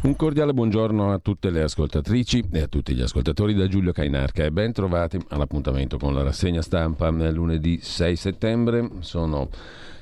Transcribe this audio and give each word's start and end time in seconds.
Un 0.00 0.14
cordiale 0.14 0.54
buongiorno 0.54 1.12
a 1.12 1.18
tutte 1.18 1.50
le 1.50 1.62
ascoltatrici 1.62 2.50
e 2.52 2.60
a 2.60 2.68
tutti 2.68 2.94
gli 2.94 3.02
ascoltatori 3.02 3.52
da 3.52 3.66
Giulio 3.66 3.90
Cainarca 3.90 4.44
e 4.44 4.52
ben 4.52 4.72
trovati 4.72 5.18
all'appuntamento 5.30 5.98
con 5.98 6.14
la 6.14 6.22
rassegna 6.22 6.62
stampa 6.62 7.10
lunedì 7.10 7.80
6 7.82 8.14
settembre. 8.14 8.88
Sono 9.00 9.48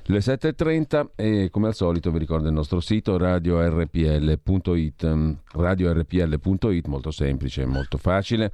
le 0.02 0.18
7.30 0.18 1.06
e 1.16 1.48
come 1.50 1.68
al 1.68 1.74
solito 1.74 2.10
vi 2.10 2.18
ricordo 2.18 2.46
il 2.46 2.52
nostro 2.52 2.80
sito 2.80 3.16
radiorpl.it 3.16 5.14
radiorpl.it 5.52 6.86
molto 6.86 7.10
semplice 7.10 7.62
e 7.62 7.66
molto 7.66 7.96
facile 7.96 8.52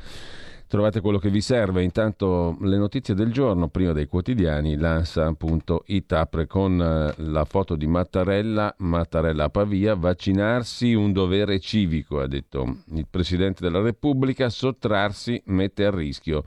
trovate 0.72 1.02
quello 1.02 1.18
che 1.18 1.28
vi 1.28 1.42
serve. 1.42 1.82
Intanto 1.82 2.56
le 2.62 2.78
notizie 2.78 3.12
del 3.12 3.30
giorno, 3.30 3.68
prima 3.68 3.92
dei 3.92 4.06
quotidiani, 4.06 4.78
l'ANSA.it 4.78 6.12
apre 6.12 6.46
con 6.46 6.80
eh, 6.80 7.12
la 7.24 7.44
foto 7.44 7.76
di 7.76 7.86
Mattarella, 7.86 8.74
Mattarella 8.78 9.44
a 9.44 9.48
Pavia, 9.50 9.94
vaccinarsi 9.94 10.94
un 10.94 11.12
dovere 11.12 11.60
civico, 11.60 12.20
ha 12.20 12.26
detto 12.26 12.76
il 12.94 13.06
Presidente 13.06 13.62
della 13.62 13.82
Repubblica, 13.82 14.48
sottrarsi 14.48 15.42
mette 15.48 15.84
a 15.84 15.90
rischio 15.90 16.42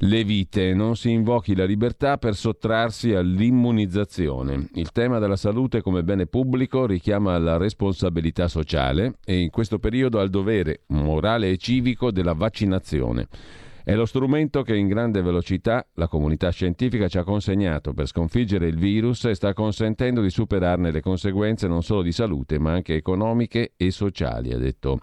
le 0.00 0.24
vite, 0.24 0.74
non 0.74 0.94
si 0.94 1.10
invochi 1.10 1.54
la 1.54 1.64
libertà 1.64 2.18
per 2.18 2.34
sottrarsi 2.34 3.14
all'immunizzazione. 3.14 4.68
Il 4.74 4.92
tema 4.92 5.18
della 5.18 5.36
salute 5.36 5.80
come 5.80 6.02
bene 6.02 6.26
pubblico 6.26 6.84
richiama 6.84 7.38
la 7.38 7.56
responsabilità 7.56 8.46
sociale 8.46 9.14
e 9.24 9.38
in 9.38 9.48
questo 9.48 9.78
periodo 9.78 10.20
al 10.20 10.28
dovere 10.28 10.82
morale 10.88 11.50
e 11.50 11.56
civico 11.56 12.10
della 12.10 12.34
vaccinazione. 12.34 13.28
È 13.82 13.94
lo 13.94 14.04
strumento 14.04 14.62
che 14.62 14.74
in 14.74 14.88
grande 14.88 15.22
velocità 15.22 15.86
la 15.94 16.08
comunità 16.08 16.50
scientifica 16.50 17.06
ci 17.06 17.18
ha 17.18 17.24
consegnato 17.24 17.94
per 17.94 18.08
sconfiggere 18.08 18.66
il 18.66 18.76
virus 18.76 19.24
e 19.26 19.34
sta 19.34 19.54
consentendo 19.54 20.20
di 20.20 20.28
superarne 20.28 20.90
le 20.90 21.00
conseguenze 21.00 21.68
non 21.68 21.84
solo 21.84 22.02
di 22.02 22.10
salute 22.12 22.58
ma 22.58 22.72
anche 22.72 22.96
economiche 22.96 23.74
e 23.76 23.92
sociali, 23.92 24.52
ha 24.52 24.58
detto 24.58 25.00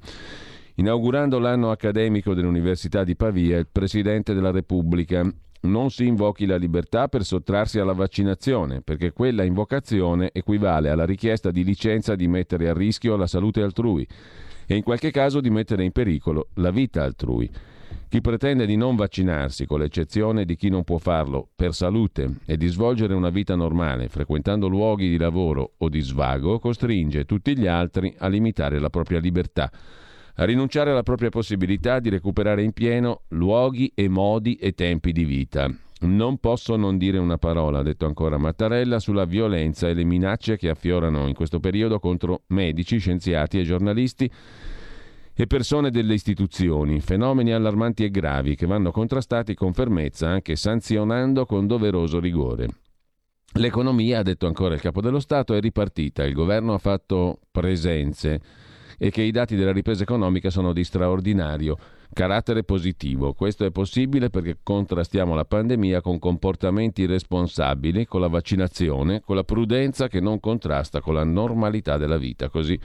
Inaugurando 0.76 1.38
l'anno 1.38 1.70
accademico 1.70 2.34
dell'Università 2.34 3.04
di 3.04 3.16
Pavia, 3.16 3.60
il 3.60 3.68
Presidente 3.72 4.34
della 4.34 4.50
Repubblica 4.50 5.24
non 5.62 5.92
si 5.92 6.08
invochi 6.08 6.48
la 6.48 6.56
libertà 6.56 7.08
per 7.08 7.24
sottrarsi 7.24 7.78
alla 7.78 7.94
vaccinazione, 7.94 8.82
perché 8.82 9.12
quella 9.12 9.44
invocazione 9.44 10.32
equivale 10.34 10.90
alla 10.90 11.06
richiesta 11.06 11.52
di 11.52 11.64
licenza 11.64 12.16
di 12.16 12.28
mettere 12.28 12.70
a 12.70 12.74
rischio 12.74 13.16
la 13.16 13.28
salute 13.28 13.62
altrui 13.62 14.06
e 14.66 14.76
in 14.76 14.82
qualche 14.82 15.12
caso 15.12 15.42
di 15.42 15.52
mettere 15.52 15.84
in 15.84 15.92
pericolo 15.92 16.48
la 16.56 16.72
vita 16.72 17.04
altrui. 17.04 17.48
Chi 18.10 18.22
pretende 18.22 18.66
di 18.66 18.76
non 18.76 18.96
vaccinarsi, 18.96 19.68
con 19.68 19.80
l'eccezione 19.80 20.44
di 20.44 20.56
chi 20.56 20.70
non 20.70 20.84
può 20.84 20.98
farlo 20.98 21.50
per 21.56 21.76
salute 21.76 22.38
e 22.48 22.58
di 22.58 22.68
svolgere 22.68 23.14
una 23.14 23.30
vita 23.30 23.56
normale, 23.56 24.08
frequentando 24.08 24.68
luoghi 24.68 25.08
di 25.08 25.18
lavoro 25.18 25.74
o 25.78 25.88
di 25.88 26.02
svago, 26.02 26.58
costringe 26.58 27.26
tutti 27.26 27.56
gli 27.56 27.68
altri 27.68 28.14
a 28.18 28.28
limitare 28.28 28.80
la 28.80 28.90
propria 28.90 29.20
libertà 29.20 29.72
a 30.36 30.46
rinunciare 30.46 30.92
alla 30.92 31.04
propria 31.04 31.30
possibilità 31.30 32.00
di 32.00 32.10
recuperare 32.10 32.64
in 32.64 32.72
pieno 32.72 33.24
luoghi 33.30 33.92
e 33.94 34.08
modi 34.08 34.56
e 34.56 34.74
tempi 34.74 35.12
di 35.12 35.26
vita. 35.26 35.70
Non 36.02 36.38
posso 36.40 36.76
non 36.76 36.98
dire 36.98 37.18
una 37.18 37.38
parola, 37.38 37.80
ha 37.80 37.84
detto 37.84 38.06
ancora 38.06 38.38
Mattarella, 38.38 39.00
sulla 39.00 39.26
violenza 39.26 39.88
e 39.88 39.94
le 39.94 40.04
minacce 40.04 40.58
che 40.58 40.70
affiorano 40.70 41.28
in 41.28 41.34
questo 41.34 41.60
periodo 41.60 42.00
contro 42.00 42.44
medici, 42.48 42.98
scienziati 42.98 43.60
e 43.60 43.64
giornalisti 43.64 44.30
e 45.36 45.48
persone 45.48 45.92
delle 45.92 46.14
istituzioni, 46.14 47.00
fenomeni 47.00 47.54
allarmanti 47.54 48.04
e 48.04 48.12
gravi 48.12 48.56
che 48.56 48.66
vanno 48.66 48.92
contrastati 48.92 49.54
con 49.56 49.74
fermezza, 49.74 50.28
anche 50.28 50.56
sanzionando 50.56 51.46
con 51.46 51.68
doveroso 51.68 52.20
rigore. 52.20 52.68
L'economia, 53.54 54.20
ha 54.20 54.24
detto 54.24 54.46
ancora 54.46 54.74
il 54.74 54.82
capo 54.82 55.00
dello 55.00 55.20
Stato, 55.20 55.54
è 55.54 55.62
ripartita, 55.62 56.24
il 56.26 56.34
governo 56.34 56.74
ha 56.74 56.80
fatto 56.80 57.40
presenze 57.50 58.42
e 59.04 59.10
che 59.10 59.22
i 59.22 59.32
dati 59.32 59.58
della 59.58 59.74
ripresa 59.74 60.04
economica 60.04 60.50
sono 60.50 60.72
di 60.72 60.86
straordinario 60.86 61.78
carattere 62.14 62.64
positivo. 62.64 63.34
Questo 63.34 63.66
è 63.66 63.72
possibile 63.72 64.30
perché 64.30 64.60
contrastiamo 64.64 65.36
la 65.36 65.44
pandemia 65.44 66.00
con 66.00 66.20
comportamenti 66.20 67.06
responsabili, 67.06 68.06
con 68.06 68.22
la 68.22 68.30
vaccinazione, 68.30 69.20
con 69.20 69.36
la 69.36 69.44
prudenza 69.44 70.08
che 70.08 70.22
non 70.22 70.40
contrasta 70.40 71.02
con 71.02 71.16
la 71.16 71.26
normalità 71.26 71.98
della 71.98 72.16
vita. 72.16 72.48
Così 72.48 72.80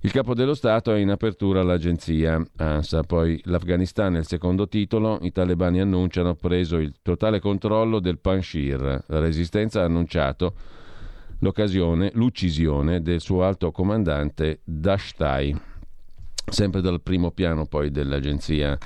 il 0.00 0.10
capo 0.10 0.34
dello 0.34 0.54
Stato 0.54 0.92
è 0.92 0.98
in 0.98 1.10
apertura 1.10 1.60
all'agenzia 1.60 2.44
ANSA. 2.56 3.04
Poi 3.04 3.40
l'Afghanistan 3.44 4.16
è 4.16 4.18
il 4.18 4.26
secondo 4.26 4.66
titolo. 4.66 5.20
I 5.22 5.30
talebani 5.30 5.80
annunciano 5.80 6.34
preso 6.34 6.78
il 6.78 6.94
totale 7.00 7.38
controllo 7.38 8.00
del 8.00 8.18
Panshir. 8.18 9.04
La 9.06 9.20
resistenza 9.20 9.82
ha 9.82 9.84
annunciato 9.84 10.54
l'occasione, 11.40 12.10
l'uccisione 12.14 13.02
del 13.02 13.20
suo 13.20 13.44
alto 13.44 13.70
comandante 13.70 14.60
Dashtai. 14.64 15.56
Sempre 16.46 16.80
dal 16.80 17.02
primo 17.02 17.30
piano 17.30 17.66
poi 17.66 17.90
dell'agenzia 17.90 18.78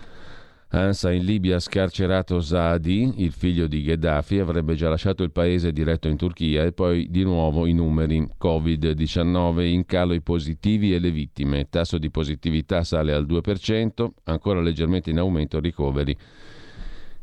ANSA 0.74 1.12
in 1.12 1.26
Libia 1.26 1.60
scarcerato 1.60 2.40
Saadi, 2.40 3.22
il 3.22 3.32
figlio 3.32 3.66
di 3.66 3.82
Gheddafi, 3.82 4.38
avrebbe 4.38 4.74
già 4.74 4.88
lasciato 4.88 5.22
il 5.22 5.30
paese 5.30 5.70
diretto 5.70 6.08
in 6.08 6.16
Turchia 6.16 6.64
e 6.64 6.72
poi 6.72 7.10
di 7.10 7.24
nuovo 7.24 7.66
i 7.66 7.74
numeri 7.74 8.26
Covid-19 8.40 9.66
in 9.66 9.84
calo 9.84 10.14
i 10.14 10.22
positivi 10.22 10.94
e 10.94 10.98
le 10.98 11.10
vittime. 11.10 11.68
Tasso 11.68 11.98
di 11.98 12.10
positività 12.10 12.84
sale 12.84 13.12
al 13.12 13.26
2%, 13.26 14.08
ancora 14.24 14.62
leggermente 14.62 15.10
in 15.10 15.18
aumento 15.18 15.60
ricoveri 15.60 16.16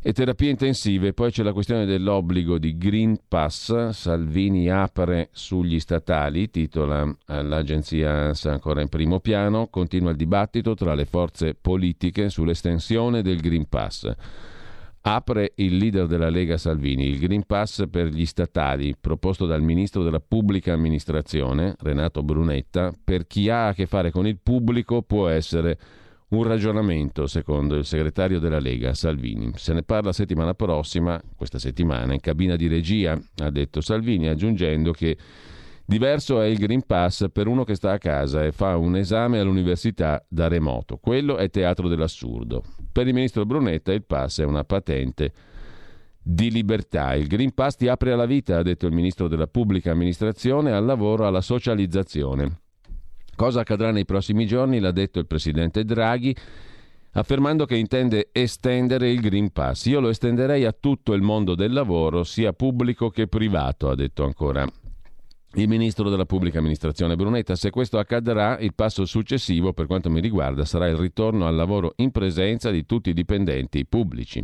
e 0.02 0.14
terapie 0.14 0.50
intensive. 0.50 1.14
Poi 1.14 1.32
c'è 1.32 1.44
la 1.44 1.54
questione 1.54 1.86
dell'obbligo 1.86 2.58
di 2.58 2.78
Green 2.78 3.18
Pass. 3.28 3.90
Salvini 3.90 4.70
apre 4.70 5.30
sugli 5.32 5.80
statali, 5.80 6.50
titola 6.50 7.04
eh, 7.28 7.44
l'agenzia 7.44 8.12
ANSA 8.12 8.52
ancora 8.52 8.82
in 8.82 8.90
primo 8.90 9.20
piano. 9.20 9.68
Continua 9.68 10.12
il 10.12 10.18
dibattito 10.18 10.74
tra 10.74 10.94
le 10.94 11.06
forze 11.06 11.54
politiche 11.54 12.30
sull'estensione 12.30 13.22
del 13.22 13.42
Green 13.42 13.68
Pass. 13.68 14.12
Apre 15.02 15.54
il 15.56 15.78
leader 15.78 16.08
della 16.08 16.30
Lega 16.30 16.58
Salvini 16.58 17.08
il 17.08 17.20
Green 17.20 17.46
Pass 17.46 17.86
per 17.90 18.08
gli 18.08 18.26
statali 18.26 18.96
proposto 19.00 19.46
dal 19.46 19.62
ministro 19.62 20.04
della 20.04 20.20
pubblica 20.20 20.74
amministrazione 20.74 21.74
Renato 21.80 22.22
Brunetta 22.22 22.94
per 23.02 23.26
chi 23.26 23.50
ha 23.50 23.68
a 23.68 23.74
che 23.74 23.86
fare 23.86 24.12
con 24.12 24.28
il 24.28 24.38
pubblico 24.44 25.02
può 25.02 25.30
essere 25.30 25.80
un 26.29 26.44
ragionamento, 26.44 27.25
secondo 27.25 27.75
il 27.75 27.85
segretario 27.85 28.40
della 28.40 28.59
Lega, 28.59 28.94
Salvini. 28.94 29.51
Se 29.56 29.73
ne 29.73 29.84
parla 29.84 30.12
settimana 30.12 30.53
prossima, 30.53 31.19
questa 31.35 31.57
settimana, 31.57 32.13
in 32.13 32.19
cabina 32.19 32.56
di 32.56 32.67
regia, 32.67 33.19
ha 33.38 33.50
detto 33.50 33.81
Salvini, 33.81 34.28
aggiungendo 34.28 34.91
che 34.91 35.17
diverso 35.85 36.40
è 36.40 36.45
il 36.45 36.57
Green 36.57 36.85
Pass 36.85 37.25
per 37.31 37.47
uno 37.47 37.63
che 37.63 37.73
sta 37.73 37.94
a 37.94 37.97
casa 37.97 38.44
e 38.45 38.51
fa 38.51 38.78
un 38.78 38.95
esame 38.95 39.40
all'università 39.40 40.23
da 40.28 40.47
remoto. 40.47 40.97
Quello 40.97 41.38
è 41.38 41.50
teatro 41.50 41.88
dell'assurdo. 41.88 42.63
Per 42.91 43.07
il 43.07 43.13
ministro 43.13 43.46
Brunetta 43.46 43.91
il 43.91 44.03
pass 44.03 44.41
è 44.41 44.46
una 44.46 44.63
patente 44.63 45.34
di 46.22 46.51
libertà. 46.51 47.16
Il 47.16 47.25
Green 47.25 47.53
Pass 47.56 47.75
ti 47.75 47.88
apre 47.88 48.11
alla 48.11 48.28
vita, 48.28 48.57
ha 48.57 48.61
detto 48.61 48.85
il 48.85 48.94
ministro 48.94 49.28
della 49.28 49.47
pubblica 49.47 49.91
amministrazione, 49.91 50.72
al 50.73 50.85
lavoro, 50.85 51.25
alla 51.25 51.41
socializzazione. 51.41 52.59
Cosa 53.40 53.62
accadrà 53.62 53.92
nei 53.92 54.04
prossimi 54.04 54.46
giorni 54.46 54.82
l'ha 54.82 54.92
detto 54.92 55.18
il 55.18 55.26
presidente 55.26 55.86
Draghi 55.86 56.36
affermando 57.14 57.64
che 57.64 57.78
intende 57.78 58.32
estendere 58.34 59.10
il 59.10 59.22
Green 59.22 59.54
Pass. 59.54 59.86
Io 59.86 60.02
lo 60.02 60.10
estenderei 60.10 60.66
a 60.66 60.76
tutto 60.78 61.14
il 61.14 61.22
mondo 61.22 61.56
del 61.56 61.72
lavoro, 61.72 62.26
sia 62.26 62.52
pubblico 62.52 63.10
che 63.10 63.28
privato, 63.28 63.90
ha 63.90 63.96
detto 63.96 64.26
ancora 64.26 64.68
il 65.54 65.68
ministro 65.70 66.10
della 66.10 66.26
pubblica 66.26 66.60
amministrazione 66.60 67.16
Brunetta. 67.16 67.56
Se 67.56 67.70
questo 67.70 67.98
accadrà, 67.98 68.60
il 68.60 68.74
passo 68.74 69.06
successivo, 69.06 69.72
per 69.72 69.88
quanto 69.88 70.10
mi 70.10 70.20
riguarda, 70.20 70.66
sarà 70.66 70.90
il 70.90 70.98
ritorno 70.98 71.48
al 71.48 71.56
lavoro 71.56 71.94
in 71.96 72.12
presenza 72.12 72.72
di 72.72 72.86
tutti 72.86 73.12
i 73.12 73.14
dipendenti 73.14 73.86
pubblici. 73.86 74.44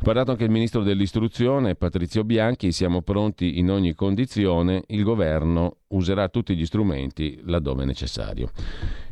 Ha 0.00 0.02
parlato 0.02 0.30
anche 0.30 0.44
il 0.44 0.50
ministro 0.50 0.82
dell'istruzione, 0.82 1.74
Patrizio 1.74 2.24
Bianchi, 2.24 2.72
siamo 2.72 3.02
pronti 3.02 3.58
in 3.58 3.70
ogni 3.70 3.94
condizione, 3.94 4.82
il 4.86 5.02
governo 5.02 5.76
userà 5.88 6.30
tutti 6.30 6.56
gli 6.56 6.64
strumenti 6.64 7.38
laddove 7.44 7.84
necessario. 7.84 8.50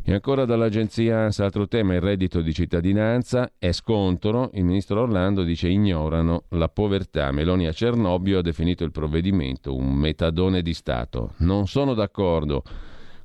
E 0.02 0.14
ancora 0.14 0.46
dall'agenzia 0.46 1.25
ANSA, 1.25 1.44
altro 1.44 1.69
tema, 1.69 1.93
il 1.93 2.00
reddito 2.00 2.40
di 2.40 2.55
cittadinanza, 2.55 3.52
è 3.58 3.70
scontro, 3.73 4.49
il 4.55 4.64
ministro 4.64 5.02
Orlando 5.02 5.43
dice 5.43 5.69
ignorano 5.69 6.44
la 6.52 6.70
povertà. 6.70 7.31
Meloni 7.32 7.67
a 7.67 7.73
Cernobbio 7.73 8.38
ha 8.38 8.43
definito 8.43 8.82
il 8.82 8.90
provvedimento 8.90 9.76
un 9.76 9.93
metadone 9.93 10.62
di 10.62 10.73
Stato. 10.73 11.35
Non 11.40 11.67
sono 11.67 11.93
d'accordo 11.93 12.62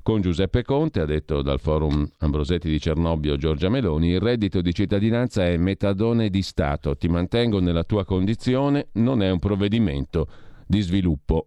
con 0.04 0.20
Giuseppe 0.20 0.62
Conte, 0.62 1.00
ha 1.00 1.06
detto 1.06 1.40
dal 1.40 1.58
forum 1.58 2.06
Ambrosetti 2.18 2.68
di 2.68 2.78
Cernobbio 2.78 3.38
Giorgia 3.38 3.70
Meloni, 3.70 4.10
il 4.10 4.20
reddito 4.20 4.60
di 4.60 4.74
cittadinanza 4.74 5.46
è 5.46 5.56
metadone 5.56 6.28
di 6.28 6.42
Stato, 6.42 6.94
ti 6.94 7.08
mantengo 7.08 7.58
nella 7.58 7.84
tua 7.84 8.04
condizione, 8.04 8.88
non 8.92 9.22
è 9.22 9.30
un 9.30 9.38
provvedimento 9.38 10.28
di 10.66 10.82
sviluppo. 10.82 11.46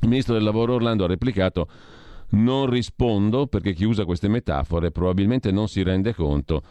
Il 0.00 0.08
ministro 0.08 0.32
del 0.32 0.44
lavoro 0.44 0.76
Orlando 0.76 1.04
ha 1.04 1.08
replicato 1.08 1.68
non 2.30 2.70
rispondo 2.70 3.48
perché 3.48 3.74
chi 3.74 3.84
usa 3.84 4.06
queste 4.06 4.28
metafore 4.28 4.90
probabilmente 4.90 5.50
non 5.50 5.68
si 5.68 5.82
rende 5.82 6.14
conto 6.14 6.62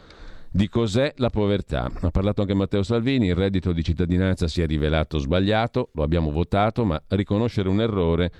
di 0.50 0.68
cos'è 0.68 1.14
la 1.18 1.30
povertà. 1.30 1.88
Ha 2.00 2.10
parlato 2.10 2.40
anche 2.40 2.54
Matteo 2.54 2.82
Salvini, 2.82 3.28
il 3.28 3.36
reddito 3.36 3.72
di 3.72 3.84
cittadinanza 3.84 4.48
si 4.48 4.62
è 4.62 4.66
rivelato 4.66 5.18
sbagliato, 5.18 5.90
lo 5.94 6.02
abbiamo 6.02 6.32
votato, 6.32 6.84
ma 6.84 7.00
riconoscere 7.10 7.68
un 7.68 7.80
errore 7.80 8.32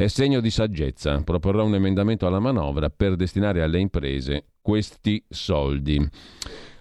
È 0.00 0.06
segno 0.06 0.40
di 0.40 0.48
saggezza. 0.48 1.20
Proporrò 1.20 1.62
un 1.62 1.74
emendamento 1.74 2.26
alla 2.26 2.38
manovra 2.38 2.88
per 2.88 3.16
destinare 3.16 3.62
alle 3.62 3.80
imprese 3.80 4.46
questi 4.62 5.22
soldi. 5.28 6.02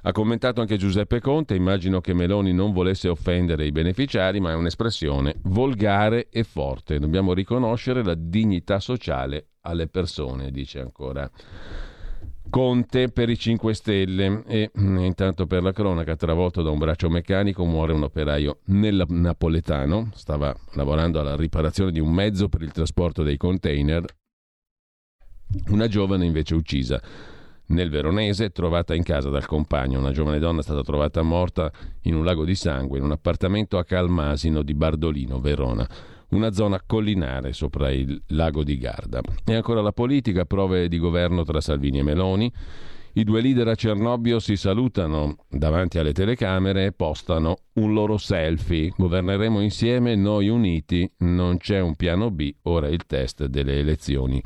Ha 0.03 0.11
commentato 0.13 0.61
anche 0.61 0.77
Giuseppe 0.77 1.19
Conte, 1.19 1.53
immagino 1.53 1.99
che 1.99 2.13
Meloni 2.13 2.53
non 2.53 2.71
volesse 2.71 3.09
offendere 3.09 3.65
i 3.65 3.73
beneficiari, 3.73 4.39
ma 4.39 4.51
è 4.51 4.55
un'espressione 4.55 5.35
volgare 5.41 6.29
e 6.29 6.45
forte. 6.45 6.97
Dobbiamo 6.97 7.33
riconoscere 7.33 8.05
la 8.05 8.15
dignità 8.15 8.79
sociale 8.79 9.47
alle 9.63 9.87
persone, 9.87 10.49
dice 10.49 10.79
ancora. 10.79 11.29
Conte 12.49 13.09
per 13.09 13.29
i 13.29 13.37
5 13.37 13.73
Stelle. 13.73 14.43
E 14.47 14.71
mm, 14.77 14.97
intanto 14.99 15.45
per 15.45 15.61
la 15.61 15.71
cronaca 15.71 16.15
travolto 16.15 16.61
da 16.61 16.71
un 16.71 16.79
braccio 16.79 17.09
meccanico 17.09 17.63
muore 17.65 17.93
un 17.93 18.03
operaio 18.03 18.59
nel 18.65 19.05
napoletano, 19.07 20.09
stava 20.13 20.55
lavorando 20.73 21.19
alla 21.19 21.35
riparazione 21.35 21.91
di 21.91 21.99
un 21.99 22.11
mezzo 22.11 22.49
per 22.49 22.61
il 22.61 22.71
trasporto 22.71 23.23
dei 23.23 23.37
container, 23.37 24.03
una 25.67 25.87
giovane 25.87 26.25
invece 26.25 26.55
uccisa. 26.55 27.01
Nel 27.67 27.91
Veronese, 27.91 28.49
trovata 28.49 28.95
in 28.95 29.03
casa 29.03 29.29
dal 29.29 29.45
compagno, 29.45 29.99
una 29.99 30.11
giovane 30.11 30.39
donna 30.39 30.61
è 30.61 30.63
stata 30.63 30.81
trovata 30.81 31.21
morta 31.21 31.71
in 32.03 32.15
un 32.15 32.25
lago 32.25 32.43
di 32.43 32.55
sangue 32.55 32.97
in 32.97 33.03
un 33.03 33.11
appartamento 33.11 33.77
a 33.77 33.83
Calmasino 33.83 34.63
di 34.63 34.73
Bardolino, 34.73 35.39
Verona 35.39 35.87
una 36.29 36.51
zona 36.51 36.81
collinare 36.85 37.53
sopra 37.53 37.91
il 37.91 38.21
lago 38.27 38.63
di 38.63 38.77
Garda. 38.77 39.21
E 39.45 39.55
ancora 39.55 39.81
la 39.81 39.91
politica, 39.91 40.45
prove 40.45 40.87
di 40.87 40.97
governo 40.97 41.43
tra 41.43 41.61
Salvini 41.61 41.99
e 41.99 42.03
Meloni. 42.03 42.51
I 43.13 43.23
due 43.23 43.41
leader 43.41 43.67
a 43.67 43.75
Cernobbio 43.75 44.39
si 44.39 44.55
salutano 44.55 45.35
davanti 45.49 45.97
alle 45.97 46.13
telecamere 46.13 46.85
e 46.85 46.91
postano 46.91 47.57
un 47.73 47.93
loro 47.93 48.17
selfie. 48.17 48.93
Governeremo 48.95 49.61
insieme, 49.61 50.15
noi 50.15 50.47
uniti, 50.47 51.11
non 51.19 51.57
c'è 51.57 51.79
un 51.79 51.95
piano 51.95 52.29
B, 52.29 52.53
ora 52.63 52.87
il 52.87 53.05
test 53.07 53.45
delle 53.45 53.79
elezioni 53.79 54.41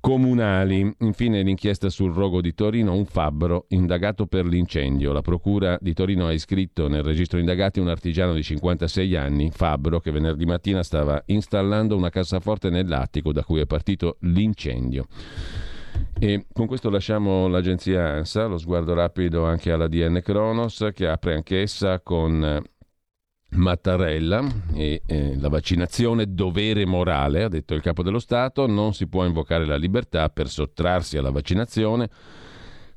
comunali. 0.00 0.94
Infine 1.00 1.42
l'inchiesta 1.42 1.90
sul 1.90 2.12
rogo 2.12 2.40
di 2.40 2.54
Torino, 2.54 2.94
un 2.94 3.04
fabbro 3.04 3.66
indagato 3.68 4.26
per 4.26 4.46
l'incendio. 4.46 5.12
La 5.12 5.22
Procura 5.22 5.78
di 5.80 5.92
Torino 5.92 6.26
ha 6.26 6.32
iscritto 6.32 6.88
nel 6.88 7.02
registro 7.02 7.38
indagati 7.38 7.78
un 7.78 7.88
artigiano 7.88 8.32
di 8.32 8.42
56 8.42 9.16
anni, 9.16 9.50
fabbro, 9.50 10.00
che 10.00 10.10
venerdì 10.10 10.46
mattina 10.46 10.82
stava 10.82 11.22
installando 11.26 11.96
una 11.96 12.10
cassaforte 12.10 12.70
nell'attico 12.70 13.32
da 13.32 13.44
cui 13.44 13.60
è 13.60 13.66
partito 13.66 14.16
l'incendio. 14.20 15.06
E 16.18 16.46
con 16.52 16.66
questo 16.66 16.90
lasciamo 16.90 17.46
l'agenzia 17.48 18.08
ANSA, 18.08 18.46
lo 18.46 18.58
sguardo 18.58 18.94
rapido 18.94 19.44
anche 19.44 19.70
alla 19.70 19.88
DN 19.88 20.20
Kronos 20.22 20.90
che 20.94 21.06
apre 21.06 21.34
anch'essa 21.34 22.00
con 22.00 22.62
Mattarella 23.52 24.46
e 24.74 25.02
eh, 25.06 25.36
la 25.38 25.48
vaccinazione 25.48 26.32
dovere 26.32 26.86
morale, 26.86 27.42
ha 27.42 27.48
detto 27.48 27.74
il 27.74 27.82
capo 27.82 28.02
dello 28.02 28.18
Stato, 28.18 28.66
non 28.66 28.94
si 28.94 29.08
può 29.08 29.24
invocare 29.24 29.66
la 29.66 29.76
libertà 29.76 30.28
per 30.28 30.48
sottrarsi 30.48 31.16
alla 31.16 31.30
vaccinazione 31.30 32.08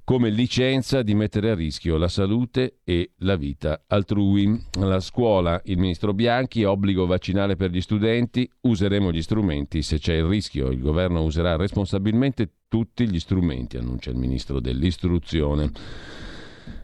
come 0.05 0.29
licenza 0.29 1.01
di 1.01 1.15
mettere 1.15 1.51
a 1.51 1.55
rischio 1.55 1.95
la 1.97 2.09
salute 2.09 2.79
e 2.83 3.11
la 3.19 3.35
vita 3.35 3.83
altrui. 3.87 4.61
La 4.79 4.99
scuola, 4.99 5.61
il 5.65 5.77
ministro 5.77 6.13
Bianchi, 6.13 6.63
obbligo 6.63 7.05
vaccinale 7.05 7.55
per 7.55 7.71
gli 7.71 7.81
studenti, 7.81 8.49
useremo 8.61 9.11
gli 9.11 9.21
strumenti 9.21 9.81
se 9.81 9.99
c'è 9.99 10.15
il 10.15 10.25
rischio, 10.25 10.71
il 10.71 10.81
governo 10.81 11.23
userà 11.23 11.55
responsabilmente 11.55 12.49
tutti 12.67 13.07
gli 13.07 13.19
strumenti, 13.19 13.77
annuncia 13.77 14.09
il 14.09 14.17
ministro 14.17 14.59
dell'istruzione. 14.59 15.71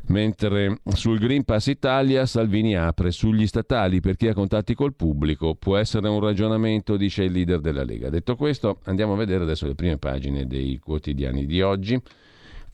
Mentre 0.10 0.80
sul 0.94 1.20
Green 1.20 1.44
Pass 1.44 1.68
Italia 1.68 2.26
Salvini 2.26 2.76
apre 2.76 3.12
sugli 3.12 3.46
statali 3.46 4.00
per 4.00 4.16
chi 4.16 4.28
ha 4.28 4.34
contatti 4.34 4.74
col 4.74 4.96
pubblico. 4.96 5.54
Può 5.54 5.78
essere 5.78 6.10
un 6.10 6.20
ragionamento, 6.20 6.98
dice 6.98 7.24
il 7.24 7.32
leader 7.32 7.60
della 7.60 7.84
Lega. 7.84 8.10
Detto 8.10 8.36
questo, 8.36 8.80
andiamo 8.86 9.14
a 9.14 9.18
vedere 9.18 9.44
adesso 9.44 9.68
le 9.68 9.76
prime 9.76 9.98
pagine 9.98 10.48
dei 10.48 10.80
quotidiani 10.80 11.46
di 11.46 11.62
oggi. 11.62 12.02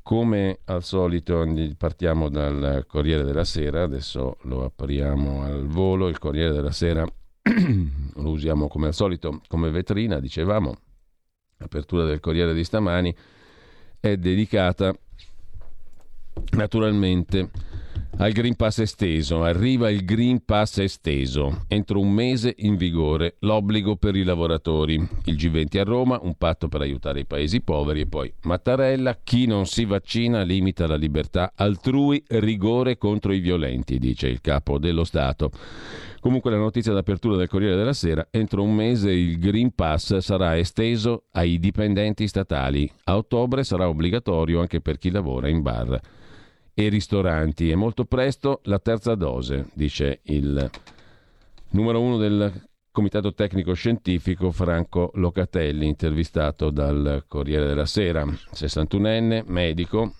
Come 0.02 0.60
al 0.66 0.84
solito 0.84 1.46
partiamo 1.78 2.30
dal 2.30 2.86
Corriere 2.88 3.24
della 3.24 3.44
Sera, 3.44 3.84
adesso 3.84 4.38
lo 4.44 4.64
apriamo 4.64 5.42
al 5.44 5.66
volo, 5.66 6.08
il 6.08 6.20
Corriere 6.20 6.54
della 6.54 6.72
Sera 6.72 7.06
lo 8.16 8.30
usiamo 8.30 8.68
come 8.68 8.88
al 8.88 8.94
solito 8.94 9.42
come 9.48 9.72
vetrina, 9.72 10.20
dicevamo, 10.20 10.74
l'apertura 11.58 12.06
del 12.06 12.20
Corriere 12.22 12.54
di 12.54 12.64
stamani 12.64 13.16
è 14.00 14.16
dedicata 14.18 14.96
naturalmente 16.52 17.50
al 18.18 18.32
Green 18.32 18.56
Pass 18.56 18.80
esteso. 18.80 19.44
Arriva 19.44 19.90
il 19.90 20.06
Green 20.06 20.44
Pass 20.46 20.78
esteso. 20.78 21.66
Entro 21.68 22.00
un 22.00 22.12
mese 22.12 22.54
in 22.60 22.78
vigore 22.78 23.36
l'obbligo 23.40 23.98
per 23.98 24.16
i 24.16 24.24
lavoratori. 24.24 24.96
Il 25.26 25.36
G20 25.36 25.80
a 25.80 25.84
Roma, 25.84 26.20
un 26.22 26.36
patto 26.36 26.68
per 26.68 26.82
aiutare 26.82 27.22
i 27.22 27.26
paesi 27.26 27.62
poveri 27.62 28.02
e 28.02 28.08
poi 28.08 28.34
Mattarella, 28.44 29.20
chi 29.24 29.46
non 29.46 29.66
si 29.66 29.86
vaccina 29.86 30.44
limita 30.44 30.88
la 30.88 30.96
libertà 30.96 31.52
altrui, 31.56 32.24
rigore 32.28 32.98
contro 32.98 33.34
i 33.34 33.40
violenti, 33.40 34.00
dice 34.00 34.28
il 34.28 34.42
capo 34.42 34.78
dello 34.78 35.04
Stato. 35.04 35.52
Comunque 36.22 36.50
la 36.50 36.58
notizia 36.58 36.94
d'apertura 36.94 37.36
del 37.36 37.48
Corriere 37.48 37.76
della 37.76 37.94
Sera, 37.94 38.28
entro 38.32 38.64
un 38.64 38.74
mese 38.74 39.12
il 39.12 39.38
Green 39.38 39.76
Pass 39.76 40.18
sarà 40.18 40.58
esteso 40.58 41.26
ai 41.34 41.60
dipendenti 41.60 42.28
statali. 42.28 42.90
A 43.04 43.18
ottobre 43.18 43.64
sarà 43.64 43.88
obbligatorio 43.88 44.60
anche 44.60 44.82
per 44.82 44.98
chi 44.98 45.12
lavora 45.12 45.50
in 45.50 45.62
bar 45.62 46.00
e 46.76 46.90
ristoranti 46.90 47.72
e 47.72 47.76
molto 47.76 48.04
presto 48.04 48.60
la 48.66 48.80
terza 48.80 49.16
dose, 49.16 49.70
dice 49.74 50.20
il 50.24 50.70
numero 51.70 52.02
uno 52.02 52.18
del 52.18 52.70
Comitato 52.92 53.34
Tecnico 53.34 53.74
Scientifico 53.74 54.52
Franco 54.52 55.12
Locatelli, 55.16 55.88
intervistato 55.88 56.70
dal 56.70 57.24
Corriere 57.28 57.66
della 57.66 57.86
Sera, 57.86 58.26
61enne, 58.26 59.44
medico, 59.48 60.16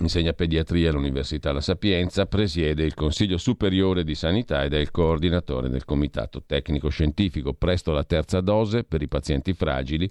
insegna 0.00 0.32
pediatria 0.32 0.90
all'Università 0.90 1.52
La 1.52 1.60
Sapienza, 1.60 2.26
presiede 2.26 2.84
il 2.84 2.94
Consiglio 2.94 3.38
Superiore 3.38 4.04
di 4.04 4.14
Sanità 4.14 4.64
ed 4.64 4.74
è 4.74 4.78
il 4.78 4.90
coordinatore 4.90 5.68
del 5.68 5.84
Comitato 5.84 6.42
Tecnico 6.44 6.88
Scientifico. 6.88 7.54
Presto 7.54 7.92
la 7.92 8.04
terza 8.04 8.40
dose 8.40 8.84
per 8.84 9.02
i 9.02 9.08
pazienti 9.08 9.52
fragili 9.52 10.10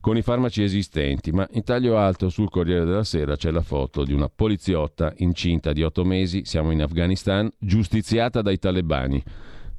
con 0.00 0.16
i 0.16 0.22
farmaci 0.22 0.62
esistenti, 0.62 1.30
ma 1.30 1.46
in 1.52 1.62
taglio 1.62 1.98
alto 1.98 2.30
sul 2.30 2.48
Corriere 2.48 2.86
della 2.86 3.04
Sera 3.04 3.36
c'è 3.36 3.50
la 3.50 3.62
foto 3.62 4.02
di 4.02 4.14
una 4.14 4.28
poliziotta 4.28 5.12
incinta 5.18 5.72
di 5.72 5.82
otto 5.82 6.04
mesi, 6.04 6.44
siamo 6.44 6.70
in 6.70 6.82
Afghanistan, 6.82 7.50
giustiziata 7.58 8.40
dai 8.40 8.58
talebani. 8.58 9.22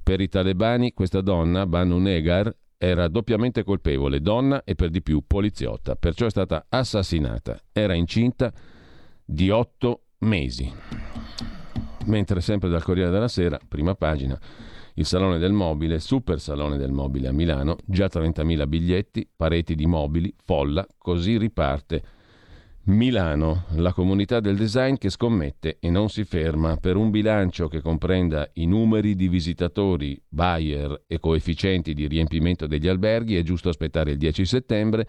Per 0.03 0.21
i 0.21 0.29
talebani 0.29 0.93
questa 0.93 1.21
donna, 1.21 1.65
Banu 1.65 1.97
Negar, 1.97 2.55
era 2.77 3.07
doppiamente 3.07 3.63
colpevole, 3.63 4.21
donna 4.21 4.63
e 4.63 4.75
per 4.75 4.89
di 4.89 5.01
più 5.01 5.23
poliziotta, 5.25 5.95
perciò 5.95 6.25
è 6.25 6.31
stata 6.31 6.65
assassinata. 6.69 7.59
Era 7.71 7.93
incinta 7.93 8.51
di 9.23 9.49
otto 9.49 10.03
mesi. 10.19 10.71
Mentre 12.05 12.41
sempre 12.41 12.69
dal 12.69 12.83
Corriere 12.83 13.11
della 13.11 13.27
Sera, 13.27 13.59
prima 13.67 13.93
pagina, 13.95 14.39
il 14.95 15.05
Salone 15.05 15.37
del 15.37 15.53
Mobile, 15.53 15.99
Super 15.99 16.39
Salone 16.39 16.77
del 16.77 16.91
Mobile 16.91 17.27
a 17.27 17.31
Milano, 17.31 17.77
già 17.85 18.07
30.000 18.11 18.67
biglietti, 18.67 19.27
pareti 19.35 19.75
di 19.75 19.85
mobili, 19.85 20.33
folla, 20.43 20.85
così 20.97 21.37
riparte. 21.37 22.03
Milano, 22.85 23.65
la 23.75 23.93
comunità 23.93 24.39
del 24.39 24.57
design 24.57 24.95
che 24.95 25.09
scommette 25.09 25.77
e 25.79 25.91
non 25.91 26.09
si 26.09 26.23
ferma 26.23 26.77
per 26.77 26.95
un 26.95 27.11
bilancio 27.11 27.67
che 27.67 27.79
comprenda 27.79 28.49
i 28.53 28.65
numeri 28.65 29.15
di 29.15 29.27
visitatori, 29.27 30.19
buyer 30.27 31.03
e 31.05 31.19
coefficienti 31.19 31.93
di 31.93 32.07
riempimento 32.07 32.65
degli 32.65 32.87
alberghi, 32.87 33.35
è 33.35 33.43
giusto 33.43 33.69
aspettare 33.69 34.11
il 34.11 34.17
10 34.17 34.45
settembre 34.45 35.07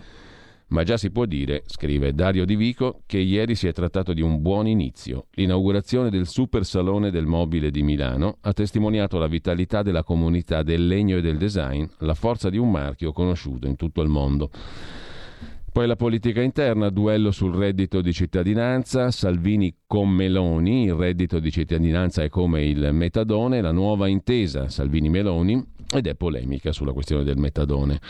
ma 0.73 0.85
già 0.85 0.97
si 0.97 1.11
può 1.11 1.27
dire, 1.27 1.63
scrive 1.67 2.15
Dario 2.15 2.47
Di 2.47 2.57
Vico, 2.57 3.03
che 3.05 3.19
ieri 3.19 3.55
si 3.55 3.69
è 3.69 3.73
trattato 3.73 4.15
di 4.15 4.23
un 4.23 4.41
buon 4.41 4.67
inizio. 4.67 5.27
L'inaugurazione 5.33 6.09
del 6.09 6.27
Super 6.27 6.65
Salone 6.65 7.11
del 7.11 7.27
Mobile 7.27 7.71
di 7.71 7.83
Milano 7.83 8.39
ha 8.41 8.55
testimoniato 8.55 9.19
la 9.19 9.27
vitalità 9.27 9.83
della 9.83 10.03
comunità 10.03 10.63
del 10.63 10.87
legno 10.87 11.19
e 11.19 11.21
del 11.21 11.37
design, 11.37 11.85
la 11.99 12.15
forza 12.15 12.49
di 12.49 12.57
un 12.57 12.71
marchio 12.71 13.13
conosciuto 13.13 13.67
in 13.67 13.77
tutto 13.77 14.01
il 14.01 14.09
mondo. 14.09 14.51
Poi 15.71 15.87
la 15.87 15.97
politica 15.97 16.41
interna, 16.41 16.89
duello 16.89 17.31
sul 17.31 17.55
reddito 17.55 18.01
di 18.01 18.13
cittadinanza, 18.15 19.11
Salvini 19.11 19.75
con 19.87 20.09
Meloni, 20.09 20.85
il 20.85 20.95
reddito 20.95 21.39
di 21.39 21.51
cittadinanza 21.51 22.23
è 22.23 22.31
come 22.31 22.65
il 22.65 22.91
metadone, 22.93 23.61
la 23.61 23.73
nuova 23.73 24.09
intesa 24.09 24.69
Salvini-Meloni 24.71 25.65
ed 25.95 26.07
è 26.07 26.15
polemica 26.15 26.73
sulla 26.73 26.93
questione 26.93 27.25
del 27.25 27.37
metadone. 27.37 28.01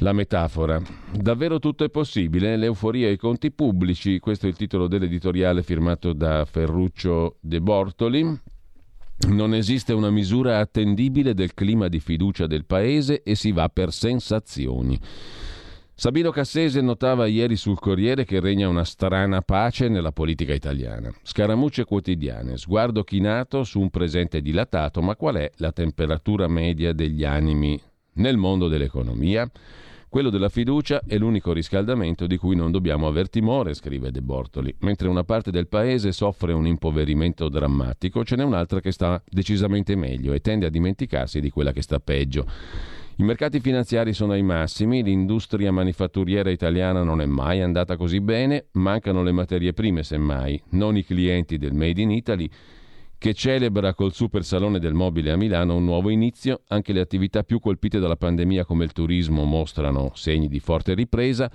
La 0.00 0.12
metafora. 0.12 0.80
Davvero 1.12 1.58
tutto 1.58 1.84
è 1.84 1.90
possibile? 1.90 2.56
L'euforia 2.56 3.08
ai 3.08 3.18
conti 3.18 3.52
pubblici, 3.52 4.18
questo 4.18 4.46
è 4.46 4.48
il 4.48 4.56
titolo 4.56 4.88
dell'editoriale 4.88 5.62
firmato 5.62 6.12
da 6.12 6.44
Ferruccio 6.44 7.36
De 7.40 7.60
Bortoli. 7.60 8.40
Non 9.28 9.52
esiste 9.52 9.92
una 9.92 10.10
misura 10.10 10.58
attendibile 10.58 11.34
del 11.34 11.52
clima 11.52 11.88
di 11.88 12.00
fiducia 12.00 12.46
del 12.46 12.64
Paese 12.64 13.22
e 13.22 13.34
si 13.34 13.52
va 13.52 13.68
per 13.68 13.92
sensazioni. 13.92 14.98
Sabino 16.00 16.30
Cassese 16.30 16.80
notava 16.80 17.26
ieri 17.26 17.56
sul 17.56 17.78
Corriere 17.78 18.24
che 18.24 18.40
regna 18.40 18.70
una 18.70 18.84
strana 18.84 19.42
pace 19.42 19.88
nella 19.88 20.12
politica 20.12 20.54
italiana. 20.54 21.12
Scaramucce 21.22 21.84
quotidiane, 21.84 22.56
sguardo 22.56 23.04
chinato 23.04 23.64
su 23.64 23.80
un 23.80 23.90
presente 23.90 24.40
dilatato, 24.40 25.02
ma 25.02 25.14
qual 25.14 25.34
è 25.34 25.50
la 25.56 25.72
temperatura 25.72 26.48
media 26.48 26.94
degli 26.94 27.22
animi 27.22 27.78
nel 28.14 28.36
mondo 28.36 28.68
dell'economia? 28.68 29.50
Quello 30.10 30.30
della 30.30 30.48
fiducia 30.48 31.02
è 31.06 31.16
l'unico 31.16 31.52
riscaldamento 31.52 32.26
di 32.26 32.36
cui 32.36 32.56
non 32.56 32.72
dobbiamo 32.72 33.06
aver 33.06 33.30
timore, 33.30 33.74
scrive 33.74 34.10
De 34.10 34.20
Bortoli. 34.20 34.74
Mentre 34.80 35.06
una 35.06 35.22
parte 35.22 35.52
del 35.52 35.68
paese 35.68 36.10
soffre 36.10 36.52
un 36.52 36.66
impoverimento 36.66 37.48
drammatico, 37.48 38.24
ce 38.24 38.34
n'è 38.34 38.42
un'altra 38.42 38.80
che 38.80 38.90
sta 38.90 39.22
decisamente 39.28 39.94
meglio 39.94 40.32
e 40.32 40.40
tende 40.40 40.66
a 40.66 40.68
dimenticarsi 40.68 41.40
di 41.40 41.50
quella 41.50 41.70
che 41.70 41.82
sta 41.82 42.00
peggio. 42.00 42.44
I 43.18 43.22
mercati 43.22 43.60
finanziari 43.60 44.12
sono 44.12 44.32
ai 44.32 44.42
massimi, 44.42 45.04
l'industria 45.04 45.70
manifatturiera 45.70 46.50
italiana 46.50 47.04
non 47.04 47.20
è 47.20 47.26
mai 47.26 47.60
andata 47.60 47.96
così 47.96 48.20
bene, 48.20 48.66
mancano 48.72 49.22
le 49.22 49.30
materie 49.30 49.72
prime 49.74 50.02
semmai, 50.02 50.60
non 50.70 50.96
i 50.96 51.04
clienti 51.04 51.56
del 51.56 51.72
Made 51.72 52.00
in 52.00 52.10
Italy 52.10 52.50
che 53.20 53.34
celebra 53.34 53.92
col 53.92 54.14
Super 54.14 54.42
Salone 54.42 54.78
del 54.78 54.94
Mobile 54.94 55.30
a 55.30 55.36
Milano 55.36 55.76
un 55.76 55.84
nuovo 55.84 56.08
inizio. 56.08 56.62
Anche 56.68 56.94
le 56.94 57.00
attività 57.00 57.42
più 57.42 57.60
colpite 57.60 57.98
dalla 57.98 58.16
pandemia 58.16 58.64
come 58.64 58.84
il 58.84 58.92
turismo 58.92 59.44
mostrano 59.44 60.12
segni 60.14 60.48
di 60.48 60.58
forte 60.58 60.94
ripresa. 60.94 61.50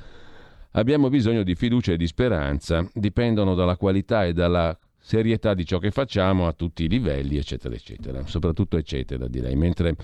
Abbiamo 0.73 1.09
bisogno 1.09 1.41
di 1.41 1.55
fiducia 1.55 1.93
e 1.93 1.97
di 1.97 2.05
speranza, 2.05 2.87
dipendono 2.93 3.55
dalla 3.55 3.77
qualità 3.77 4.25
e 4.25 4.33
dalla 4.33 4.77
serietà 4.99 5.55
di 5.55 5.65
ciò 5.65 5.79
che 5.79 5.89
facciamo 5.89 6.45
a 6.45 6.53
tutti 6.53 6.83
i 6.83 6.87
livelli, 6.87 7.37
eccetera, 7.37 7.73
eccetera. 7.73 8.27
Soprattutto 8.27 8.77
eccetera, 8.77 9.27
direi. 9.27 9.55
Mentre 9.55 9.95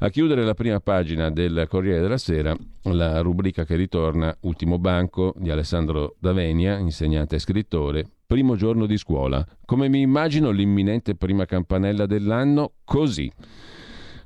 a 0.00 0.10
chiudere 0.10 0.44
la 0.44 0.52
prima 0.52 0.78
pagina 0.78 1.30
del 1.30 1.64
Corriere 1.70 2.02
della 2.02 2.18
Sera, 2.18 2.54
la 2.82 3.22
rubrica 3.22 3.64
che 3.64 3.76
ritorna 3.76 4.36
Ultimo 4.40 4.78
banco 4.78 5.32
di 5.38 5.48
Alessandro 5.48 6.16
Davenia, 6.18 6.76
insegnante 6.76 7.36
e 7.36 7.38
scrittore, 7.38 8.10
primo 8.28 8.56
giorno 8.56 8.84
di 8.84 8.98
scuola. 8.98 9.42
Come 9.64 9.88
mi 9.88 10.02
immagino 10.02 10.50
l'imminente 10.50 11.14
prima 11.14 11.46
campanella 11.46 12.04
dell'anno? 12.04 12.74
Così. 12.84 13.32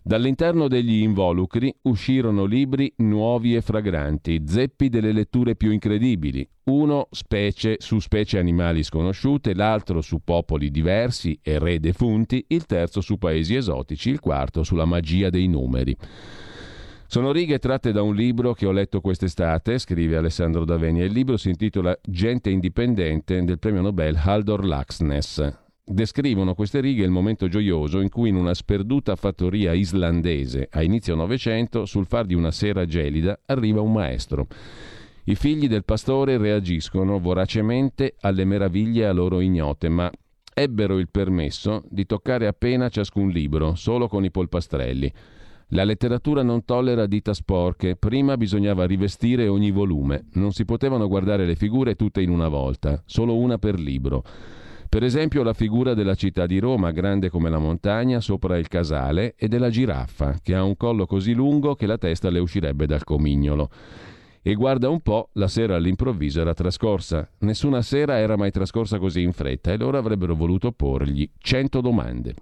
Dall'interno 0.02 0.66
degli 0.66 1.02
involucri 1.02 1.72
uscirono 1.82 2.44
libri 2.44 2.92
nuovi 2.96 3.54
e 3.54 3.60
fragranti, 3.60 4.42
zeppi 4.44 4.88
delle 4.88 5.12
letture 5.12 5.54
più 5.54 5.70
incredibili, 5.70 6.44
uno 6.64 7.06
specie 7.12 7.76
su 7.78 8.00
specie 8.00 8.40
animali 8.40 8.82
sconosciute, 8.82 9.54
l'altro 9.54 10.00
su 10.00 10.18
popoli 10.24 10.72
diversi 10.72 11.38
e 11.40 11.60
re 11.60 11.78
defunti, 11.78 12.44
il 12.48 12.66
terzo 12.66 13.00
su 13.00 13.18
paesi 13.18 13.54
esotici, 13.54 14.10
il 14.10 14.18
quarto 14.18 14.64
sulla 14.64 14.84
magia 14.84 15.30
dei 15.30 15.46
numeri. 15.46 15.96
Sono 17.12 17.30
righe 17.30 17.58
tratte 17.58 17.92
da 17.92 18.00
un 18.00 18.14
libro 18.14 18.54
che 18.54 18.64
ho 18.64 18.72
letto 18.72 19.02
quest'estate, 19.02 19.76
scrive 19.78 20.16
Alessandro 20.16 20.64
Davenia. 20.64 21.04
Il 21.04 21.12
libro 21.12 21.36
si 21.36 21.50
intitola 21.50 21.94
Gente 22.02 22.48
indipendente 22.48 23.44
del 23.44 23.58
premio 23.58 23.82
Nobel 23.82 24.16
Haldor 24.16 24.64
Laxness. 24.64 25.58
Descrivono 25.84 26.54
queste 26.54 26.80
righe 26.80 27.04
il 27.04 27.10
momento 27.10 27.48
gioioso 27.48 28.00
in 28.00 28.08
cui 28.08 28.30
in 28.30 28.36
una 28.36 28.54
sperduta 28.54 29.14
fattoria 29.14 29.74
islandese 29.74 30.68
a 30.70 30.82
inizio 30.82 31.14
Novecento, 31.14 31.84
sul 31.84 32.06
far 32.06 32.24
di 32.24 32.32
una 32.32 32.50
sera 32.50 32.86
gelida, 32.86 33.38
arriva 33.44 33.82
un 33.82 33.92
maestro. 33.92 34.46
I 35.24 35.34
figli 35.34 35.68
del 35.68 35.84
pastore 35.84 36.38
reagiscono 36.38 37.20
voracemente 37.20 38.14
alle 38.20 38.46
meraviglie 38.46 39.06
a 39.06 39.12
loro 39.12 39.40
ignote, 39.40 39.90
ma 39.90 40.10
ebbero 40.54 40.98
il 40.98 41.10
permesso 41.10 41.82
di 41.90 42.06
toccare 42.06 42.46
appena 42.46 42.88
ciascun 42.88 43.28
libro, 43.28 43.74
solo 43.74 44.08
con 44.08 44.24
i 44.24 44.30
polpastrelli. 44.30 45.12
La 45.74 45.84
letteratura 45.84 46.42
non 46.42 46.66
tollera 46.66 47.06
dita 47.06 47.32
sporche, 47.32 47.96
prima 47.96 48.36
bisognava 48.36 48.84
rivestire 48.84 49.48
ogni 49.48 49.70
volume, 49.70 50.26
non 50.34 50.52
si 50.52 50.66
potevano 50.66 51.08
guardare 51.08 51.46
le 51.46 51.56
figure 51.56 51.94
tutte 51.94 52.20
in 52.20 52.28
una 52.28 52.48
volta, 52.48 53.02
solo 53.06 53.38
una 53.38 53.56
per 53.56 53.80
libro. 53.80 54.22
Per 54.86 55.02
esempio 55.02 55.42
la 55.42 55.54
figura 55.54 55.94
della 55.94 56.14
città 56.14 56.44
di 56.44 56.58
Roma, 56.58 56.90
grande 56.90 57.30
come 57.30 57.48
la 57.48 57.58
montagna, 57.58 58.20
sopra 58.20 58.58
il 58.58 58.68
casale, 58.68 59.34
e 59.34 59.48
della 59.48 59.70
giraffa, 59.70 60.40
che 60.42 60.54
ha 60.54 60.62
un 60.62 60.76
collo 60.76 61.06
così 61.06 61.32
lungo 61.32 61.74
che 61.74 61.86
la 61.86 61.96
testa 61.96 62.28
le 62.28 62.40
uscirebbe 62.40 62.84
dal 62.84 63.04
comignolo. 63.04 63.70
E 64.42 64.52
guarda 64.52 64.90
un 64.90 65.00
po', 65.00 65.30
la 65.34 65.48
sera 65.48 65.76
all'improvviso 65.76 66.42
era 66.42 66.52
trascorsa. 66.52 67.26
Nessuna 67.38 67.80
sera 67.80 68.18
era 68.18 68.36
mai 68.36 68.50
trascorsa 68.50 68.98
così 68.98 69.22
in 69.22 69.32
fretta 69.32 69.72
e 69.72 69.78
loro 69.78 69.96
avrebbero 69.96 70.34
voluto 70.34 70.70
porgli 70.70 71.26
cento 71.38 71.80
domande. 71.80 72.34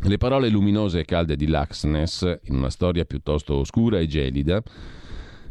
Le 0.00 0.16
parole 0.16 0.48
luminose 0.48 1.00
e 1.00 1.04
calde 1.04 1.34
di 1.34 1.48
Laxness, 1.48 2.38
in 2.44 2.54
una 2.54 2.70
storia 2.70 3.04
piuttosto 3.04 3.56
oscura 3.56 3.98
e 3.98 4.06
gelida, 4.06 4.62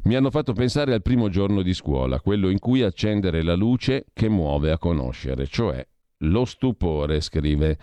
mi 0.03 0.15
hanno 0.15 0.31
fatto 0.31 0.53
pensare 0.53 0.93
al 0.93 1.01
primo 1.01 1.27
giorno 1.27 1.61
di 1.61 1.73
scuola, 1.73 2.21
quello 2.21 2.47
in 2.47 2.57
cui 2.57 2.81
accendere 2.81 3.43
la 3.43 3.55
luce 3.55 4.05
che 4.13 4.29
muove 4.29 4.71
a 4.71 4.77
conoscere, 4.77 5.47
cioè 5.47 5.85
lo 6.19 6.45
stupore, 6.45 7.19
scrive 7.19 7.77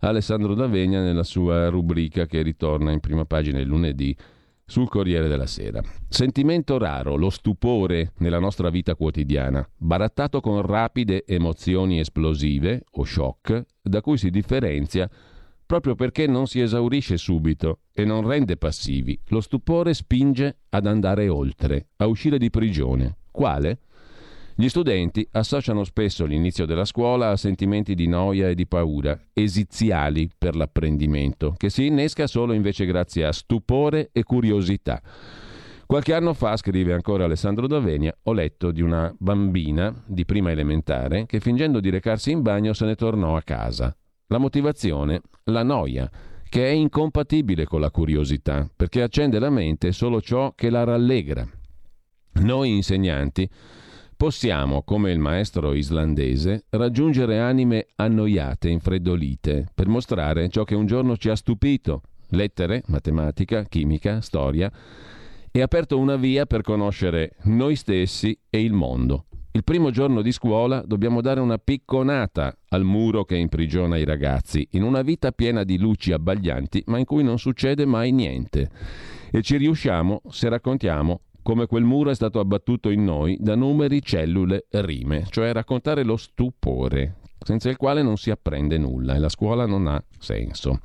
Alessandro 0.00 0.54
D'Avegna 0.54 1.02
nella 1.02 1.22
sua 1.22 1.68
rubrica 1.68 2.24
che 2.24 2.40
ritorna 2.40 2.92
in 2.92 3.00
prima 3.00 3.26
pagina 3.26 3.60
il 3.60 3.66
lunedì 3.66 4.16
sul 4.64 4.88
Corriere 4.88 5.28
della 5.28 5.46
Sera. 5.46 5.82
Sentimento 6.08 6.78
raro, 6.78 7.16
lo 7.16 7.28
stupore 7.28 8.12
nella 8.18 8.38
nostra 8.38 8.70
vita 8.70 8.94
quotidiana, 8.94 9.68
barattato 9.76 10.40
con 10.40 10.62
rapide 10.62 11.24
emozioni 11.26 12.00
esplosive 12.00 12.84
o 12.92 13.04
shock, 13.04 13.64
da 13.82 14.00
cui 14.00 14.16
si 14.16 14.30
differenzia 14.30 15.08
proprio 15.66 15.96
perché 15.96 16.26
non 16.26 16.46
si 16.46 16.60
esaurisce 16.60 17.18
subito 17.18 17.80
e 17.92 18.04
non 18.04 18.26
rende 18.26 18.56
passivi. 18.56 19.18
Lo 19.28 19.40
stupore 19.40 19.92
spinge 19.92 20.58
ad 20.70 20.86
andare 20.86 21.28
oltre, 21.28 21.88
a 21.96 22.06
uscire 22.06 22.38
di 22.38 22.48
prigione. 22.48 23.16
Quale? 23.30 23.80
Gli 24.58 24.68
studenti 24.70 25.26
associano 25.32 25.84
spesso 25.84 26.24
l'inizio 26.24 26.64
della 26.64 26.86
scuola 26.86 27.28
a 27.28 27.36
sentimenti 27.36 27.94
di 27.94 28.06
noia 28.06 28.48
e 28.48 28.54
di 28.54 28.66
paura, 28.66 29.20
esiziali 29.34 30.30
per 30.38 30.56
l'apprendimento, 30.56 31.52
che 31.58 31.68
si 31.68 31.84
innesca 31.84 32.26
solo 32.26 32.54
invece 32.54 32.86
grazie 32.86 33.26
a 33.26 33.32
stupore 33.32 34.08
e 34.12 34.22
curiosità. 34.22 35.02
Qualche 35.84 36.14
anno 36.14 36.32
fa, 36.32 36.56
scrive 36.56 36.94
ancora 36.94 37.24
Alessandro 37.24 37.66
Davenia, 37.66 38.16
ho 38.22 38.32
letto 38.32 38.70
di 38.70 38.80
una 38.80 39.14
bambina 39.18 39.94
di 40.06 40.24
prima 40.24 40.50
elementare 40.50 41.26
che 41.26 41.38
fingendo 41.38 41.78
di 41.78 41.90
recarsi 41.90 42.30
in 42.30 42.40
bagno 42.40 42.72
se 42.72 42.86
ne 42.86 42.94
tornò 42.94 43.36
a 43.36 43.42
casa. 43.42 43.94
La 44.28 44.38
motivazione? 44.38 45.22
La 45.44 45.62
noia, 45.62 46.10
che 46.48 46.66
è 46.66 46.70
incompatibile 46.70 47.64
con 47.64 47.80
la 47.80 47.92
curiosità, 47.92 48.68
perché 48.74 49.02
accende 49.02 49.38
la 49.38 49.50
mente 49.50 49.92
solo 49.92 50.20
ciò 50.20 50.52
che 50.52 50.68
la 50.68 50.82
rallegra. 50.82 51.48
Noi 52.40 52.74
insegnanti 52.74 53.48
possiamo, 54.16 54.82
come 54.82 55.12
il 55.12 55.20
maestro 55.20 55.74
islandese, 55.74 56.64
raggiungere 56.70 57.38
anime 57.38 57.86
annoiate, 57.94 58.68
infreddolite, 58.68 59.68
per 59.72 59.86
mostrare 59.86 60.48
ciò 60.48 60.64
che 60.64 60.74
un 60.74 60.86
giorno 60.86 61.16
ci 61.16 61.28
ha 61.28 61.36
stupito, 61.36 62.02
lettere, 62.30 62.82
matematica, 62.86 63.62
chimica, 63.62 64.20
storia, 64.20 64.72
e 65.52 65.62
aperto 65.62 65.98
una 65.98 66.16
via 66.16 66.46
per 66.46 66.62
conoscere 66.62 67.36
noi 67.44 67.76
stessi 67.76 68.36
e 68.50 68.60
il 68.60 68.72
mondo. 68.72 69.26
Il 69.56 69.64
primo 69.64 69.90
giorno 69.90 70.20
di 70.20 70.32
scuola 70.32 70.82
dobbiamo 70.84 71.22
dare 71.22 71.40
una 71.40 71.56
picconata 71.56 72.54
al 72.68 72.84
muro 72.84 73.24
che 73.24 73.36
imprigiona 73.36 73.96
i 73.96 74.04
ragazzi, 74.04 74.68
in 74.72 74.82
una 74.82 75.00
vita 75.00 75.32
piena 75.32 75.64
di 75.64 75.78
luci 75.78 76.12
abbaglianti, 76.12 76.82
ma 76.88 76.98
in 76.98 77.06
cui 77.06 77.22
non 77.22 77.38
succede 77.38 77.86
mai 77.86 78.12
niente. 78.12 78.68
E 79.30 79.40
ci 79.40 79.56
riusciamo 79.56 80.20
se 80.28 80.50
raccontiamo 80.50 81.22
come 81.40 81.64
quel 81.64 81.84
muro 81.84 82.10
è 82.10 82.14
stato 82.14 82.38
abbattuto 82.38 82.90
in 82.90 83.02
noi 83.04 83.38
da 83.40 83.54
numeri, 83.54 84.02
cellule, 84.02 84.66
rime, 84.72 85.24
cioè 85.30 85.54
raccontare 85.54 86.04
lo 86.04 86.18
stupore, 86.18 87.14
senza 87.42 87.70
il 87.70 87.78
quale 87.78 88.02
non 88.02 88.18
si 88.18 88.30
apprende 88.30 88.76
nulla 88.76 89.14
e 89.14 89.18
la 89.18 89.30
scuola 89.30 89.64
non 89.64 89.86
ha 89.86 90.04
senso. 90.18 90.80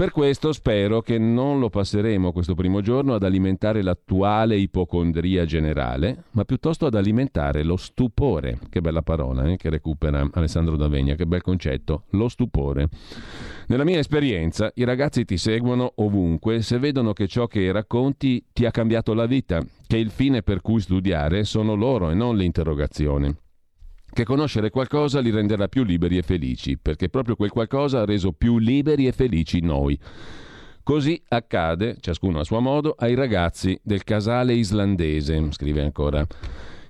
Per 0.00 0.12
questo 0.12 0.54
spero 0.54 1.02
che 1.02 1.18
non 1.18 1.58
lo 1.58 1.68
passeremo 1.68 2.32
questo 2.32 2.54
primo 2.54 2.80
giorno 2.80 3.12
ad 3.12 3.22
alimentare 3.22 3.82
l'attuale 3.82 4.56
ipocondria 4.56 5.44
generale, 5.44 6.24
ma 6.30 6.46
piuttosto 6.46 6.86
ad 6.86 6.94
alimentare 6.94 7.62
lo 7.64 7.76
stupore, 7.76 8.58
che 8.70 8.80
bella 8.80 9.02
parola 9.02 9.44
eh, 9.44 9.58
che 9.58 9.68
recupera 9.68 10.26
Alessandro 10.32 10.76
D'Avegna, 10.76 11.16
che 11.16 11.26
bel 11.26 11.42
concetto, 11.42 12.04
lo 12.12 12.30
stupore. 12.30 12.88
Nella 13.66 13.84
mia 13.84 13.98
esperienza 13.98 14.72
i 14.76 14.84
ragazzi 14.84 15.26
ti 15.26 15.36
seguono 15.36 15.92
ovunque 15.96 16.62
se 16.62 16.78
vedono 16.78 17.12
che 17.12 17.26
ciò 17.26 17.46
che 17.46 17.70
racconti 17.70 18.42
ti 18.54 18.64
ha 18.64 18.70
cambiato 18.70 19.12
la 19.12 19.26
vita, 19.26 19.62
che 19.86 19.98
il 19.98 20.08
fine 20.08 20.42
per 20.42 20.62
cui 20.62 20.80
studiare 20.80 21.44
sono 21.44 21.74
loro 21.74 22.08
e 22.08 22.14
non 22.14 22.38
l'interrogazione 22.38 23.36
che 24.12 24.24
conoscere 24.24 24.70
qualcosa 24.70 25.20
li 25.20 25.30
renderà 25.30 25.68
più 25.68 25.84
liberi 25.84 26.18
e 26.18 26.22
felici, 26.22 26.78
perché 26.78 27.08
proprio 27.08 27.36
quel 27.36 27.50
qualcosa 27.50 28.00
ha 28.00 28.04
reso 28.04 28.32
più 28.32 28.58
liberi 28.58 29.06
e 29.06 29.12
felici 29.12 29.60
noi. 29.60 29.98
Così 30.82 31.22
accade, 31.28 31.96
ciascuno 32.00 32.40
a 32.40 32.44
suo 32.44 32.60
modo, 32.60 32.94
ai 32.98 33.14
ragazzi 33.14 33.78
del 33.82 34.02
casale 34.02 34.54
islandese, 34.54 35.52
scrive 35.52 35.82
ancora 35.82 36.26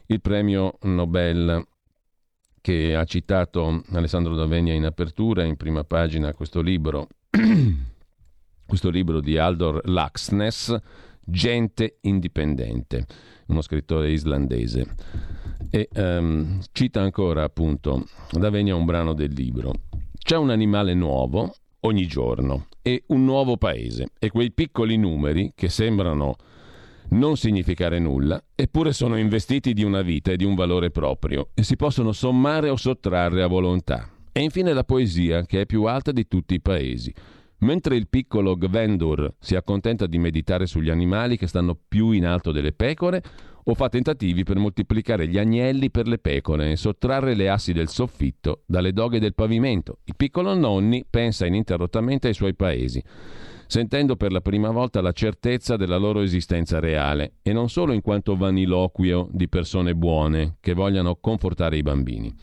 il 0.07 0.21
premio 0.21 0.79
Nobel 0.83 1.67
che 2.61 2.95
ha 2.95 3.05
citato 3.05 3.83
Alessandro 3.93 4.35
D'Avegna 4.35 4.73
in 4.73 4.85
apertura, 4.85 5.45
in 5.45 5.57
prima 5.57 5.85
pagina, 5.85 6.33
questo 6.35 6.61
libro, 6.61 7.09
questo 8.67 8.91
libro 8.91 9.21
di 9.21 9.39
Aldor 9.39 9.81
Laxness, 9.89 10.79
Gente 11.31 11.99
indipendente, 12.01 13.07
uno 13.51 13.63
scrittore 13.63 14.11
islandese. 14.11 14.87
E 15.71 15.89
um, 15.95 16.61
cita 16.73 17.01
ancora 17.01 17.45
appunto 17.45 18.07
D'Avegna 18.31 18.75
un 18.75 18.85
brano 18.85 19.13
del 19.13 19.33
libro. 19.33 19.73
C'è 20.19 20.37
un 20.37 20.51
animale 20.51 20.95
nuovo, 20.95 21.55
ogni 21.81 22.07
giorno 22.07 22.67
e 22.83 23.05
un 23.09 23.25
nuovo 23.25 23.57
paese 23.57 24.09
e 24.19 24.31
quei 24.31 24.53
piccoli 24.53 24.97
numeri 24.97 25.53
che 25.55 25.69
sembrano 25.69 26.37
non 27.11 27.37
significare 27.37 27.99
nulla, 27.99 28.43
eppure 28.55 28.93
sono 28.93 29.19
investiti 29.19 29.73
di 29.73 29.83
una 29.83 30.03
vita 30.03 30.31
e 30.31 30.37
di 30.37 30.45
un 30.45 30.55
valore 30.55 30.91
proprio 30.91 31.49
e 31.55 31.63
si 31.63 31.77
possono 31.77 32.13
sommare 32.13 32.69
o 32.69 32.77
sottrarre 32.77 33.43
a 33.43 33.49
volontà. 33.49 34.09
E 34.33 34.41
infine 34.43 34.73
la 34.73 34.85
poesia, 34.85 35.45
che 35.45 35.63
è 35.63 35.67
più 35.67 35.85
alta 35.85 36.13
di 36.13 36.29
tutti 36.29 36.55
i 36.55 36.61
paesi. 36.61 37.13
Mentre 37.61 37.97
il 37.97 38.09
piccolo 38.09 38.57
Gvendur 38.57 39.35
si 39.39 39.55
accontenta 39.55 40.07
di 40.07 40.19
meditare 40.19 40.67
sugli 40.67 40.91
animali 40.91 41.37
che 41.37 41.47
stanno 41.47 41.77
più 41.89 42.11
in 42.13 42.25
alto 42.25 42.53
delle 42.53 42.73
pecore, 42.73 43.23
o 43.65 43.75
fa 43.75 43.89
tentativi 43.89 44.43
per 44.43 44.57
moltiplicare 44.57 45.29
gli 45.29 45.39
agnelli 45.39 45.91
per 45.91 46.09
le 46.09 46.19
pecore 46.19 46.71
e 46.71 46.77
sottrarre 46.77 47.35
le 47.35 47.51
assi 47.51 47.73
del 47.73 47.89
soffitto 47.89 48.63
dalle 48.67 48.93
doghe 48.93 49.21
del 49.21 49.35
pavimento. 49.35 49.99
Il 50.05 50.17
piccolo 50.17 50.55
Nonni 50.55 51.05
pensa 51.09 51.45
ininterrottamente 51.45 52.29
ai 52.29 52.35
suoi 52.35 52.55
paesi, 52.55 53.03
sentendo 53.67 54.17
per 54.17 54.33
la 54.33 54.41
prima 54.41 54.71
volta 54.71 55.03
la 55.03 55.13
certezza 55.13 55.77
della 55.77 55.99
loro 55.99 56.21
esistenza 56.21 56.81
reale, 56.81 57.35
e 57.43 57.53
non 57.53 57.69
solo 57.69 57.93
in 57.93 58.01
quanto 58.01 58.37
vaniloquio 58.37 59.29
di 59.31 59.49
persone 59.49 59.95
buone 59.95 60.57
che 60.61 60.73
vogliano 60.73 61.17
confortare 61.17 61.77
i 61.77 61.83
bambini. 61.83 62.35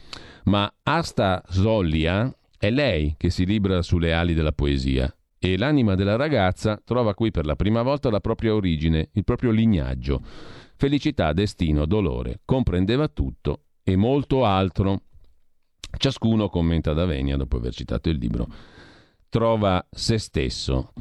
Ma 0.45 0.71
Asta 0.83 1.43
Zollia 1.49 2.31
è 2.57 2.69
lei 2.69 3.15
che 3.17 3.29
si 3.29 3.45
libera 3.45 3.81
sulle 3.81 4.13
ali 4.13 4.33
della 4.33 4.51
poesia 4.51 5.13
e 5.39 5.57
l'anima 5.57 5.95
della 5.95 6.15
ragazza 6.15 6.81
trova 6.83 7.13
qui 7.13 7.31
per 7.31 7.45
la 7.45 7.55
prima 7.55 7.81
volta 7.83 8.09
la 8.09 8.19
propria 8.19 8.55
origine, 8.55 9.09
il 9.13 9.23
proprio 9.23 9.51
lignaggio 9.51 10.21
Felicità, 10.79 11.33
destino, 11.33 11.87
dolore, 11.87 12.41
comprendeva 12.45 13.07
tutto 13.07 13.63
e 13.83 13.95
molto 13.95 14.45
altro. 14.45 15.01
Ciascuno, 15.97 16.49
commenta 16.49 16.93
Davenia, 16.93 17.35
dopo 17.35 17.57
aver 17.57 17.73
citato 17.73 18.09
il 18.09 18.17
libro, 18.17 18.47
trova 19.27 19.83
se 19.89 20.19
stesso 20.19 20.93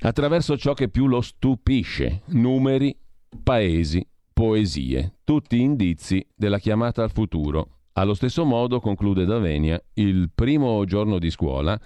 attraverso 0.00 0.56
ciò 0.56 0.72
che 0.72 0.88
più 0.88 1.08
lo 1.08 1.20
stupisce, 1.20 2.22
numeri, 2.28 2.96
paesi, 3.42 4.06
poesie, 4.32 5.18
tutti 5.24 5.60
indizi 5.60 6.26
della 6.34 6.58
chiamata 6.58 7.02
al 7.02 7.10
futuro. 7.10 7.75
Allo 7.98 8.12
stesso 8.12 8.44
modo, 8.44 8.78
conclude 8.78 9.24
Davenia, 9.24 9.82
il 9.94 10.30
primo 10.34 10.84
giorno 10.84 11.18
di 11.18 11.30
scuola 11.30 11.80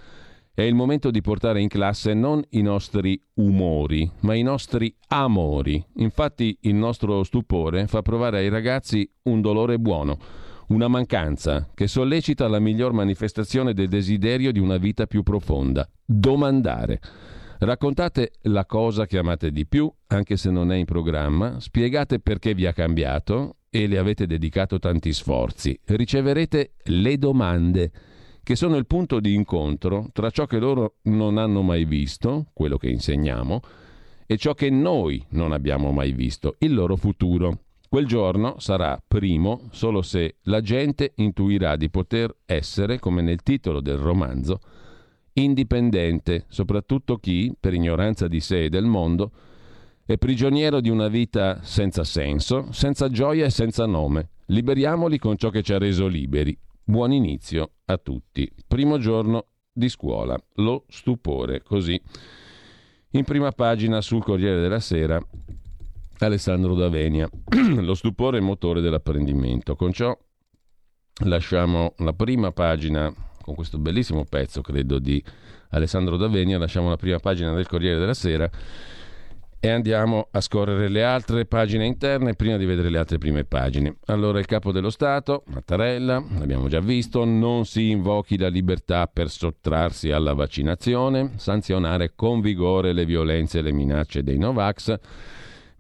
è 0.53 0.63
il 0.63 0.75
momento 0.75 1.13
di 1.13 1.21
portare 1.21 1.61
in 1.61 1.69
classe 1.69 2.15
non 2.15 2.43
i 2.51 2.63
nostri 2.63 3.23
umori, 3.35 4.11
ma 4.23 4.35
i 4.35 4.43
nostri 4.43 4.93
amori. 5.07 5.83
Infatti 5.99 6.59
il 6.63 6.75
nostro 6.75 7.23
stupore 7.23 7.87
fa 7.87 8.03
provare 8.03 8.39
ai 8.39 8.49
ragazzi 8.49 9.09
un 9.25 9.41
dolore 9.41 9.79
buono, 9.79 10.19
una 10.71 10.89
mancanza 10.89 11.71
che 11.73 11.87
sollecita 11.87 12.49
la 12.49 12.59
miglior 12.59 12.93
manifestazione 12.93 13.73
del 13.73 13.87
desiderio 13.87 14.51
di 14.51 14.59
una 14.59 14.79
vita 14.79 15.07
più 15.07 15.23
profonda. 15.23 15.89
Domandare. 16.05 17.01
Raccontate 17.63 18.33
la 18.45 18.65
cosa 18.65 19.05
che 19.05 19.19
amate 19.19 19.53
di 19.53 19.67
più, 19.67 19.93
anche 20.07 20.39
se 20.39 20.51
non 20.51 20.73
è 20.73 20.77
in 20.77 20.87
programma, 20.87 21.61
spiegate 21.61 22.19
perché 22.19 22.55
vi 22.55 22.65
ha 22.65 22.73
cambiato 22.73 23.57
e 23.69 23.87
le 23.87 23.99
avete 23.99 24.27
dedicato 24.27 24.79
tanti 24.79 25.13
sforzi. 25.13 25.79
Riceverete 25.85 26.77
le 26.85 27.19
domande 27.19 27.93
che 28.43 28.57
sono 28.57 28.77
il 28.77 28.87
punto 28.87 29.21
di 29.21 29.35
incontro 29.35 30.09
tra 30.15 30.31
ciò 30.31 30.47
che 30.47 30.59
loro 30.59 30.95
non 31.03 31.37
hanno 31.37 31.61
mai 31.61 31.85
visto, 31.85 32.47
quello 32.55 32.79
che 32.79 32.89
insegniamo, 32.89 33.61
e 34.25 34.39
ciò 34.39 34.55
che 34.55 34.71
noi 34.71 35.23
non 35.33 35.53
abbiamo 35.53 35.93
mai 35.93 36.13
visto, 36.13 36.55
il 36.61 36.73
loro 36.73 36.97
futuro. 36.97 37.65
Quel 37.91 38.07
giorno 38.07 38.59
sarà 38.59 38.99
primo 39.07 39.69
solo 39.71 40.01
se 40.01 40.37
la 40.45 40.63
gente 40.63 41.13
intuirà 41.17 41.77
di 41.77 41.91
poter 41.91 42.35
essere, 42.47 42.99
come 42.99 43.21
nel 43.21 43.43
titolo 43.43 43.83
del 43.83 43.99
romanzo, 43.99 44.61
indipendente, 45.35 46.45
soprattutto 46.49 47.17
chi, 47.19 47.55
per 47.59 47.75
ignoranza 47.75 48.29
di 48.29 48.41
sé 48.41 48.65
e 48.65 48.69
del 48.69 48.85
mondo, 48.85 49.33
è 50.05 50.17
prigioniero 50.19 50.81
di 50.81 50.89
una 50.89 51.09
vita 51.09 51.61
senza 51.63 52.05
senso, 52.05 52.73
senza 52.73 53.09
gioia 53.09 53.47
e 53.47 53.51
senza 53.51 53.87
nome. 53.87 54.31
Liberiamoli 54.47 55.19
con 55.19 55.37
ciò 55.37 55.51
che 55.51 55.63
ci 55.63 55.73
ha 55.73 55.79
reso 55.79 56.07
liberi, 56.09 56.59
Buon 56.91 57.13
inizio 57.13 57.75
a 57.85 57.99
tutti. 57.99 58.53
Primo 58.67 58.99
giorno 58.99 59.45
di 59.73 59.89
scuola. 59.89 60.37
Lo 60.55 60.87
stupore, 60.89 61.63
così. 61.63 62.01
In 63.11 63.23
prima 63.23 63.53
pagina 63.53 64.01
sul 64.01 64.25
Corriere 64.25 64.61
della 64.61 64.81
Sera 64.81 65.25
Alessandro 66.19 66.75
Davenia. 66.75 67.31
Lo 67.79 67.95
stupore 67.95 68.39
è 68.39 68.41
motore 68.41 68.81
dell'apprendimento. 68.81 69.77
Con 69.77 69.93
ciò 69.93 70.19
lasciamo 71.27 71.95
la 71.99 72.13
prima 72.13 72.51
pagina 72.51 73.15
con 73.51 73.57
questo 73.57 73.79
bellissimo 73.79 74.25
pezzo, 74.25 74.61
credo, 74.61 75.01
di 75.01 75.23
Alessandro 75.71 76.17
Davenia, 76.17 76.57
lasciamo 76.57 76.89
la 76.89 76.97
prima 76.97 77.19
pagina 77.19 77.53
del 77.53 77.67
Corriere 77.67 77.99
della 77.99 78.15
Sera 78.15 78.49
e 79.63 79.69
andiamo 79.69 80.29
a 80.31 80.41
scorrere 80.41 80.89
le 80.89 81.03
altre 81.03 81.47
pagine 81.47 81.85
interne 81.85 82.35
prima 82.35 82.57
di 82.57 82.65
vedere 82.65 82.91
le 82.91 82.99
altre 82.99 83.19
prime 83.19 83.45
pagine. 83.45 83.97
Allora 84.07 84.39
il 84.39 84.47
capo 84.47 84.71
dello 84.71 84.89
Stato, 84.89 85.43
Mattarella, 85.49 86.25
l'abbiamo 86.39 86.69
già 86.69 86.81
visto, 86.81 87.25
non 87.25 87.67
si 87.67 87.91
invochi 87.91 88.39
la 88.39 88.49
libertà 88.49 89.07
per 89.07 89.29
sottrarsi 89.29 90.13
alla 90.13 90.33
vaccinazione, 90.33 91.33
sanzionare 91.37 92.13
con 92.15 92.41
vigore 92.41 92.93
le 92.93 93.05
violenze 93.05 93.59
e 93.59 93.63
le 93.63 93.73
minacce 93.73 94.23
dei 94.23 94.39
Novax, 94.39 94.99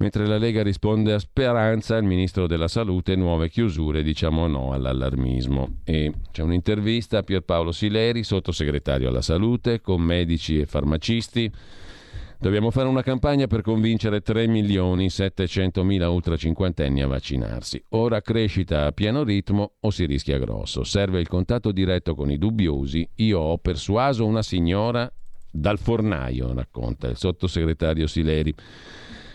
mentre 0.00 0.26
la 0.26 0.36
Lega 0.36 0.62
risponde 0.62 1.14
a 1.14 1.18
speranza 1.18 1.96
il 1.96 2.04
ministro 2.04 2.46
della 2.46 2.68
Salute, 2.68 3.16
nuove 3.16 3.48
chiusure, 3.48 4.02
diciamo 4.02 4.46
no 4.46 4.72
all'allarmismo. 4.72 5.78
E 5.84 6.12
c'è 6.30 6.42
un'intervista 6.42 7.18
a 7.18 7.22
Pierpaolo 7.22 7.72
Sileri, 7.72 8.22
sottosegretario 8.24 9.08
alla 9.08 9.22
Salute, 9.22 9.80
con 9.80 10.02
medici 10.02 10.58
e 10.58 10.66
farmacisti 10.66 11.50
Dobbiamo 12.40 12.70
fare 12.70 12.88
una 12.88 13.02
campagna 13.02 13.46
per 13.46 13.60
convincere 13.60 14.22
3 14.22 14.46
milioni 14.46 15.10
700 15.10 15.84
mila 15.84 16.08
ultra 16.08 16.38
cinquantenni 16.38 17.02
a 17.02 17.06
vaccinarsi. 17.06 17.84
Ora 17.90 18.22
crescita 18.22 18.86
a 18.86 18.92
pieno 18.92 19.24
ritmo 19.24 19.72
o 19.78 19.90
si 19.90 20.06
rischia 20.06 20.38
grosso. 20.38 20.82
Serve 20.82 21.20
il 21.20 21.28
contatto 21.28 21.70
diretto 21.70 22.14
con 22.14 22.30
i 22.30 22.38
dubbiosi. 22.38 23.06
Io 23.16 23.40
ho 23.40 23.58
persuaso 23.58 24.24
una 24.24 24.40
signora 24.40 25.12
dal 25.52 25.78
fornaio, 25.78 26.54
racconta 26.54 27.08
il 27.08 27.18
sottosegretario 27.18 28.06
Sileri. 28.06 28.54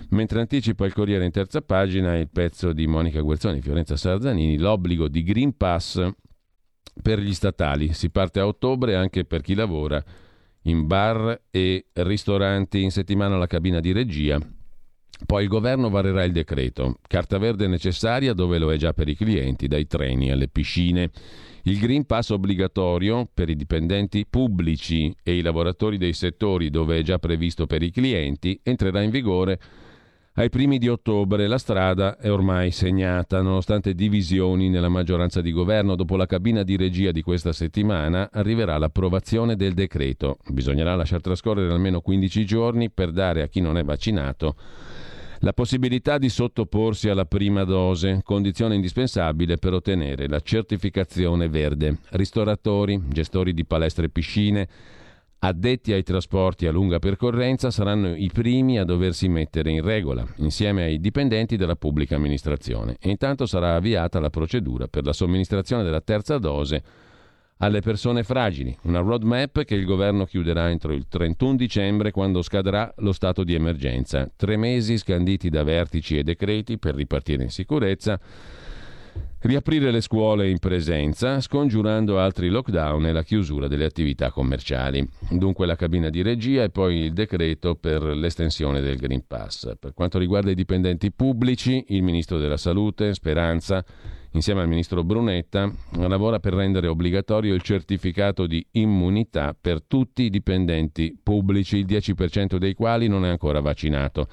Mentre 0.09 0.39
anticipa 0.39 0.85
il 0.85 0.93
Corriere 0.93 1.25
in 1.25 1.31
terza 1.31 1.61
pagina 1.61 2.17
il 2.17 2.29
pezzo 2.29 2.73
di 2.73 2.87
Monica 2.87 3.21
Guerzoni 3.21 3.61
Fiorenza 3.61 3.95
Sarzanini, 3.95 4.57
l'obbligo 4.57 5.07
di 5.07 5.23
Green 5.23 5.55
Pass 5.55 6.07
per 7.01 7.19
gli 7.19 7.33
statali. 7.33 7.93
Si 7.93 8.09
parte 8.09 8.39
a 8.39 8.47
ottobre 8.47 8.95
anche 8.95 9.25
per 9.25 9.41
chi 9.41 9.53
lavora 9.53 10.03
in 10.63 10.87
bar 10.87 11.41
e 11.51 11.87
ristoranti, 11.93 12.81
in 12.81 12.91
settimana 12.91 13.37
la 13.37 13.47
cabina 13.47 13.79
di 13.79 13.91
regia. 13.91 14.39
Poi 15.25 15.43
il 15.43 15.49
governo 15.49 15.89
varerà 15.89 16.23
il 16.23 16.33
decreto. 16.33 16.97
Carta 17.07 17.37
verde 17.37 17.67
necessaria 17.67 18.33
dove 18.33 18.57
lo 18.57 18.71
è 18.71 18.77
già 18.77 18.91
per 18.91 19.07
i 19.07 19.15
clienti, 19.15 19.67
dai 19.67 19.87
treni 19.87 20.31
alle 20.31 20.49
piscine. 20.49 21.09
Il 21.63 21.79
Green 21.79 22.05
Pass 22.05 22.29
obbligatorio 22.29 23.27
per 23.33 23.49
i 23.49 23.55
dipendenti 23.55 24.25
pubblici 24.29 25.15
e 25.23 25.37
i 25.37 25.41
lavoratori 25.41 25.97
dei 25.97 26.13
settori 26.13 26.69
dove 26.69 26.99
è 26.99 27.01
già 27.01 27.17
previsto 27.17 27.65
per 27.65 27.81
i 27.81 27.91
clienti 27.91 28.59
entrerà 28.61 29.01
in 29.01 29.09
vigore 29.09 29.59
ai 30.37 30.49
primi 30.49 30.77
di 30.79 30.89
ottobre 30.89 31.47
la 31.47 31.57
strada 31.57 32.17
è 32.17 32.29
ormai 32.29 32.71
segnata, 32.71 33.41
nonostante 33.41 33.93
divisioni 33.93 34.67
nella 34.67 34.89
maggioranza 34.89 35.39
di 35.39 35.53
governo. 35.53 35.95
Dopo 35.95 36.17
la 36.17 36.25
cabina 36.25 36.63
di 36.63 36.75
regia 36.75 37.11
di 37.11 37.21
questa 37.21 37.53
settimana 37.53 38.29
arriverà 38.33 38.77
l'approvazione 38.77 39.55
del 39.55 39.73
decreto. 39.73 40.39
Bisognerà 40.49 40.93
lasciar 40.95 41.21
trascorrere 41.21 41.71
almeno 41.71 42.01
15 42.01 42.45
giorni 42.45 42.89
per 42.89 43.11
dare 43.11 43.43
a 43.43 43.47
chi 43.47 43.61
non 43.61 43.77
è 43.77 43.83
vaccinato 43.83 44.55
la 45.39 45.53
possibilità 45.53 46.17
di 46.17 46.29
sottoporsi 46.29 47.07
alla 47.07 47.25
prima 47.25 47.63
dose, 47.63 48.21
condizione 48.23 48.75
indispensabile 48.75 49.57
per 49.57 49.73
ottenere 49.73 50.27
la 50.27 50.39
certificazione 50.39 51.47
verde. 51.49 51.99
Ristoratori, 52.11 52.99
gestori 53.07 53.53
di 53.53 53.63
palestre 53.63 54.05
e 54.05 54.09
piscine, 54.09 54.67
addetti 55.45 55.93
ai 55.93 56.03
trasporti 56.03 56.65
a 56.67 56.71
lunga 56.71 56.99
percorrenza 56.99 57.71
saranno 57.71 58.15
i 58.15 58.29
primi 58.31 58.79
a 58.79 58.83
doversi 58.83 59.27
mettere 59.27 59.71
in 59.71 59.83
regola, 59.83 60.25
insieme 60.37 60.83
ai 60.83 60.99
dipendenti 60.99 61.57
della 61.57 61.75
pubblica 61.75 62.15
amministrazione. 62.15 62.97
E 62.99 63.09
intanto 63.09 63.45
sarà 63.45 63.75
avviata 63.75 64.19
la 64.19 64.29
procedura 64.29 64.87
per 64.87 65.05
la 65.05 65.13
somministrazione 65.13 65.83
della 65.83 66.01
terza 66.01 66.37
dose 66.37 66.83
alle 67.59 67.79
persone 67.79 68.23
fragili, 68.23 68.75
una 68.83 68.99
roadmap 68.99 69.63
che 69.63 69.75
il 69.75 69.85
governo 69.85 70.25
chiuderà 70.25 70.69
entro 70.69 70.91
il 70.91 71.07
31 71.07 71.55
dicembre 71.55 72.11
quando 72.11 72.41
scadrà 72.41 72.93
lo 72.97 73.13
stato 73.13 73.43
di 73.43 73.53
emergenza. 73.53 74.29
Tre 74.35 74.57
mesi 74.57 74.97
scanditi 74.97 75.49
da 75.49 75.63
vertici 75.63 76.17
e 76.17 76.23
decreti 76.23 76.77
per 76.77 76.95
ripartire 76.95 77.43
in 77.43 77.51
sicurezza 77.51 78.19
riaprire 79.45 79.91
le 79.91 80.01
scuole 80.01 80.49
in 80.49 80.57
presenza, 80.57 81.39
scongiurando 81.39 82.19
altri 82.19 82.49
lockdown 82.49 83.05
e 83.05 83.11
la 83.11 83.23
chiusura 83.23 83.67
delle 83.67 83.85
attività 83.85 84.31
commerciali. 84.31 85.07
Dunque 85.29 85.67
la 85.67 85.75
cabina 85.75 86.09
di 86.09 86.23
regia 86.23 86.63
e 86.63 86.71
poi 86.71 86.97
il 86.97 87.13
decreto 87.13 87.75
per 87.75 88.01
l'estensione 88.01 88.81
del 88.81 88.97
Green 88.97 89.25
Pass. 89.27 89.73
Per 89.79 89.93
quanto 89.93 90.17
riguarda 90.17 90.49
i 90.49 90.55
dipendenti 90.55 91.11
pubblici, 91.11 91.85
il 91.89 92.01
Ministro 92.01 92.39
della 92.39 92.57
Salute, 92.57 93.13
Speranza, 93.13 93.85
insieme 94.31 94.61
al 94.61 94.67
ministro 94.67 95.03
Brunetta, 95.03 95.71
lavora 95.91 96.39
per 96.39 96.53
rendere 96.53 96.87
obbligatorio 96.87 97.53
il 97.53 97.61
certificato 97.61 98.47
di 98.47 98.65
immunità 98.71 99.55
per 99.59 99.83
tutti 99.83 100.23
i 100.23 100.29
dipendenti 100.29 101.17
pubblici, 101.21 101.77
il 101.77 101.85
10% 101.85 102.57
dei 102.57 102.73
quali 102.73 103.07
non 103.07 103.25
è 103.25 103.29
ancora 103.29 103.61
vaccinato. 103.61 104.27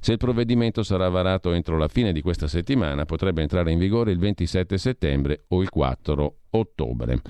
Se 0.00 0.12
il 0.12 0.18
provvedimento 0.18 0.82
sarà 0.82 1.08
varato 1.08 1.52
entro 1.52 1.76
la 1.76 1.88
fine 1.88 2.12
di 2.12 2.22
questa 2.22 2.46
settimana, 2.46 3.04
potrebbe 3.04 3.42
entrare 3.42 3.72
in 3.72 3.78
vigore 3.78 4.12
il 4.12 4.18
27 4.18 4.78
settembre 4.78 5.44
o 5.48 5.60
il 5.60 5.68
4 5.68 6.36
ottobre. 6.50 7.20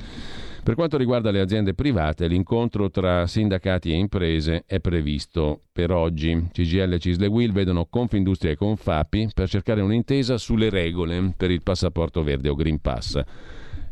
Per 0.63 0.75
quanto 0.75 0.99
riguarda 0.99 1.31
le 1.31 1.41
aziende 1.41 1.73
private, 1.73 2.27
l'incontro 2.27 2.91
tra 2.91 3.27
sindacati 3.27 3.91
e 3.91 3.95
imprese 3.95 4.65
è 4.67 4.81
previsto 4.81 5.63
per 5.73 5.91
oggi. 5.93 6.49
CGL, 6.53 6.99
Cisle 6.99 7.27
Will 7.27 7.53
vedono 7.53 7.87
Confindustria 7.87 8.53
e 8.53 8.57
Confapi 8.57 9.31
per 9.33 9.49
cercare 9.49 9.81
un'intesa 9.81 10.37
sulle 10.37 10.69
regole 10.69 11.33
per 11.37 11.51
il 11.51 11.63
passaporto 11.63 12.23
verde 12.23 12.51
o 12.51 12.55
Green 12.55 12.81
Pass. 12.83 13.19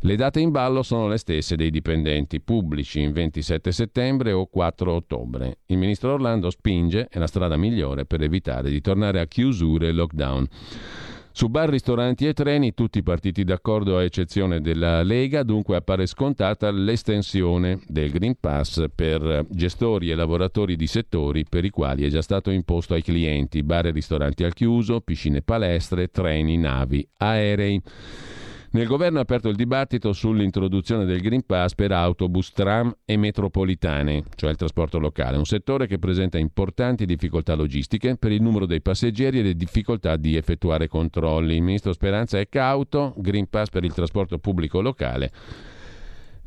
Le 0.07 0.14
date 0.14 0.38
in 0.38 0.53
ballo 0.53 0.85
sono 0.85 1.09
le 1.09 1.16
stesse 1.16 1.57
dei 1.57 1.69
dipendenti 1.69 2.40
pubblici, 2.40 3.01
in 3.01 3.11
27 3.11 3.73
settembre 3.73 4.31
o 4.31 4.47
4 4.47 4.92
ottobre. 4.92 5.59
Il 5.66 5.79
ministro 5.79 6.12
Orlando 6.12 6.49
spinge, 6.49 7.09
è 7.11 7.19
la 7.19 7.27
strada 7.27 7.57
migliore 7.57 8.07
per 8.07 8.23
evitare 8.23 8.71
di 8.71 8.81
tornare 8.81 9.19
a 9.19 9.27
chiusure 9.27 9.88
e 9.88 9.90
lockdown. 9.90 10.47
Su 11.33 11.49
bar, 11.49 11.71
ristoranti 11.71 12.25
e 12.29 12.35
treni 12.35 12.73
tutti 12.73 13.03
partiti 13.03 13.42
d'accordo 13.42 13.99
a 13.99 14.05
eccezione 14.05 14.61
della 14.61 15.03
Lega, 15.03 15.42
dunque 15.42 15.75
appare 15.75 16.07
scontata 16.07 16.71
l'estensione 16.71 17.81
del 17.88 18.12
Green 18.12 18.37
Pass 18.38 18.85
per 18.95 19.45
gestori 19.51 20.12
e 20.12 20.14
lavoratori 20.14 20.77
di 20.77 20.87
settori 20.87 21.45
per 21.49 21.64
i 21.64 21.71
quali 21.71 22.05
è 22.05 22.09
già 22.11 22.23
stato 22.23 22.53
imposto 22.53 22.95
ai 22.95 23.03
clienti, 23.03 23.64
bar 23.64 23.87
e 23.87 23.90
ristoranti 23.90 24.45
al 24.45 24.55
chiuso, 24.55 25.01
piscine 25.01 25.42
palestre, 25.42 26.07
treni, 26.12 26.57
navi, 26.57 27.05
aerei. 27.16 27.83
Nel 28.76 28.86
governo 28.86 29.16
ha 29.16 29.22
aperto 29.22 29.48
il 29.48 29.56
dibattito 29.56 30.12
sull'introduzione 30.12 31.06
del 31.06 31.22
Green 31.22 31.46
Pass 31.46 31.74
per 31.74 31.92
autobus, 31.92 32.52
tram 32.52 32.94
e 33.06 33.16
metropolitane, 33.16 34.24
cioè 34.34 34.50
il 34.50 34.56
trasporto 34.56 34.98
locale, 34.98 35.38
un 35.38 35.46
settore 35.46 35.86
che 35.86 35.98
presenta 35.98 36.36
importanti 36.36 37.06
difficoltà 37.06 37.54
logistiche 37.54 38.18
per 38.18 38.32
il 38.32 38.42
numero 38.42 38.66
dei 38.66 38.82
passeggeri 38.82 39.38
e 39.38 39.42
le 39.42 39.54
difficoltà 39.54 40.16
di 40.16 40.36
effettuare 40.36 40.88
controlli. 40.88 41.54
Il 41.54 41.62
ministro 41.62 41.94
Speranza 41.94 42.38
è 42.38 42.50
cauto, 42.50 43.14
Green 43.16 43.48
Pass 43.48 43.70
per 43.70 43.82
il 43.82 43.94
trasporto 43.94 44.36
pubblico 44.36 44.82
locale 44.82 45.32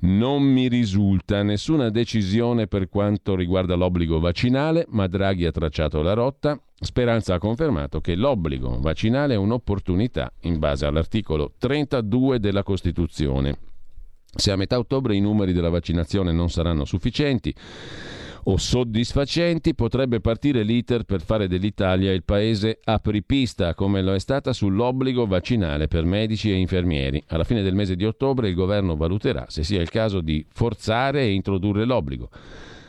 non 0.02 0.44
mi 0.44 0.68
risulta 0.68 1.44
nessuna 1.44 1.90
decisione 1.90 2.68
per 2.68 2.88
quanto 2.88 3.36
riguarda 3.36 3.76
l'obbligo 3.76 4.20
vaccinale, 4.20 4.86
ma 4.90 5.08
Draghi 5.08 5.46
ha 5.46 5.52
tracciato 5.52 6.02
la 6.02 6.14
rotta. 6.14 6.60
Speranza 6.80 7.34
ha 7.34 7.40
confermato 7.40 8.00
che 8.00 8.16
l'obbligo 8.16 8.80
vaccinale 8.80 9.34
è 9.34 9.38
un'opportunità 9.38 10.32
in 10.42 10.60
base 10.60 10.86
all'articolo 10.86 11.54
32 11.58 12.40
della 12.40 12.64
Costituzione. 12.64 13.58
Se 14.34 14.52
a 14.52 14.56
metà 14.56 14.78
ottobre 14.78 15.16
i 15.16 15.20
numeri 15.20 15.52
della 15.52 15.70
vaccinazione 15.70 16.32
non 16.32 16.50
saranno 16.50 16.86
sufficienti, 16.86 17.54
o 18.52 18.58
soddisfacenti, 18.58 19.76
potrebbe 19.76 20.22
partire 20.22 20.64
l'iter 20.64 21.04
per 21.04 21.22
fare 21.22 21.48
dell'Italia 21.48 22.12
il 22.12 22.24
paese 22.24 22.80
apripista, 22.84 23.76
come 23.76 24.02
lo 24.02 24.14
è 24.14 24.20
stata 24.20 24.54
sull'obbligo 24.54 25.28
vaccinale 25.28 25.88
per 25.88 26.04
medici 26.04 26.52
e 26.52 26.56
infermieri. 26.56 27.24
Alla 27.28 27.44
fine 27.44 27.62
del 27.62 27.76
mese 27.76 27.96
di 27.96 28.06
ottobre 28.06 28.50
il 28.50 28.56
governo 28.56 28.96
valuterà 28.96 29.46
se 29.50 29.64
sia 29.64 29.82
il 29.82 29.90
caso 29.90 30.22
di 30.22 30.44
forzare 30.52 31.22
e 31.22 31.32
introdurre 31.32 31.86
l'obbligo. 31.86 32.30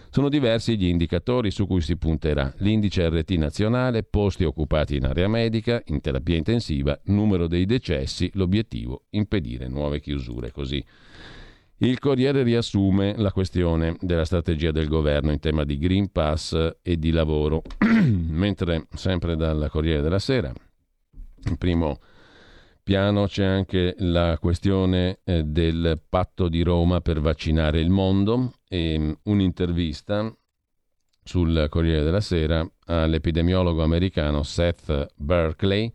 Sono 0.09 0.29
diversi 0.29 0.77
gli 0.77 0.87
indicatori 0.87 1.51
su 1.51 1.66
cui 1.66 1.83
si 1.83 1.96
punterà. 1.96 2.53
L'indice 2.59 3.09
RT 3.09 3.31
nazionale, 3.33 4.03
posti 4.03 4.44
occupati 4.44 4.96
in 4.96 5.05
area 5.05 5.29
medica, 5.29 5.81
in 5.87 6.01
terapia 6.01 6.37
intensiva, 6.37 6.99
numero 7.05 7.46
dei 7.46 7.66
decessi, 7.66 8.31
l'obiettivo 8.35 9.03
impedire 9.11 9.68
nuove 9.68 10.01
chiusure. 10.01 10.51
Così 10.51 10.83
il 11.83 11.99
Corriere 11.99 12.43
riassume 12.43 13.14
la 13.16 13.33
questione 13.33 13.97
della 14.01 14.25
strategia 14.25 14.71
del 14.71 14.88
governo 14.88 15.33
in 15.33 15.38
tema 15.38 15.64
di 15.64 15.79
Green 15.79 16.11
Pass 16.12 16.77
e 16.83 16.99
di 16.99 17.11
lavoro, 17.11 17.62
mentre 18.29 18.87
sempre 18.95 19.37
dal 19.37 19.69
Corriere 19.71 20.03
della 20.03 20.19
Sera, 20.19 20.53
in 21.45 21.57
primo 21.57 21.99
piano 22.83 23.27
c'è 23.27 23.45
anche 23.45 23.95
la 23.99 24.37
questione 24.38 25.21
eh, 25.25 25.45
del 25.45 26.03
patto 26.09 26.49
di 26.49 26.62
Roma 26.62 27.01
per 27.01 27.21
vaccinare 27.21 27.81
il 27.81 27.88
mondo 27.88 28.55
e 28.69 28.99
mm, 28.99 29.12
un'intervista 29.25 30.35
sul 31.23 31.66
Corriere 31.71 32.03
della 32.03 32.21
Sera 32.21 32.69
all'epidemiologo 32.87 33.83
americano 33.83 34.43
Seth 34.43 35.14
Berkeley, 35.14 35.90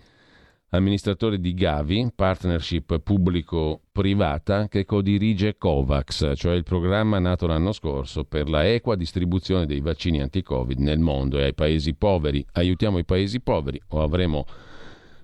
amministratore 0.75 1.39
di 1.39 1.53
Gavi, 1.53 2.11
partnership 2.13 2.99
pubblico-privata 2.99 4.67
che 4.67 4.85
codirige 4.85 5.57
COVAX, 5.57 6.33
cioè 6.35 6.53
il 6.53 6.63
programma 6.63 7.19
nato 7.19 7.47
l'anno 7.47 7.71
scorso 7.71 8.23
per 8.23 8.49
la 8.49 8.67
equa 8.67 8.95
distribuzione 8.95 9.65
dei 9.65 9.81
vaccini 9.81 10.21
anti-Covid 10.21 10.79
nel 10.79 10.99
mondo 10.99 11.39
e 11.39 11.43
ai 11.43 11.53
paesi 11.53 11.93
poveri. 11.93 12.45
Aiutiamo 12.53 12.97
i 12.97 13.05
paesi 13.05 13.41
poveri 13.41 13.81
o 13.89 14.01
avremo 14.01 14.45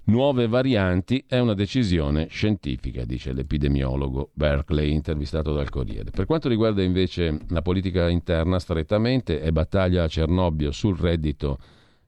nuove 0.06 0.48
varianti 0.48 1.24
è 1.28 1.40
una 1.40 1.54
decisione 1.54 2.28
scientifica, 2.28 3.06
dice 3.06 3.34
l'epidemiologo 3.34 4.32
Berkeley, 4.34 4.92
intervistato 4.92 5.54
dal 5.54 5.70
Corriere. 5.70 6.10
Per 6.12 6.26
quanto 6.26 6.50
riguarda 6.50 6.82
invece 6.82 7.38
la 7.50 7.62
politica 7.62 8.10
interna, 8.10 8.60
strettamente 8.60 9.40
è 9.40 9.52
battaglia 9.52 10.04
a 10.04 10.08
Cernobbio 10.08 10.72
sul 10.72 10.98
reddito 10.98 11.58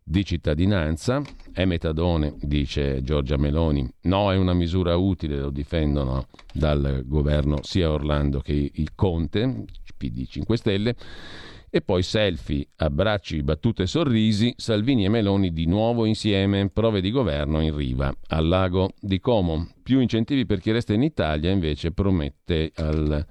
di 0.03 0.25
cittadinanza. 0.25 1.21
È 1.51 1.65
metadone, 1.65 2.35
dice 2.41 3.01
Giorgia 3.03 3.37
Meloni. 3.37 3.87
No, 4.01 4.31
è 4.31 4.37
una 4.37 4.53
misura 4.53 4.95
utile, 4.95 5.39
lo 5.39 5.49
difendono 5.49 6.27
dal 6.53 7.03
governo 7.05 7.59
sia 7.61 7.89
Orlando 7.91 8.39
che 8.39 8.71
il 8.73 8.95
Conte, 8.95 9.65
PD 9.97 10.25
5 10.25 10.57
Stelle. 10.57 10.95
E 11.69 11.81
poi 11.81 12.03
selfie, 12.03 12.67
abbracci, 12.75 13.41
battute 13.41 13.83
e 13.83 13.87
sorrisi, 13.87 14.53
Salvini 14.55 15.05
e 15.05 15.09
Meloni 15.09 15.51
di 15.51 15.65
nuovo 15.65 16.05
insieme, 16.05 16.69
prove 16.69 17.01
di 17.01 17.09
governo 17.09 17.61
in 17.61 17.75
riva 17.75 18.13
al 18.27 18.47
lago 18.47 18.93
di 18.99 19.19
Como. 19.19 19.69
Più 19.81 19.99
incentivi 19.99 20.45
per 20.45 20.59
chi 20.59 20.71
resta 20.71 20.93
in 20.93 21.01
Italia 21.01 21.49
invece 21.49 21.91
promette 21.91 22.71
al 22.75 23.25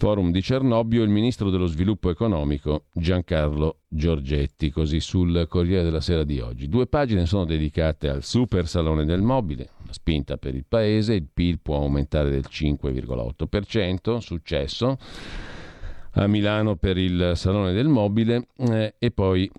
Forum 0.00 0.30
di 0.30 0.40
Cernobbio 0.40 1.02
il 1.02 1.10
ministro 1.10 1.50
dello 1.50 1.66
sviluppo 1.66 2.08
economico 2.08 2.84
Giancarlo 2.94 3.80
Giorgetti, 3.86 4.70
così 4.70 4.98
sul 4.98 5.44
Corriere 5.46 5.84
della 5.84 6.00
Sera 6.00 6.24
di 6.24 6.40
oggi. 6.40 6.70
Due 6.70 6.86
pagine 6.86 7.26
sono 7.26 7.44
dedicate 7.44 8.08
al 8.08 8.24
super 8.24 8.66
salone 8.66 9.04
del 9.04 9.20
mobile, 9.20 9.68
una 9.82 9.92
spinta 9.92 10.38
per 10.38 10.54
il 10.54 10.64
paese, 10.66 11.12
il 11.12 11.26
PIL 11.30 11.58
può 11.60 11.76
aumentare 11.76 12.30
del 12.30 12.46
5,8%, 12.48 14.16
successo 14.16 14.96
a 16.12 16.26
Milano 16.26 16.76
per 16.76 16.96
il 16.96 17.32
salone 17.34 17.74
del 17.74 17.88
mobile 17.88 18.46
eh, 18.56 18.94
e 18.98 19.10
poi 19.10 19.50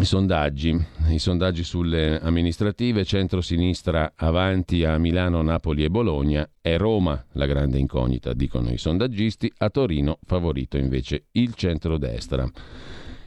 i 0.00 0.04
sondaggi, 0.06 0.82
i 1.08 1.18
sondaggi 1.18 1.62
sulle 1.62 2.18
amministrative, 2.20 3.04
centro-sinistra 3.04 4.14
avanti 4.16 4.82
a 4.82 4.96
Milano, 4.96 5.42
Napoli 5.42 5.84
e 5.84 5.90
Bologna, 5.90 6.48
è 6.58 6.78
Roma 6.78 7.22
la 7.32 7.44
grande 7.44 7.78
incognita, 7.78 8.32
dicono 8.32 8.70
i 8.70 8.78
sondaggisti, 8.78 9.52
a 9.58 9.68
Torino 9.68 10.18
favorito 10.24 10.78
invece 10.78 11.24
il 11.32 11.52
centro-destra. 11.52 12.48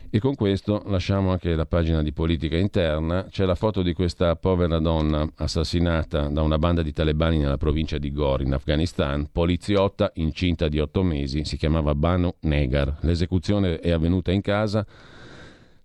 E 0.09 0.19
con 0.19 0.33
questo 0.33 0.81
lasciamo 0.87 1.31
anche 1.31 1.53
la 1.53 1.67
pagina 1.67 2.01
di 2.01 2.11
politica 2.11 2.57
interna, 2.57 3.27
c'è 3.29 3.45
la 3.45 3.55
foto 3.55 3.83
di 3.83 3.93
questa 3.93 4.35
povera 4.35 4.79
donna 4.79 5.27
assassinata 5.35 6.27
da 6.27 6.41
una 6.41 6.57
banda 6.57 6.81
di 6.81 6.91
talebani 6.91 7.37
nella 7.37 7.57
provincia 7.57 7.99
di 7.99 8.11
Gor 8.11 8.41
in 8.41 8.53
Afghanistan, 8.53 9.27
poliziotta 9.31 10.11
incinta 10.15 10.67
di 10.69 10.79
otto 10.79 11.03
mesi, 11.03 11.45
si 11.45 11.55
chiamava 11.55 11.93
Banu 11.93 12.33
Negar. 12.41 12.97
L'esecuzione 13.01 13.77
è 13.77 13.91
avvenuta 13.91 14.31
in 14.31 14.41
casa 14.41 14.83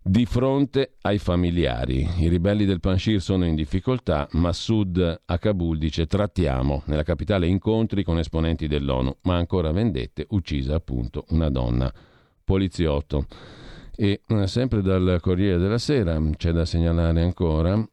di 0.09 0.25
fronte 0.25 0.95
ai 1.03 1.19
familiari. 1.19 2.09
I 2.19 2.29
ribelli 2.29 2.65
del 2.65 2.81
Panshir 2.81 3.21
sono 3.21 3.45
in 3.45 3.55
difficoltà, 3.55 4.27
Massoud 4.33 5.21
a 5.27 5.39
Kabul 5.39 5.77
dice 5.77 6.07
trattiamo 6.07 6.83
nella 6.87 7.03
capitale 7.03 7.47
incontri 7.47 8.03
con 8.05 8.19
esponenti 8.19 8.67
dell'ONU, 8.67 9.19
ma 9.23 9.37
ancora 9.37 9.71
vendette, 9.71 10.27
uccisa 10.31 10.77
appunto 10.77 11.27
una 11.29 11.51
donna 11.51 11.93
poliziotto. 12.43 13.27
E 13.95 14.23
eh, 14.27 14.47
sempre 14.47 14.81
dal 14.81 15.19
Corriere 15.21 15.59
della 15.59 15.79
Sera 15.79 16.19
c'è 16.37 16.53
da 16.53 16.65
segnalare 16.65 17.21
ancora 17.23 17.87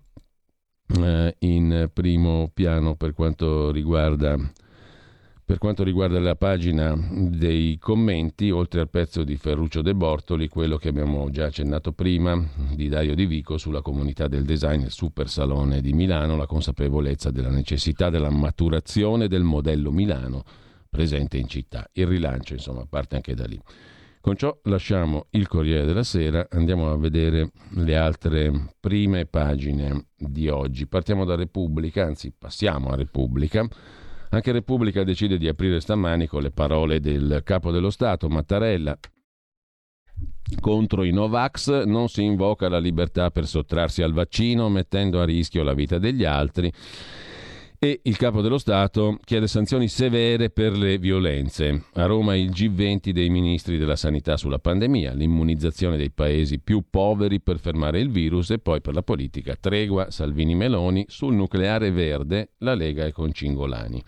eh, 0.97 1.35
in 1.39 1.89
primo 1.91 2.49
piano 2.53 2.95
per 2.95 3.13
quanto 3.13 3.71
riguarda 3.71 4.37
per 5.45 5.59
quanto 5.59 5.83
riguarda 5.83 6.19
la 6.19 6.35
pagina 6.35 6.97
dei 6.97 7.77
commenti, 7.77 8.49
oltre 8.49 8.81
al 8.81 8.89
pezzo 8.89 9.23
di 9.23 9.37
Ferruccio 9.37 9.83
De 9.83 9.93
Bortoli, 9.93 10.47
quello 10.47 10.77
che 10.77 10.89
abbiamo 10.89 11.29
già 11.29 11.45
accennato 11.45 11.91
prima 11.91 12.35
di 12.73 12.89
Dario 12.89 13.13
Di 13.13 13.27
Vico 13.27 13.59
sulla 13.59 13.83
comunità 13.83 14.27
del 14.27 14.43
design, 14.43 14.81
il 14.81 14.91
Super 14.91 15.29
Salone 15.29 15.81
di 15.81 15.93
Milano, 15.93 16.35
la 16.35 16.47
consapevolezza 16.47 17.29
della 17.29 17.51
necessità 17.51 18.09
della 18.09 18.31
maturazione 18.31 19.27
del 19.27 19.43
modello 19.43 19.91
Milano 19.91 20.41
presente 20.89 21.37
in 21.37 21.47
città. 21.47 21.87
Il 21.93 22.07
rilancio, 22.07 22.53
insomma, 22.53 22.87
parte 22.89 23.17
anche 23.17 23.35
da 23.35 23.45
lì. 23.45 23.61
Con 24.21 24.35
ciò 24.35 24.57
lasciamo 24.63 25.27
il 25.31 25.47
Corriere 25.47 25.85
della 25.85 26.01
Sera, 26.01 26.47
andiamo 26.49 26.89
a 26.89 26.97
vedere 26.97 27.51
le 27.75 27.95
altre 27.95 28.69
prime 28.79 29.27
pagine 29.27 30.07
di 30.17 30.49
oggi. 30.49 30.87
Partiamo 30.87 31.23
da 31.23 31.35
Repubblica, 31.35 32.03
anzi 32.03 32.33
passiamo 32.35 32.89
a 32.89 32.95
Repubblica 32.95 33.67
Anche 34.29 34.51
Repubblica 34.51 35.03
decide 35.03 35.37
di 35.37 35.47
aprire 35.47 35.79
stamani 35.79 36.27
con 36.27 36.41
le 36.41 36.51
parole 36.51 36.99
del 36.99 37.41
capo 37.43 37.71
dello 37.71 37.89
Stato, 37.89 38.27
Mattarella. 38.27 38.97
Contro 40.59 41.03
i 41.03 41.11
Novax 41.11 41.83
non 41.83 42.07
si 42.07 42.23
invoca 42.23 42.69
la 42.69 42.79
libertà 42.79 43.31
per 43.31 43.47
sottrarsi 43.47 44.01
al 44.01 44.13
vaccino 44.13 44.69
mettendo 44.69 45.19
a 45.19 45.25
rischio 45.25 45.63
la 45.63 45.73
vita 45.73 45.97
degli 45.97 46.23
altri 46.23 46.71
e 47.85 47.99
il 48.03 48.17
capo 48.17 48.41
dello 48.41 48.57
Stato 48.57 49.19
chiede 49.23 49.45
sanzioni 49.47 49.87
severe 49.87 50.49
per 50.49 50.75
le 50.75 50.97
violenze. 50.97 51.83
A 51.93 52.05
Roma 52.07 52.35
il 52.35 52.49
G20 52.49 53.11
dei 53.11 53.29
ministri 53.29 53.77
della 53.77 53.95
sanità 53.95 54.37
sulla 54.37 54.57
pandemia, 54.57 55.13
l'immunizzazione 55.13 55.95
dei 55.95 56.09
paesi 56.09 56.59
più 56.59 56.83
poveri 56.89 57.39
per 57.41 57.59
fermare 57.59 57.99
il 57.99 58.09
virus 58.09 58.49
e 58.49 58.57
poi 58.57 58.81
per 58.81 58.95
la 58.95 59.03
politica 59.03 59.55
tregua 59.59 60.09
Salvini-Meloni 60.09 61.05
sul 61.07 61.35
nucleare 61.35 61.91
verde, 61.91 62.53
la 62.59 62.73
Lega 62.73 63.05
e 63.05 63.11
con 63.11 63.31
Cingolani. 63.31 64.03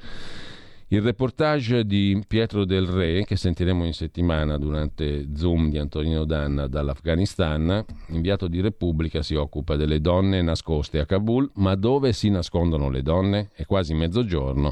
Il 0.89 1.02
reportage 1.02 1.86
di 1.86 2.23
Pietro 2.26 2.63
del 2.63 2.88
Re, 2.88 3.26
che 3.26 3.36
sentiremo 3.36 3.84
in 3.84 3.91
settimana 3.91 4.58
durante 4.58 5.28
Zoom 5.36 5.69
di 5.69 5.78
Antonino 5.78 6.23
Danna 6.23 6.67
dall'Afghanistan, 6.67 7.84
inviato 8.08 8.47
di 8.47 8.62
Repubblica, 8.62 9.21
si 9.21 9.36
occupa 9.36 9.76
delle 9.76 10.00
donne 10.00 10.41
nascoste 10.41 11.00
a 11.00 11.06
Kabul. 11.06 11.52
Ma 11.56 11.76
dove 11.76 12.13
si 12.13 12.30
nascondono 12.30 12.89
le 12.89 13.02
donne? 13.02 13.50
È 13.54 13.65
quasi 13.65 13.93
mezzogiorno. 13.95 14.71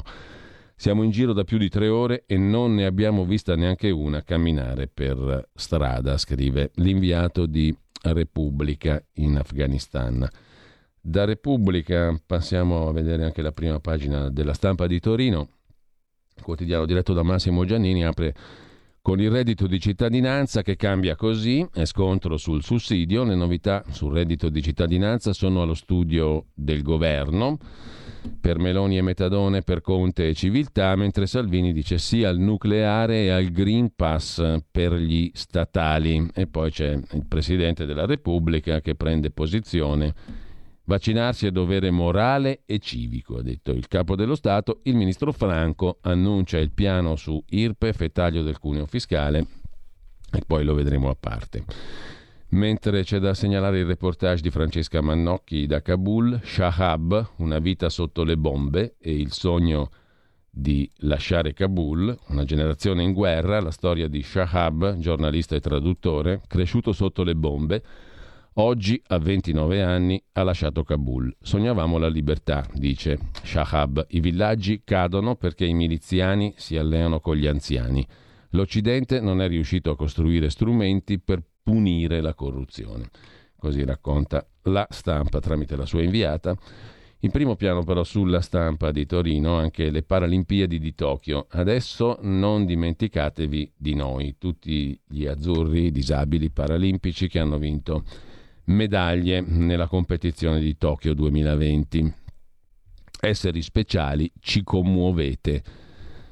Siamo 0.74 1.02
in 1.02 1.10
giro 1.10 1.34
da 1.34 1.44
più 1.44 1.58
di 1.58 1.68
tre 1.68 1.88
ore 1.88 2.24
e 2.24 2.38
non 2.38 2.76
ne 2.76 2.86
abbiamo 2.86 3.26
vista 3.26 3.54
neanche 3.54 3.90
una 3.90 4.22
camminare 4.22 4.88
per 4.88 5.50
strada, 5.54 6.16
scrive 6.16 6.70
l'inviato 6.76 7.44
di 7.44 7.76
Repubblica 8.04 9.04
in 9.16 9.36
Afghanistan. 9.36 10.26
Da 10.98 11.26
Repubblica 11.26 12.18
passiamo 12.24 12.88
a 12.88 12.92
vedere 12.92 13.22
anche 13.22 13.42
la 13.42 13.52
prima 13.52 13.80
pagina 13.80 14.30
della 14.30 14.54
stampa 14.54 14.86
di 14.86 14.98
Torino 14.98 15.50
quotidiano 16.42 16.86
diretto 16.86 17.12
da 17.12 17.22
Massimo 17.22 17.64
Giannini, 17.64 18.04
apre 18.04 18.34
con 19.06 19.20
il 19.20 19.30
reddito 19.30 19.68
di 19.68 19.78
cittadinanza 19.78 20.62
che 20.62 20.74
cambia 20.74 21.14
così, 21.14 21.64
è 21.72 21.84
scontro 21.84 22.36
sul 22.36 22.64
sussidio, 22.64 23.22
le 23.22 23.36
novità 23.36 23.84
sul 23.90 24.12
reddito 24.12 24.48
di 24.48 24.60
cittadinanza 24.60 25.32
sono 25.32 25.62
allo 25.62 25.74
studio 25.74 26.46
del 26.52 26.82
governo, 26.82 27.56
per 28.40 28.58
Meloni 28.58 28.98
e 28.98 29.02
Metadone, 29.02 29.62
per 29.62 29.80
Conte 29.80 30.28
e 30.28 30.34
Civiltà, 30.34 30.96
mentre 30.96 31.26
Salvini 31.26 31.72
dice 31.72 31.98
sì 31.98 32.24
al 32.24 32.38
nucleare 32.38 33.24
e 33.24 33.30
al 33.30 33.50
Green 33.50 33.92
Pass 33.94 34.60
per 34.70 34.94
gli 34.94 35.30
statali. 35.32 36.28
E 36.34 36.48
poi 36.48 36.72
c'è 36.72 36.90
il 36.90 37.26
Presidente 37.28 37.86
della 37.86 38.06
Repubblica 38.06 38.80
che 38.80 38.96
prende 38.96 39.30
posizione 39.30 40.14
Vaccinarsi 40.88 41.46
è 41.46 41.50
dovere 41.50 41.90
morale 41.90 42.62
e 42.64 42.78
civico, 42.78 43.38
ha 43.38 43.42
detto 43.42 43.72
il 43.72 43.88
capo 43.88 44.14
dello 44.14 44.36
Stato. 44.36 44.80
Il 44.84 44.94
ministro 44.94 45.32
Franco 45.32 45.98
annuncia 46.02 46.58
il 46.58 46.70
piano 46.70 47.16
su 47.16 47.42
IRPEF 47.44 48.02
e 48.02 48.12
taglio 48.12 48.42
del 48.42 48.60
cuneo 48.60 48.86
fiscale 48.86 49.46
e 50.32 50.42
poi 50.46 50.64
lo 50.64 50.74
vedremo 50.74 51.08
a 51.10 51.16
parte. 51.18 51.64
Mentre 52.50 53.02
c'è 53.02 53.18
da 53.18 53.34
segnalare 53.34 53.80
il 53.80 53.86
reportage 53.86 54.42
di 54.42 54.50
Francesca 54.50 55.00
Mannocchi 55.00 55.66
da 55.66 55.82
Kabul, 55.82 56.40
Shahab, 56.44 57.30
una 57.38 57.58
vita 57.58 57.88
sotto 57.88 58.22
le 58.22 58.36
bombe 58.36 58.94
e 59.00 59.12
il 59.12 59.32
sogno 59.32 59.90
di 60.48 60.88
lasciare 60.98 61.52
Kabul, 61.52 62.16
una 62.28 62.44
generazione 62.44 63.02
in 63.02 63.12
guerra, 63.12 63.60
la 63.60 63.72
storia 63.72 64.06
di 64.06 64.22
Shahab, 64.22 64.98
giornalista 64.98 65.56
e 65.56 65.60
traduttore, 65.60 66.42
cresciuto 66.46 66.92
sotto 66.92 67.24
le 67.24 67.34
bombe, 67.34 67.82
Oggi, 68.58 68.98
a 69.08 69.18
29 69.18 69.82
anni, 69.82 70.22
ha 70.32 70.42
lasciato 70.42 70.82
Kabul. 70.82 71.34
Sognavamo 71.42 71.98
la 71.98 72.08
libertà, 72.08 72.66
dice 72.72 73.18
Shahab. 73.42 74.06
I 74.08 74.20
villaggi 74.20 74.80
cadono 74.82 75.34
perché 75.34 75.66
i 75.66 75.74
miliziani 75.74 76.54
si 76.56 76.78
alleano 76.78 77.20
con 77.20 77.36
gli 77.36 77.46
anziani. 77.46 78.06
L'Occidente 78.50 79.20
non 79.20 79.42
è 79.42 79.48
riuscito 79.48 79.90
a 79.90 79.96
costruire 79.96 80.48
strumenti 80.48 81.18
per 81.18 81.42
punire 81.62 82.22
la 82.22 82.32
corruzione. 82.32 83.10
Così 83.58 83.84
racconta 83.84 84.46
la 84.62 84.86
stampa 84.88 85.38
tramite 85.38 85.76
la 85.76 85.84
sua 85.84 86.00
inviata. 86.00 86.56
In 87.20 87.30
primo 87.30 87.56
piano 87.56 87.84
però 87.84 88.04
sulla 88.04 88.40
stampa 88.40 88.90
di 88.90 89.04
Torino 89.04 89.56
anche 89.56 89.90
le 89.90 90.02
Paralimpiadi 90.02 90.78
di 90.78 90.94
Tokyo. 90.94 91.46
Adesso 91.50 92.20
non 92.22 92.64
dimenticatevi 92.64 93.72
di 93.76 93.94
noi, 93.94 94.36
tutti 94.38 94.98
gli 95.06 95.26
azzurri 95.26 95.90
disabili 95.90 96.48
paralimpici 96.48 97.28
che 97.28 97.38
hanno 97.38 97.58
vinto 97.58 98.02
medaglie 98.66 99.40
nella 99.40 99.86
competizione 99.86 100.60
di 100.60 100.76
Tokyo 100.76 101.14
2020. 101.14 102.14
Esseri 103.20 103.62
speciali, 103.62 104.30
ci 104.40 104.62
commuovete, 104.62 105.62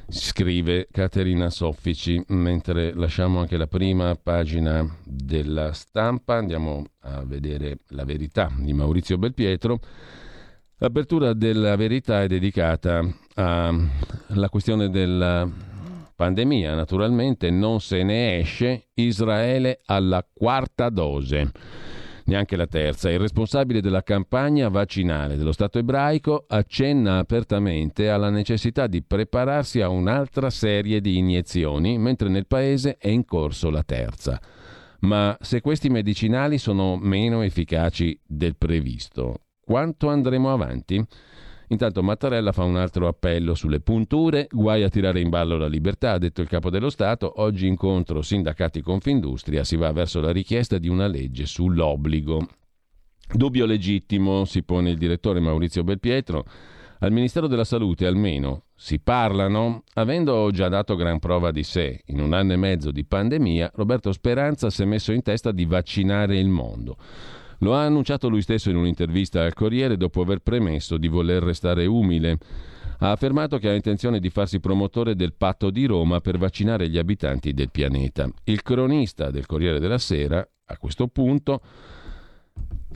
scrive 0.08 0.88
Caterina 0.90 1.50
Soffici, 1.50 2.22
mentre 2.28 2.92
lasciamo 2.94 3.40
anche 3.40 3.56
la 3.56 3.66
prima 3.66 4.14
pagina 4.14 4.86
della 5.04 5.72
stampa, 5.72 6.34
andiamo 6.34 6.84
a 7.00 7.24
vedere 7.24 7.78
la 7.88 8.04
verità 8.04 8.52
di 8.56 8.72
Maurizio 8.72 9.16
Belpietro. 9.16 9.78
L'apertura 10.78 11.32
della 11.32 11.76
verità 11.76 12.22
è 12.22 12.26
dedicata 12.26 13.02
alla 13.34 14.48
questione 14.50 14.90
della 14.90 15.48
pandemia, 16.14 16.74
naturalmente 16.74 17.50
non 17.50 17.80
se 17.80 18.02
ne 18.02 18.38
esce, 18.38 18.88
Israele 18.94 19.80
alla 19.86 20.26
quarta 20.32 20.90
dose 20.90 21.50
neanche 22.24 22.56
la 22.56 22.66
terza. 22.66 23.10
Il 23.10 23.18
responsabile 23.18 23.80
della 23.80 24.02
campagna 24.02 24.68
vaccinale 24.68 25.36
dello 25.36 25.52
Stato 25.52 25.78
ebraico 25.78 26.44
accenna 26.48 27.18
apertamente 27.18 28.08
alla 28.08 28.30
necessità 28.30 28.86
di 28.86 29.02
prepararsi 29.02 29.80
a 29.80 29.88
un'altra 29.88 30.50
serie 30.50 31.00
di 31.00 31.18
iniezioni, 31.18 31.98
mentre 31.98 32.28
nel 32.28 32.46
paese 32.46 32.96
è 32.96 33.08
in 33.08 33.24
corso 33.24 33.70
la 33.70 33.82
terza. 33.82 34.40
Ma 35.00 35.36
se 35.40 35.60
questi 35.60 35.90
medicinali 35.90 36.58
sono 36.58 36.96
meno 36.96 37.42
efficaci 37.42 38.18
del 38.26 38.56
previsto, 38.56 39.42
quanto 39.60 40.08
andremo 40.08 40.52
avanti? 40.52 41.04
Intanto 41.74 42.04
Mattarella 42.04 42.52
fa 42.52 42.62
un 42.62 42.76
altro 42.76 43.08
appello 43.08 43.56
sulle 43.56 43.80
punture, 43.80 44.46
guai 44.48 44.84
a 44.84 44.88
tirare 44.88 45.18
in 45.18 45.28
ballo 45.28 45.58
la 45.58 45.66
libertà, 45.66 46.12
ha 46.12 46.18
detto 46.18 46.40
il 46.40 46.46
capo 46.46 46.70
dello 46.70 46.88
Stato, 46.88 47.40
oggi 47.40 47.66
incontro 47.66 48.22
sindacati 48.22 48.80
Confindustria, 48.80 49.64
si 49.64 49.74
va 49.74 49.90
verso 49.90 50.20
la 50.20 50.30
richiesta 50.30 50.78
di 50.78 50.86
una 50.86 51.08
legge 51.08 51.46
sull'obbligo. 51.46 52.46
Dubbio 53.28 53.66
legittimo, 53.66 54.44
si 54.44 54.62
pone 54.62 54.90
il 54.90 54.98
direttore 54.98 55.40
Maurizio 55.40 55.82
Belpietro, 55.82 56.44
al 57.00 57.10
Ministero 57.10 57.48
della 57.48 57.64
Salute 57.64 58.06
almeno 58.06 58.66
si 58.76 59.00
parlano? 59.00 59.82
Avendo 59.94 60.48
già 60.52 60.68
dato 60.68 60.94
gran 60.94 61.18
prova 61.18 61.50
di 61.50 61.64
sé 61.64 62.02
in 62.06 62.20
un 62.20 62.32
anno 62.34 62.52
e 62.52 62.56
mezzo 62.56 62.92
di 62.92 63.04
pandemia, 63.04 63.72
Roberto 63.74 64.12
Speranza 64.12 64.70
si 64.70 64.82
è 64.82 64.84
messo 64.84 65.10
in 65.10 65.22
testa 65.22 65.50
di 65.50 65.64
vaccinare 65.64 66.38
il 66.38 66.48
mondo. 66.48 66.96
Lo 67.58 67.74
ha 67.74 67.84
annunciato 67.84 68.28
lui 68.28 68.42
stesso 68.42 68.70
in 68.70 68.76
un'intervista 68.76 69.42
al 69.44 69.54
Corriere 69.54 69.96
dopo 69.96 70.20
aver 70.20 70.38
premesso 70.38 70.96
di 70.96 71.08
voler 71.08 71.42
restare 71.42 71.86
umile. 71.86 72.38
Ha 72.98 73.10
affermato 73.10 73.58
che 73.58 73.68
ha 73.68 73.74
intenzione 73.74 74.20
di 74.20 74.30
farsi 74.30 74.60
promotore 74.60 75.14
del 75.14 75.34
patto 75.34 75.70
di 75.70 75.84
Roma 75.86 76.20
per 76.20 76.38
vaccinare 76.38 76.88
gli 76.88 76.98
abitanti 76.98 77.52
del 77.52 77.70
pianeta. 77.70 78.28
Il 78.44 78.62
cronista 78.62 79.30
del 79.30 79.46
Corriere 79.46 79.80
della 79.80 79.98
Sera, 79.98 80.46
a 80.66 80.76
questo 80.78 81.08
punto, 81.08 81.60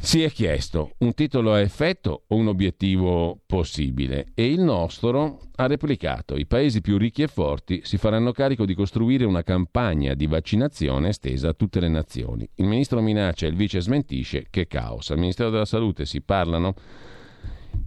si 0.01 0.23
è 0.23 0.31
chiesto 0.31 0.93
un 0.99 1.13
titolo 1.13 1.53
a 1.53 1.61
effetto 1.61 2.23
o 2.29 2.37
un 2.37 2.47
obiettivo 2.47 3.41
possibile 3.45 4.29
e 4.33 4.47
il 4.47 4.61
nostro 4.61 5.41
ha 5.57 5.67
replicato 5.67 6.37
i 6.37 6.47
paesi 6.47 6.81
più 6.81 6.97
ricchi 6.97 7.23
e 7.23 7.27
forti 7.27 7.81
si 7.83 7.99
faranno 7.99 8.31
carico 8.31 8.65
di 8.65 8.75
costruire 8.75 9.25
una 9.25 9.43
campagna 9.43 10.15
di 10.15 10.27
vaccinazione 10.27 11.09
estesa 11.09 11.49
a 11.49 11.53
tutte 11.53 11.81
le 11.81 11.89
nazioni. 11.89 12.49
Il 12.55 12.67
ministro 12.67 13.01
minaccia 13.01 13.47
e 13.47 13.49
il 13.51 13.57
vice 13.57 13.81
smentisce 13.81 14.47
che 14.49 14.69
caos. 14.69 15.11
Al 15.11 15.19
Ministero 15.19 15.51
della 15.51 15.65
Salute 15.65 16.07
si 16.07 16.23
parlano 16.23 16.75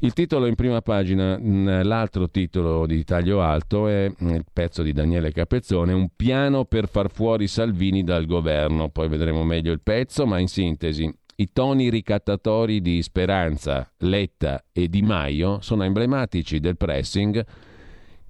il 0.03 0.13
titolo 0.13 0.47
in 0.47 0.55
prima 0.55 0.81
pagina, 0.81 1.37
l'altro 1.39 2.27
titolo 2.27 2.87
di 2.87 3.03
taglio 3.03 3.41
alto 3.41 3.87
è 3.87 4.11
il 4.17 4.45
pezzo 4.51 4.81
di 4.81 4.93
Daniele 4.93 5.31
Capezzone, 5.31 5.93
un 5.93 6.09
piano 6.15 6.65
per 6.65 6.87
far 6.87 7.11
fuori 7.11 7.47
Salvini 7.47 8.03
dal 8.03 8.25
governo. 8.25 8.89
Poi 8.89 9.07
vedremo 9.07 9.43
meglio 9.43 9.71
il 9.71 9.81
pezzo, 9.81 10.25
ma 10.25 10.39
in 10.39 10.47
sintesi 10.47 11.13
i 11.41 11.49
toni 11.51 11.89
ricattatori 11.89 12.81
di 12.81 13.01
Speranza, 13.01 13.91
Letta 13.99 14.63
e 14.71 14.87
Di 14.89 15.01
Maio 15.01 15.59
sono 15.61 15.83
emblematici 15.83 16.59
del 16.59 16.77
pressing 16.77 17.43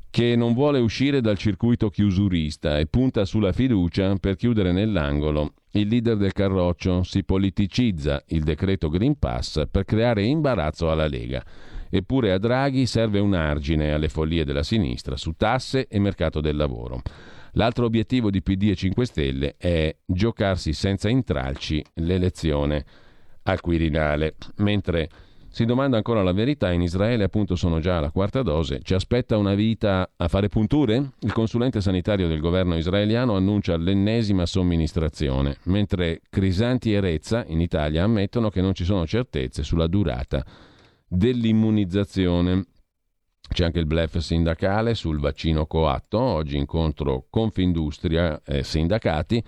che 0.10 0.38
non 0.38 0.54
vuole 0.54 0.80
uscire 0.80 1.19
dal 1.19 1.38
circuito 1.38 1.89
chiusurista 1.89 2.80
e 2.80 2.86
punta 2.86 3.26
sulla 3.26 3.52
fiducia 3.52 4.15
per 4.15 4.38
chiudere 4.38 4.71
nell'angolo. 4.71 5.56
Il 5.71 5.89
leader 5.89 6.15
del 6.15 6.32
Carroccio 6.32 7.04
si 7.04 7.26
politicizza 7.26 8.24
il 8.28 8.43
decreto 8.43 8.88
Green 8.88 9.19
Pass 9.19 9.63
per 9.69 9.84
creare 9.84 10.24
imbarazzo 10.24 10.89
alla 10.89 11.08
Lega. 11.08 11.43
Eppure 11.89 12.32
a 12.32 12.38
Draghi 12.38 12.86
serve 12.86 13.19
un 13.19 13.34
argine 13.34 13.91
alle 13.91 14.08
follie 14.08 14.45
della 14.45 14.63
sinistra 14.63 15.17
su 15.17 15.34
tasse 15.36 15.88
e 15.89 16.00
mercato 16.00 16.39
del 16.39 16.56
lavoro. 16.56 17.02
L'altro 17.53 17.85
obiettivo 17.85 18.29
di 18.29 18.41
PD 18.41 18.69
e 18.69 18.75
5 18.75 19.05
Stelle 19.05 19.55
è 19.57 19.95
giocarsi 20.05 20.73
senza 20.73 21.09
intralci 21.09 21.83
l'elezione 21.95 22.85
al 23.43 23.59
Quirinale, 23.59 24.35
mentre 24.57 25.09
Si 25.53 25.65
domanda 25.65 25.97
ancora 25.97 26.23
la 26.23 26.31
verità, 26.31 26.71
in 26.71 26.81
Israele 26.81 27.25
appunto 27.25 27.57
sono 27.57 27.81
già 27.81 27.97
alla 27.97 28.09
quarta 28.09 28.41
dose, 28.41 28.79
ci 28.83 28.93
aspetta 28.93 29.35
una 29.35 29.53
vita 29.53 30.09
a 30.15 30.29
fare 30.29 30.47
punture? 30.47 31.11
Il 31.19 31.33
consulente 31.33 31.81
sanitario 31.81 32.29
del 32.29 32.39
governo 32.39 32.77
israeliano 32.77 33.35
annuncia 33.35 33.75
l'ennesima 33.75 34.45
somministrazione, 34.45 35.57
mentre 35.63 36.21
Crisanti 36.29 36.93
e 36.93 37.01
Rezza 37.01 37.43
in 37.47 37.59
Italia 37.59 38.05
ammettono 38.05 38.49
che 38.49 38.61
non 38.61 38.73
ci 38.73 38.85
sono 38.85 39.05
certezze 39.05 39.61
sulla 39.61 39.87
durata 39.87 40.41
dell'immunizzazione. 41.05 42.67
C'è 43.53 43.65
anche 43.65 43.79
il 43.79 43.85
blef 43.85 44.17
sindacale 44.19 44.95
sul 44.95 45.19
vaccino 45.19 45.65
coatto, 45.65 46.17
oggi 46.17 46.55
incontro 46.55 47.25
Confindustria 47.29 48.41
e 48.45 48.63
sindacati. 48.63 49.43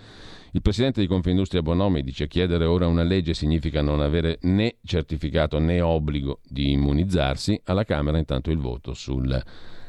Il 0.52 0.62
presidente 0.62 1.00
di 1.00 1.08
Confindustria 1.08 1.62
Bonomi 1.62 2.04
dice 2.04 2.28
chiedere 2.28 2.66
ora 2.66 2.86
una 2.86 3.04
legge 3.04 3.34
significa 3.34 3.82
non 3.82 4.02
avere 4.02 4.40
né 4.42 4.76
certificato 4.84 5.58
né 5.58 5.80
obbligo 5.80 6.42
di 6.46 6.74
immunizzarsi. 6.74 7.62
Alla 7.64 7.86
Camera 7.86 8.18
intanto 8.18 8.52
il 8.52 8.58
voto 8.58 8.94
sul 8.94 9.42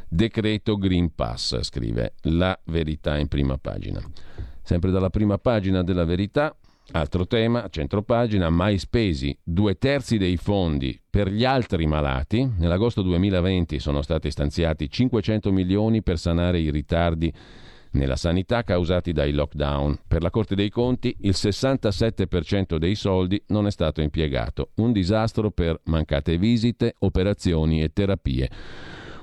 decreto 0.09 0.77
Green 0.77 1.13
Pass, 1.13 1.61
scrive 1.63 2.15
La 2.23 2.57
Verità 2.67 3.19
in 3.19 3.27
prima 3.27 3.59
pagina. 3.59 4.01
Sempre 4.63 4.93
dalla 4.93 5.11
prima 5.11 5.39
pagina 5.39 5.83
della 5.83 6.05
Verità, 6.05 6.57
Altro 6.93 7.27
tema, 7.27 7.69
centropagina, 7.71 8.51
mai 8.51 8.79
spesi 8.79 9.37
due 9.43 9.77
terzi 9.79 10.19
dei 10.19 10.37
fondi 10.37 11.01
per 11.09 11.29
gli 11.29 11.45
altri 11.45 11.87
malati. 11.87 12.49
Nell'agosto 12.59 13.01
2020 13.01 13.79
sono 13.79 14.03
stati 14.03 14.31
stanziati 14.31 14.91
500 14.91 15.51
milioni 15.51 16.03
per 16.03 16.19
sanare 16.19 16.59
i 16.59 16.71
ritardi 16.71 17.33
nella 17.93 18.17
sanità 18.17 18.63
causati 18.65 19.13
dai 19.13 19.33
lockdown. 19.33 20.01
Per 20.07 20.23
la 20.23 20.31
Corte 20.31 20.55
dei 20.55 20.69
Conti 20.69 21.17
il 21.21 21.35
67% 21.35 22.77
dei 22.77 22.95
soldi 22.95 23.43
non 23.49 23.67
è 23.67 23.71
stato 23.71 24.03
impiegato. 24.03 24.71
Un 24.77 24.93
disastro 24.93 25.51
per 25.51 25.81
mancate 25.85 26.37
visite, 26.37 26.97
operazioni 26.99 27.83
e 27.83 27.93
terapie. 27.93 28.51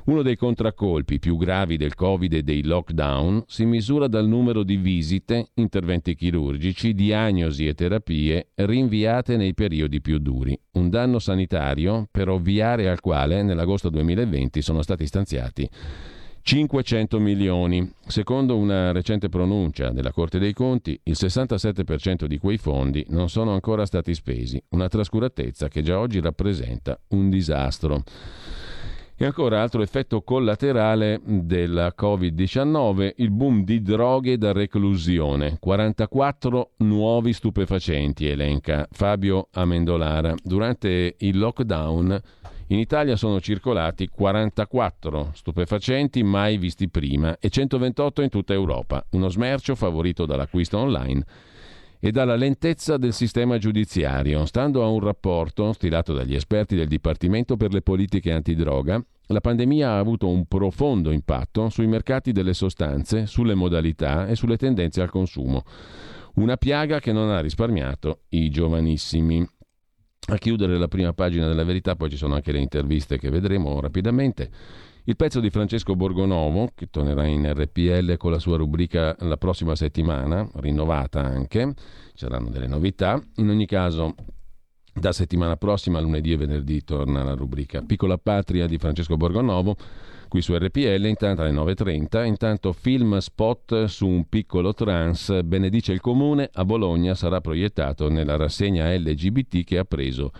Uno 0.04 0.24
dei 0.24 0.36
contraccolpi 0.36 1.20
più 1.20 1.38
gravi 1.38 1.78
del 1.78 1.94
Covid 1.94 2.34
e 2.34 2.42
dei 2.42 2.64
lockdown 2.64 3.44
si 3.46 3.66
misura 3.66 4.08
dal 4.08 4.28
numero 4.28 4.64
di 4.64 4.78
visite, 4.78 5.50
interventi 5.56 6.16
chirurgici, 6.16 6.96
diagnosi 6.96 7.68
e 7.68 7.76
terapie 7.76 8.50
rinviate 8.56 9.38
nei 9.38 9.54
periodi 9.54 10.02
più 10.02 10.18
duri. 10.18 10.60
Un 10.74 10.90
danno 10.90 11.20
sanitario 11.20 12.08
per 12.10 12.30
ovviare 12.30 12.90
al 12.90 13.00
quale 13.00 13.44
nell'agosto 13.44 13.90
2020 13.90 14.62
sono 14.64 14.82
stati 14.82 15.06
stanziati 15.06 15.70
500 16.42 17.20
milioni. 17.20 17.88
Secondo 18.08 18.58
una 18.58 18.92
recente 18.92 19.30
pronuncia 19.30 19.92
della 19.92 20.12
Corte 20.12 20.40
dei 20.40 20.54
Conti, 20.54 21.00
il 21.04 21.16
67% 21.16 22.26
di 22.26 22.40
quei 22.40 22.58
fondi 22.58 23.06
non 23.10 23.30
sono 23.30 23.54
ancora 23.54 23.86
stati 23.86 24.16
spesi, 24.16 24.62
una 24.70 24.88
trascuratezza 24.88 25.68
che 25.68 25.84
già 25.84 26.00
oggi 26.00 26.20
rappresenta 26.20 27.00
un 27.10 27.30
disastro. 27.30 28.04
E 29.22 29.26
ancora 29.26 29.62
altro 29.62 29.84
effetto 29.84 30.24
collaterale 30.24 31.22
della 31.24 31.94
Covid-19, 31.96 33.14
il 33.18 33.30
boom 33.30 33.64
di 33.64 33.84
droghe 33.84 34.36
da 34.36 34.52
reclusione. 34.52 35.58
44 35.60 36.72
nuovi 36.78 37.32
stupefacenti, 37.32 38.26
elenca 38.26 38.88
Fabio 38.90 39.50
Amendolara. 39.52 40.34
Durante 40.42 41.18
il 41.20 41.38
lockdown 41.38 42.20
in 42.70 42.80
Italia 42.80 43.16
sono 43.16 43.40
circolati 43.40 44.08
44 44.08 45.30
stupefacenti 45.36 46.24
mai 46.24 46.58
visti 46.58 46.90
prima 46.90 47.38
e 47.40 47.50
128 47.50 48.24
in 48.24 48.30
tutta 48.30 48.54
Europa, 48.54 49.06
uno 49.12 49.30
smercio 49.30 49.76
favorito 49.76 50.26
dall'acquisto 50.26 50.80
online 50.80 51.24
e 52.04 52.12
dalla 52.12 52.36
lentezza 52.36 52.98
del 52.98 53.14
sistema 53.14 53.60
giudiziario. 53.60 54.46
Stando 54.46 54.84
a 54.84 54.88
un 54.88 55.00
rapporto 55.00 55.72
stilato 55.72 56.14
dagli 56.14 56.34
esperti 56.34 56.76
del 56.76 56.88
Dipartimento 56.88 57.56
per 57.56 57.72
le 57.72 57.84
politiche 57.84 58.32
antidroga, 58.32 59.02
la 59.28 59.40
pandemia 59.40 59.92
ha 59.92 60.00
avuto 60.00 60.28
un 60.28 60.46
profondo 60.48 61.12
impatto 61.12 61.70
sui 61.70 61.86
mercati 61.86 62.32
delle 62.32 62.56
sostanze, 62.56 63.28
sulle 63.28 63.54
modalità 63.54 64.26
e 64.26 64.36
sulle 64.36 64.58
tendenze 64.58 65.02
al 65.02 65.12
consumo. 65.12 65.64
Una 66.36 66.58
piaga 66.58 67.00
che 67.00 67.12
non 67.12 67.30
ha 67.30 67.40
risparmiato 67.40 68.22
i 68.30 68.50
giovanissimi. 68.50 69.48
A 70.28 70.38
chiudere 70.38 70.78
la 70.78 70.88
prima 70.88 71.14
pagina 71.14 71.48
della 71.48 71.64
verità, 71.64 71.96
poi 71.96 72.10
ci 72.10 72.18
sono 72.18 72.34
anche 72.34 72.52
le 72.52 72.60
interviste 72.60 73.20
che 73.20 73.30
vedremo 73.30 73.80
rapidamente. 73.80 74.50
Il 75.06 75.16
pezzo 75.16 75.40
di 75.40 75.50
Francesco 75.50 75.96
Borgonovo, 75.96 76.74
che 76.76 76.92
tornerà 76.92 77.26
in 77.26 77.52
RPL 77.52 78.18
con 78.18 78.30
la 78.30 78.38
sua 78.38 78.56
rubrica 78.56 79.16
la 79.22 79.36
prossima 79.36 79.76
settimana, 79.76 80.48
rinnovata 80.58 81.22
anche, 81.22 81.74
ci 81.76 82.18
saranno 82.18 82.50
delle 82.50 82.68
novità. 82.68 83.20
In 83.38 83.50
ogni 83.50 83.66
caso, 83.66 84.14
da 84.94 85.12
settimana 85.12 85.58
prossima, 85.58 86.00
lunedì 86.00 86.34
e 86.34 86.38
venerdì, 86.38 86.84
torna 86.84 87.24
la 87.24 87.34
rubrica 87.34 87.82
Piccola 87.82 88.20
Patria 88.20 88.68
di 88.68 88.78
Francesco 88.78 89.18
Borgonovo, 89.18 89.76
qui 90.28 90.44
su 90.44 90.56
RPL, 90.56 91.06
intanto 91.06 91.42
alle 91.42 91.52
9.30. 91.52 92.24
Intanto 92.24 92.72
film 92.72 93.18
spot 93.18 93.86
su 93.86 94.08
un 94.08 94.30
piccolo 94.30 94.76
trans, 94.76 95.42
benedice 95.42 95.94
il 95.94 96.00
comune, 96.00 96.48
a 96.54 96.64
Bologna 96.64 97.16
sarà 97.16 97.42
proiettato 97.42 98.08
nella 98.08 98.36
rassegna 98.36 98.94
LGBT 98.94 99.64
che 99.64 99.80
ha 99.80 99.84
preso 99.84 100.32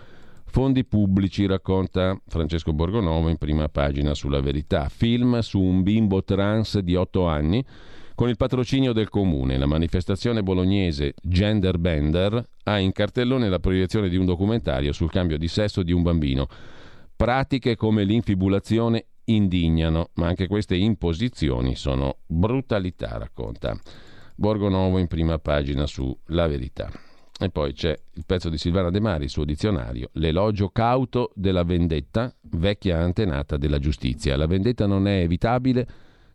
Fondi 0.52 0.84
pubblici, 0.84 1.46
racconta 1.46 2.14
Francesco 2.26 2.74
Borgonovo 2.74 3.30
in 3.30 3.38
prima 3.38 3.70
pagina 3.70 4.12
sulla 4.12 4.42
verità. 4.42 4.90
Film 4.90 5.38
su 5.38 5.58
un 5.58 5.82
bimbo 5.82 6.22
trans 6.24 6.78
di 6.80 6.94
8 6.94 7.26
anni 7.26 7.64
con 8.14 8.28
il 8.28 8.36
patrocinio 8.36 8.92
del 8.92 9.08
comune. 9.08 9.56
La 9.56 9.64
manifestazione 9.64 10.42
bolognese 10.42 11.14
Gender 11.22 11.78
Bender 11.78 12.46
ha 12.64 12.78
in 12.78 12.92
cartellone 12.92 13.48
la 13.48 13.60
proiezione 13.60 14.10
di 14.10 14.16
un 14.16 14.26
documentario 14.26 14.92
sul 14.92 15.10
cambio 15.10 15.38
di 15.38 15.48
sesso 15.48 15.82
di 15.82 15.92
un 15.92 16.02
bambino. 16.02 16.46
Pratiche 17.16 17.74
come 17.74 18.04
l'infibulazione 18.04 19.06
indignano, 19.24 20.10
ma 20.16 20.26
anche 20.26 20.48
queste 20.48 20.76
imposizioni 20.76 21.76
sono 21.76 22.18
brutalità, 22.26 23.16
racconta 23.16 23.74
Borgonovo 24.36 24.98
in 24.98 25.06
prima 25.06 25.38
pagina 25.38 25.86
su 25.86 26.14
La 26.26 26.46
Verità. 26.46 26.90
E 27.42 27.50
poi 27.50 27.72
c'è 27.72 27.98
il 28.14 28.22
pezzo 28.24 28.48
di 28.48 28.56
Silvana 28.56 28.90
De 28.90 29.00
Mari, 29.00 29.24
il 29.24 29.30
suo 29.30 29.44
dizionario, 29.44 30.10
l'elogio 30.12 30.68
cauto 30.68 31.32
della 31.34 31.64
vendetta, 31.64 32.32
vecchia 32.42 33.00
antenata 33.00 33.56
della 33.56 33.80
giustizia. 33.80 34.36
La 34.36 34.46
vendetta 34.46 34.86
non 34.86 35.08
è 35.08 35.22
evitabile, 35.22 35.86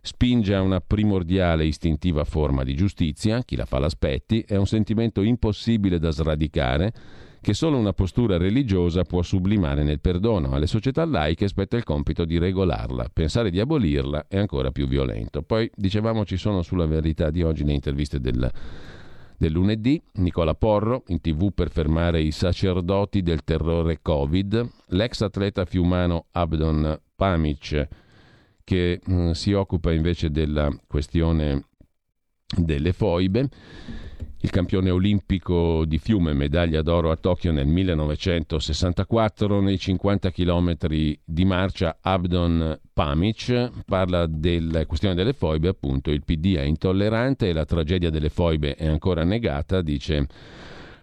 spinge 0.02 0.54
a 0.54 0.60
una 0.60 0.80
primordiale 0.80 1.64
istintiva 1.64 2.24
forma 2.24 2.62
di 2.62 2.74
giustizia, 2.74 3.42
chi 3.42 3.56
la 3.56 3.64
fa 3.64 3.78
l'aspetti, 3.78 4.44
è 4.46 4.56
un 4.56 4.66
sentimento 4.66 5.22
impossibile 5.22 5.98
da 5.98 6.10
sradicare, 6.10 6.92
che 7.40 7.54
solo 7.54 7.78
una 7.78 7.94
postura 7.94 8.36
religiosa 8.36 9.04
può 9.04 9.22
sublimare 9.22 9.84
nel 9.84 10.00
perdono. 10.00 10.50
Alle 10.52 10.66
società 10.66 11.06
laiche 11.06 11.48
spetta 11.48 11.78
il 11.78 11.84
compito 11.84 12.26
di 12.26 12.36
regolarla. 12.36 13.08
Pensare 13.10 13.50
di 13.50 13.60
abolirla 13.60 14.26
è 14.28 14.38
ancora 14.38 14.72
più 14.72 14.86
violento. 14.86 15.40
Poi, 15.40 15.70
dicevamo, 15.74 16.26
ci 16.26 16.36
sono 16.36 16.60
sulla 16.60 16.86
verità 16.86 17.30
di 17.30 17.42
oggi 17.42 17.64
le 17.64 17.72
interviste 17.72 18.20
del 18.20 18.50
del 19.38 19.52
lunedì, 19.52 20.02
Nicola 20.14 20.54
Porro 20.54 21.04
in 21.06 21.20
tv 21.20 21.52
per 21.54 21.70
fermare 21.70 22.20
i 22.20 22.32
sacerdoti 22.32 23.22
del 23.22 23.44
terrore 23.44 24.00
Covid, 24.02 24.68
l'ex 24.88 25.20
atleta 25.22 25.64
fiumano 25.64 26.26
Abdon 26.32 27.00
Pamic 27.14 27.88
che 28.64 29.00
mh, 29.02 29.14
mm, 29.14 29.30
si 29.30 29.52
occupa 29.52 29.92
invece 29.92 30.30
della 30.30 30.70
questione 30.86 31.64
delle 32.54 32.92
foibe 32.92 33.48
il 34.40 34.50
campione 34.50 34.90
olimpico 34.90 35.84
di 35.84 35.98
fiume, 35.98 36.32
medaglia 36.32 36.80
d'oro 36.82 37.10
a 37.10 37.16
Tokyo 37.16 37.50
nel 37.50 37.66
1964, 37.66 39.60
nei 39.60 39.78
50 39.78 40.30
km 40.30 40.76
di 41.24 41.44
marcia 41.44 41.98
Abdon 42.00 42.78
Pamic 42.92 43.70
parla 43.84 44.26
della 44.26 44.86
questione 44.86 45.16
delle 45.16 45.32
foibe, 45.32 45.68
appunto. 45.68 46.10
Il 46.10 46.22
PD 46.22 46.54
è 46.56 46.62
intollerante 46.62 47.48
e 47.48 47.52
la 47.52 47.64
tragedia 47.64 48.10
delle 48.10 48.28
foibe 48.28 48.76
è 48.76 48.86
ancora 48.86 49.24
negata, 49.24 49.82
dice 49.82 50.26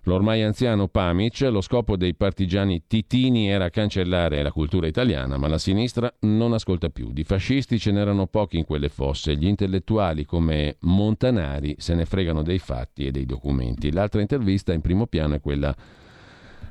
L'ormai 0.07 0.43
anziano 0.43 0.87
Pamic, 0.87 1.41
lo 1.49 1.61
scopo 1.61 1.97
dei 1.97 2.13
partigiani 2.13 2.83
titini 2.85 3.49
era 3.49 3.71
cancellare 3.71 4.43
la 4.43 4.51
cultura 4.51 4.85
italiana, 4.85 5.37
ma 5.37 5.47
la 5.47 5.57
sinistra 5.57 6.13
non 6.21 6.53
ascolta 6.53 6.89
più. 6.89 7.11
Di 7.11 7.23
fascisti 7.23 7.79
ce 7.79 7.91
n'erano 7.91 8.27
pochi 8.27 8.57
in 8.57 8.65
quelle 8.65 8.89
fosse, 8.89 9.35
gli 9.35 9.47
intellettuali 9.47 10.23
come 10.23 10.75
Montanari 10.81 11.75
se 11.79 11.95
ne 11.95 12.05
fregano 12.05 12.43
dei 12.43 12.59
fatti 12.59 13.07
e 13.07 13.11
dei 13.11 13.25
documenti. 13.25 13.91
L'altra 13.91 14.21
intervista 14.21 14.73
in 14.73 14.81
primo 14.81 15.07
piano 15.07 15.33
è 15.33 15.41
quella 15.41 15.75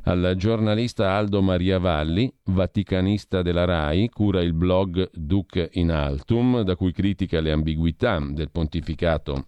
al 0.05 0.35
giornalista 0.37 1.11
Aldo 1.11 1.43
Maria 1.43 1.79
Valli, 1.79 2.33
vaticanista 2.45 3.43
della 3.43 3.65
RAI, 3.65 4.11
cura 4.11 4.43
il 4.43 4.53
blog 4.53 5.11
Duc 5.13 5.71
in 5.73 5.91
Altum, 5.91 6.61
da 6.61 6.77
cui 6.77 6.93
critica 6.93 7.41
le 7.41 7.51
ambiguità 7.51 8.25
del 8.31 8.53
pontificato 8.53 9.47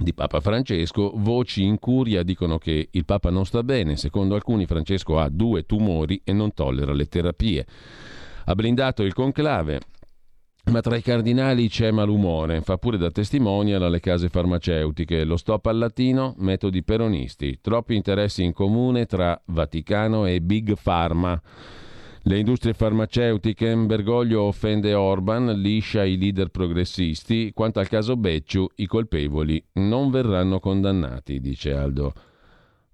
di 0.00 0.14
Papa 0.14 0.40
Francesco, 0.40 1.12
voci 1.16 1.62
in 1.62 1.78
curia 1.78 2.22
dicono 2.22 2.58
che 2.58 2.88
il 2.90 3.04
Papa 3.04 3.30
non 3.30 3.44
sta 3.44 3.62
bene, 3.62 3.96
secondo 3.96 4.34
alcuni 4.34 4.66
Francesco 4.66 5.18
ha 5.18 5.28
due 5.28 5.64
tumori 5.64 6.20
e 6.24 6.32
non 6.32 6.54
tollera 6.54 6.92
le 6.92 7.06
terapie. 7.06 7.66
Ha 8.46 8.54
blindato 8.54 9.02
il 9.02 9.12
conclave, 9.12 9.80
ma 10.70 10.80
tra 10.80 10.96
i 10.96 11.02
cardinali 11.02 11.68
c'è 11.68 11.90
malumore, 11.90 12.62
fa 12.62 12.78
pure 12.78 12.96
da 12.96 13.10
testimonial 13.10 13.82
alle 13.82 14.00
case 14.00 14.28
farmaceutiche, 14.28 15.24
lo 15.24 15.36
stop 15.36 15.66
al 15.66 15.78
latino, 15.78 16.34
metodi 16.38 16.82
peronisti, 16.82 17.58
troppi 17.60 17.94
interessi 17.94 18.42
in 18.42 18.52
comune 18.52 19.06
tra 19.06 19.40
Vaticano 19.46 20.26
e 20.26 20.40
Big 20.40 20.74
Pharma. 20.80 21.40
Le 22.24 22.38
industrie 22.38 22.74
farmaceutiche, 22.74 23.74
Bergoglio 23.74 24.42
offende 24.42 24.92
Orban, 24.92 25.58
liscia 25.58 26.04
i 26.04 26.18
leader 26.18 26.48
progressisti. 26.48 27.50
Quanto 27.54 27.80
al 27.80 27.88
caso 27.88 28.14
Becciu, 28.14 28.66
i 28.76 28.86
colpevoli 28.86 29.62
non 29.74 30.10
verranno 30.10 30.60
condannati, 30.60 31.40
dice 31.40 31.72
Aldo 31.72 32.12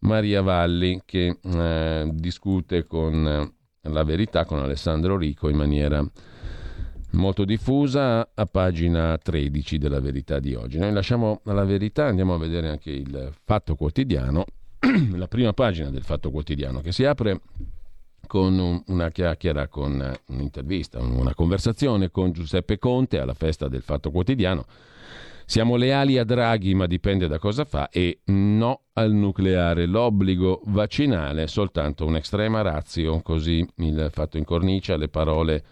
Maria 0.01 0.43
Valli, 0.43 1.03
che 1.05 1.39
eh, 1.43 2.11
discute 2.13 2.87
con 2.87 3.53
la 3.81 4.05
verità, 4.05 4.45
con 4.45 4.61
Alessandro 4.61 5.17
Rico 5.17 5.49
in 5.49 5.57
maniera 5.57 6.09
molto 7.13 7.45
diffusa 7.45 8.31
a 8.33 8.47
pagina 8.47 9.19
13 9.19 9.79
della 9.79 10.01
verità 10.01 10.39
di 10.39 10.55
oggi. 10.55 10.79
Noi 10.79 10.93
lasciamo 10.93 11.41
la 11.45 11.65
verità, 11.65 12.07
andiamo 12.07 12.35
a 12.35 12.39
vedere 12.39 12.69
anche 12.69 12.91
il 12.91 13.33
Fatto 13.45 13.75
Quotidiano, 13.75 14.45
la 15.17 15.27
prima 15.27 15.53
pagina 15.53 15.91
del 15.91 16.05
Fatto 16.05 16.31
Quotidiano 16.31 16.81
che 16.81 16.93
si 16.93 17.05
apre 17.05 17.41
con 18.27 18.59
un, 18.59 18.83
una 18.87 19.11
chiacchiera, 19.11 19.69
con 19.69 20.15
un'intervista, 20.27 21.01
una 21.01 21.35
conversazione 21.35 22.11
con 22.11 22.33
Giuseppe 22.33 22.79
Conte 22.79 23.19
alla 23.19 23.35
festa 23.35 23.69
del 23.69 23.83
Fatto 23.83 24.11
Quotidiano. 24.11 24.65
Siamo 25.45 25.77
leali 25.77 26.19
a 26.19 26.25
Draghi, 26.25 26.75
ma 26.75 26.87
dipende 26.87 27.29
da 27.29 27.39
cosa 27.39 27.65
fa, 27.65 27.89
e 27.89 28.19
no 28.27 28.81
al 28.95 29.13
nucleare. 29.13 29.87
L'obbligo 29.87 30.61
vaccinale 30.67 31.47
soltanto 31.47 32.05
un'estrema 32.05 32.63
razio, 32.63 33.21
così 33.23 33.65
il 33.77 34.09
fatto 34.13 34.39
incornicia 34.39 34.97
le 34.97 35.09
parole 35.09 35.65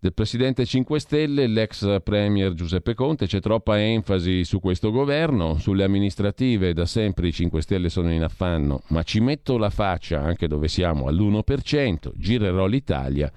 del 0.00 0.14
Presidente 0.14 0.64
5 0.64 1.00
Stelle, 1.00 1.46
l'ex 1.46 2.00
Premier 2.02 2.54
Giuseppe 2.54 2.94
Conte. 2.94 3.26
C'è 3.26 3.40
troppa 3.40 3.80
enfasi 3.80 4.44
su 4.44 4.60
questo 4.60 4.90
governo, 4.90 5.58
sulle 5.58 5.84
amministrative 5.84 6.72
da 6.72 6.86
sempre 6.86 7.28
i 7.28 7.32
5 7.32 7.60
Stelle 7.62 7.88
sono 7.88 8.12
in 8.12 8.22
affanno, 8.22 8.82
ma 8.88 9.02
ci 9.02 9.20
metto 9.20 9.58
la 9.58 9.70
faccia 9.70 10.20
anche 10.20 10.46
dove 10.46 10.68
siamo 10.68 11.06
all'1%, 11.06 12.12
girerò 12.14 12.66
l'Italia 12.66 13.32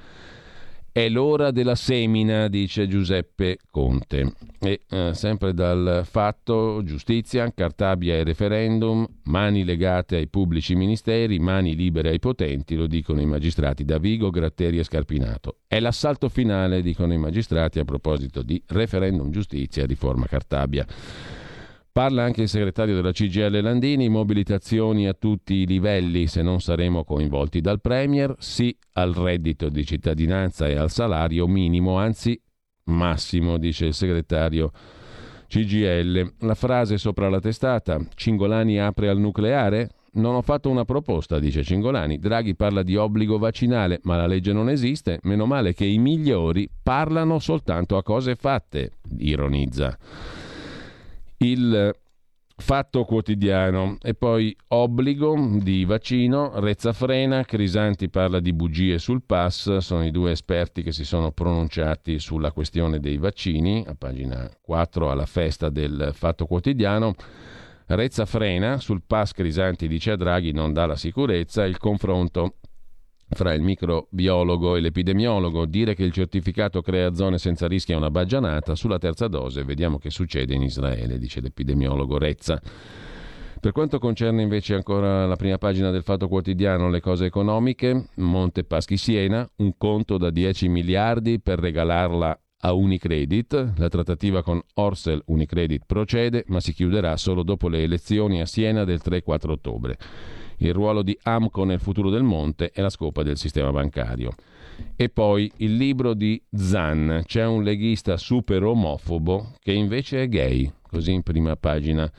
è 0.93 1.07
l'ora 1.07 1.51
della 1.51 1.75
semina, 1.75 2.47
dice 2.47 2.87
Giuseppe 2.87 3.57
Conte. 3.69 4.33
E 4.59 4.81
eh, 4.89 5.13
sempre 5.13 5.53
dal 5.53 6.03
fatto 6.05 6.81
giustizia, 6.83 7.51
Cartabia 7.53 8.15
e 8.15 8.23
referendum, 8.23 9.07
mani 9.23 9.63
legate 9.63 10.17
ai 10.17 10.27
pubblici 10.27 10.75
ministeri, 10.75 11.39
mani 11.39 11.75
libere 11.75 12.09
ai 12.09 12.19
potenti, 12.19 12.75
lo 12.75 12.87
dicono 12.87 13.21
i 13.21 13.25
magistrati 13.25 13.85
da 13.85 13.97
Vigo, 13.97 14.29
Gratteri 14.29 14.79
e 14.79 14.83
Scarpinato. 14.83 15.59
È 15.65 15.79
l'assalto 15.79 16.27
finale, 16.27 16.81
dicono 16.81 17.13
i 17.13 17.17
magistrati, 17.17 17.79
a 17.79 17.85
proposito 17.85 18.41
di 18.41 18.61
referendum 18.67 19.31
giustizia 19.31 19.85
riforma 19.85 20.25
Cartabia. 20.25 20.85
Parla 21.93 22.23
anche 22.23 22.43
il 22.43 22.47
segretario 22.47 22.95
della 22.95 23.11
CGL 23.11 23.59
Landini, 23.61 24.07
mobilitazioni 24.07 25.09
a 25.09 25.13
tutti 25.13 25.55
i 25.55 25.65
livelli 25.65 26.25
se 26.25 26.41
non 26.41 26.61
saremo 26.61 27.03
coinvolti 27.03 27.59
dal 27.59 27.81
Premier, 27.81 28.33
sì 28.39 28.73
al 28.93 29.11
reddito 29.13 29.67
di 29.67 29.85
cittadinanza 29.85 30.69
e 30.69 30.75
al 30.77 30.89
salario 30.89 31.47
minimo, 31.47 31.97
anzi 31.97 32.41
massimo, 32.85 33.57
dice 33.57 33.87
il 33.87 33.93
segretario 33.93 34.71
CGL. 35.47 36.35
La 36.39 36.55
frase 36.55 36.97
sopra 36.97 37.27
la 37.27 37.41
testata, 37.41 37.99
Cingolani 38.15 38.79
apre 38.79 39.09
al 39.09 39.19
nucleare? 39.19 39.89
Non 40.13 40.35
ho 40.35 40.41
fatto 40.41 40.69
una 40.69 40.85
proposta, 40.85 41.39
dice 41.39 41.61
Cingolani. 41.61 42.19
Draghi 42.19 42.55
parla 42.55 42.83
di 42.83 42.95
obbligo 42.95 43.37
vaccinale, 43.37 43.99
ma 44.03 44.15
la 44.15 44.27
legge 44.27 44.53
non 44.53 44.69
esiste. 44.69 45.19
Meno 45.23 45.45
male 45.45 45.73
che 45.73 45.85
i 45.85 45.97
migliori 45.97 46.69
parlano 46.81 47.39
soltanto 47.39 47.97
a 47.97 48.03
cose 48.03 48.35
fatte, 48.35 48.93
ironizza 49.17 49.97
il 51.43 51.93
Fatto 52.61 53.05
quotidiano 53.05 53.97
e 54.01 54.13
poi 54.13 54.55
obbligo 54.67 55.57
di 55.59 55.83
vaccino, 55.83 56.59
Rezza 56.59 56.93
frena, 56.93 57.43
Crisanti 57.43 58.07
parla 58.07 58.39
di 58.39 58.53
bugie 58.53 58.99
sul 58.99 59.23
pass, 59.23 59.77
sono 59.77 60.05
i 60.05 60.11
due 60.11 60.29
esperti 60.29 60.83
che 60.83 60.91
si 60.91 61.03
sono 61.03 61.31
pronunciati 61.31 62.19
sulla 62.19 62.51
questione 62.51 62.99
dei 62.99 63.17
vaccini, 63.17 63.83
a 63.87 63.95
pagina 63.95 64.47
4 64.61 65.09
alla 65.09 65.25
festa 65.25 65.69
del 65.69 66.11
Fatto 66.13 66.45
quotidiano. 66.45 67.15
Rezza 67.87 68.27
frena, 68.27 68.77
sul 68.77 69.01
pass 69.07 69.31
Crisanti 69.31 69.87
dice 69.87 70.11
a 70.11 70.15
Draghi 70.15 70.51
non 70.51 70.71
dà 70.71 70.85
la 70.85 70.95
sicurezza, 70.95 71.65
il 71.65 71.79
confronto 71.79 72.57
fra 73.33 73.53
il 73.53 73.61
microbiologo 73.61 74.75
e 74.75 74.81
l'epidemiologo, 74.81 75.65
dire 75.65 75.95
che 75.95 76.03
il 76.03 76.11
certificato 76.11 76.81
crea 76.81 77.13
zone 77.13 77.37
senza 77.37 77.67
rischio 77.67 77.95
è 77.95 77.97
una 77.97 78.11
baggianata, 78.11 78.75
sulla 78.75 78.97
terza 78.97 79.27
dose 79.27 79.63
vediamo 79.63 79.97
che 79.97 80.09
succede 80.09 80.53
in 80.53 80.61
Israele, 80.61 81.17
dice 81.17 81.41
l'epidemiologo 81.41 82.17
Rezza. 82.17 82.61
Per 83.59 83.71
quanto 83.71 83.99
concerne 83.99 84.41
invece 84.41 84.73
ancora 84.73 85.27
la 85.27 85.35
prima 85.35 85.57
pagina 85.59 85.91
del 85.91 86.03
Fatto 86.03 86.27
Quotidiano, 86.27 86.89
le 86.89 86.99
cose 86.99 87.25
economiche, 87.25 88.07
Monte 88.15 88.63
Paschi 88.63 88.97
Siena, 88.97 89.47
un 89.57 89.77
conto 89.77 90.17
da 90.17 90.31
10 90.31 90.67
miliardi 90.67 91.39
per 91.39 91.59
regalarla 91.59 92.39
a 92.61 92.73
Unicredit. 92.73 93.73
La 93.77 93.87
trattativa 93.87 94.41
con 94.41 94.59
Orsel 94.75 95.21
Unicredit 95.27 95.83
procede, 95.85 96.43
ma 96.47 96.59
si 96.59 96.73
chiuderà 96.73 97.15
solo 97.17 97.43
dopo 97.43 97.69
le 97.69 97.83
elezioni 97.83 98.41
a 98.41 98.47
Siena 98.47 98.83
del 98.83 98.99
3-4 99.03 99.49
ottobre 99.51 99.97
il 100.61 100.73
ruolo 100.73 101.01
di 101.01 101.17
Amco 101.23 101.63
nel 101.63 101.79
futuro 101.79 102.09
del 102.09 102.23
Monte 102.23 102.71
e 102.73 102.81
la 102.81 102.89
scopa 102.89 103.23
del 103.23 103.37
sistema 103.37 103.71
bancario. 103.71 104.31
E 104.95 105.09
poi 105.09 105.51
il 105.57 105.75
libro 105.75 106.13
di 106.13 106.41
Zan, 106.51 107.23
c'è 107.25 107.45
un 107.45 107.63
leghista 107.63 108.17
super 108.17 108.63
omofobo 108.63 109.53
che 109.61 109.73
invece 109.73 110.23
è 110.23 110.29
gay, 110.29 110.71
così 110.87 111.11
in 111.11 111.23
prima 111.23 111.55
pagina. 111.55 112.11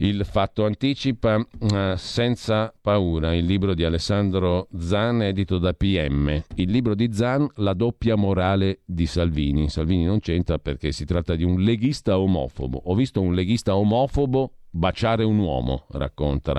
Il 0.00 0.24
fatto 0.24 0.64
anticipa 0.64 1.36
uh, 1.36 1.96
Senza 1.96 2.72
paura, 2.80 3.34
il 3.34 3.44
libro 3.44 3.74
di 3.74 3.82
Alessandro 3.82 4.68
Zan 4.78 5.22
edito 5.22 5.58
da 5.58 5.72
PM. 5.72 6.40
Il 6.54 6.70
libro 6.70 6.94
di 6.94 7.12
Zan, 7.12 7.48
La 7.56 7.74
doppia 7.74 8.14
morale 8.14 8.80
di 8.84 9.06
Salvini. 9.06 9.68
Salvini 9.68 10.04
non 10.04 10.20
c'entra 10.20 10.58
perché 10.58 10.92
si 10.92 11.04
tratta 11.04 11.34
di 11.34 11.42
un 11.42 11.60
leghista 11.62 12.16
omofobo. 12.16 12.80
Ho 12.84 12.94
visto 12.94 13.20
un 13.20 13.34
leghista 13.34 13.74
omofobo 13.74 14.52
baciare 14.70 15.24
un 15.24 15.38
uomo, 15.38 15.86
racconta 15.90 16.52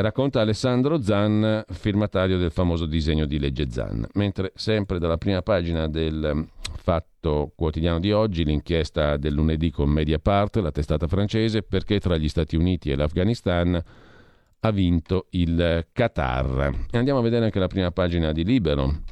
racconta 0.00 0.40
Alessandro 0.40 1.00
Zan, 1.00 1.64
firmatario 1.68 2.36
del 2.36 2.50
famoso 2.50 2.86
disegno 2.86 3.26
di 3.26 3.38
legge 3.38 3.70
Zan. 3.70 4.06
Mentre 4.14 4.52
sempre 4.54 4.98
dalla 4.98 5.18
prima 5.18 5.42
pagina 5.42 5.86
del 5.86 6.32
mm, 6.34 6.42
Fatto 6.76 7.52
Quotidiano 7.54 8.00
di 8.00 8.10
oggi, 8.10 8.44
l'inchiesta 8.44 9.16
del 9.16 9.34
lunedì 9.34 9.70
con 9.70 9.88
Mediapart, 9.88 10.56
la 10.56 10.72
testata 10.72 11.06
francese, 11.06 11.62
perché 11.62 12.00
tra 12.00 12.16
gli 12.16 12.28
Stati 12.28 12.56
Uniti 12.56 12.90
e 12.90 12.96
l'Afghanistan 12.96 13.82
ha 14.60 14.70
vinto 14.70 15.26
il 15.30 15.86
Qatar. 15.92 16.86
Andiamo 16.92 17.20
a 17.20 17.22
vedere 17.22 17.44
anche 17.44 17.58
la 17.58 17.68
prima 17.68 17.90
pagina 17.92 18.32
di 18.32 18.44
Libero, 18.44 19.02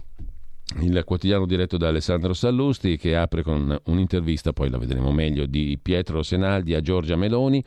il 0.80 1.03
quotidiano 1.05 1.47
diretto 1.47 1.76
da 1.76 1.89
Alessandro 1.89 2.33
Sallusti 2.33 2.97
che 2.97 3.14
apre 3.14 3.43
con 3.43 3.78
un'intervista, 3.85 4.53
poi 4.53 4.70
la 4.70 4.78
vedremo 4.78 5.12
meglio, 5.12 5.47
di 5.47 5.78
Pietro 5.80 6.22
Senaldi 6.22 6.74
a 6.74 6.80
Giorgia 6.80 7.16
Meloni 7.16 7.62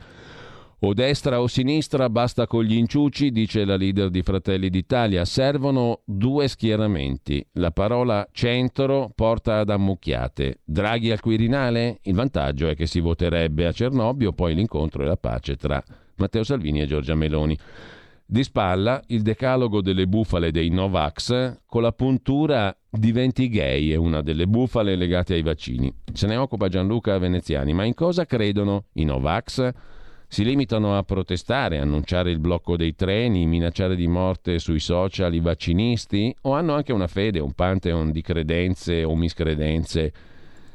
o 0.80 0.92
destra 0.92 1.40
o 1.40 1.46
sinistra, 1.46 2.10
basta 2.10 2.46
con 2.46 2.62
gli 2.62 2.74
inciuci, 2.76 3.30
dice 3.30 3.64
la 3.64 3.76
leader 3.76 4.10
di 4.10 4.22
Fratelli 4.22 4.68
d'Italia. 4.68 5.24
Servono 5.24 6.02
due 6.04 6.48
schieramenti. 6.48 7.44
La 7.52 7.70
parola 7.70 8.28
centro 8.32 9.10
porta 9.14 9.58
ad 9.58 9.70
ammucchiate. 9.70 10.60
Draghi 10.64 11.10
al 11.10 11.20
Quirinale? 11.20 12.00
Il 12.02 12.14
vantaggio 12.14 12.68
è 12.68 12.74
che 12.74 12.86
si 12.86 13.00
voterebbe 13.00 13.66
a 13.66 13.72
Cernobbio, 13.72 14.32
poi 14.32 14.54
l'incontro 14.54 15.02
e 15.02 15.06
la 15.06 15.16
pace 15.16 15.56
tra 15.56 15.82
Matteo 16.16 16.42
Salvini 16.42 16.82
e 16.82 16.86
Giorgia 16.86 17.14
Meloni. 17.14 17.56
Di 18.28 18.42
spalla 18.42 19.00
il 19.06 19.22
decalogo 19.22 19.80
delle 19.80 20.08
bufale 20.08 20.50
dei 20.50 20.68
Novax 20.68 21.60
con 21.64 21.82
la 21.82 21.92
puntura 21.92 22.76
diventi 22.90 23.48
gay, 23.48 23.90
è 23.90 23.94
una 23.94 24.20
delle 24.20 24.48
bufale 24.48 24.96
legate 24.96 25.34
ai 25.34 25.42
vaccini. 25.42 25.94
Se 26.12 26.26
ne 26.26 26.34
occupa 26.34 26.68
Gianluca 26.68 27.16
Veneziani. 27.18 27.72
Ma 27.72 27.84
in 27.84 27.94
cosa 27.94 28.26
credono 28.26 28.86
i 28.94 29.04
Novax? 29.04 29.72
Si 30.28 30.44
limitano 30.44 30.96
a 30.96 31.02
protestare, 31.02 31.78
annunciare 31.78 32.30
il 32.30 32.40
blocco 32.40 32.76
dei 32.76 32.94
treni, 32.94 33.46
minacciare 33.46 33.94
di 33.94 34.08
morte 34.08 34.58
sui 34.58 34.80
social 34.80 35.34
i 35.34 35.40
vaccinisti 35.40 36.34
o 36.42 36.54
hanno 36.54 36.74
anche 36.74 36.92
una 36.92 37.06
fede, 37.06 37.38
un 37.38 37.52
pantheon 37.52 38.10
di 38.10 38.22
credenze 38.22 39.04
o 39.04 39.14
miscredenze 39.14 40.12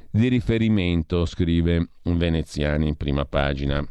di 0.09 0.27
riferimento, 0.27 1.25
scrive 1.25 1.89
Veneziani 2.03 2.87
in 2.87 2.95
prima 2.95 3.25
pagina. 3.25 3.85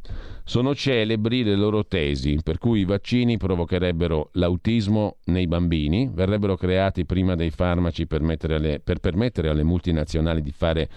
Sono 0.44 0.74
celebri 0.74 1.44
le 1.44 1.54
loro 1.54 1.86
tesi, 1.86 2.40
per 2.42 2.58
cui 2.58 2.80
i 2.80 2.84
vaccini 2.84 3.36
provocherebbero 3.36 4.30
l'autismo 4.32 5.18
nei 5.26 5.46
bambini, 5.46 6.10
verrebbero 6.12 6.56
creati 6.56 7.04
prima 7.04 7.36
dei 7.36 7.50
farmaci 7.50 8.06
per, 8.06 8.20
alle, 8.22 8.80
per 8.80 8.98
permettere 8.98 9.48
alle 9.48 9.62
multinazionali 9.62 10.42
di 10.42 10.50
fare 10.50 10.88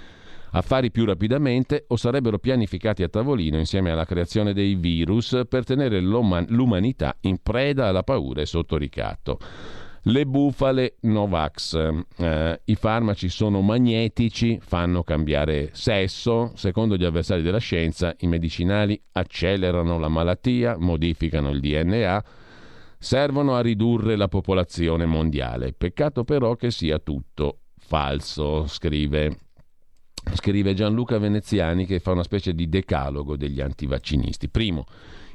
affari 0.54 0.92
più 0.92 1.06
rapidamente 1.06 1.86
o 1.88 1.96
sarebbero 1.96 2.40
pianificati 2.40 3.04
a 3.04 3.10
tavolino 3.10 3.58
insieme 3.58 3.92
alla 3.92 4.06
creazione 4.06 4.54
dei 4.54 4.76
virus 4.76 5.42
per 5.48 5.64
tenere 5.64 6.00
l'umanità 6.00 7.16
in 7.22 7.38
preda 7.42 7.88
alla 7.88 8.04
paura 8.04 8.42
e 8.42 8.46
sotto 8.46 8.78
ricatto. 8.78 9.40
Le 10.08 10.26
bufale 10.26 10.96
Novax. 11.02 11.76
Eh, 12.18 12.62
I 12.66 12.76
farmaci 12.76 13.30
sono 13.30 13.62
magnetici, 13.62 14.60
fanno 14.62 15.02
cambiare 15.04 15.70
sesso. 15.72 16.52
Secondo 16.56 16.98
gli 16.98 17.06
avversari 17.06 17.42
della 17.42 17.58
scienza, 17.58 18.14
i 18.20 18.28
medicinali 18.28 19.02
accelerano 19.14 19.98
la 19.98 20.10
malattia, 20.10 20.76
modificano 20.78 21.52
il 21.52 21.62
DNA 21.62 22.24
servono 23.04 23.56
a 23.56 23.60
ridurre 23.60 24.16
la 24.16 24.30
popolazione 24.30 25.06
mondiale. 25.06 25.74
Peccato 25.74 26.24
però 26.24 26.56
che 26.56 26.72
sia 26.72 27.00
tutto 27.00 27.60
falso, 27.78 28.66
scrive. 28.66 29.38
Scrive 30.34 30.74
Gianluca 30.74 31.18
Veneziani 31.18 31.86
che 31.86 32.00
fa 32.00 32.12
una 32.12 32.24
specie 32.24 32.54
di 32.54 32.70
decalogo 32.70 33.36
degli 33.36 33.62
antivaccinisti. 33.62 34.50
Primo, 34.50 34.86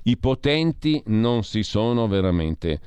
i 0.05 0.17
potenti 0.17 1.03
non 1.07 1.45
si 1.45 1.63
sono 1.63 2.07
veramente 2.09 2.81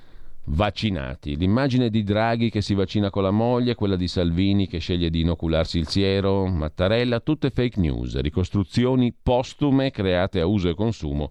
vaccinati. 0.45 1.37
L'immagine 1.37 1.89
di 1.89 2.03
Draghi 2.03 2.49
che 2.49 2.61
si 2.61 2.73
vaccina 2.73 3.09
con 3.09 3.23
la 3.23 3.31
moglie, 3.31 3.75
quella 3.75 3.95
di 3.95 4.07
Salvini 4.07 4.67
che 4.67 4.79
sceglie 4.79 5.09
di 5.09 5.21
inocularsi 5.21 5.77
il 5.77 5.87
siero, 5.87 6.47
Mattarella, 6.47 7.19
tutte 7.19 7.51
fake 7.51 7.79
news, 7.79 8.19
ricostruzioni 8.19 9.13
postume 9.21 9.91
create 9.91 10.39
a 10.39 10.45
uso 10.45 10.69
e 10.69 10.73
consumo 10.73 11.29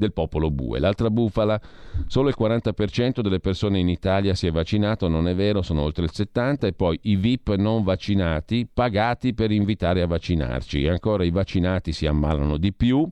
del 0.00 0.12
popolo 0.12 0.50
bue. 0.50 0.80
L'altra 0.80 1.10
bufala, 1.10 1.60
solo 2.06 2.30
il 2.30 2.34
40% 2.36 3.20
delle 3.20 3.38
persone 3.38 3.78
in 3.78 3.88
Italia 3.88 4.34
si 4.34 4.46
è 4.46 4.50
vaccinato, 4.50 5.06
non 5.06 5.28
è 5.28 5.34
vero, 5.34 5.60
sono 5.60 5.82
oltre 5.82 6.04
il 6.04 6.10
70% 6.12 6.64
e 6.66 6.72
poi 6.72 6.98
i 7.02 7.16
VIP 7.16 7.54
non 7.54 7.84
vaccinati 7.84 8.66
pagati 8.72 9.34
per 9.34 9.50
invitare 9.50 10.00
a 10.00 10.06
vaccinarci. 10.06 10.82
E 10.84 10.88
ancora 10.88 11.22
i 11.22 11.30
vaccinati 11.30 11.92
si 11.92 12.06
ammalano 12.06 12.56
di 12.56 12.72
più. 12.72 13.08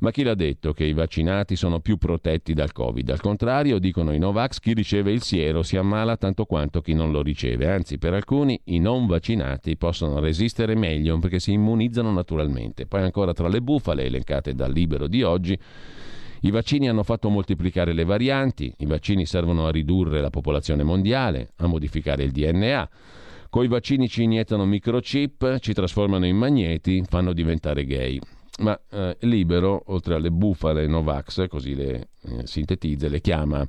Ma 0.00 0.12
chi 0.12 0.22
l'ha 0.22 0.34
detto 0.34 0.72
che 0.72 0.84
i 0.84 0.92
vaccinati 0.92 1.56
sono 1.56 1.80
più 1.80 1.96
protetti 1.96 2.54
dal 2.54 2.70
Covid? 2.70 3.10
Al 3.10 3.20
contrario, 3.20 3.80
dicono 3.80 4.12
i 4.12 4.18
Novax, 4.18 4.60
chi 4.60 4.72
riceve 4.72 5.10
il 5.10 5.22
siero 5.22 5.64
si 5.64 5.76
ammala 5.76 6.16
tanto 6.16 6.44
quanto 6.44 6.80
chi 6.80 6.94
non 6.94 7.10
lo 7.10 7.20
riceve. 7.20 7.68
Anzi, 7.68 7.98
per 7.98 8.14
alcuni 8.14 8.60
i 8.66 8.78
non 8.78 9.06
vaccinati 9.06 9.76
possono 9.76 10.20
resistere 10.20 10.76
meglio 10.76 11.18
perché 11.18 11.40
si 11.40 11.52
immunizzano 11.52 12.12
naturalmente. 12.12 12.86
Poi 12.86 13.02
ancora 13.02 13.32
tra 13.32 13.48
le 13.48 13.60
bufale 13.60 14.04
elencate 14.04 14.54
dal 14.54 14.72
libero 14.72 15.08
di 15.08 15.24
oggi, 15.24 15.58
i 16.42 16.50
vaccini 16.52 16.88
hanno 16.88 17.02
fatto 17.02 17.28
moltiplicare 17.28 17.92
le 17.92 18.04
varianti, 18.04 18.72
i 18.78 18.86
vaccini 18.86 19.26
servono 19.26 19.66
a 19.66 19.72
ridurre 19.72 20.20
la 20.20 20.30
popolazione 20.30 20.84
mondiale, 20.84 21.50
a 21.56 21.66
modificare 21.66 22.22
il 22.22 22.30
DNA. 22.30 22.88
Con 23.50 23.64
i 23.64 23.68
vaccini 23.68 24.06
ci 24.06 24.22
iniettano 24.22 24.64
microchip, 24.64 25.58
ci 25.58 25.72
trasformano 25.72 26.24
in 26.24 26.36
magneti, 26.36 27.02
fanno 27.08 27.32
diventare 27.32 27.84
gay. 27.84 28.20
Ma 28.58 28.78
eh, 28.90 29.16
Libero, 29.20 29.82
oltre 29.86 30.14
alle 30.14 30.30
bufale 30.30 30.86
Novax, 30.86 31.46
così 31.48 31.74
le 31.74 32.08
eh, 32.22 32.46
sintetizza, 32.46 33.08
le 33.08 33.20
chiama 33.20 33.66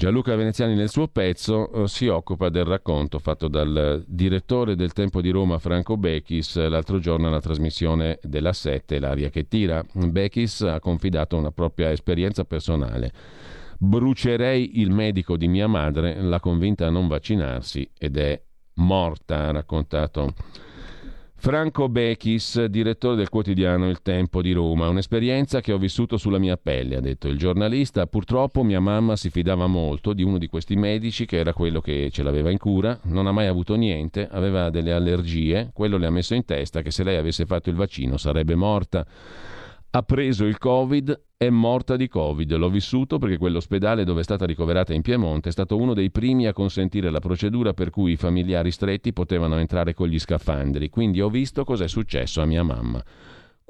Gianluca 0.00 0.34
Veneziani 0.34 0.74
nel 0.74 0.88
suo 0.88 1.08
pezzo 1.08 1.70
eh, 1.70 1.86
si 1.86 2.06
occupa 2.06 2.48
del 2.48 2.64
racconto 2.64 3.18
fatto 3.18 3.48
dal 3.48 4.02
direttore 4.06 4.74
del 4.74 4.94
Tempo 4.94 5.20
di 5.20 5.28
Roma 5.28 5.58
Franco 5.58 5.98
Bechis 5.98 6.56
l'altro 6.56 6.98
giorno 7.00 7.26
alla 7.26 7.42
trasmissione 7.42 8.18
della 8.22 8.54
7, 8.54 8.98
L'aria 8.98 9.28
che 9.28 9.46
tira. 9.46 9.84
Bechis 9.92 10.62
ha 10.62 10.80
confidato 10.80 11.36
una 11.36 11.50
propria 11.50 11.90
esperienza 11.90 12.46
personale. 12.46 13.12
Brucerei 13.78 14.80
il 14.80 14.90
medico 14.90 15.36
di 15.36 15.48
mia 15.48 15.66
madre, 15.66 16.18
l'ha 16.22 16.40
convinta 16.40 16.86
a 16.86 16.90
non 16.90 17.06
vaccinarsi 17.06 17.86
ed 17.98 18.16
è 18.16 18.42
morta, 18.76 19.48
ha 19.48 19.50
raccontato 19.50 20.32
Franco 21.42 21.88
Bechis, 21.88 22.66
direttore 22.66 23.16
del 23.16 23.30
quotidiano 23.30 23.88
Il 23.88 24.02
Tempo 24.02 24.42
di 24.42 24.52
Roma. 24.52 24.90
Un'esperienza 24.90 25.62
che 25.62 25.72
ho 25.72 25.78
vissuto 25.78 26.18
sulla 26.18 26.36
mia 26.36 26.58
pelle, 26.58 26.96
ha 26.96 27.00
detto 27.00 27.28
il 27.28 27.38
giornalista. 27.38 28.06
Purtroppo 28.06 28.62
mia 28.62 28.78
mamma 28.78 29.16
si 29.16 29.30
fidava 29.30 29.66
molto 29.66 30.12
di 30.12 30.22
uno 30.22 30.36
di 30.36 30.48
questi 30.48 30.76
medici 30.76 31.24
che 31.24 31.38
era 31.38 31.54
quello 31.54 31.80
che 31.80 32.10
ce 32.12 32.22
l'aveva 32.22 32.50
in 32.50 32.58
cura, 32.58 33.00
non 33.04 33.26
ha 33.26 33.32
mai 33.32 33.46
avuto 33.46 33.74
niente, 33.74 34.28
aveva 34.30 34.68
delle 34.68 34.92
allergie, 34.92 35.70
quello 35.72 35.96
le 35.96 36.04
ha 36.04 36.10
messo 36.10 36.34
in 36.34 36.44
testa 36.44 36.82
che 36.82 36.90
se 36.90 37.04
lei 37.04 37.16
avesse 37.16 37.46
fatto 37.46 37.70
il 37.70 37.76
vaccino 37.76 38.18
sarebbe 38.18 38.54
morta 38.54 39.06
ha 39.92 40.02
preso 40.02 40.44
il 40.44 40.58
Covid, 40.58 41.20
è 41.36 41.50
morta 41.50 41.96
di 41.96 42.06
Covid. 42.06 42.54
L'ho 42.54 42.70
vissuto 42.70 43.18
perché 43.18 43.38
quell'ospedale 43.38 44.04
dove 44.04 44.20
è 44.20 44.24
stata 44.24 44.46
ricoverata 44.46 44.94
in 44.94 45.02
Piemonte 45.02 45.48
è 45.48 45.52
stato 45.52 45.76
uno 45.76 45.94
dei 45.94 46.10
primi 46.10 46.46
a 46.46 46.52
consentire 46.52 47.10
la 47.10 47.18
procedura 47.18 47.72
per 47.72 47.90
cui 47.90 48.12
i 48.12 48.16
familiari 48.16 48.70
stretti 48.70 49.12
potevano 49.12 49.56
entrare 49.58 49.92
con 49.92 50.06
gli 50.06 50.18
scafandri. 50.18 50.90
Quindi 50.90 51.20
ho 51.20 51.28
visto 51.28 51.64
cos'è 51.64 51.88
successo 51.88 52.40
a 52.40 52.46
mia 52.46 52.62
mamma. 52.62 53.02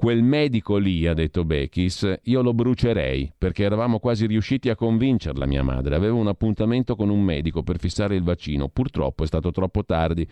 Quel 0.01 0.23
medico 0.23 0.77
lì, 0.77 1.05
ha 1.05 1.13
detto 1.13 1.45
Bechis, 1.45 2.21
io 2.23 2.41
lo 2.41 2.55
brucerei 2.55 3.31
perché 3.37 3.65
eravamo 3.65 3.99
quasi 3.99 4.25
riusciti 4.25 4.71
a 4.71 4.75
convincerla 4.75 5.45
mia 5.45 5.61
madre. 5.61 5.93
Avevo 5.93 6.17
un 6.17 6.25
appuntamento 6.25 6.95
con 6.95 7.09
un 7.09 7.21
medico 7.21 7.61
per 7.61 7.77
fissare 7.77 8.15
il 8.15 8.23
vaccino. 8.23 8.67
Purtroppo 8.67 9.23
è 9.23 9.27
stato 9.27 9.51
troppo 9.51 9.85
tardi. 9.85 10.27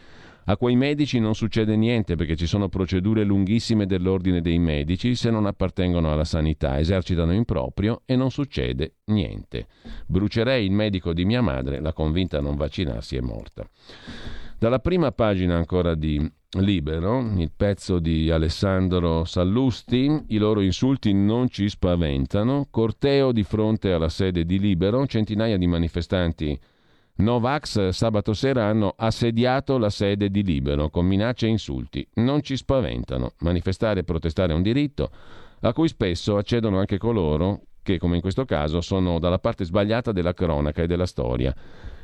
A 0.45 0.57
quei 0.57 0.75
medici 0.75 1.19
non 1.19 1.35
succede 1.35 1.75
niente 1.75 2.15
perché 2.15 2.35
ci 2.35 2.47
sono 2.47 2.67
procedure 2.67 3.23
lunghissime 3.23 3.85
dell'ordine 3.85 4.41
dei 4.41 4.57
medici 4.57 5.13
se 5.13 5.29
non 5.29 5.45
appartengono 5.45 6.11
alla 6.11 6.25
sanità, 6.25 6.79
esercitano 6.79 7.31
in 7.31 7.45
proprio 7.45 8.01
e 8.05 8.15
non 8.15 8.31
succede 8.31 8.95
niente. 9.05 9.67
Brucerei 10.07 10.65
il 10.65 10.71
medico 10.71 11.13
di 11.13 11.25
mia 11.25 11.43
madre, 11.43 11.79
la 11.79 11.93
convinta 11.93 12.39
a 12.39 12.41
non 12.41 12.55
vaccinarsi 12.55 13.17
è 13.17 13.21
morta. 13.21 13.69
Dalla 14.59 14.79
prima 14.79 15.13
pagina 15.13 15.55
ancora 15.55 15.95
di 15.95 16.19
Libero, 16.57 17.19
il 17.37 17.49
pezzo 17.55 17.99
di 17.99 18.29
Alessandro 18.29 19.23
Sallusti, 19.23 20.25
i 20.27 20.37
loro 20.37 20.59
insulti 20.59 21.13
non 21.13 21.47
ci 21.47 21.69
spaventano, 21.69 22.67
corteo 22.69 23.31
di 23.31 23.43
fronte 23.43 23.93
alla 23.93 24.09
sede 24.09 24.43
di 24.43 24.59
Libero, 24.59 25.07
centinaia 25.07 25.55
di 25.55 25.65
manifestanti 25.65 26.59
Novax 27.19 27.87
sabato 27.89 28.33
sera 28.33 28.65
hanno 28.65 28.93
assediato 28.97 29.77
la 29.77 29.89
sede 29.89 30.29
di 30.29 30.43
Libero 30.43 30.89
con 30.89 31.05
minacce 31.05 31.45
e 31.45 31.51
insulti. 31.51 32.05
Non 32.15 32.41
ci 32.41 32.57
spaventano. 32.57 33.35
Manifestare 33.39 34.01
e 34.01 34.03
protestare 34.03 34.51
è 34.51 34.55
un 34.55 34.61
diritto 34.61 35.09
a 35.61 35.71
cui 35.71 35.87
spesso 35.87 36.35
accedono 36.35 36.79
anche 36.79 36.97
coloro 36.97 37.61
che, 37.81 37.97
come 37.97 38.15
in 38.15 38.21
questo 38.21 38.43
caso, 38.43 38.81
sono 38.81 39.19
dalla 39.19 39.39
parte 39.39 39.63
sbagliata 39.63 40.11
della 40.11 40.33
cronaca 40.33 40.81
e 40.81 40.87
della 40.87 41.05
storia. 41.05 41.55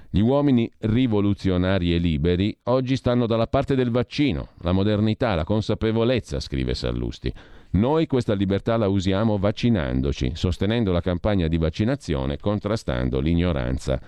Gli 0.10 0.20
uomini 0.20 0.70
rivoluzionari 0.80 1.94
e 1.94 1.98
liberi 1.98 2.56
oggi 2.64 2.96
stanno 2.96 3.26
dalla 3.26 3.48
parte 3.48 3.76
del 3.76 3.90
vaccino, 3.90 4.50
la 4.62 4.72
modernità, 4.72 5.36
la 5.36 5.44
consapevolezza, 5.44 6.40
scrive 6.40 6.74
Sallusti. 6.74 7.34
Noi 7.72 8.08
questa 8.08 8.34
libertà 8.34 8.78
la 8.78 8.88
usiamo 8.88 9.38
vaccinandoci, 9.38 10.32
sostenendo 10.36 10.92
la 10.92 11.02
campagna 11.02 11.48
di 11.48 11.58
vaccinazione, 11.58 12.38
contrastando 12.38 13.20
l'ignoranza. 13.20 14.00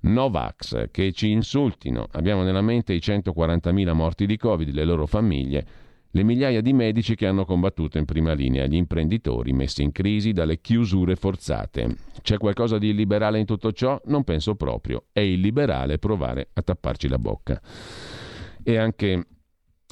Novax, 0.00 0.90
che 0.90 1.12
ci 1.12 1.30
insultino. 1.30 2.08
Abbiamo 2.12 2.42
nella 2.42 2.62
mente 2.62 2.92
i 2.92 2.98
140.000 2.98 3.92
morti 3.92 4.26
di 4.26 4.36
Covid, 4.36 4.72
le 4.72 4.84
loro 4.84 5.06
famiglie, 5.06 5.66
le 6.14 6.22
migliaia 6.22 6.60
di 6.60 6.72
medici 6.72 7.14
che 7.14 7.26
hanno 7.26 7.44
combattuto 7.44 7.96
in 7.98 8.04
prima 8.04 8.34
linea, 8.34 8.66
gli 8.66 8.74
imprenditori 8.74 9.52
messi 9.52 9.82
in 9.82 9.92
crisi 9.92 10.32
dalle 10.32 10.60
chiusure 10.60 11.16
forzate. 11.16 11.96
C'è 12.20 12.36
qualcosa 12.36 12.76
di 12.78 12.90
illiberale 12.90 13.38
in 13.38 13.46
tutto 13.46 13.72
ciò? 13.72 14.00
Non 14.06 14.22
penso 14.22 14.54
proprio. 14.54 15.06
È 15.10 15.20
illiberale 15.20 15.98
provare 15.98 16.50
a 16.52 16.62
tapparci 16.62 17.08
la 17.08 17.18
bocca. 17.18 17.60
E 18.62 18.76
anche 18.76 19.26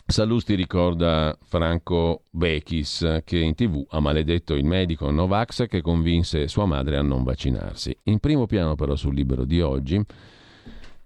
Sallusti 0.06 0.54
ricorda 0.54 1.36
Franco 1.40 2.24
Bechis 2.30 3.20
che 3.24 3.38
in 3.38 3.54
tv 3.54 3.86
ha 3.90 4.00
maledetto 4.00 4.54
il 4.54 4.64
medico 4.64 5.10
Novax 5.10 5.66
che 5.68 5.80
convinse 5.80 6.48
sua 6.48 6.66
madre 6.66 6.96
a 6.96 7.02
non 7.02 7.22
vaccinarsi. 7.22 7.96
In 8.04 8.18
primo 8.18 8.46
piano 8.46 8.74
però 8.74 8.94
sul 8.94 9.14
libro 9.14 9.44
di 9.44 9.60
oggi 9.62 10.04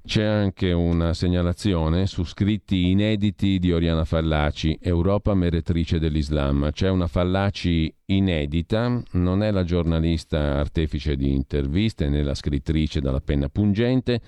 c'è 0.07 0.23
anche 0.23 0.71
una 0.73 1.15
segnalazione 1.15 2.07
su 2.07 2.25
scritti 2.25 2.91
inediti 2.91 3.59
di 3.59 3.73
Oriana 3.73 4.05
Fallaci, 4.05 4.79
Europa 4.81 5.35
meretrice 5.35 5.99
dell'Islam. 5.99 6.71
C'è 6.73 6.91
una 6.91 7.07
Fallaci 7.07 7.93
inedita, 8.07 9.03
non 9.13 9.43
è 9.43 9.51
la 9.51 9.65
giornalista 9.65 10.59
artefice 10.59 11.17
di 11.17 11.33
interviste 11.33 12.09
né 12.09 12.23
la 12.23 12.35
scrittrice 12.35 13.01
dalla 13.01 13.21
penna 13.21 13.49
pungente 13.49 14.21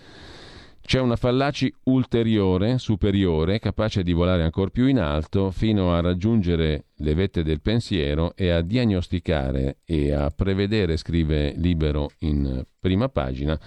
c'è 0.86 1.00
una 1.00 1.16
fallaci 1.16 1.74
ulteriore, 1.86 2.78
superiore, 2.78 3.58
capace 3.58 4.04
di 4.04 4.12
volare 4.12 4.44
ancora 4.44 4.70
più 4.70 4.86
in 4.86 5.00
alto 5.00 5.50
fino 5.50 5.92
a 5.92 6.00
raggiungere 6.00 6.84
le 6.94 7.14
vette 7.14 7.42
del 7.42 7.60
pensiero 7.60 8.36
e 8.36 8.50
a 8.50 8.60
diagnosticare 8.60 9.78
e 9.84 10.12
a 10.12 10.30
prevedere, 10.30 10.96
scrive 10.96 11.54
Libero 11.56 12.10
in 12.20 12.64
prima 12.78 13.08
pagina, 13.08 13.58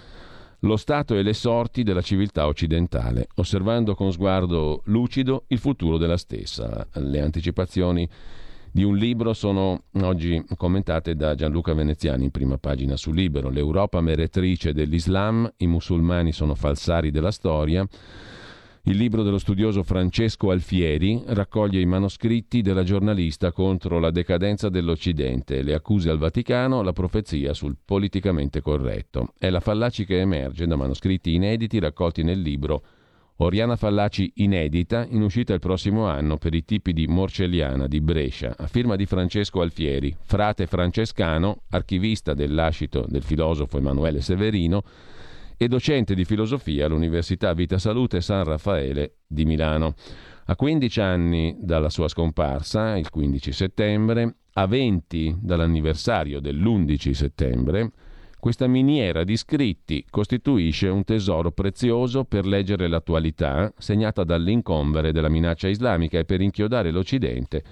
lo 0.62 0.76
stato 0.76 1.16
e 1.16 1.24
le 1.24 1.34
sorti 1.34 1.84
della 1.84 2.02
civiltà 2.02 2.48
occidentale, 2.48 3.28
osservando 3.36 3.96
con 3.96 4.12
sguardo 4.12 4.82
lucido 4.86 5.46
il 5.48 5.60
futuro 5.60 5.98
della 5.98 6.18
stessa. 6.18 6.88
Le 6.94 7.22
anticipazioni 7.22 8.08
di 8.72 8.84
un 8.84 8.96
libro 8.96 9.34
sono 9.34 9.84
oggi 10.02 10.44
commentate 10.56 11.16
da 11.16 11.34
Gianluca 11.34 11.74
Veneziani 11.74 12.26
in 12.26 12.32
prima 12.32 12.58
pagina 12.58 12.98
su 12.98 13.12
Libero. 13.12 13.50
L'Europa 13.50 14.02
meretrice 14.02 14.74
dell'Islam, 14.74 15.52
i 15.58 15.68
musulmani 15.68 16.32
sono 16.32 16.56
falsari 16.56 17.10
della 17.10 17.32
storia. 17.32 17.88
Il 18.90 18.98
libro 18.98 19.22
dello 19.22 19.38
studioso 19.38 19.84
Francesco 19.84 20.50
Alfieri 20.50 21.22
raccoglie 21.28 21.80
i 21.80 21.86
manoscritti 21.86 22.64
della 22.64 22.82
giornalista 22.82 23.52
contro 23.52 24.00
la 24.00 24.10
decadenza 24.10 24.68
dell'Occidente, 24.68 25.62
le 25.62 25.76
accuse 25.76 26.10
al 26.10 26.18
Vaticano, 26.18 26.82
la 26.82 26.92
profezia 26.92 27.54
sul 27.54 27.78
politicamente 27.86 28.62
corretto. 28.62 29.34
È 29.38 29.48
la 29.52 29.60
fallaci 29.60 30.06
che 30.06 30.22
emerge 30.22 30.66
da 30.66 30.76
manoscritti 30.76 31.36
inediti 31.36 31.78
raccolti 31.78 32.24
nel 32.24 32.42
libro 32.42 32.82
Oriana 33.42 33.76
Fallaci 33.76 34.32
inedita, 34.38 35.06
in 35.08 35.22
uscita 35.22 35.54
il 35.54 35.60
prossimo 35.60 36.08
anno 36.08 36.38
per 36.38 36.56
i 36.56 36.66
tipi 36.66 36.92
di 36.92 37.06
Morcelliana 37.06 37.86
di 37.86 38.02
Brescia, 38.02 38.56
a 38.58 38.66
firma 38.66 38.96
di 38.96 39.06
Francesco 39.06 39.62
Alfieri, 39.62 40.16
frate 40.20 40.66
francescano, 40.66 41.62
archivista 41.70 42.34
del 42.34 42.56
lascito 42.56 43.06
del 43.08 43.22
filosofo 43.22 43.78
Emanuele 43.78 44.20
Severino 44.22 44.84
e 45.62 45.68
docente 45.68 46.16
di 46.16 46.24
filosofia 46.24 46.86
all'Università 46.86 47.52
Vita 47.52 47.78
Salute 47.78 48.22
San 48.22 48.46
Raffaele 48.46 49.16
di 49.28 49.44
Milano. 49.44 49.94
A 50.46 50.56
15 50.56 51.02
anni 51.02 51.58
dalla 51.60 51.90
sua 51.90 52.08
scomparsa, 52.08 52.96
il 52.96 53.10
15 53.10 53.52
settembre, 53.52 54.36
a 54.54 54.66
20 54.66 55.40
dall'anniversario 55.42 56.40
dell'11 56.40 57.12
settembre, 57.12 57.92
questa 58.40 58.68
miniera 58.68 59.26
di 59.26 59.36
scritti 59.36 60.06
costituisce 60.10 60.88
un 60.88 61.04
tesoro 61.04 61.52
prezioso 61.52 62.24
per 62.24 62.46
leggere 62.46 62.88
l'attualità, 62.88 63.70
segnata 63.78 64.24
dall'incombere 64.24 65.12
della 65.12 65.28
minaccia 65.28 65.68
islamica 65.68 66.18
e 66.18 66.24
per 66.24 66.40
inchiodare 66.40 66.90
l'Occidente 66.90 67.64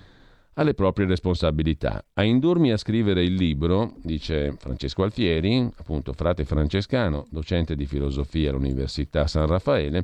alle 0.58 0.74
proprie 0.74 1.06
responsabilità. 1.06 2.04
A 2.14 2.24
indurmi 2.24 2.72
a 2.72 2.78
scrivere 2.78 3.24
il 3.24 3.34
libro, 3.34 3.94
dice 4.04 4.56
Francesco 4.58 5.04
Alfieri, 5.04 5.70
appunto 5.78 6.14
frate 6.14 6.46
francescano, 6.46 7.26
docente 7.30 7.76
di 7.76 7.86
filosofia 7.86 8.50
all'Università 8.50 9.28
San 9.28 9.46
Raffaele, 9.46 10.04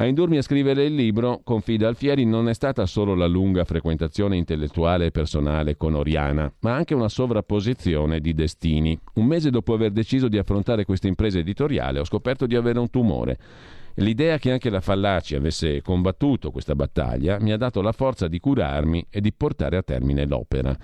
a 0.00 0.06
indurmi 0.06 0.38
a 0.38 0.42
scrivere 0.42 0.86
il 0.86 0.94
libro, 0.94 1.42
confida 1.44 1.86
Alfieri, 1.86 2.24
non 2.24 2.48
è 2.48 2.54
stata 2.54 2.86
solo 2.86 3.14
la 3.14 3.26
lunga 3.26 3.64
frequentazione 3.64 4.34
intellettuale 4.34 5.06
e 5.06 5.10
personale 5.10 5.76
con 5.76 5.94
Oriana, 5.94 6.50
ma 6.60 6.74
anche 6.74 6.94
una 6.94 7.10
sovrapposizione 7.10 8.18
di 8.20 8.32
destini. 8.32 8.98
Un 9.16 9.26
mese 9.26 9.50
dopo 9.50 9.74
aver 9.74 9.90
deciso 9.90 10.28
di 10.28 10.38
affrontare 10.38 10.86
questa 10.86 11.06
impresa 11.06 11.38
editoriale, 11.38 11.98
ho 11.98 12.04
scoperto 12.04 12.46
di 12.46 12.56
avere 12.56 12.78
un 12.78 12.88
tumore. 12.88 13.38
L'idea 14.00 14.38
che 14.38 14.50
anche 14.50 14.70
la 14.70 14.80
Fallaci 14.80 15.34
avesse 15.34 15.82
combattuto 15.82 16.50
questa 16.50 16.74
battaglia 16.74 17.38
mi 17.38 17.52
ha 17.52 17.58
dato 17.58 17.82
la 17.82 17.92
forza 17.92 18.28
di 18.28 18.40
curarmi 18.40 19.06
e 19.10 19.20
di 19.20 19.30
portare 19.32 19.76
a 19.76 19.82
termine 19.82 20.26
l'opera. 20.26 20.74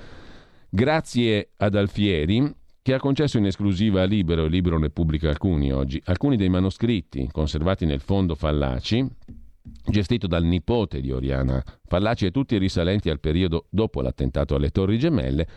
Grazie 0.68 1.52
ad 1.56 1.74
Alfieri, 1.76 2.54
che 2.82 2.92
ha 2.92 2.98
concesso 2.98 3.38
in 3.38 3.46
esclusiva 3.46 4.02
a 4.02 4.04
Libero, 4.04 4.44
e 4.44 4.48
Libero 4.48 4.78
ne 4.78 4.90
pubblica 4.90 5.30
alcuni 5.30 5.72
oggi, 5.72 6.00
alcuni 6.04 6.36
dei 6.36 6.50
manoscritti 6.50 7.28
conservati 7.32 7.86
nel 7.86 8.00
fondo 8.00 8.34
Fallaci, 8.34 9.06
gestito 9.88 10.26
dal 10.26 10.44
nipote 10.44 11.00
di 11.00 11.10
Oriana 11.10 11.64
Fallaci 11.86 12.26
e 12.26 12.30
tutti 12.30 12.58
risalenti 12.58 13.08
al 13.08 13.18
periodo 13.18 13.66
dopo 13.70 14.02
l'attentato 14.02 14.54
alle 14.54 14.68
Torri 14.68 14.98
Gemelle, 14.98 15.48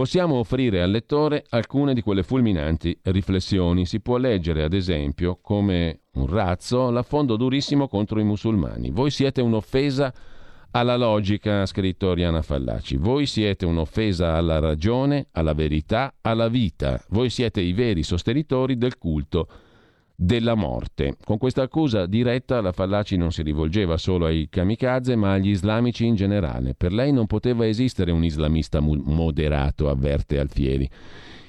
possiamo 0.00 0.36
offrire 0.36 0.80
al 0.80 0.90
lettore 0.90 1.44
alcune 1.50 1.92
di 1.92 2.00
quelle 2.00 2.22
fulminanti 2.22 2.98
riflessioni. 3.02 3.84
Si 3.84 4.00
può 4.00 4.16
leggere, 4.16 4.62
ad 4.62 4.72
esempio, 4.72 5.38
come 5.42 6.04
un 6.14 6.26
razzo, 6.26 6.88
l'affondo 6.88 7.36
durissimo 7.36 7.86
contro 7.86 8.18
i 8.18 8.24
musulmani. 8.24 8.92
Voi 8.92 9.10
siete 9.10 9.42
un'offesa 9.42 10.10
alla 10.70 10.96
logica, 10.96 11.60
ha 11.60 11.66
scritto 11.66 12.06
Oriana 12.06 12.40
Fallaci. 12.40 12.96
Voi 12.96 13.26
siete 13.26 13.66
un'offesa 13.66 14.36
alla 14.36 14.58
ragione, 14.58 15.26
alla 15.32 15.52
verità, 15.52 16.14
alla 16.22 16.48
vita. 16.48 16.98
Voi 17.10 17.28
siete 17.28 17.60
i 17.60 17.74
veri 17.74 18.02
sostenitori 18.02 18.78
del 18.78 18.96
culto 18.96 19.48
della 20.22 20.54
morte. 20.54 21.16
Con 21.24 21.38
questa 21.38 21.62
accusa 21.62 22.04
diretta 22.04 22.60
la 22.60 22.72
Fallaci 22.72 23.16
non 23.16 23.32
si 23.32 23.40
rivolgeva 23.42 23.96
solo 23.96 24.26
ai 24.26 24.48
kamikaze 24.50 25.16
ma 25.16 25.32
agli 25.32 25.48
islamici 25.48 26.04
in 26.04 26.14
generale. 26.14 26.74
Per 26.74 26.92
lei 26.92 27.10
non 27.10 27.26
poteva 27.26 27.66
esistere 27.66 28.10
un 28.10 28.22
islamista 28.22 28.80
moderato, 28.80 29.88
avverte 29.88 30.38
Alfieri. 30.38 30.86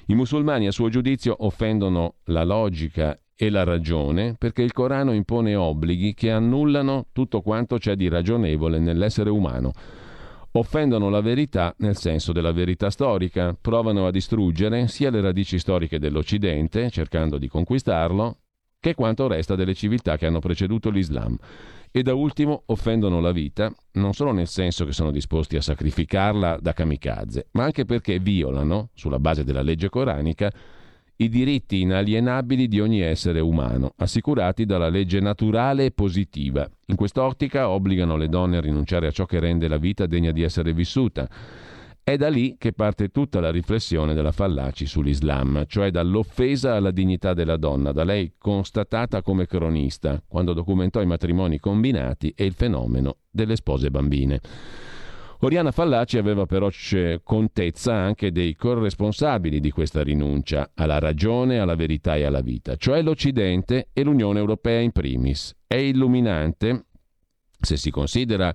I 0.06 0.14
musulmani 0.14 0.68
a 0.68 0.72
suo 0.72 0.88
giudizio 0.88 1.36
offendono 1.40 2.14
la 2.24 2.44
logica 2.44 3.14
e 3.36 3.50
la 3.50 3.62
ragione 3.62 4.36
perché 4.38 4.62
il 4.62 4.72
Corano 4.72 5.12
impone 5.12 5.54
obblighi 5.54 6.14
che 6.14 6.30
annullano 6.30 7.08
tutto 7.12 7.42
quanto 7.42 7.76
c'è 7.76 7.94
di 7.94 8.08
ragionevole 8.08 8.78
nell'essere 8.78 9.28
umano. 9.28 9.72
Offendono 10.52 11.10
la 11.10 11.20
verità 11.20 11.74
nel 11.78 11.96
senso 11.96 12.32
della 12.32 12.52
verità 12.52 12.88
storica, 12.88 13.54
provano 13.58 14.06
a 14.06 14.10
distruggere 14.10 14.88
sia 14.88 15.10
le 15.10 15.20
radici 15.20 15.58
storiche 15.58 15.98
dell'Occidente, 15.98 16.90
cercando 16.90 17.36
di 17.36 17.48
conquistarlo, 17.48 18.36
che 18.82 18.94
quanto 18.96 19.28
resta 19.28 19.54
delle 19.54 19.74
civiltà 19.74 20.16
che 20.16 20.26
hanno 20.26 20.40
preceduto 20.40 20.90
l'Islam. 20.90 21.38
E 21.92 22.02
da 22.02 22.14
ultimo 22.14 22.64
offendono 22.66 23.20
la 23.20 23.30
vita, 23.30 23.72
non 23.92 24.12
solo 24.12 24.32
nel 24.32 24.48
senso 24.48 24.84
che 24.84 24.90
sono 24.90 25.12
disposti 25.12 25.54
a 25.54 25.60
sacrificarla 25.60 26.58
da 26.60 26.72
kamikaze, 26.72 27.46
ma 27.52 27.62
anche 27.62 27.84
perché 27.84 28.18
violano, 28.18 28.88
sulla 28.94 29.20
base 29.20 29.44
della 29.44 29.62
legge 29.62 29.88
coranica, 29.88 30.50
i 31.14 31.28
diritti 31.28 31.82
inalienabili 31.82 32.66
di 32.66 32.80
ogni 32.80 33.02
essere 33.02 33.38
umano, 33.38 33.92
assicurati 33.98 34.64
dalla 34.64 34.88
legge 34.88 35.20
naturale 35.20 35.84
e 35.84 35.90
positiva. 35.92 36.68
In 36.86 36.96
quest'ottica 36.96 37.68
obbligano 37.68 38.16
le 38.16 38.28
donne 38.28 38.56
a 38.56 38.60
rinunciare 38.60 39.06
a 39.06 39.12
ciò 39.12 39.26
che 39.26 39.38
rende 39.38 39.68
la 39.68 39.76
vita 39.76 40.06
degna 40.06 40.32
di 40.32 40.42
essere 40.42 40.72
vissuta. 40.72 41.28
È 42.04 42.16
da 42.16 42.28
lì 42.28 42.56
che 42.58 42.72
parte 42.72 43.10
tutta 43.10 43.38
la 43.38 43.52
riflessione 43.52 44.12
della 44.12 44.32
Fallaci 44.32 44.86
sull'Islam, 44.86 45.66
cioè 45.68 45.92
dall'offesa 45.92 46.74
alla 46.74 46.90
dignità 46.90 47.32
della 47.32 47.56
donna, 47.56 47.92
da 47.92 48.02
lei 48.02 48.34
constatata 48.38 49.22
come 49.22 49.46
cronista, 49.46 50.20
quando 50.26 50.52
documentò 50.52 51.00
i 51.00 51.06
matrimoni 51.06 51.60
combinati 51.60 52.32
e 52.36 52.44
il 52.44 52.54
fenomeno 52.54 53.18
delle 53.30 53.54
spose 53.54 53.88
bambine. 53.92 54.40
Oriana 55.42 55.70
Fallaci 55.70 56.18
aveva 56.18 56.44
però 56.44 56.68
contezza 57.22 57.94
anche 57.94 58.32
dei 58.32 58.56
corresponsabili 58.56 59.60
di 59.60 59.70
questa 59.70 60.02
rinuncia 60.02 60.72
alla 60.74 60.98
ragione, 60.98 61.60
alla 61.60 61.76
verità 61.76 62.16
e 62.16 62.24
alla 62.24 62.40
vita, 62.40 62.74
cioè 62.74 63.00
l'Occidente 63.00 63.90
e 63.92 64.02
l'Unione 64.02 64.40
Europea 64.40 64.80
in 64.80 64.90
primis. 64.90 65.54
È 65.68 65.76
illuminante 65.76 66.86
se 67.60 67.76
si 67.76 67.92
considera 67.92 68.52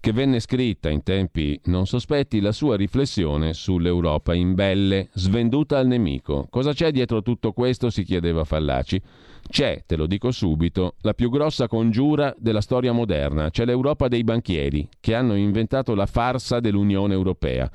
che 0.00 0.12
venne 0.12 0.40
scritta 0.40 0.88
in 0.90 1.02
tempi 1.02 1.60
non 1.64 1.86
sospetti 1.86 2.40
la 2.40 2.52
sua 2.52 2.76
riflessione 2.76 3.52
sull'Europa 3.52 4.34
in 4.34 4.54
belle, 4.54 5.08
svenduta 5.12 5.78
al 5.78 5.86
nemico. 5.86 6.46
Cosa 6.50 6.72
c'è 6.72 6.90
dietro 6.90 7.22
tutto 7.22 7.52
questo? 7.52 7.90
si 7.90 8.04
chiedeva 8.04 8.44
Fallaci. 8.44 9.00
C'è, 9.48 9.84
te 9.86 9.96
lo 9.96 10.06
dico 10.06 10.30
subito, 10.30 10.94
la 11.00 11.14
più 11.14 11.30
grossa 11.30 11.68
congiura 11.68 12.34
della 12.38 12.60
storia 12.60 12.92
moderna. 12.92 13.50
C'è 13.50 13.64
l'Europa 13.64 14.08
dei 14.08 14.24
banchieri, 14.24 14.88
che 15.00 15.14
hanno 15.14 15.34
inventato 15.34 15.94
la 15.94 16.06
farsa 16.06 16.60
dell'Unione 16.60 17.14
Europea 17.14 17.70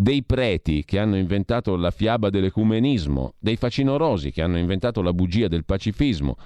dei 0.00 0.22
preti 0.22 0.84
che 0.84 1.00
hanno 1.00 1.16
inventato 1.16 1.74
la 1.74 1.90
fiaba 1.90 2.30
dell'ecumenismo, 2.30 3.34
dei 3.36 3.56
facinorosi 3.56 4.30
che 4.30 4.42
hanno 4.42 4.56
inventato 4.56 5.02
la 5.02 5.12
bugia 5.12 5.48
del 5.48 5.64
pacifismo, 5.64 6.36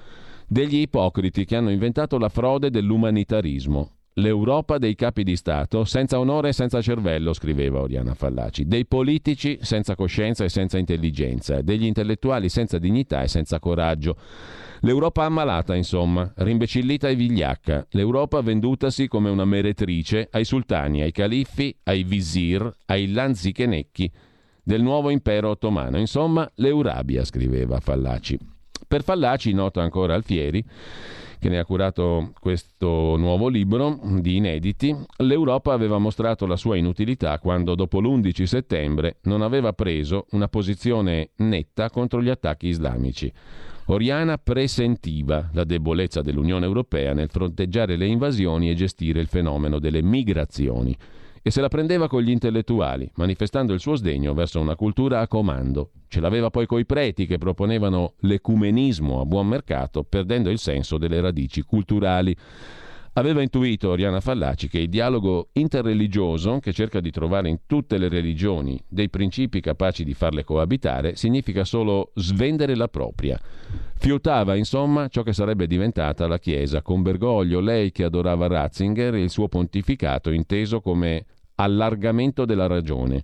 degli 0.49 0.77
ipocriti 0.77 1.45
che 1.45 1.57
hanno 1.57 1.69
inventato 1.69 2.17
la 2.17 2.31
frode 2.31 2.71
dell'umanitarismo. 2.71 3.91
L'Europa 4.17 4.77
dei 4.77 4.95
capi 4.95 5.23
di 5.23 5.37
Stato 5.37 5.85
senza 5.85 6.19
onore 6.19 6.51
e 6.51 6.53
senza 6.53 6.83
cervello, 6.83 7.33
scriveva 7.33 7.81
Oriana 7.81 8.13
Fallaci, 8.13 8.67
dei 8.67 8.85
politici 8.85 9.59
senza 9.63 9.95
coscienza 9.95 10.45
e 10.45 10.51
senza 10.51 10.77
intelligenza, 10.77 11.63
degli 11.63 11.87
intellettuali 11.87 12.51
senza 12.51 12.77
dignità 12.77 13.23
e 13.23 13.29
senza 13.29 13.59
coraggio. 13.59 14.17
L'Europa 14.81 15.25
ammalata, 15.25 15.75
insomma, 15.75 16.31
rimbecillita 16.37 17.09
e 17.09 17.15
vigliacca, 17.15 17.87
l'Europa 17.93 18.43
vendutasi 18.43 19.09
come 19.09 19.31
una 19.31 19.47
meretrice 19.47 20.29
ai 20.31 20.45
sultani, 20.45 21.01
ai 21.01 21.13
califfi, 21.13 21.75
ai 21.85 22.03
visir, 22.03 22.71
ai 22.87 23.13
lanzichenecchi 23.13 24.11
del 24.63 24.83
nuovo 24.83 25.09
impero 25.09 25.49
ottomano. 25.49 25.99
Insomma, 25.99 26.51
l'Eurabia, 26.57 27.25
scriveva 27.25 27.81
Fallaci. 27.81 28.52
Per 28.93 29.05
Fallaci, 29.05 29.55
nota 29.55 29.81
ancora 29.81 30.13
Alfieri, 30.13 30.63
che 31.39 31.49
ne 31.49 31.59
ha 31.59 31.65
curato 31.65 32.35
questo 32.39 33.17
nuovo 33.17 33.49
libro 33.49 33.99
di 34.21 34.37
inediti, 34.37 34.95
l'Europa 35.21 35.73
aveva 35.73 35.97
mostrato 35.97 36.45
la 36.45 36.57
sua 36.57 36.77
inutilità 36.77 37.39
quando 37.39 37.75
dopo 37.75 38.01
l'11 38.01 38.43
settembre 38.43 39.17
non 39.23 39.41
aveva 39.41 39.73
preso 39.73 40.27
una 40.33 40.47
posizione 40.47 41.31
netta 41.37 41.89
contro 41.89 42.21
gli 42.21 42.29
attacchi 42.29 42.67
islamici. 42.67 43.33
Oriana 43.87 44.37
presentiva 44.37 45.49
la 45.55 45.65
debolezza 45.65 46.21
dell'Unione 46.21 46.67
Europea 46.67 47.15
nel 47.15 47.31
fronteggiare 47.31 47.97
le 47.97 48.05
invasioni 48.05 48.69
e 48.69 48.75
gestire 48.75 49.23
il 49.23 49.27
fenomeno 49.27 49.79
delle 49.79 50.03
migrazioni 50.03 50.95
e 51.43 51.51
se 51.51 51.61
la 51.61 51.69
prendeva 51.69 52.09
con 52.09 52.23
gli 52.23 52.31
intellettuali, 52.31 53.11
manifestando 53.17 53.73
il 53.73 53.81
suo 53.81 53.97
sdegno 53.97 54.33
verso 54.33 54.61
una 54.61 54.77
cultura 54.77 55.21
a 55.21 55.27
comando. 55.27 55.91
Ce 56.07 56.21
l'aveva 56.21 56.51
poi 56.51 56.67
coi 56.67 56.87
preti 56.87 57.27
che 57.27 57.39
proponevano 57.39 58.15
l'ecumenismo 58.21 59.21
a 59.21 59.27
buon 59.27 59.49
mercato, 59.49 60.05
perdendo 60.05 60.51
il 60.51 60.59
senso 60.59 60.99
delle 60.99 61.21
radici 61.21 61.63
culturali. 61.63 62.37
Aveva 63.15 63.43
intuito 63.43 63.91
Oriana 63.91 64.21
Fallaci 64.21 64.69
che 64.69 64.79
il 64.79 64.89
dialogo 64.89 65.51
interreligioso, 65.53 66.61
che 66.61 66.73
cerca 66.73 66.99
di 66.99 67.11
trovare 67.11 67.51
in 67.51 67.59
tutte 67.67 67.99
le 67.99 68.09
religioni 68.09 68.83
dei 68.89 69.11
principi 69.11 69.61
capaci 69.61 70.03
di 70.03 70.15
farle 70.15 70.45
coabitare, 70.45 71.15
significa 71.15 71.65
solo 71.65 72.13
svendere 72.15 72.75
la 72.75 72.89
propria. 72.89 73.39
Fiutava, 73.97 74.55
insomma, 74.55 75.09
ciò 75.09 75.23
che 75.23 75.35
sarebbe 75.35 75.67
diventata 75.67 76.27
la 76.27 76.39
Chiesa, 76.39 76.81
con 76.81 77.03
Bergoglio, 77.03 77.61
lei 77.61 77.93
che 77.93 78.05
adorava 78.05 78.47
Ratzinger 78.47 79.15
e 79.15 79.23
il 79.23 79.31
suo 79.31 79.47
pontificato 79.47 80.31
inteso 80.31 80.81
come 80.81 81.27
allargamento 81.57 82.47
della 82.47 82.67
ragione. 82.67 83.23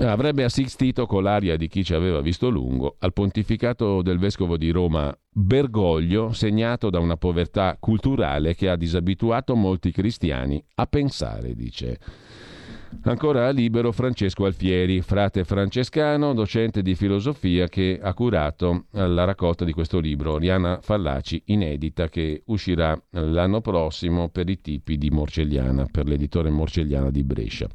Avrebbe 0.00 0.44
assistito 0.44 1.06
con 1.06 1.22
l'aria 1.22 1.56
di 1.56 1.68
chi 1.68 1.84
ci 1.84 1.94
aveva 1.94 2.20
visto 2.20 2.48
lungo 2.48 2.96
al 2.98 3.12
pontificato 3.12 4.02
del 4.02 4.18
vescovo 4.18 4.56
di 4.56 4.70
Roma 4.70 5.16
Bergoglio, 5.30 6.32
segnato 6.32 6.90
da 6.90 6.98
una 6.98 7.16
povertà 7.16 7.76
culturale 7.78 8.54
che 8.54 8.68
ha 8.68 8.76
disabituato 8.76 9.54
molti 9.54 9.92
cristiani 9.92 10.62
a 10.74 10.86
pensare, 10.86 11.54
dice. 11.54 11.98
Ancora 13.02 13.48
a 13.48 13.50
libero 13.50 13.90
Francesco 13.90 14.44
Alfieri, 14.44 15.00
frate 15.00 15.44
francescano, 15.44 16.32
docente 16.32 16.80
di 16.80 16.94
filosofia 16.94 17.66
che 17.68 17.98
ha 18.00 18.14
curato 18.14 18.84
la 18.92 19.24
raccolta 19.24 19.64
di 19.64 19.72
questo 19.72 19.98
libro, 19.98 20.32
Oriana 20.32 20.78
Fallaci, 20.80 21.42
inedita, 21.46 22.08
che 22.08 22.42
uscirà 22.46 22.96
l'anno 23.10 23.60
prossimo 23.60 24.28
per 24.28 24.48
i 24.48 24.60
tipi 24.60 24.96
di 24.96 25.10
Morcelliana, 25.10 25.86
per 25.90 26.06
l'editore 26.06 26.50
Morcelliana 26.50 27.10
di 27.10 27.24
Brescia. 27.24 27.68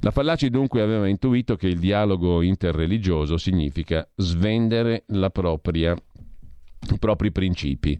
La 0.00 0.10
Fallaci 0.10 0.50
dunque 0.50 0.82
aveva 0.82 1.08
intuito 1.08 1.56
che 1.56 1.68
il 1.68 1.78
dialogo 1.78 2.42
interreligioso 2.42 3.36
significa 3.36 4.08
svendere 4.14 5.04
propria, 5.30 5.94
i 5.94 6.98
propri 6.98 7.32
principi 7.32 7.98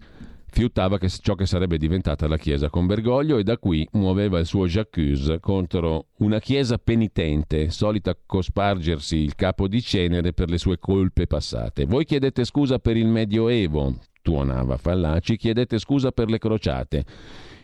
fiutava 0.56 0.96
che 0.96 1.10
ciò 1.10 1.34
che 1.34 1.44
sarebbe 1.44 1.76
diventata 1.76 2.26
la 2.26 2.38
Chiesa 2.38 2.70
con 2.70 2.86
Bergoglio 2.86 3.36
e 3.36 3.42
da 3.42 3.58
qui 3.58 3.86
muoveva 3.92 4.38
il 4.38 4.46
suo 4.46 4.64
j'accuse 4.64 5.38
contro 5.38 6.06
una 6.20 6.40
Chiesa 6.40 6.78
penitente, 6.78 7.68
solita 7.68 8.16
cospargersi 8.24 9.16
il 9.16 9.34
capo 9.34 9.68
di 9.68 9.82
cenere 9.82 10.32
per 10.32 10.48
le 10.48 10.56
sue 10.56 10.78
colpe 10.78 11.26
passate. 11.26 11.84
Voi 11.84 12.06
chiedete 12.06 12.44
scusa 12.46 12.78
per 12.78 12.96
il 12.96 13.06
Medioevo, 13.06 13.98
tuonava 14.22 14.78
Fallaci, 14.78 15.36
chiedete 15.36 15.78
scusa 15.78 16.10
per 16.10 16.30
le 16.30 16.38
crociate. 16.38 17.04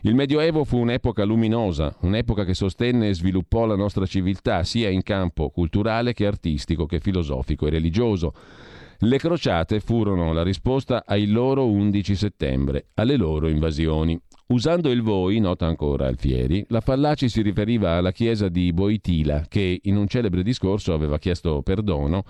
Il 0.05 0.17
Medioevo 0.17 0.65
fu 0.65 0.79
un'epoca 0.79 1.23
luminosa, 1.23 1.95
un'epoca 2.01 2.45
che 2.45 2.55
sostenne 2.55 3.09
e 3.09 3.15
sviluppò 3.15 3.67
la 3.67 3.77
nostra 3.77 4.05
civiltà 4.05 4.65
sia 4.65 4.89
in 4.89 5.05
campo 5.05 5.51
culturale 5.51 6.13
che 6.13 6.27
artistico, 6.27 6.87
che 6.87 6.99
filosofico 6.99 7.69
e 7.69 7.71
religioso. 7.71 8.35
Le 8.99 9.19
crociate 9.19 9.79
furono 9.79 10.33
la 10.33 10.43
risposta 10.43 11.05
ai 11.07 11.29
loro 11.29 11.67
11 11.67 12.17
settembre, 12.17 12.87
alle 12.95 13.17
loro 13.17 13.47
invasioni. 13.47 14.21
Usando 14.49 14.91
il 14.91 15.03
voi, 15.03 15.39
nota 15.39 15.67
ancora 15.67 16.09
Alfieri, 16.09 16.65
la 16.71 16.81
Fallaci 16.81 17.29
si 17.29 17.41
riferiva 17.41 17.93
alla 17.93 18.11
chiesa 18.11 18.49
di 18.49 18.73
Boitila, 18.73 19.45
che 19.47 19.83
in 19.85 19.97
un 19.97 20.09
celebre 20.09 20.43
discorso 20.43 20.93
aveva 20.93 21.19
chiesto 21.19 21.63
perdono 21.63 22.25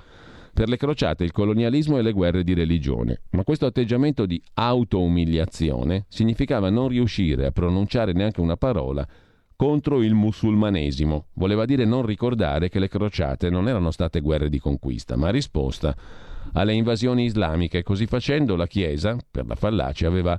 per 0.52 0.68
le 0.68 0.76
crociate, 0.76 1.24
il 1.24 1.32
colonialismo 1.32 1.98
e 1.98 2.02
le 2.02 2.12
guerre 2.12 2.44
di 2.44 2.54
religione. 2.54 3.22
Ma 3.30 3.44
questo 3.44 3.66
atteggiamento 3.66 4.26
di 4.26 4.40
auto-umiliazione 4.54 6.04
significava 6.08 6.68
non 6.68 6.88
riuscire 6.88 7.46
a 7.46 7.50
pronunciare 7.52 8.12
neanche 8.12 8.40
una 8.40 8.56
parola 8.56 9.06
contro 9.56 10.02
il 10.02 10.14
musulmanesimo. 10.14 11.26
Voleva 11.34 11.64
dire 11.64 11.84
non 11.84 12.04
ricordare 12.04 12.68
che 12.68 12.78
le 12.78 12.88
crociate 12.88 13.48
non 13.48 13.68
erano 13.68 13.90
state 13.90 14.20
guerre 14.20 14.48
di 14.48 14.58
conquista, 14.58 15.16
ma 15.16 15.30
risposta 15.30 15.96
alle 16.52 16.74
invasioni 16.74 17.24
islamiche. 17.24 17.82
Così 17.82 18.06
facendo 18.06 18.56
la 18.56 18.66
Chiesa, 18.66 19.16
per 19.30 19.46
la 19.46 19.54
fallacia, 19.54 20.06
aveva 20.06 20.38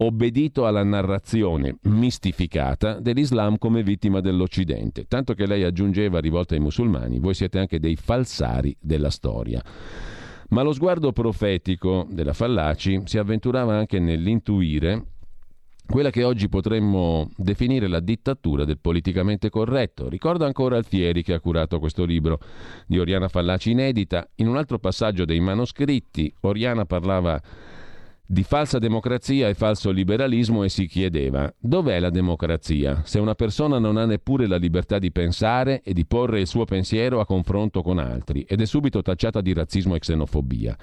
obbedito 0.00 0.66
alla 0.66 0.84
narrazione 0.84 1.78
mistificata 1.82 3.00
dell'Islam 3.00 3.58
come 3.58 3.82
vittima 3.82 4.20
dell'Occidente, 4.20 5.06
tanto 5.06 5.34
che 5.34 5.46
lei 5.46 5.64
aggiungeva 5.64 6.20
rivolta 6.20 6.54
ai 6.54 6.60
musulmani, 6.60 7.18
voi 7.18 7.34
siete 7.34 7.58
anche 7.58 7.80
dei 7.80 7.96
falsari 7.96 8.76
della 8.80 9.10
storia. 9.10 9.62
Ma 10.50 10.62
lo 10.62 10.72
sguardo 10.72 11.12
profetico 11.12 12.06
della 12.10 12.32
Fallaci 12.32 13.02
si 13.04 13.18
avventurava 13.18 13.76
anche 13.76 13.98
nell'intuire 13.98 15.04
quella 15.84 16.10
che 16.10 16.22
oggi 16.22 16.48
potremmo 16.48 17.30
definire 17.36 17.88
la 17.88 18.00
dittatura 18.00 18.64
del 18.64 18.78
politicamente 18.78 19.50
corretto. 19.50 20.08
Ricordo 20.08 20.44
ancora 20.44 20.76
Alfieri 20.76 21.22
che 21.22 21.32
ha 21.32 21.40
curato 21.40 21.78
questo 21.78 22.04
libro 22.04 22.40
di 22.86 22.98
Oriana 22.98 23.28
Fallaci 23.28 23.70
inedita. 23.70 24.28
In 24.36 24.48
un 24.48 24.56
altro 24.56 24.78
passaggio 24.78 25.24
dei 25.24 25.40
manoscritti, 25.40 26.32
Oriana 26.40 26.84
parlava 26.84 27.40
di 28.30 28.42
falsa 28.42 28.78
democrazia 28.78 29.48
e 29.48 29.54
falso 29.54 29.90
liberalismo 29.90 30.62
e 30.62 30.68
si 30.68 30.86
chiedeva 30.86 31.50
dov'è 31.58 31.98
la 31.98 32.10
democrazia 32.10 33.00
se 33.06 33.18
una 33.18 33.34
persona 33.34 33.78
non 33.78 33.96
ha 33.96 34.04
neppure 34.04 34.46
la 34.46 34.58
libertà 34.58 34.98
di 34.98 35.10
pensare 35.10 35.80
e 35.82 35.94
di 35.94 36.04
porre 36.04 36.40
il 36.40 36.46
suo 36.46 36.66
pensiero 36.66 37.20
a 37.20 37.24
confronto 37.24 37.80
con 37.80 37.98
altri 37.98 38.42
ed 38.42 38.60
è 38.60 38.66
subito 38.66 39.00
tacciata 39.00 39.40
di 39.40 39.54
razzismo 39.54 39.94
e 39.94 39.98
xenofobia 40.00 40.76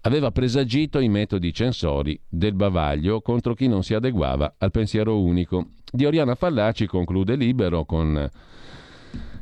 aveva 0.00 0.30
presagito 0.30 0.98
i 0.98 1.10
metodi 1.10 1.52
censori 1.52 2.18
del 2.26 2.54
bavaglio 2.54 3.20
contro 3.20 3.52
chi 3.52 3.68
non 3.68 3.82
si 3.82 3.92
adeguava 3.92 4.54
al 4.56 4.70
pensiero 4.70 5.20
unico. 5.20 5.72
Di 5.90 6.06
Oriana 6.06 6.36
Fallaci 6.36 6.86
conclude 6.86 7.34
libero 7.34 7.84
con 7.84 8.30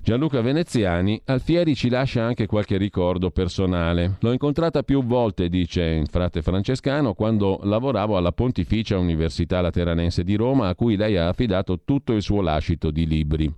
Gianluca 0.06 0.40
Veneziani, 0.40 1.20
Alfieri 1.24 1.74
ci 1.74 1.88
lascia 1.88 2.22
anche 2.22 2.46
qualche 2.46 2.76
ricordo 2.76 3.32
personale. 3.32 4.18
L'ho 4.20 4.30
incontrata 4.30 4.84
più 4.84 5.02
volte, 5.02 5.48
dice 5.48 5.82
il 5.82 6.08
frate 6.08 6.42
francescano, 6.42 7.14
quando 7.14 7.58
lavoravo 7.64 8.16
alla 8.16 8.30
Pontificia 8.30 8.98
Università 8.98 9.60
Lateranense 9.60 10.22
di 10.22 10.36
Roma, 10.36 10.68
a 10.68 10.76
cui 10.76 10.94
lei 10.94 11.16
ha 11.16 11.26
affidato 11.26 11.80
tutto 11.84 12.12
il 12.12 12.22
suo 12.22 12.40
lascito 12.40 12.92
di 12.92 13.04
libri. 13.04 13.52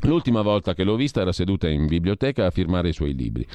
L'ultima 0.00 0.42
volta 0.42 0.74
che 0.74 0.82
l'ho 0.82 0.96
vista 0.96 1.20
era 1.20 1.30
seduta 1.30 1.68
in 1.68 1.86
biblioteca 1.86 2.46
a 2.46 2.50
firmare 2.50 2.88
i 2.88 2.92
suoi 2.92 3.14
libri. 3.14 3.46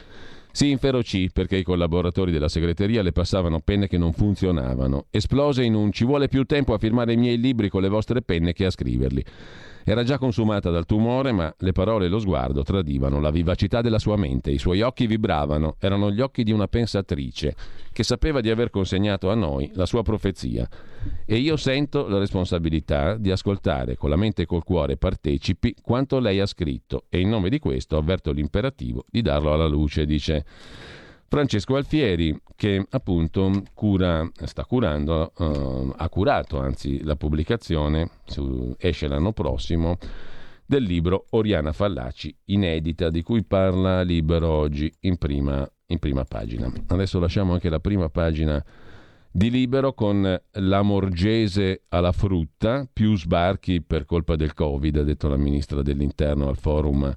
Si 0.54 0.70
inferocì 0.70 1.30
perché 1.34 1.58
i 1.58 1.64
collaboratori 1.64 2.32
della 2.32 2.48
segreteria 2.48 3.02
le 3.02 3.12
passavano 3.12 3.60
penne 3.60 3.90
che 3.90 3.98
non 3.98 4.14
funzionavano. 4.14 5.08
Esplose 5.10 5.66
in 5.66 5.74
un 5.74 5.92
ci 5.92 6.06
vuole 6.06 6.30
più 6.30 6.46
tempo 6.46 6.74
a 6.74 6.78
firmare 6.78 7.12
i 7.12 7.18
miei 7.18 7.38
libri 7.38 7.68
con 7.68 7.82
le 7.82 7.90
vostre 7.90 8.22
penne 8.22 8.54
che 8.54 8.64
a 8.64 8.70
scriverli. 8.70 9.22
Era 9.88 10.02
già 10.02 10.18
consumata 10.18 10.72
dal 10.72 10.88
tumore, 10.88 11.32
ma 11.32 11.54
le 11.60 11.72
parole 11.72 12.08
e 12.08 12.10
lo 12.10 12.18
sguardo 12.18 12.64
tradivano 12.64 13.20
la 13.20 13.30
vivacità 13.30 13.82
della 13.82 14.00
sua 14.00 14.18
mente. 14.18 14.50
I 14.50 14.58
suoi 14.58 14.82
occhi 14.82 15.06
vibravano, 15.06 15.76
erano 15.78 16.10
gli 16.10 16.22
occhi 16.22 16.44
di 16.44 16.52
una 16.52 16.68
pensatrice 16.68 17.56
che 17.92 18.02
sapeva 18.02 18.42
di 18.42 18.50
aver 18.50 18.72
consegnato 18.72 19.30
a 19.30 19.36
noi 19.36 19.70
la 19.76 19.86
sua 19.86 20.02
profezia. 20.02 20.68
E 21.24 21.38
io 21.38 21.56
sento 21.56 22.08
la 22.08 22.18
responsabilità 22.18 23.16
di 23.16 23.30
ascoltare 23.30 23.96
con 23.96 24.10
la 24.10 24.16
mente 24.16 24.42
e 24.42 24.46
col 24.48 24.64
cuore 24.64 24.98
partecipi 24.98 25.76
quanto 25.80 26.18
lei 26.18 26.40
ha 26.40 26.48
scritto 26.48 27.04
e 27.08 27.20
in 27.20 27.30
nome 27.30 27.50
di 27.50 27.60
questo 27.60 27.96
avverto 27.96 28.32
l'imperativo 28.32 29.06
di 29.08 29.22
darlo 29.22 29.54
alla 29.54 29.68
luce, 29.68 30.06
dice. 30.06 30.46
Francesco 31.28 31.76
Alfieri, 31.76 32.40
che 32.56 32.86
appunto 32.90 33.64
cura, 33.74 34.30
sta 34.44 34.64
curando, 34.66 35.34
eh, 35.38 35.94
ha 35.96 36.10
curato 36.10 36.60
anzi 36.60 37.04
la 37.04 37.16
pubblicazione, 37.16 38.10
su, 38.26 38.74
esce 38.78 39.08
l'anno 39.08 39.34
prossimo, 39.34 39.98
del 40.66 40.84
libro 40.84 41.26
Oriana 41.32 41.74
Fallaci, 41.74 42.36
inedita, 42.46 43.10
di 43.10 43.22
cui 43.22 43.44
parla 43.44 44.02
Libero 44.02 44.50
oggi 44.50 44.92
in 45.02 45.18
prima, 45.18 45.70
in 45.88 46.00
prima 46.00 46.24
pagina. 46.24 46.72
Adesso 46.88 47.20
lasciamo 47.20 47.54
anche 47.54 47.70
la 47.70 47.80
prima 47.80 48.10
pagina 48.10 48.64
di 49.32 49.50
Libero 49.50 49.94
con 49.94 50.42
la 50.52 50.82
Morgese 50.82 51.84
alla 51.90 52.14
frutta, 52.14 52.88
più 52.92 53.18
sbarchi 53.18 53.82
per 53.82 54.06
colpa 54.06 54.36
del 54.36 54.54
Covid, 54.54 54.98
ha 54.98 55.04
detto 55.04 55.28
la 55.28 55.38
ministra 55.38 55.82
dell'Interno 55.82 56.48
al 56.48 56.58
forum 56.58 57.14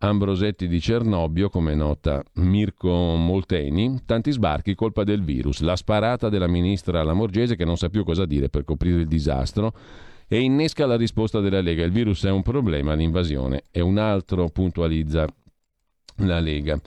Ambrosetti 0.00 0.68
di 0.68 0.80
Cernobbio, 0.80 1.48
come 1.48 1.74
nota 1.74 2.22
Mirko 2.34 3.16
Molteni, 3.16 4.02
tanti 4.06 4.30
sbarchi 4.30 4.76
colpa 4.76 5.02
del 5.02 5.24
virus, 5.24 5.60
la 5.60 5.74
sparata 5.74 6.28
della 6.28 6.46
ministra 6.46 7.02
Lamorgese 7.02 7.56
che 7.56 7.64
non 7.64 7.76
sa 7.76 7.88
più 7.88 8.04
cosa 8.04 8.24
dire 8.24 8.48
per 8.48 8.62
coprire 8.62 9.00
il 9.00 9.08
disastro 9.08 9.72
e 10.28 10.38
innesca 10.38 10.86
la 10.86 10.96
risposta 10.96 11.40
della 11.40 11.60
Lega. 11.60 11.82
Il 11.82 11.90
virus 11.90 12.24
è 12.24 12.30
un 12.30 12.42
problema, 12.42 12.94
l'invasione 12.94 13.64
è 13.72 13.80
un 13.80 13.98
altro, 13.98 14.48
puntualizza 14.50 15.26
la 16.18 16.38
Lega. 16.38 16.80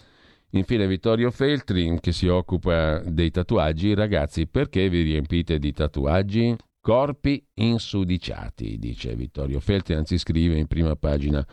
Infine 0.51 0.87
Vittorio 0.87 1.31
Feltri 1.31 1.97
che 1.99 2.13
si 2.13 2.27
occupa 2.27 2.99
dei 2.99 3.29
tatuaggi. 3.29 3.93
Ragazzi, 3.93 4.47
perché 4.47 4.87
vi 4.87 5.01
riempite 5.01 5.59
di 5.59 5.73
tatuaggi? 5.73 6.55
Corpi 6.79 7.45
insudiciati, 7.55 8.77
dice 8.77 9.15
Vittorio 9.15 9.59
Feltri, 9.59 9.95
anzi 9.95 10.17
scrive 10.17 10.57
in 10.57 10.67
prima 10.67 10.95
pagina 10.95 11.45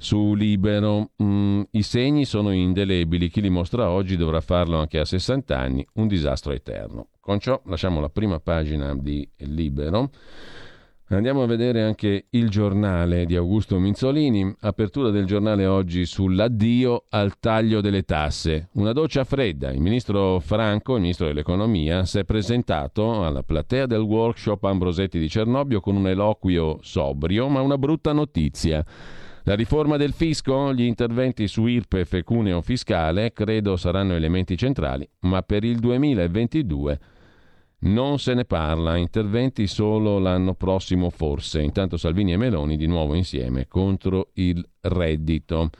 su 0.00 0.34
Libero. 0.34 1.10
Mm, 1.22 1.62
I 1.72 1.82
segni 1.82 2.24
sono 2.24 2.52
indelebili, 2.52 3.28
chi 3.28 3.42
li 3.42 3.50
mostra 3.50 3.90
oggi 3.90 4.16
dovrà 4.16 4.40
farlo 4.40 4.78
anche 4.78 4.98
a 4.98 5.04
60 5.04 5.56
anni, 5.56 5.86
un 5.94 6.08
disastro 6.08 6.52
eterno. 6.52 7.08
Con 7.20 7.38
ciò 7.38 7.60
lasciamo 7.66 8.00
la 8.00 8.08
prima 8.08 8.40
pagina 8.40 8.94
di 8.96 9.28
Libero. 9.36 10.10
Andiamo 11.12 11.42
a 11.42 11.46
vedere 11.46 11.82
anche 11.82 12.26
il 12.30 12.48
giornale 12.48 13.26
di 13.26 13.34
Augusto 13.34 13.80
Minzolini, 13.80 14.54
apertura 14.60 15.10
del 15.10 15.26
giornale 15.26 15.66
oggi 15.66 16.06
sull'addio 16.06 17.06
al 17.08 17.40
taglio 17.40 17.80
delle 17.80 18.04
tasse. 18.04 18.68
Una 18.74 18.92
doccia 18.92 19.24
fredda. 19.24 19.70
Il 19.70 19.80
ministro 19.80 20.38
Franco, 20.38 20.94
il 20.94 21.00
ministro 21.00 21.26
dell'economia, 21.26 22.04
si 22.04 22.20
è 22.20 22.24
presentato 22.24 23.24
alla 23.24 23.42
platea 23.42 23.86
del 23.86 24.02
workshop 24.02 24.62
Ambrosetti 24.62 25.18
di 25.18 25.28
Cernobbio 25.28 25.80
con 25.80 25.96
un 25.96 26.06
eloquio 26.06 26.78
sobrio, 26.80 27.48
ma 27.48 27.60
una 27.60 27.76
brutta 27.76 28.12
notizia. 28.12 28.84
La 29.44 29.54
riforma 29.54 29.96
del 29.96 30.12
fisco, 30.12 30.74
gli 30.74 30.82
interventi 30.82 31.48
su 31.48 31.66
IRPEF 31.66 32.12
e 32.14 32.22
cuneo 32.22 32.60
fiscale 32.60 33.32
credo 33.32 33.76
saranno 33.76 34.14
elementi 34.14 34.56
centrali, 34.56 35.08
ma 35.20 35.42
per 35.42 35.64
il 35.64 35.78
2022 35.78 36.98
non 37.82 38.18
se 38.18 38.34
ne 38.34 38.44
parla, 38.44 38.96
interventi 38.96 39.66
solo 39.66 40.18
l'anno 40.18 40.54
prossimo 40.54 41.08
forse. 41.08 41.62
Intanto 41.62 41.96
Salvini 41.96 42.32
e 42.32 42.36
Meloni 42.36 42.76
di 42.76 42.86
nuovo 42.86 43.14
insieme 43.14 43.66
contro 43.66 44.30
il 44.34 44.62
reddito. 44.80 45.70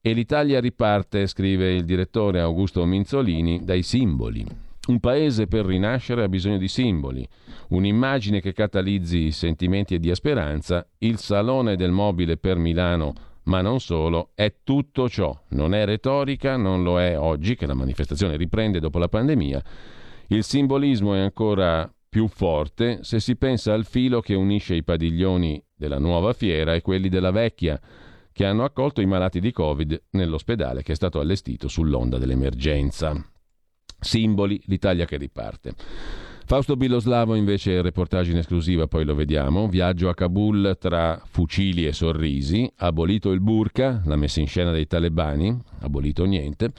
E 0.00 0.12
l'Italia 0.12 0.60
riparte, 0.60 1.26
scrive 1.26 1.72
il 1.74 1.84
direttore 1.84 2.40
Augusto 2.40 2.84
Minzolini, 2.84 3.64
dai 3.64 3.82
simboli. 3.82 4.71
Un 4.84 4.98
paese 4.98 5.46
per 5.46 5.64
rinascere 5.64 6.24
ha 6.24 6.28
bisogno 6.28 6.58
di 6.58 6.66
simboli, 6.66 7.24
un'immagine 7.68 8.40
che 8.40 8.52
catalizzi 8.52 9.30
sentimenti 9.30 10.00
di 10.00 10.12
speranza. 10.12 10.84
Il 10.98 11.18
Salone 11.18 11.76
del 11.76 11.92
Mobile 11.92 12.36
per 12.36 12.56
Milano, 12.56 13.12
ma 13.44 13.60
non 13.60 13.78
solo, 13.78 14.30
è 14.34 14.52
tutto 14.64 15.08
ciò. 15.08 15.40
Non 15.50 15.72
è 15.72 15.84
retorica, 15.84 16.56
non 16.56 16.82
lo 16.82 17.00
è 17.00 17.16
oggi 17.16 17.54
che 17.54 17.66
la 17.66 17.74
manifestazione 17.74 18.36
riprende 18.36 18.80
dopo 18.80 18.98
la 18.98 19.08
pandemia. 19.08 19.62
Il 20.26 20.42
simbolismo 20.42 21.14
è 21.14 21.20
ancora 21.20 21.88
più 22.08 22.26
forte 22.26 23.04
se 23.04 23.20
si 23.20 23.36
pensa 23.36 23.72
al 23.72 23.84
filo 23.86 24.20
che 24.20 24.34
unisce 24.34 24.74
i 24.74 24.82
padiglioni 24.82 25.64
della 25.72 26.00
nuova 26.00 26.32
fiera 26.32 26.74
e 26.74 26.82
quelli 26.82 27.08
della 27.08 27.30
vecchia 27.30 27.80
che 28.32 28.44
hanno 28.44 28.64
accolto 28.64 29.00
i 29.00 29.06
malati 29.06 29.38
di 29.38 29.52
Covid 29.52 30.06
nell'ospedale 30.10 30.82
che 30.82 30.92
è 30.92 30.96
stato 30.96 31.20
allestito 31.20 31.68
sull'onda 31.68 32.18
dell'emergenza. 32.18 33.31
Simboli, 34.02 34.60
l'Italia 34.66 35.06
che 35.06 35.16
riparte. 35.16 35.74
Fausto 36.44 36.76
Biloslavo 36.76 37.34
invece 37.34 37.80
reportage 37.80 38.32
in 38.32 38.36
esclusiva, 38.36 38.86
poi 38.86 39.04
lo 39.04 39.14
vediamo. 39.14 39.68
Viaggio 39.68 40.08
a 40.08 40.14
Kabul 40.14 40.76
tra 40.78 41.22
fucili 41.24 41.86
e 41.86 41.92
sorrisi, 41.92 42.70
abolito 42.76 43.30
il 43.30 43.40
burka, 43.40 44.02
la 44.04 44.16
messa 44.16 44.40
in 44.40 44.48
scena 44.48 44.70
dei 44.70 44.86
talebani, 44.86 45.56
abolito 45.80 46.24
niente. 46.24 46.72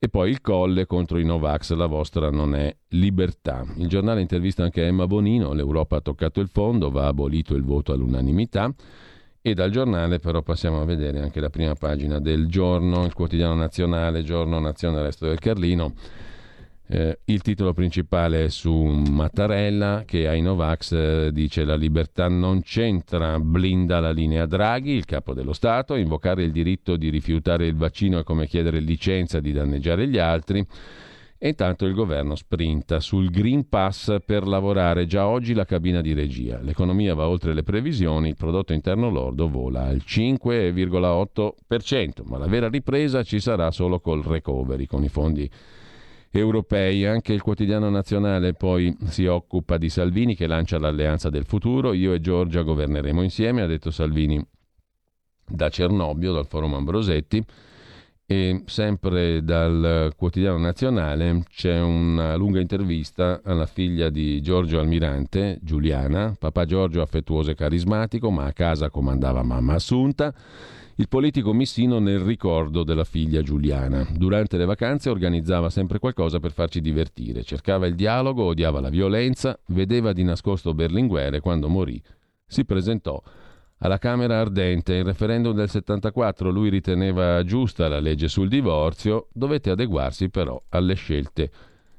E 0.00 0.08
poi 0.08 0.30
il 0.30 0.40
colle 0.40 0.86
contro 0.86 1.18
i 1.18 1.24
Novax, 1.24 1.72
la 1.72 1.86
vostra 1.86 2.30
non 2.30 2.54
è 2.54 2.74
libertà. 2.88 3.64
Il 3.78 3.88
giornale 3.88 4.20
intervista 4.20 4.62
anche 4.62 4.84
Emma 4.84 5.06
Bonino, 5.06 5.52
l'Europa 5.52 5.96
ha 5.96 6.00
toccato 6.00 6.40
il 6.40 6.48
fondo, 6.48 6.90
va 6.90 7.06
abolito 7.06 7.54
il 7.54 7.64
voto 7.64 7.92
all'unanimità. 7.92 8.72
E 9.40 9.54
dal 9.54 9.70
giornale 9.70 10.18
però 10.18 10.42
passiamo 10.42 10.80
a 10.80 10.84
vedere 10.84 11.20
anche 11.20 11.40
la 11.40 11.48
prima 11.48 11.74
pagina 11.74 12.18
del 12.18 12.46
giorno, 12.48 13.04
il 13.04 13.14
quotidiano 13.14 13.54
nazionale, 13.54 14.22
giorno 14.22 14.58
Nazione 14.58 15.00
Resto 15.02 15.26
del 15.26 15.38
Carlino. 15.38 15.94
Eh, 16.90 17.18
il 17.24 17.42
titolo 17.42 17.74
principale 17.74 18.46
è 18.46 18.48
su 18.48 18.72
Mattarella 18.72 20.04
che 20.06 20.26
ai 20.26 20.40
Novax 20.40 20.92
eh, 20.92 21.28
dice 21.34 21.64
la 21.64 21.76
libertà 21.76 22.28
non 22.28 22.62
c'entra, 22.62 23.38
blinda 23.38 24.00
la 24.00 24.10
linea 24.10 24.46
Draghi, 24.46 24.92
il 24.92 25.04
capo 25.04 25.34
dello 25.34 25.52
Stato, 25.52 25.96
invocare 25.96 26.44
il 26.44 26.50
diritto 26.50 26.96
di 26.96 27.10
rifiutare 27.10 27.66
il 27.66 27.76
vaccino 27.76 28.18
è 28.18 28.24
come 28.24 28.46
chiedere 28.46 28.80
licenza 28.80 29.38
di 29.38 29.52
danneggiare 29.52 30.08
gli 30.08 30.16
altri. 30.16 30.66
E 31.40 31.50
intanto 31.50 31.84
il 31.84 31.92
governo 31.92 32.34
sprinta 32.34 33.00
sul 33.00 33.28
Green 33.28 33.68
Pass 33.68 34.16
per 34.24 34.46
lavorare 34.46 35.04
già 35.06 35.26
oggi 35.28 35.52
la 35.52 35.66
cabina 35.66 36.00
di 36.00 36.14
regia. 36.14 36.58
L'economia 36.62 37.14
va 37.14 37.28
oltre 37.28 37.52
le 37.52 37.62
previsioni, 37.62 38.30
il 38.30 38.36
prodotto 38.36 38.72
interno 38.72 39.10
lordo 39.10 39.46
vola 39.48 39.82
al 39.82 40.00
5,8%, 40.04 42.22
ma 42.24 42.38
la 42.38 42.46
vera 42.46 42.70
ripresa 42.70 43.22
ci 43.22 43.40
sarà 43.40 43.70
solo 43.70 44.00
col 44.00 44.24
recovery, 44.24 44.86
con 44.86 45.04
i 45.04 45.08
fondi 45.08 45.50
europei. 46.30 47.04
Anche 47.04 47.32
il 47.32 47.42
quotidiano 47.42 47.88
nazionale 47.90 48.54
poi 48.54 48.96
si 49.06 49.26
occupa 49.26 49.76
di 49.76 49.88
Salvini 49.88 50.34
che 50.34 50.46
lancia 50.46 50.78
l'alleanza 50.78 51.30
del 51.30 51.44
futuro. 51.44 51.92
Io 51.92 52.12
e 52.12 52.20
Giorgia 52.20 52.62
governeremo 52.62 53.22
insieme, 53.22 53.62
ha 53.62 53.66
detto 53.66 53.90
Salvini 53.90 54.44
da 55.46 55.68
Cernobbio, 55.68 56.32
dal 56.32 56.46
forum 56.46 56.74
Ambrosetti. 56.74 57.44
E 58.30 58.62
sempre 58.66 59.42
dal 59.42 60.12
quotidiano 60.14 60.58
nazionale 60.58 61.44
c'è 61.48 61.80
una 61.80 62.34
lunga 62.34 62.60
intervista 62.60 63.40
alla 63.42 63.64
figlia 63.64 64.10
di 64.10 64.42
Giorgio 64.42 64.80
Almirante, 64.80 65.58
Giuliana. 65.62 66.36
Papà 66.38 66.66
Giorgio 66.66 67.00
affettuoso 67.00 67.52
e 67.52 67.54
carismatico, 67.54 68.30
ma 68.30 68.44
a 68.44 68.52
casa 68.52 68.90
comandava 68.90 69.42
mamma 69.42 69.72
Assunta. 69.72 70.34
Il 71.00 71.06
politico 71.06 71.52
missino 71.52 72.00
nel 72.00 72.18
ricordo 72.18 72.82
della 72.82 73.04
figlia 73.04 73.40
Giuliana. 73.40 74.04
Durante 74.10 74.56
le 74.56 74.64
vacanze 74.64 75.10
organizzava 75.10 75.70
sempre 75.70 76.00
qualcosa 76.00 76.40
per 76.40 76.50
farci 76.50 76.80
divertire. 76.80 77.44
Cercava 77.44 77.86
il 77.86 77.94
dialogo, 77.94 78.42
odiava 78.42 78.80
la 78.80 78.88
violenza, 78.88 79.56
vedeva 79.66 80.12
di 80.12 80.24
nascosto 80.24 80.74
Berlinguer 80.74 81.34
e 81.34 81.40
quando 81.40 81.68
morì 81.68 82.02
si 82.44 82.64
presentò 82.64 83.22
alla 83.78 83.98
Camera 83.98 84.40
Ardente, 84.40 84.94
il 84.94 85.04
referendum 85.04 85.54
del 85.54 85.68
74 85.68 86.50
lui 86.50 86.68
riteneva 86.68 87.44
giusta 87.44 87.86
la 87.86 88.00
legge 88.00 88.26
sul 88.26 88.48
divorzio, 88.48 89.28
dovette 89.32 89.70
adeguarsi 89.70 90.30
però 90.30 90.60
alle 90.70 90.94
scelte 90.94 91.52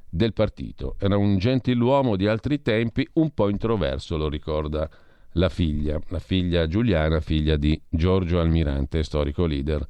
del 0.10 0.34
partito. 0.34 0.98
Era 1.00 1.16
un 1.16 1.38
gentiluomo 1.38 2.18
di 2.18 2.28
altri 2.28 2.62
tempi, 2.62 3.08
un 3.14 3.30
po' 3.34 3.48
introverso, 3.48 4.18
lo 4.18 4.28
ricorda 4.28 4.90
la 5.34 5.50
figlia, 5.50 6.00
la 6.08 6.20
figlia 6.20 6.68
Giuliana, 6.68 7.20
figlia 7.20 7.56
di 7.56 7.80
Giorgio 7.88 8.40
Almirante, 8.40 9.04
storico 9.04 9.46
leader 9.46 9.86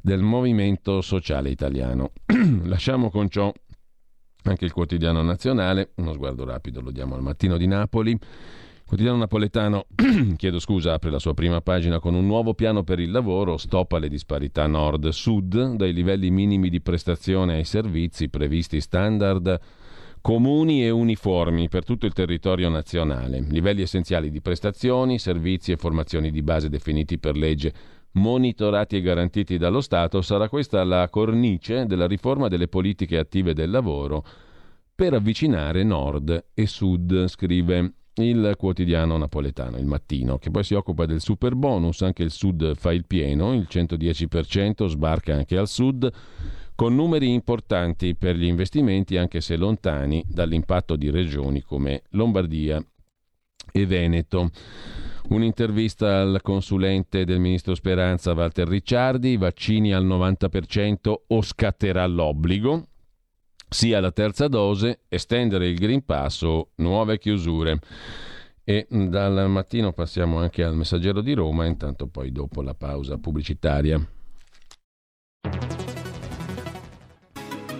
del 0.00 0.22
movimento 0.22 1.00
sociale 1.00 1.50
italiano. 1.50 2.12
Lasciamo 2.64 3.10
con 3.10 3.28
ciò 3.28 3.52
anche 4.44 4.64
il 4.64 4.72
quotidiano 4.72 5.22
nazionale, 5.22 5.90
uno 5.96 6.12
sguardo 6.12 6.44
rapido 6.44 6.80
lo 6.80 6.90
diamo 6.90 7.14
al 7.14 7.22
mattino 7.22 7.56
di 7.56 7.66
Napoli. 7.66 8.18
Quotidiano 8.86 9.18
napoletano, 9.18 9.86
chiedo 10.36 10.58
scusa, 10.58 10.94
apre 10.94 11.10
la 11.10 11.20
sua 11.20 11.34
prima 11.34 11.60
pagina 11.60 12.00
con 12.00 12.14
un 12.14 12.26
nuovo 12.26 12.54
piano 12.54 12.82
per 12.82 12.98
il 12.98 13.12
lavoro, 13.12 13.56
stoppa 13.56 13.98
le 13.98 14.08
disparità 14.08 14.66
nord-sud, 14.66 15.76
dai 15.76 15.92
livelli 15.92 16.30
minimi 16.30 16.68
di 16.68 16.80
prestazione 16.80 17.54
ai 17.54 17.64
servizi 17.64 18.28
previsti 18.28 18.80
standard 18.80 19.60
comuni 20.20 20.84
e 20.84 20.90
uniformi 20.90 21.68
per 21.68 21.84
tutto 21.84 22.06
il 22.06 22.12
territorio 22.12 22.68
nazionale, 22.68 23.40
livelli 23.40 23.82
essenziali 23.82 24.30
di 24.30 24.40
prestazioni, 24.40 25.18
servizi 25.18 25.72
e 25.72 25.76
formazioni 25.76 26.30
di 26.30 26.42
base 26.42 26.68
definiti 26.68 27.18
per 27.18 27.36
legge, 27.36 27.72
monitorati 28.12 28.96
e 28.96 29.00
garantiti 29.00 29.56
dallo 29.56 29.80
Stato, 29.80 30.20
sarà 30.20 30.48
questa 30.48 30.84
la 30.84 31.08
cornice 31.08 31.86
della 31.86 32.06
riforma 32.06 32.48
delle 32.48 32.68
politiche 32.68 33.18
attive 33.18 33.54
del 33.54 33.70
lavoro 33.70 34.24
per 34.94 35.14
avvicinare 35.14 35.82
nord 35.82 36.48
e 36.52 36.66
sud, 36.66 37.26
scrive 37.26 37.94
il 38.14 38.54
quotidiano 38.58 39.16
napoletano, 39.16 39.78
il 39.78 39.86
mattino, 39.86 40.36
che 40.36 40.50
poi 40.50 40.64
si 40.64 40.74
occupa 40.74 41.06
del 41.06 41.20
super 41.20 41.54
bonus, 41.54 42.02
anche 42.02 42.22
il 42.22 42.30
sud 42.30 42.74
fa 42.74 42.92
il 42.92 43.06
pieno, 43.06 43.54
il 43.54 43.66
110% 43.70 44.86
sbarca 44.86 45.34
anche 45.34 45.56
al 45.56 45.68
sud, 45.68 46.10
con 46.80 46.94
numeri 46.94 47.30
importanti 47.30 48.14
per 48.14 48.36
gli 48.36 48.46
investimenti 48.46 49.18
anche 49.18 49.42
se 49.42 49.56
lontani 49.56 50.24
dall'impatto 50.26 50.96
di 50.96 51.10
regioni 51.10 51.60
come 51.60 52.04
Lombardia 52.12 52.82
e 53.70 53.84
Veneto. 53.84 54.48
Un'intervista 55.28 56.22
al 56.22 56.40
consulente 56.42 57.26
del 57.26 57.38
ministro 57.38 57.74
Speranza 57.74 58.32
Walter 58.32 58.66
Ricciardi, 58.66 59.36
vaccini 59.36 59.92
al 59.92 60.06
90% 60.06 61.12
o 61.26 61.42
scatterà 61.42 62.06
l'obbligo, 62.06 62.86
sia 63.68 64.00
la 64.00 64.10
terza 64.10 64.48
dose, 64.48 65.00
estendere 65.08 65.68
il 65.68 65.76
Green 65.76 66.02
Pass 66.06 66.40
o 66.40 66.70
nuove 66.76 67.18
chiusure. 67.18 67.78
E 68.64 68.86
dal 68.88 69.50
mattino 69.50 69.92
passiamo 69.92 70.38
anche 70.38 70.64
al 70.64 70.74
messaggero 70.74 71.20
di 71.20 71.34
Roma, 71.34 71.66
intanto 71.66 72.06
poi 72.06 72.32
dopo 72.32 72.62
la 72.62 72.72
pausa 72.72 73.18
pubblicitaria. 73.18 74.02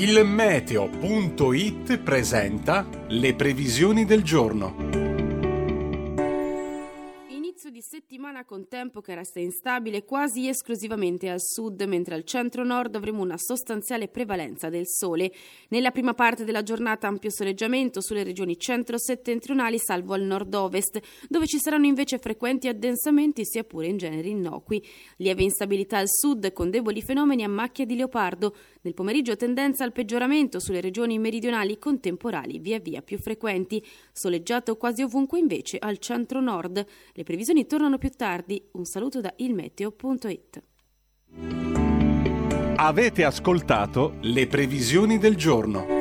Il 0.00 0.24
meteo.it 0.24 1.98
presenta 1.98 2.88
le 3.08 3.34
previsioni 3.34 4.06
del 4.06 4.22
giorno 4.22 5.10
settimana 7.90 8.44
con 8.44 8.68
tempo 8.68 9.00
che 9.00 9.14
resta 9.14 9.40
instabile 9.40 10.04
quasi 10.04 10.46
esclusivamente 10.46 11.28
al 11.28 11.40
sud, 11.40 11.82
mentre 11.82 12.14
al 12.14 12.24
centro-nord 12.24 12.94
avremo 12.94 13.20
una 13.20 13.36
sostanziale 13.36 14.06
prevalenza 14.06 14.68
del 14.68 14.86
sole. 14.86 15.32
Nella 15.70 15.90
prima 15.90 16.14
parte 16.14 16.44
della 16.44 16.62
giornata 16.62 17.08
ampio 17.08 17.30
soleggiamento 17.30 18.00
sulle 18.00 18.22
regioni 18.22 18.58
centro-settentrionali, 18.58 19.78
salvo 19.78 20.14
al 20.14 20.22
nord-ovest, 20.22 21.00
dove 21.28 21.46
ci 21.46 21.58
saranno 21.58 21.86
invece 21.86 22.18
frequenti 22.18 22.68
addensamenti, 22.68 23.44
sia 23.44 23.64
pure 23.64 23.88
in 23.88 23.96
genere 23.96 24.28
innocui. 24.28 24.80
Lieve 25.16 25.42
instabilità 25.42 25.98
al 25.98 26.08
sud 26.08 26.52
con 26.52 26.70
deboli 26.70 27.02
fenomeni 27.02 27.42
a 27.42 27.48
macchia 27.48 27.86
di 27.86 27.96
leopardo. 27.96 28.54
Nel 28.82 28.94
pomeriggio 28.94 29.36
tendenza 29.36 29.84
al 29.84 29.92
peggioramento 29.92 30.58
sulle 30.58 30.80
regioni 30.80 31.18
meridionali 31.18 31.78
con 31.78 32.00
temporali 32.00 32.58
via 32.58 32.78
via 32.78 33.02
più 33.02 33.18
frequenti. 33.18 33.84
Soleggiato 34.12 34.76
quasi 34.76 35.02
ovunque 35.02 35.38
invece 35.38 35.76
al 35.78 35.98
centro-nord. 35.98 36.86
Le 37.12 37.22
previsioni 37.22 37.66
tornano 37.66 37.98
più 37.98 38.10
tardi. 38.10 38.62
Un 38.72 38.86
saluto 38.86 39.20
da 39.20 39.32
ilmeteo.it. 39.36 40.62
Avete 42.76 43.24
ascoltato 43.24 44.16
le 44.22 44.46
previsioni 44.46 45.18
del 45.18 45.36
giorno. 45.36 45.99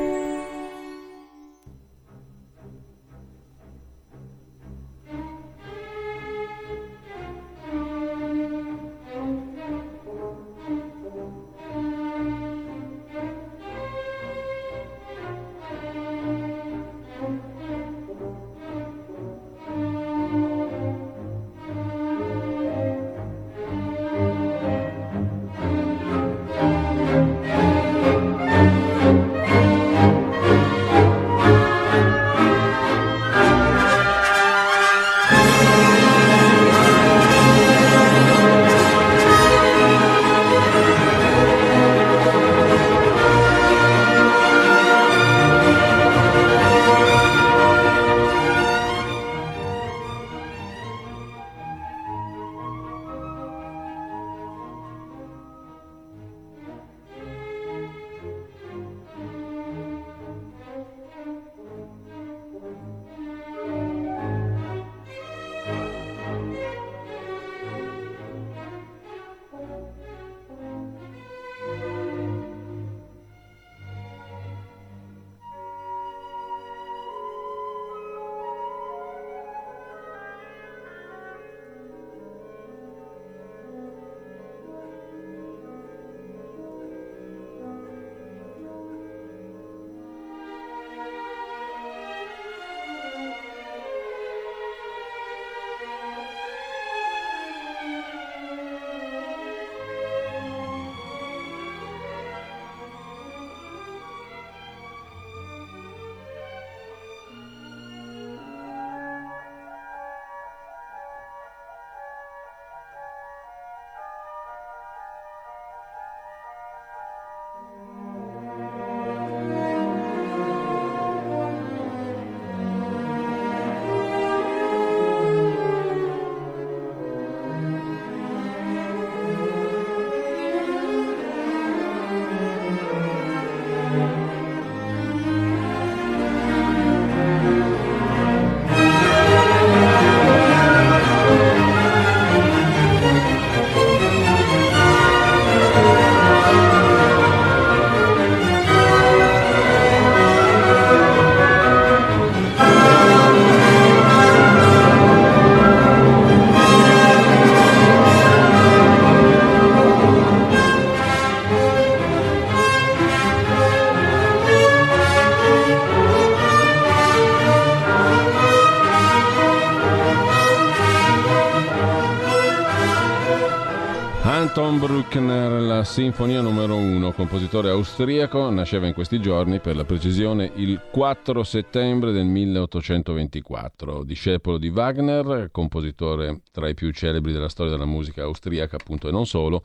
Sinfonia 175.90 176.40
numero 176.42 176.76
1, 176.76 177.14
compositore 177.14 177.72
austriaco, 177.72 178.52
nasceva 178.52 178.86
in 178.86 178.94
questi 178.94 179.20
giorni, 179.20 179.60
per 179.60 179.76
la 179.76 179.86
precisione, 179.86 180.52
il 180.54 180.80
4 180.92 181.44
settembre 181.44 182.12
del 182.12 182.26
1824. 182.26 184.04
Discepolo 184.04 184.60
di 184.60 184.70
Wagner, 184.70 185.50
compositore 185.52 186.42
tra 186.52 186.70
i 186.70 186.76
più 186.76 186.92
celebri 186.92 187.32
della 187.34 187.50
storia 187.50 187.72
della 187.72 187.88
musica 187.88 188.22
austriaca, 188.22 188.76
appunto, 188.76 189.08
e 189.08 189.12
non 189.12 189.26
solo. 189.26 189.64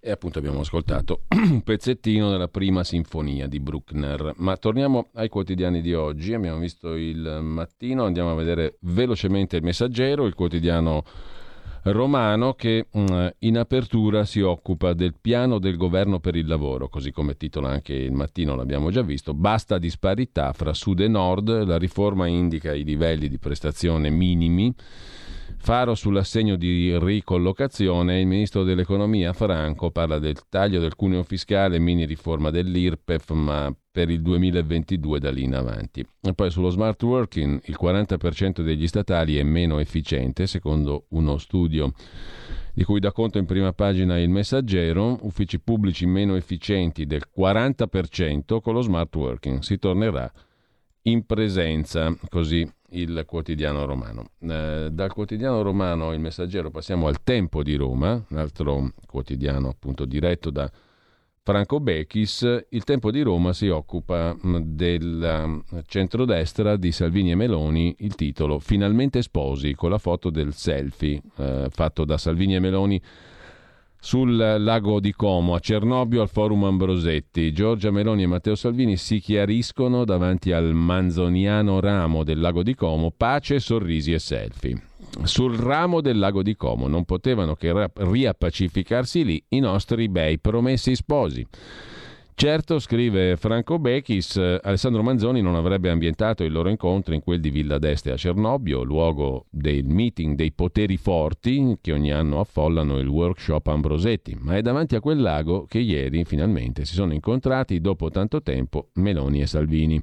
E 0.00 0.10
appunto 0.10 0.38
abbiamo 0.38 0.60
ascoltato 0.60 1.24
un 1.36 1.60
pezzettino 1.60 2.30
della 2.30 2.48
prima 2.48 2.82
sinfonia 2.82 3.46
di 3.46 3.60
Bruckner. 3.60 4.32
Ma 4.36 4.56
torniamo 4.56 5.08
ai 5.14 5.28
quotidiani 5.28 5.82
di 5.82 5.92
oggi. 5.92 6.32
Abbiamo 6.32 6.58
visto 6.58 6.94
il 6.94 7.40
mattino, 7.42 8.04
andiamo 8.04 8.30
a 8.30 8.34
vedere 8.34 8.78
velocemente 8.80 9.56
il 9.56 9.62
messaggero, 9.62 10.24
il 10.24 10.34
quotidiano 10.34 11.04
romano 11.92 12.54
che 12.54 12.88
mm, 12.96 13.26
in 13.40 13.58
apertura 13.58 14.24
si 14.24 14.40
occupa 14.40 14.92
del 14.92 15.14
piano 15.20 15.58
del 15.58 15.76
governo 15.76 16.20
per 16.20 16.36
il 16.36 16.46
lavoro, 16.46 16.88
così 16.88 17.10
come 17.12 17.36
titola 17.36 17.70
anche 17.70 17.94
il 17.94 18.12
mattino, 18.12 18.54
l'abbiamo 18.54 18.90
già 18.90 19.02
visto, 19.02 19.34
basta 19.34 19.78
disparità 19.78 20.52
fra 20.52 20.72
sud 20.72 21.00
e 21.00 21.08
nord, 21.08 21.64
la 21.64 21.78
riforma 21.78 22.26
indica 22.26 22.74
i 22.74 22.84
livelli 22.84 23.28
di 23.28 23.38
prestazione 23.38 24.10
minimi. 24.10 24.74
Faro 25.56 25.94
sull'assegno 25.94 26.56
di 26.56 26.96
ricollocazione, 26.98 28.20
il 28.20 28.26
ministro 28.26 28.62
dell'economia 28.62 29.32
Franco 29.32 29.90
parla 29.90 30.18
del 30.18 30.36
taglio 30.48 30.80
del 30.80 30.94
cuneo 30.94 31.22
fiscale, 31.22 31.78
mini 31.78 32.04
riforma 32.04 32.50
dell'IRPEF, 32.50 33.30
ma 33.30 33.74
per 33.90 34.10
il 34.10 34.22
2022 34.22 35.18
da 35.18 35.30
lì 35.30 35.44
in 35.44 35.54
avanti. 35.54 36.06
E 36.22 36.34
poi 36.34 36.50
sullo 36.50 36.70
smart 36.70 37.02
working 37.02 37.60
il 37.64 37.76
40% 37.80 38.62
degli 38.62 38.86
statali 38.86 39.36
è 39.36 39.42
meno 39.42 39.78
efficiente, 39.78 40.46
secondo 40.46 41.06
uno 41.10 41.38
studio 41.38 41.92
di 42.72 42.84
cui 42.84 43.00
dà 43.00 43.10
conto 43.10 43.38
in 43.38 43.44
prima 43.44 43.72
pagina 43.72 44.20
il 44.20 44.28
messaggero, 44.28 45.18
uffici 45.22 45.58
pubblici 45.58 46.06
meno 46.06 46.36
efficienti 46.36 47.06
del 47.06 47.24
40% 47.36 48.60
con 48.60 48.74
lo 48.74 48.82
smart 48.82 49.12
working. 49.16 49.62
Si 49.62 49.78
tornerà 49.80 50.30
in 51.02 51.26
presenza, 51.26 52.16
così 52.28 52.64
il 52.90 53.24
quotidiano 53.26 53.84
romano. 53.84 54.30
Eh, 54.40 54.88
dal 54.90 55.12
quotidiano 55.12 55.62
romano 55.62 56.12
Il 56.12 56.20
Messaggero 56.20 56.70
passiamo 56.70 57.08
al 57.08 57.22
Tempo 57.22 57.62
di 57.62 57.74
Roma, 57.74 58.24
un 58.28 58.38
altro 58.38 58.92
quotidiano 59.06 59.68
appunto 59.68 60.04
diretto 60.04 60.50
da 60.50 60.70
Franco 61.42 61.80
Bechis, 61.80 62.66
il 62.68 62.84
Tempo 62.84 63.10
di 63.10 63.22
Roma 63.22 63.54
si 63.54 63.68
occupa 63.68 64.34
mm, 64.34 64.56
del 64.58 65.44
mm, 65.46 65.78
centrodestra 65.86 66.76
di 66.76 66.92
Salvini 66.92 67.30
e 67.30 67.36
Meloni, 67.36 67.96
il 68.00 68.14
titolo 68.14 68.58
Finalmente 68.58 69.22
sposi, 69.22 69.74
con 69.74 69.88
la 69.88 69.96
foto 69.96 70.28
del 70.28 70.52
selfie 70.52 71.20
eh, 71.36 71.68
fatto 71.70 72.04
da 72.04 72.18
Salvini 72.18 72.56
e 72.56 72.58
Meloni 72.58 73.00
sul 74.00 74.36
lago 74.36 75.00
di 75.00 75.12
Como, 75.12 75.54
a 75.54 75.58
Cernobbio, 75.58 76.22
al 76.22 76.28
Forum 76.28 76.64
Ambrosetti. 76.64 77.52
Giorgia 77.52 77.90
Meloni 77.90 78.22
e 78.22 78.26
Matteo 78.26 78.54
Salvini 78.54 78.96
si 78.96 79.20
chiariscono 79.20 80.04
davanti 80.04 80.52
al 80.52 80.72
manzoniano 80.72 81.80
ramo 81.80 82.24
del 82.24 82.40
lago 82.40 82.62
di 82.62 82.74
Como, 82.74 83.12
pace, 83.16 83.60
sorrisi 83.60 84.12
e 84.12 84.18
selfie 84.18 84.82
sul 85.22 85.56
ramo 85.56 86.00
del 86.00 86.18
lago 86.18 86.42
di 86.42 86.56
Como. 86.56 86.86
Non 86.86 87.04
potevano 87.04 87.54
che 87.54 87.72
riappacificarsi 87.94 89.24
lì 89.24 89.42
i 89.48 89.60
nostri 89.60 90.08
bei 90.08 90.38
promessi 90.38 90.94
sposi. 90.94 91.46
Certo, 92.40 92.78
scrive 92.78 93.36
Franco 93.36 93.80
Bechis, 93.80 94.36
Alessandro 94.36 95.02
Manzoni 95.02 95.42
non 95.42 95.56
avrebbe 95.56 95.90
ambientato 95.90 96.44
il 96.44 96.52
loro 96.52 96.68
incontro 96.68 97.12
in 97.12 97.20
quel 97.20 97.40
di 97.40 97.50
Villa 97.50 97.78
d'Este 97.78 98.12
a 98.12 98.16
Cernobbio, 98.16 98.84
luogo 98.84 99.46
del 99.50 99.84
meeting 99.86 100.36
dei 100.36 100.52
poteri 100.52 100.96
forti 100.98 101.78
che 101.80 101.90
ogni 101.90 102.12
anno 102.12 102.38
affollano 102.38 103.00
il 103.00 103.08
workshop 103.08 103.66
Ambrosetti, 103.66 104.36
ma 104.38 104.56
è 104.56 104.62
davanti 104.62 104.94
a 104.94 105.00
quel 105.00 105.20
lago 105.20 105.64
che 105.64 105.80
ieri 105.80 106.24
finalmente 106.24 106.84
si 106.84 106.94
sono 106.94 107.12
incontrati 107.12 107.80
dopo 107.80 108.08
tanto 108.08 108.40
tempo 108.40 108.90
Meloni 108.94 109.40
e 109.40 109.46
Salvini. 109.46 110.00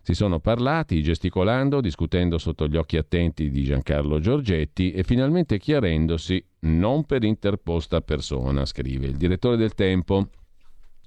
Si 0.00 0.14
sono 0.14 0.38
parlati, 0.38 1.02
gesticolando, 1.02 1.80
discutendo 1.80 2.38
sotto 2.38 2.68
gli 2.68 2.76
occhi 2.76 2.98
attenti 2.98 3.50
di 3.50 3.64
Giancarlo 3.64 4.20
Giorgetti 4.20 4.92
e 4.92 5.02
finalmente 5.02 5.58
chiarendosi 5.58 6.40
non 6.60 7.02
per 7.02 7.24
interposta 7.24 8.00
persona, 8.00 8.64
scrive 8.64 9.08
il 9.08 9.16
direttore 9.16 9.56
del 9.56 9.74
Tempo. 9.74 10.28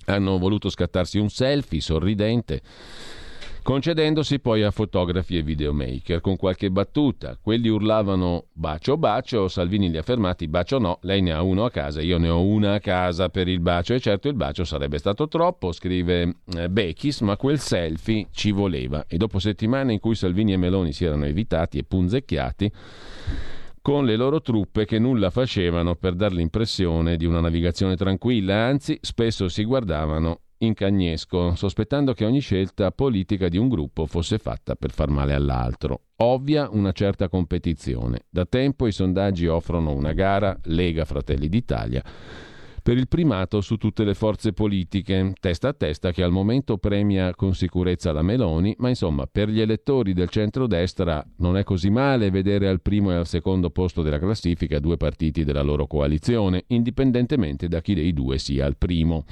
Hanno 0.10 0.38
voluto 0.38 0.70
scattarsi 0.70 1.18
un 1.18 1.30
selfie 1.30 1.82
sorridente 1.82 2.62
concedendosi 3.68 4.39
poi 4.39 4.64
a 4.64 4.72
fotografi 4.72 5.36
e 5.36 5.41
videomaker 5.41 6.22
con 6.22 6.38
qualche 6.38 6.72
battuta. 6.72 7.38
Quelli 7.41 7.68
urlavano 7.68 8.45
bacio 8.53 8.95
bacio, 8.95 9.49
Salvini 9.49 9.89
li 9.89 9.97
ha 9.97 10.03
fermati 10.03 10.47
bacio 10.47 10.80
no, 10.80 10.99
lei 11.01 11.22
ne 11.22 11.34
ha 11.34 11.41
uno 11.41 11.66
a 11.66 11.70
casa, 11.70 11.99
io 11.99 12.18
ne 12.18 12.30
ho 12.30 12.41
una 12.41 12.76
a 12.76 12.80
casa 12.80 13.28
per 13.28 13.49
il 13.49 13.60
bacio 13.60 13.93
e 13.93 13.99
certo 13.99 14.30
il 14.30 14.36
bacio 14.36 14.64
sarebbe 14.64 14.97
stato 14.97 15.28
troppo, 15.28 15.74
scrive 15.74 16.36
eh, 16.55 16.70
Bechis, 16.70 17.20
ma 17.20 17.36
quel 17.36 17.60
selfie 17.60 18.28
ci 18.32 18.51
voleva 18.51 19.03
e 19.05 19.18
dopo 19.18 19.38
settimane 19.38 19.91
in 19.91 19.99
cui 19.99 20.16
Salvini 20.16 20.53
e 20.53 20.58
Meloni 20.58 20.93
si 20.93 21.03
erano 21.03 21.26
evitati 21.26 21.78
e 21.78 21.84
punzecchiati 21.84 22.72
con 23.88 24.03
le 24.03 24.17
loro 24.17 24.41
truppe 24.41 24.83
che 24.83 24.99
nulla 24.99 25.29
facevano 25.29 25.95
per 25.95 26.13
dar 26.13 26.33
l'impressione 26.33 27.15
di 27.15 27.23
una 27.23 27.39
navigazione 27.39 27.95
tranquilla, 27.95 28.65
anzi 28.65 28.97
spesso 28.99 29.47
si 29.47 29.63
guardavano 29.63 30.41
in 30.57 30.73
cagnesco, 30.73 31.55
sospettando 31.55 32.11
che 32.11 32.25
ogni 32.25 32.41
scelta 32.41 32.91
politica 32.91 33.47
di 33.47 33.57
un 33.57 33.69
gruppo 33.69 34.05
fosse 34.05 34.39
fatta 34.39 34.75
per 34.75 34.91
far 34.91 35.07
male 35.07 35.33
all'altro. 35.33 36.01
Ovvia 36.17 36.67
una 36.69 36.91
certa 36.91 37.29
competizione. 37.29 38.25
Da 38.29 38.45
tempo 38.45 38.88
i 38.88 38.91
sondaggi 38.91 39.47
offrono 39.47 39.93
una 39.93 40.11
gara 40.11 40.59
Lega 40.63 41.05
Fratelli 41.05 41.47
d'Italia 41.47 42.03
per 42.88 42.95
il 42.95 43.09
primato 43.09 43.59
su 43.59 43.75
tutte 43.75 44.05
le 44.05 44.13
forze 44.13 44.53
politiche, 44.53 45.33
testa 45.41 45.67
a 45.67 45.73
testa 45.73 46.13
che 46.13 46.23
al 46.23 46.31
momento 46.31 46.77
premia 46.77 47.35
con 47.35 47.53
sicurezza 47.53 48.13
la 48.13 48.21
Meloni, 48.21 48.73
ma 48.77 48.88
insomma 48.88 49.27
per 49.29 49.49
gli 49.49 49.59
elettori 49.59 50.13
del 50.13 50.29
centrodestra 50.29 51.21
non 51.39 51.57
è 51.57 51.65
così 51.65 51.89
male 51.89 52.29
vedere 52.29 52.69
al 52.69 52.79
primo 52.79 53.11
e 53.11 53.15
al 53.15 53.27
secondo 53.27 53.71
posto 53.71 54.03
della 54.03 54.19
classifica 54.19 54.79
due 54.79 54.95
partiti 54.95 55.43
della 55.43 55.63
loro 55.63 55.85
coalizione, 55.85 56.63
indipendentemente 56.67 57.67
da 57.67 57.81
chi 57.81 57.93
dei 57.93 58.13
due 58.13 58.38
sia 58.38 58.65
al 58.65 58.77
primo. 58.77 59.25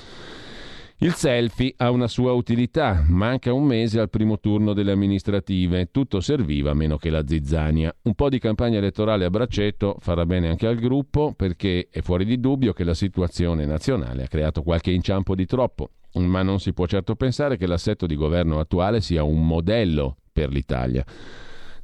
Il 0.99 1.13
selfie 1.13 1.73
ha 1.75 1.91
una 1.91 2.07
sua 2.07 2.31
utilità, 2.31 3.03
manca 3.09 3.51
un 3.51 3.65
mese 3.65 3.99
al 3.99 4.09
primo 4.09 4.39
turno 4.39 4.71
delle 4.71 4.93
amministrative, 4.93 5.91
tutto 5.91 6.21
serviva 6.21 6.73
meno 6.73 6.95
che 6.95 7.09
la 7.09 7.27
zizzania. 7.27 7.93
Un 8.03 8.15
po' 8.15 8.29
di 8.29 8.39
campagna 8.39 8.77
elettorale 8.77 9.25
a 9.25 9.29
braccetto 9.29 9.97
farà 9.99 10.25
bene 10.25 10.47
anche 10.47 10.67
al 10.67 10.77
gruppo 10.77 11.33
perché 11.35 11.89
è 11.91 11.99
fuori 11.99 12.23
di 12.23 12.39
dubbio 12.39 12.71
che 12.71 12.85
la 12.85 12.93
situazione 12.93 13.65
nazionale 13.65 14.23
ha 14.23 14.27
creato 14.29 14.63
qualche 14.63 14.91
inciampo 14.91 15.35
di 15.35 15.45
troppo, 15.45 15.89
ma 16.13 16.43
non 16.43 16.61
si 16.61 16.71
può 16.71 16.87
certo 16.87 17.17
pensare 17.17 17.57
che 17.57 17.67
l'assetto 17.67 18.05
di 18.05 18.15
governo 18.15 18.59
attuale 18.59 19.01
sia 19.01 19.21
un 19.23 19.45
modello 19.45 20.15
per 20.31 20.49
l'Italia. 20.49 21.03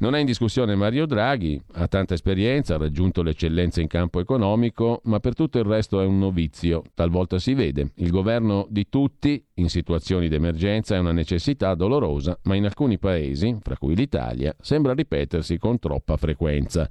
Non 0.02 0.16
è 0.16 0.20
in 0.20 0.26
discussione 0.26 0.74
Mario 0.74 1.06
Draghi, 1.06 1.62
ha 1.74 1.88
tanta 1.88 2.16
esperienza, 2.16 2.74
ha 2.74 2.80
raggiunto 2.80 3.22
l'eccellenza 3.22 3.82
in 3.82 3.88
campo 3.88 4.20
economico, 4.20 5.00
ma 5.04 5.20
per 5.20 5.36
tutto 5.36 5.60
il 5.60 5.64
resto 5.64 6.02
è 6.02 6.06
un 6.06 6.18
novizio, 6.18 6.82
talvolta 6.96 7.38
si 7.38 7.54
vede. 7.54 7.92
Il 7.98 8.10
governo 8.10 8.66
di 8.68 8.90
tutti 8.90 9.46
in 9.56 9.70
situazioni 9.70 10.28
d'emergenza 10.28 10.96
è 10.96 10.98
una 10.98 11.12
necessità 11.12 11.76
dolorosa, 11.76 12.36
ma 12.46 12.56
in 12.56 12.66
alcuni 12.66 12.98
paesi, 12.98 13.56
fra 13.62 13.78
cui 13.78 13.96
l'Italia, 13.96 14.56
sembra 14.60 14.96
ripetersi 14.96 15.60
con 15.60 15.78
troppa 15.78 16.18
frequenza. 16.18 16.90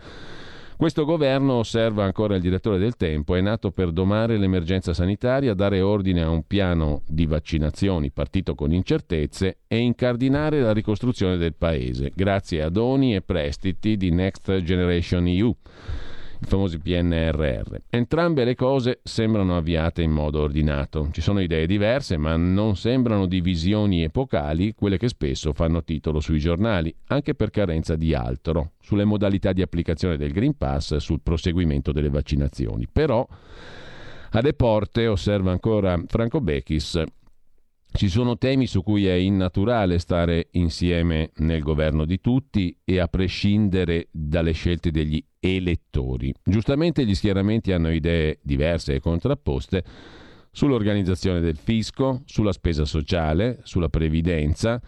Questo 0.81 1.05
governo, 1.05 1.57
osserva 1.57 2.05
ancora 2.05 2.37
il 2.37 2.41
direttore 2.41 2.79
del 2.79 2.97
Tempo, 2.97 3.35
è 3.35 3.41
nato 3.43 3.71
per 3.71 3.93
domare 3.93 4.39
l'emergenza 4.39 4.95
sanitaria, 4.95 5.53
dare 5.53 5.83
ordine 5.83 6.23
a 6.23 6.31
un 6.31 6.47
piano 6.47 7.03
di 7.07 7.27
vaccinazioni 7.27 8.11
partito 8.11 8.55
con 8.55 8.73
incertezze 8.73 9.59
e 9.67 9.77
incardinare 9.77 10.63
la 10.63 10.73
ricostruzione 10.73 11.37
del 11.37 11.55
Paese, 11.55 12.11
grazie 12.15 12.63
a 12.63 12.71
doni 12.71 13.15
e 13.15 13.21
prestiti 13.21 13.99
di 13.99 14.11
Next 14.11 14.63
Generation 14.63 15.27
EU 15.27 15.55
i 16.41 16.47
famosi 16.47 16.79
PNRR. 16.79 17.77
Entrambe 17.91 18.45
le 18.45 18.55
cose 18.55 19.01
sembrano 19.03 19.57
avviate 19.57 20.03
in 20.03 20.11
modo 20.11 20.41
ordinato. 20.41 21.09
Ci 21.13 21.21
sono 21.21 21.41
idee 21.41 21.67
diverse, 21.67 22.17
ma 22.17 22.37
non 22.37 22.77
sembrano 22.77 23.27
divisioni 23.27 24.03
epocali 24.03 24.75
quelle 24.75 24.99
che 24.99 25.09
spesso 25.09 25.53
fanno 25.53 25.85
titolo 25.85 26.21
sui 26.21 26.39
giornali, 26.39 26.95
anche 27.09 27.35
per 27.35 27.51
carenza 27.51 27.97
di 27.97 28.15
altro, 28.15 28.73
sulle 28.81 29.05
modalità 29.05 29.53
di 29.53 29.63
applicazione 29.63 30.17
del 30.17 30.33
Green 30.33 30.57
Pass 30.57 30.97
sul 30.97 31.21
proseguimento 31.23 31.93
delle 31.93 32.11
vaccinazioni. 32.11 32.89
Però 32.91 33.27
alle 34.33 34.53
porte, 34.55 35.07
osserva 35.09 35.51
ancora 35.51 36.01
Franco 36.07 36.41
Bechis, 36.41 37.03
ci 37.93 38.09
sono 38.09 38.39
temi 38.39 38.67
su 38.67 38.83
cui 38.83 39.07
è 39.07 39.13
innaturale 39.15 39.99
stare 39.99 40.49
insieme 40.53 41.31
nel 41.37 41.63
governo 41.63 42.05
di 42.05 42.21
tutti 42.21 42.77
e 42.85 42.99
a 42.99 43.09
prescindere 43.09 44.09
dalle 44.11 44.53
scelte 44.53 44.91
degli 44.91 45.23
elettori. 45.41 46.33
Giustamente 46.43 47.05
gli 47.05 47.15
schieramenti 47.15 47.73
hanno 47.73 47.91
idee 47.91 48.39
diverse 48.43 48.95
e 48.95 49.01
contrapposte 49.01 49.85
sull'organizzazione 50.53 51.41
del 51.41 51.57
fisco, 51.57 52.23
sulla 52.27 52.53
spesa 52.53 52.85
sociale, 52.85 53.61
sulla 53.63 53.89
previdenza, 53.89 54.81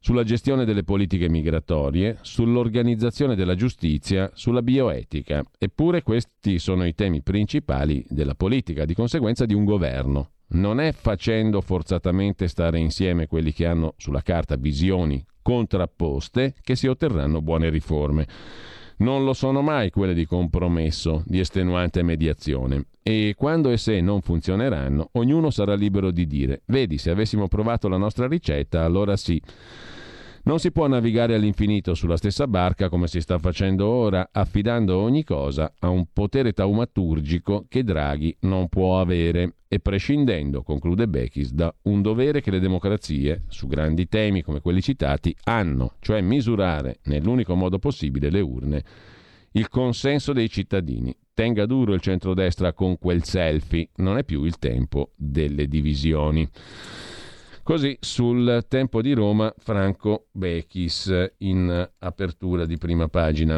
sulla 0.00 0.24
gestione 0.24 0.64
delle 0.64 0.84
politiche 0.84 1.28
migratorie, 1.28 2.18
sull'organizzazione 2.20 3.34
della 3.34 3.54
giustizia, 3.54 4.30
sulla 4.34 4.62
bioetica. 4.62 5.42
Eppure 5.58 6.02
questi 6.02 6.58
sono 6.58 6.86
i 6.86 6.94
temi 6.94 7.22
principali 7.22 8.04
della 8.08 8.34
politica, 8.34 8.84
di 8.84 8.94
conseguenza 8.94 9.44
di 9.44 9.54
un 9.54 9.64
governo. 9.64 10.30
Non 10.50 10.80
è 10.80 10.92
facendo 10.92 11.60
forzatamente 11.60 12.48
stare 12.48 12.78
insieme 12.78 13.26
quelli 13.26 13.52
che 13.52 13.66
hanno 13.66 13.94
sulla 13.98 14.22
carta 14.22 14.56
visioni 14.56 15.22
contrapposte 15.42 16.54
che 16.60 16.76
si 16.76 16.86
otterranno 16.86 17.42
buone 17.42 17.68
riforme. 17.70 18.26
Non 18.98 19.24
lo 19.24 19.32
sono 19.32 19.62
mai 19.62 19.90
quelle 19.90 20.14
di 20.14 20.26
compromesso, 20.26 21.22
di 21.26 21.38
estenuante 21.38 22.02
mediazione. 22.02 22.86
E 23.08 23.32
quando 23.38 23.70
e 23.70 23.78
se 23.78 24.02
non 24.02 24.20
funzioneranno, 24.20 25.08
ognuno 25.12 25.48
sarà 25.48 25.74
libero 25.74 26.10
di 26.10 26.26
dire: 26.26 26.60
Vedi, 26.66 26.98
se 26.98 27.08
avessimo 27.08 27.48
provato 27.48 27.88
la 27.88 27.96
nostra 27.96 28.26
ricetta, 28.26 28.84
allora 28.84 29.16
sì. 29.16 29.40
Non 30.42 30.58
si 30.58 30.70
può 30.72 30.86
navigare 30.88 31.34
all'infinito 31.34 31.94
sulla 31.94 32.18
stessa 32.18 32.46
barca 32.46 32.90
come 32.90 33.06
si 33.06 33.22
sta 33.22 33.38
facendo 33.38 33.86
ora, 33.86 34.28
affidando 34.30 34.98
ogni 34.98 35.24
cosa 35.24 35.72
a 35.78 35.88
un 35.88 36.04
potere 36.12 36.52
taumaturgico 36.52 37.64
che 37.66 37.82
Draghi 37.82 38.36
non 38.40 38.68
può 38.68 39.00
avere 39.00 39.54
e 39.68 39.78
prescindendo, 39.80 40.62
conclude 40.62 41.08
Bechis, 41.08 41.52
da 41.52 41.74
un 41.84 42.02
dovere 42.02 42.42
che 42.42 42.50
le 42.50 42.60
democrazie, 42.60 43.44
su 43.48 43.68
grandi 43.68 44.06
temi 44.06 44.42
come 44.42 44.60
quelli 44.60 44.82
citati, 44.82 45.34
hanno, 45.44 45.94
cioè 46.00 46.20
misurare 46.20 46.98
nell'unico 47.04 47.54
modo 47.54 47.78
possibile 47.78 48.28
le 48.28 48.40
urne 48.40 48.84
il 49.52 49.68
consenso 49.70 50.34
dei 50.34 50.50
cittadini. 50.50 51.14
Tenga 51.38 51.66
duro 51.66 51.94
il 51.94 52.00
centrodestra 52.00 52.72
con 52.72 52.98
quel 52.98 53.22
selfie, 53.22 53.90
non 53.98 54.18
è 54.18 54.24
più 54.24 54.42
il 54.42 54.58
tempo 54.58 55.12
delle 55.14 55.68
divisioni. 55.68 56.48
Così 57.62 57.96
sul 58.00 58.64
tempo 58.66 59.00
di 59.00 59.12
Roma 59.12 59.54
Franco 59.56 60.26
Bechis 60.32 61.34
in 61.38 61.88
apertura 62.00 62.66
di 62.66 62.76
prima 62.76 63.06
pagina. 63.06 63.56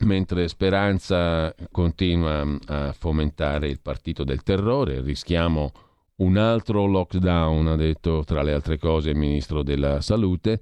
Mentre 0.00 0.48
Speranza 0.48 1.54
continua 1.70 2.44
a 2.66 2.92
fomentare 2.92 3.68
il 3.68 3.80
partito 3.80 4.24
del 4.24 4.42
terrore, 4.42 5.02
rischiamo 5.02 5.70
un 6.16 6.36
altro 6.36 6.86
lockdown, 6.86 7.68
ha 7.68 7.76
detto 7.76 8.24
tra 8.24 8.42
le 8.42 8.54
altre 8.54 8.76
cose 8.76 9.10
il 9.10 9.16
ministro 9.16 9.62
della 9.62 10.00
Salute. 10.00 10.60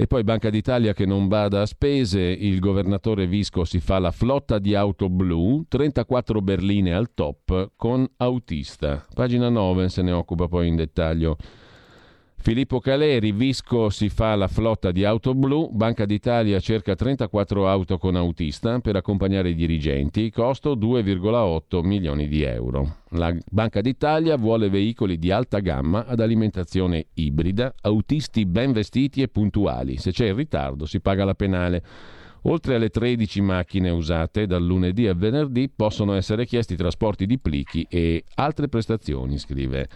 E 0.00 0.06
poi 0.06 0.24
Banca 0.24 0.48
d'Italia 0.48 0.94
che 0.94 1.04
non 1.04 1.28
bada 1.28 1.60
a 1.60 1.66
spese, 1.66 2.22
il 2.22 2.58
governatore 2.58 3.26
Visco 3.26 3.66
si 3.66 3.80
fa 3.80 3.98
la 3.98 4.10
flotta 4.10 4.58
di 4.58 4.74
auto 4.74 5.10
blu, 5.10 5.66
34 5.68 6.40
berline 6.40 6.94
al 6.94 7.12
top 7.12 7.72
con 7.76 8.08
autista. 8.16 9.04
Pagina 9.12 9.50
9 9.50 9.90
se 9.90 10.00
ne 10.00 10.12
occupa 10.12 10.48
poi 10.48 10.68
in 10.68 10.76
dettaglio 10.76 11.36
Filippo 12.42 12.80
Caleri, 12.80 13.32
Visco 13.32 13.90
si 13.90 14.08
fa 14.08 14.34
la 14.34 14.48
flotta 14.48 14.92
di 14.92 15.04
auto 15.04 15.34
blu, 15.34 15.68
Banca 15.70 16.06
d'Italia 16.06 16.58
cerca 16.58 16.94
34 16.94 17.68
auto 17.68 17.98
con 17.98 18.16
autista 18.16 18.78
per 18.80 18.96
accompagnare 18.96 19.50
i 19.50 19.54
dirigenti, 19.54 20.30
costo 20.30 20.74
2,8 20.74 21.84
milioni 21.84 22.28
di 22.28 22.40
euro. 22.42 22.96
La 23.10 23.36
Banca 23.50 23.82
d'Italia 23.82 24.38
vuole 24.38 24.70
veicoli 24.70 25.18
di 25.18 25.30
alta 25.30 25.58
gamma 25.58 26.06
ad 26.06 26.18
alimentazione 26.20 27.08
ibrida, 27.12 27.74
autisti 27.82 28.46
ben 28.46 28.72
vestiti 28.72 29.20
e 29.20 29.28
puntuali. 29.28 29.98
Se 29.98 30.10
c'è 30.10 30.28
il 30.28 30.34
ritardo 30.34 30.86
si 30.86 31.00
paga 31.00 31.26
la 31.26 31.34
penale. 31.34 31.82
Oltre 32.44 32.76
alle 32.76 32.88
13 32.88 33.42
macchine 33.42 33.90
usate 33.90 34.46
dal 34.46 34.64
lunedì 34.64 35.06
al 35.06 35.16
venerdì 35.16 35.68
possono 35.68 36.14
essere 36.14 36.46
chiesti 36.46 36.74
trasporti 36.74 37.26
di 37.26 37.38
plichi 37.38 37.86
e 37.86 38.24
altre 38.36 38.68
prestazioni, 38.68 39.36
scrive 39.36 39.88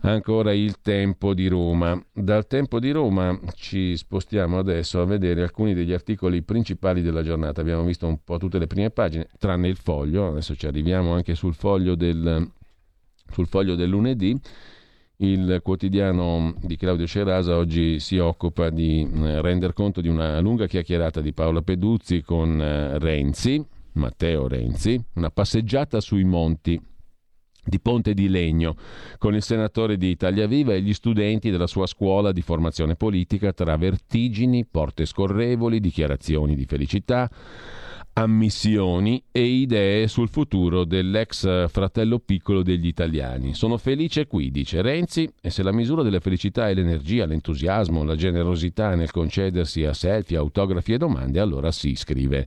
ancora 0.00 0.52
il 0.52 0.80
tempo 0.80 1.34
di 1.34 1.48
Roma. 1.48 2.00
Dal 2.12 2.46
tempo 2.46 2.78
di 2.78 2.90
Roma 2.90 3.38
ci 3.54 3.96
spostiamo 3.96 4.58
adesso 4.58 5.00
a 5.00 5.04
vedere 5.04 5.42
alcuni 5.42 5.74
degli 5.74 5.92
articoli 5.92 6.42
principali 6.42 7.02
della 7.02 7.22
giornata. 7.22 7.60
Abbiamo 7.60 7.84
visto 7.84 8.06
un 8.06 8.18
po' 8.22 8.38
tutte 8.38 8.58
le 8.58 8.66
prime 8.66 8.90
pagine, 8.90 9.28
tranne 9.38 9.68
il 9.68 9.76
foglio, 9.76 10.28
adesso 10.28 10.54
ci 10.54 10.66
arriviamo 10.66 11.12
anche 11.12 11.34
sul 11.34 11.54
foglio 11.54 11.94
del, 11.94 12.50
sul 13.30 13.46
foglio 13.46 13.74
del 13.74 13.88
lunedì. 13.88 14.38
Il 15.18 15.60
quotidiano 15.62 16.54
di 16.60 16.76
Claudio 16.76 17.06
Cerasa 17.06 17.56
oggi 17.56 18.00
si 18.00 18.18
occupa 18.18 18.68
di 18.68 19.00
eh, 19.00 19.40
render 19.40 19.72
conto 19.72 20.02
di 20.02 20.08
una 20.08 20.40
lunga 20.40 20.66
chiacchierata 20.66 21.22
di 21.22 21.32
Paola 21.32 21.62
Peduzzi 21.62 22.20
con 22.20 22.60
eh, 22.60 22.98
Renzi, 22.98 23.64
Matteo 23.92 24.46
Renzi, 24.46 25.02
una 25.14 25.30
passeggiata 25.30 26.00
sui 26.00 26.24
monti 26.24 26.78
di 27.66 27.80
Ponte 27.80 28.14
di 28.14 28.28
Legno 28.28 28.76
con 29.18 29.34
il 29.34 29.42
senatore 29.42 29.96
di 29.96 30.08
Italia 30.08 30.46
Viva 30.46 30.72
e 30.72 30.80
gli 30.80 30.94
studenti 30.94 31.50
della 31.50 31.66
sua 31.66 31.86
scuola 31.86 32.32
di 32.32 32.42
formazione 32.42 32.94
politica 32.94 33.52
tra 33.52 33.76
vertigini, 33.76 34.64
porte 34.64 35.04
scorrevoli, 35.04 35.80
dichiarazioni 35.80 36.54
di 36.54 36.64
felicità, 36.64 37.28
ammissioni 38.18 39.22
e 39.30 39.42
idee 39.42 40.08
sul 40.08 40.30
futuro 40.30 40.84
dell'ex 40.84 41.68
fratello 41.68 42.18
piccolo 42.18 42.62
degli 42.62 42.86
italiani. 42.86 43.52
Sono 43.52 43.76
felice 43.76 44.26
qui, 44.26 44.50
dice 44.50 44.80
Renzi, 44.80 45.28
e 45.40 45.50
se 45.50 45.62
la 45.62 45.72
misura 45.72 46.02
della 46.02 46.20
felicità 46.20 46.68
è 46.68 46.74
l'energia, 46.74 47.26
l'entusiasmo, 47.26 48.04
la 48.04 48.16
generosità 48.16 48.94
nel 48.94 49.10
concedersi 49.10 49.84
a 49.84 49.92
selfie, 49.92 50.38
autografi 50.38 50.94
e 50.94 50.98
domande, 50.98 51.40
allora 51.40 51.70
si 51.72 51.94
scrive 51.94 52.46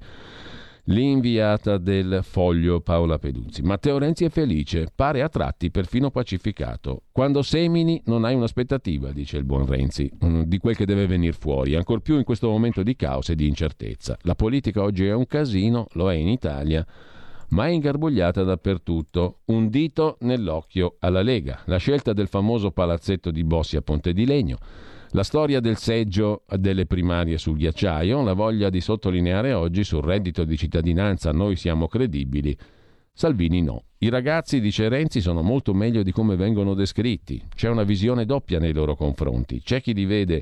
l'inviata 0.90 1.78
del 1.78 2.20
foglio 2.24 2.82
Paola 2.82 3.18
Peduzzi. 3.18 3.62
Matteo 3.62 3.98
Renzi 3.98 4.26
è 4.26 4.30
felice, 4.30 4.88
pare 4.94 5.22
a 5.22 5.30
tratti 5.30 5.70
perfino 5.72 6.10
pacificato. 6.10 7.04
Quando 7.12 7.42
semini 7.42 8.02
non 8.06 8.26
hai 8.26 8.36
un'aspettativa, 8.36 9.12
dice 9.12 9.38
il 9.38 9.44
buon 9.44 9.66
Renzi, 9.66 10.12
mm, 10.24 10.44
di 10.44 10.58
quel 10.58 10.76
che 10.76 10.86
deve 10.86 11.06
venire 11.06 11.34
fuori, 11.34 11.76
ancor 11.76 12.02
più 12.02 12.18
in 12.18 12.24
questo 12.24 12.50
momento 12.50 12.82
di 12.82 12.96
caos 12.96 13.30
e 13.30 13.36
di 13.36 13.48
incertezza. 13.48 14.18
La 14.22 14.36
politica 14.36 14.82
oggi 14.82 15.06
è 15.06 15.14
un 15.14 15.28
casino, 15.28 15.88
lo 15.94 16.12
è 16.12 16.16
in 16.16 16.28
Italia, 16.28 16.86
ma 17.50 17.68
è 17.68 17.70
ingarbugliata 17.70 18.44
dappertutto. 18.44 19.40
Un 19.46 19.70
dito 19.70 20.18
nell'occhio 20.22 20.96
alla 21.00 21.22
Lega. 21.22 21.62
La 21.66 21.78
scelta 21.78 22.14
del 22.14 22.28
famoso 22.28 22.72
palazzetto 22.72 23.30
di 23.30 23.44
Bossi 23.44 23.76
a 23.76 23.82
Ponte 23.82 24.12
di 24.14 24.26
Legno 24.26 24.58
la 25.12 25.24
storia 25.24 25.60
del 25.60 25.78
seggio 25.78 26.44
delle 26.48 26.86
primarie 26.86 27.38
sul 27.38 27.58
ghiacciaio, 27.58 28.22
la 28.24 28.34
voglia 28.34 28.70
di 28.70 28.82
sottolineare 28.82 29.54
oggi 29.54 29.84
sul 29.84 30.04
reddito 30.04 30.44
di 30.44 30.58
cittadinanza 30.58 31.32
noi 31.32 31.56
siamo 31.56 31.88
credibili, 31.88 32.56
Salvini 33.14 33.62
no. 33.62 33.84
I 33.98 34.08
ragazzi, 34.08 34.62
dice 34.62 34.88
Renzi, 34.88 35.20
sono 35.20 35.42
molto 35.42 35.74
meglio 35.74 36.04
di 36.04 36.14
come 36.14 36.38
vengono 36.38 36.74
descritti. 36.74 37.44
C'è 37.54 37.68
una 37.68 37.84
visione 37.84 38.26
doppia 38.26 38.60
nei 38.60 38.72
loro 38.72 38.96
confronti. 38.96 39.62
C'è 39.62 39.82
chi 39.82 39.94
li 39.94 40.06
vede 40.06 40.42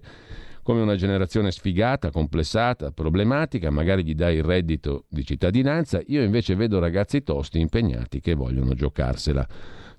come 0.62 0.82
una 0.82 0.96
generazione 0.96 1.50
sfigata, 1.50 2.12
complessata, 2.12 2.92
problematica, 2.92 3.72
magari 3.72 4.04
gli 4.04 4.14
dà 4.14 4.30
il 4.30 4.44
reddito 4.44 5.06
di 5.10 5.26
cittadinanza. 5.26 6.02
Io 6.08 6.22
invece 6.22 6.54
vedo 6.54 6.78
ragazzi 6.78 7.24
tosti, 7.24 7.60
impegnati, 7.60 8.20
che 8.20 8.36
vogliono 8.36 8.76
giocarsela. 8.76 9.48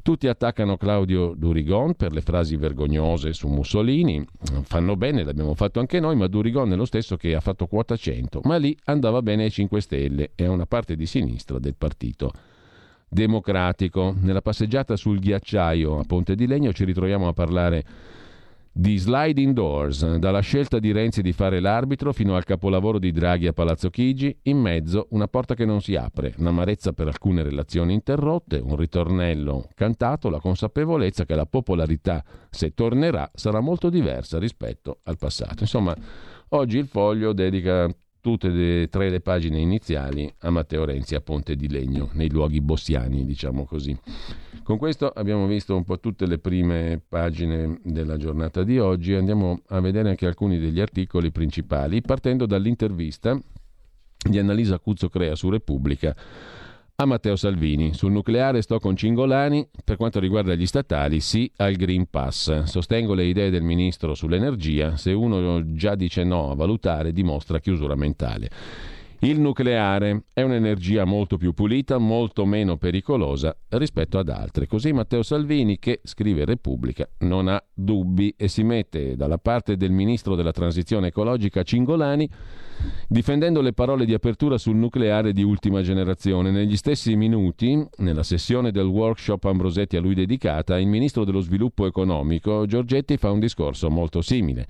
Tutti 0.09 0.27
attaccano 0.27 0.79
Claudio 0.79 1.35
Durigon 1.37 1.93
per 1.93 2.13
le 2.13 2.23
frasi 2.23 2.57
vergognose 2.57 3.35
su 3.35 3.47
Mussolini. 3.47 4.27
Fanno 4.63 4.97
bene, 4.97 5.23
l'abbiamo 5.23 5.55
fatto 5.55 5.81
anche 5.81 6.01
noi, 6.01 6.17
ma 6.17 6.27
Durigon 6.29 6.73
è 6.73 6.77
lo 6.77 6.87
stesso 6.87 7.19
che 7.19 7.35
ha 7.35 7.41
fatto 7.41 7.67
quota 7.67 7.95
100. 7.95 8.41
Ma 8.45 8.57
lì 8.57 8.75
andava 8.85 9.21
bene 9.21 9.43
ai 9.45 9.51
5 9.51 9.83
Stelle 9.83 10.31
e 10.35 10.47
a 10.47 10.51
una 10.51 10.65
parte 10.65 10.97
di 10.97 11.05
sinistra 11.05 11.59
del 11.59 11.75
partito 11.77 12.33
democratico. 13.07 14.15
Nella 14.19 14.41
passeggiata 14.41 14.97
sul 14.97 15.19
ghiacciaio 15.19 15.99
a 15.99 16.05
Ponte 16.05 16.35
di 16.35 16.47
Legno 16.47 16.73
ci 16.73 16.87
ritroviamo 16.87 17.29
a 17.29 17.35
parlare 17.35 17.85
di 18.79 18.97
sliding 18.97 19.55
doors, 19.55 20.19
dalla 20.19 20.39
scelta 20.39 20.79
di 20.79 20.93
Renzi 20.93 21.21
di 21.21 21.33
fare 21.33 21.59
l'arbitro 21.59 22.13
fino 22.13 22.37
al 22.37 22.45
capolavoro 22.45 23.01
di 23.01 23.11
Draghi 23.11 23.49
a 23.49 23.53
Palazzo 23.53 23.91
Chigi, 23.91 24.39
in 24.43 24.59
mezzo 24.59 25.09
una 25.11 25.27
porta 25.27 25.55
che 25.55 25.65
non 25.65 25.81
si 25.81 25.97
apre, 25.97 26.33
un'amarezza 26.39 26.93
per 26.93 27.09
alcune 27.09 27.43
relazioni 27.43 27.93
interrotte, 27.93 28.61
un 28.63 28.77
ritornello 28.77 29.69
cantato, 29.75 30.31
la 30.31 30.39
consapevolezza 30.39 31.25
che 31.25 31.35
la 31.35 31.47
popolarità, 31.47 32.23
se 32.51 32.73
tornerà, 32.73 33.29
sarà 33.35 33.59
molto 33.59 33.91
diversa 33.91 34.39
rispetto 34.39 35.01
al 35.03 35.19
passato. 35.19 35.57
Insomma, 35.59 35.93
oggi 36.51 36.79
il 36.79 36.87
foglio 36.87 37.33
dedica 37.33 37.93
tutte 38.21 38.83
e 38.83 38.89
tre 38.89 39.11
le 39.11 39.21
pagine 39.21 39.59
iniziali 39.59 40.33
a 40.41 40.51
Matteo 40.51 40.85
Renzi 40.85 41.15
a 41.15 41.21
Ponte 41.21 41.57
di 41.57 41.69
Legno, 41.69 42.11
nei 42.13 42.31
luoghi 42.31 42.61
bossiani, 42.61 43.25
diciamo 43.25 43.65
così. 43.65 43.97
Con 44.63 44.77
questo 44.77 45.09
abbiamo 45.09 45.47
visto 45.47 45.75
un 45.75 45.85
po' 45.85 45.99
tutte 45.99 46.27
le 46.27 46.39
prime 46.39 47.01
pagine 47.09 47.81
della 47.85 48.17
giornata 48.17 48.65
di 48.65 48.79
oggi, 48.79 49.15
andiamo 49.15 49.63
a 49.69 49.81
vedere 49.81 50.11
anche 50.11 50.27
alcuni 50.27 50.59
degli 50.59 50.81
articoli 50.81 51.31
principali, 51.31 52.03
partendo 52.03 52.45
dall'intervista 52.45 53.41
di 54.29 54.39
Annalisa 54.39 54.79
Cuzzo 54.79 55.09
Crea 55.09 55.35
su 55.35 55.49
Repubblica 55.49 56.15
a 57.01 57.07
Matteo 57.07 57.37
Salvini. 57.37 57.95
Sul 57.95 58.11
nucleare 58.11 58.61
sto 58.61 58.81
con 58.81 58.97
Cingolani, 58.97 59.69
per 59.85 59.97
quanto 59.97 60.19
riguarda 60.19 60.57
gli 60.57 60.67
statali 60.67 61.21
sì 61.21 61.49
al 61.59 61.75
Green 61.77 62.11
Pass. 62.11 62.65
Sostengo 62.65 63.15
le 63.15 63.23
idee 63.23 63.51
del 63.51 63.63
ministro 63.63 64.15
sull'energia, 64.15 64.97
se 64.97 65.13
uno 65.13 65.75
già 65.75 65.95
dice 65.95 66.25
no 66.25 66.51
a 66.51 66.57
valutare 66.57 67.13
dimostra 67.13 67.61
chiusura 67.61 67.95
mentale. 67.95 68.51
Il 69.21 69.41
nucleare 69.41 70.27
è 70.33 70.43
un'energia 70.43 71.05
molto 71.05 71.39
più 71.39 71.53
pulita, 71.53 71.99
molto 71.99 72.47
meno 72.47 72.77
pericolosa 72.77 73.57
rispetto 73.71 74.17
ad 74.17 74.29
altre. 74.29 74.69
Così 74.69 74.93
Matteo 74.93 75.25
Salvini, 75.25 75.81
che 75.81 76.01
scrive 76.05 76.45
Repubblica, 76.45 77.09
non 77.21 77.49
ha 77.49 77.61
dubbi 77.75 78.33
e 78.37 78.47
si 78.47 78.63
mette 78.63 79.17
dalla 79.17 79.39
parte 79.39 79.77
del 79.77 79.91
ministro 79.91 80.37
della 80.37 80.53
transizione 80.53 81.09
ecologica 81.09 81.65
Cingolani 81.65 82.31
difendendo 83.09 83.61
le 83.61 83.73
parole 83.73 84.05
di 84.05 84.15
apertura 84.15 84.57
sul 84.57 84.77
nucleare 84.77 85.33
di 85.33 85.43
ultima 85.43 85.83
generazione. 85.83 86.53
Negli 86.53 86.77
stessi 86.77 87.17
minuti, 87.17 87.85
nella 87.97 88.23
sessione 88.23 88.71
del 88.71 88.87
workshop 88.87 89.45
Ambrosetti 89.47 89.97
a 89.97 90.01
lui 90.01 90.15
dedicata, 90.15 90.79
il 90.79 90.87
ministro 90.87 91.25
dello 91.25 91.41
sviluppo 91.41 91.87
economico 91.87 92.67
Giorgetti 92.67 93.17
fa 93.17 93.33
un 93.33 93.41
discorso 93.41 93.91
molto 93.91 94.23
simile. 94.23 94.67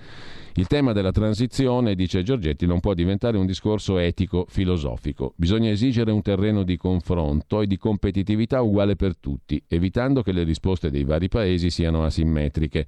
Il 0.54 0.66
tema 0.66 0.92
della 0.92 1.12
transizione, 1.12 1.94
dice 1.94 2.22
Giorgetti, 2.22 2.66
non 2.66 2.80
può 2.80 2.94
diventare 2.94 3.36
un 3.36 3.46
discorso 3.46 3.98
etico-filosofico. 3.98 5.34
Bisogna 5.36 5.70
esigere 5.70 6.10
un 6.10 6.22
terreno 6.22 6.64
di 6.64 6.76
confronto 6.76 7.60
e 7.60 7.66
di 7.66 7.76
competitività 7.76 8.60
uguale 8.60 8.96
per 8.96 9.16
tutti, 9.16 9.62
evitando 9.68 10.22
che 10.22 10.32
le 10.32 10.42
risposte 10.42 10.90
dei 10.90 11.04
vari 11.04 11.28
paesi 11.28 11.70
siano 11.70 12.04
asimmetriche. 12.04 12.86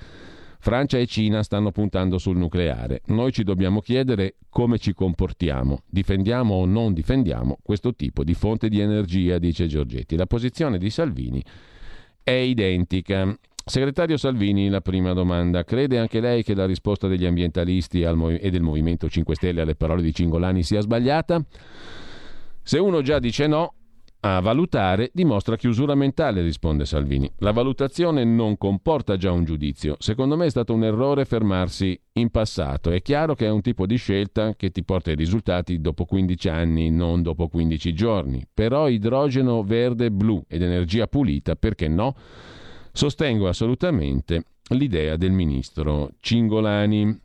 Francia 0.62 0.98
e 0.98 1.06
Cina 1.06 1.42
stanno 1.42 1.70
puntando 1.72 2.18
sul 2.18 2.36
nucleare. 2.36 3.00
Noi 3.06 3.32
ci 3.32 3.44
dobbiamo 3.44 3.80
chiedere 3.80 4.34
come 4.50 4.76
ci 4.76 4.92
comportiamo. 4.92 5.84
Difendiamo 5.88 6.54
o 6.54 6.66
non 6.66 6.92
difendiamo 6.92 7.58
questo 7.62 7.94
tipo 7.94 8.24
di 8.24 8.34
fonte 8.34 8.68
di 8.68 8.78
energia, 8.78 9.38
dice 9.38 9.66
Giorgetti. 9.66 10.16
La 10.16 10.26
posizione 10.26 10.76
di 10.76 10.90
Salvini 10.90 11.42
è 12.22 12.32
identica. 12.32 13.34
Segretario 13.70 14.16
Salvini, 14.16 14.68
la 14.68 14.80
prima 14.80 15.12
domanda. 15.12 15.62
Crede 15.62 15.96
anche 15.96 16.18
lei 16.18 16.42
che 16.42 16.56
la 16.56 16.66
risposta 16.66 17.06
degli 17.06 17.24
ambientalisti 17.24 18.02
e 18.02 18.50
del 18.50 18.62
Movimento 18.62 19.08
5 19.08 19.36
Stelle 19.36 19.60
alle 19.60 19.76
parole 19.76 20.02
di 20.02 20.12
Cingolani 20.12 20.64
sia 20.64 20.80
sbagliata? 20.80 21.40
Se 22.60 22.78
uno 22.80 23.00
già 23.00 23.20
dice 23.20 23.46
no, 23.46 23.74
a 24.22 24.40
valutare 24.40 25.12
dimostra 25.14 25.54
chiusura 25.54 25.94
mentale, 25.94 26.42
risponde 26.42 26.84
Salvini. 26.84 27.30
La 27.38 27.52
valutazione 27.52 28.24
non 28.24 28.58
comporta 28.58 29.16
già 29.16 29.30
un 29.30 29.44
giudizio. 29.44 29.94
Secondo 30.00 30.36
me 30.36 30.46
è 30.46 30.50
stato 30.50 30.74
un 30.74 30.82
errore 30.82 31.24
fermarsi 31.24 31.96
in 32.14 32.30
passato. 32.30 32.90
È 32.90 33.00
chiaro 33.02 33.36
che 33.36 33.46
è 33.46 33.50
un 33.50 33.60
tipo 33.60 33.86
di 33.86 33.94
scelta 33.94 34.56
che 34.56 34.70
ti 34.70 34.82
porta 34.82 35.10
ai 35.10 35.16
risultati 35.16 35.80
dopo 35.80 36.06
15 36.06 36.48
anni, 36.48 36.90
non 36.90 37.22
dopo 37.22 37.46
15 37.46 37.92
giorni. 37.94 38.44
Però 38.52 38.88
idrogeno 38.88 39.62
verde 39.62 40.10
blu 40.10 40.42
ed 40.48 40.60
energia 40.62 41.06
pulita, 41.06 41.54
perché 41.54 41.86
no? 41.86 42.16
Sostengo 42.92 43.48
assolutamente 43.48 44.44
l'idea 44.70 45.16
del 45.16 45.32
ministro 45.32 46.12
Cingolani. 46.20 47.18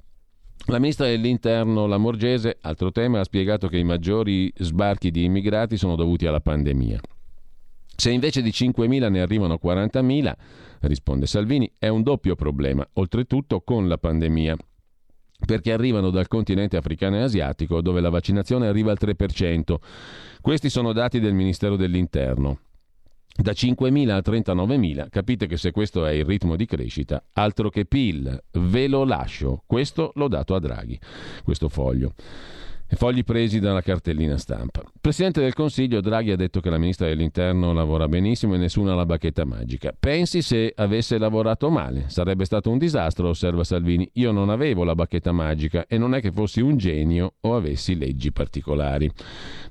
La 0.68 0.80
ministra 0.80 1.08
dell'Interno 1.08 1.86
Lamorgese, 1.86 2.58
altro 2.62 2.92
tema, 2.92 3.20
ha 3.20 3.24
spiegato 3.24 3.68
che 3.68 3.78
i 3.78 3.84
maggiori 3.84 4.52
sbarchi 4.56 5.12
di 5.12 5.24
immigrati 5.24 5.78
sono 5.78 5.96
dovuti 5.96 6.26
alla 6.26 6.40
pandemia. 6.40 7.00
Se 7.96 8.12
invece 8.12 8.42
di 8.42 8.50
5.000 8.50 9.10
ne 9.10 9.22
arrivano 9.22 9.60
40.000, 9.62 10.34
risponde 10.82 11.28
Salvini, 11.28 11.72
è 11.78 11.88
un 11.88 12.04
doppio 12.04 12.36
problema, 12.36 12.86
oltretutto 12.94 13.62
con 13.62 13.88
la 13.88 13.98
pandemia, 13.98 14.58
perché 15.46 15.72
arrivano 15.72 16.10
dal 16.10 16.28
continente 16.28 16.78
africano 16.78 17.18
e 17.18 17.22
asiatico 17.22 17.82
dove 17.82 18.02
la 18.02 18.10
vaccinazione 18.10 18.68
arriva 18.68 18.92
al 18.92 18.98
3%. 19.00 19.76
Questi 20.42 20.70
sono 20.70 20.94
dati 20.94 21.20
del 21.20 21.34
Ministero 21.34 21.76
dell'Interno 21.76 22.60
da 23.42 23.52
5.000 23.52 24.10
a 24.10 24.18
39.000, 24.20 25.10
capite 25.10 25.48
che 25.48 25.58
se 25.58 25.72
questo 25.72 26.06
è 26.06 26.12
il 26.12 26.26
ritmo 26.26 26.56
di 26.56 26.66
crescita, 26.66 27.24
altro 27.34 27.70
che 27.70 27.86
PIL, 27.86 28.44
ve 28.54 28.88
lo 28.88 29.04
lascio, 29.04 29.64
questo 29.66 30.12
l'ho 30.16 30.28
dato 30.28 30.56
a 30.56 30.60
Draghi, 30.60 31.00
questo 31.44 31.70
foglio 31.70 32.14
fogli 32.96 33.24
presi 33.24 33.60
dalla 33.60 33.82
cartellina 33.82 34.38
stampa. 34.38 34.84
Presidente 35.00 35.42
del 35.42 35.54
Consiglio 35.54 36.02
Draghi 36.02 36.32
ha 36.32 36.36
detto 36.36 36.60
che 36.60 36.70
la 36.70 36.78
ministra 36.78 37.08
dell'Interno 37.08 37.74
lavora 37.74 38.08
benissimo 38.08 38.56
e 38.56 38.58
nessuno 38.58 38.92
ha 38.92 38.96
la 38.96 39.06
bacchetta 39.06 39.46
magica. 39.46 39.94
Pensi 39.98 40.42
se 40.42 40.74
avesse 40.76 41.18
lavorato 41.18 41.70
male. 41.70 42.06
Sarebbe 42.08 42.46
stato 42.46 42.70
un 42.72 42.78
disastro, 42.78 43.30
osserva 43.30 43.64
Salvini. 43.64 44.10
Io 44.14 44.32
non 44.32 44.50
avevo 44.50 44.84
la 44.84 44.96
bacchetta 44.96 45.32
magica 45.32 45.86
e 45.88 45.98
non 45.98 46.16
è 46.16 46.22
che 46.22 46.32
fossi 46.32 46.62
un 46.62 46.78
genio 46.78 47.36
o 47.42 47.56
avessi 47.56 47.98
leggi 47.98 48.32
particolari. 48.32 49.12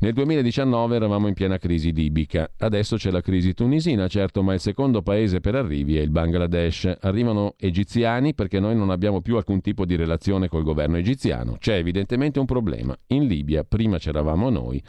Nel 0.01 0.12
2019 0.12 0.96
eravamo 0.96 1.28
in 1.28 1.34
piena 1.34 1.59
crisi 1.59 1.92
libica. 1.92 2.51
Adesso 2.59 2.96
c'è 2.96 3.10
la 3.10 3.20
crisi 3.20 3.55
tunisina, 3.55 4.06
certo, 4.06 4.42
ma 4.42 4.55
il 4.55 4.60
secondo 4.60 5.02
paese 5.02 5.40
per 5.40 5.55
arrivi 5.55 5.96
è 5.96 6.01
il 6.01 6.10
Bangladesh. 6.10 6.98
Arrivano 7.01 7.55
egiziani 7.59 8.34
perché 8.34 8.60
noi 8.60 8.76
non 8.76 8.90
abbiamo 8.90 9.20
più 9.20 9.36
alcun 9.36 9.60
tipo 9.60 9.84
di 9.84 9.96
relazione 9.96 10.48
col 10.48 10.62
governo 10.62 10.96
egiziano. 10.96 11.56
C'è 11.59 11.74
evidentemente 11.74 12.38
un 12.38 12.46
problema 12.46 12.96
in 13.14 13.26
Libia, 13.26 13.64
prima 13.64 13.98
c'eravamo 13.98 14.50
noi. 14.50 14.82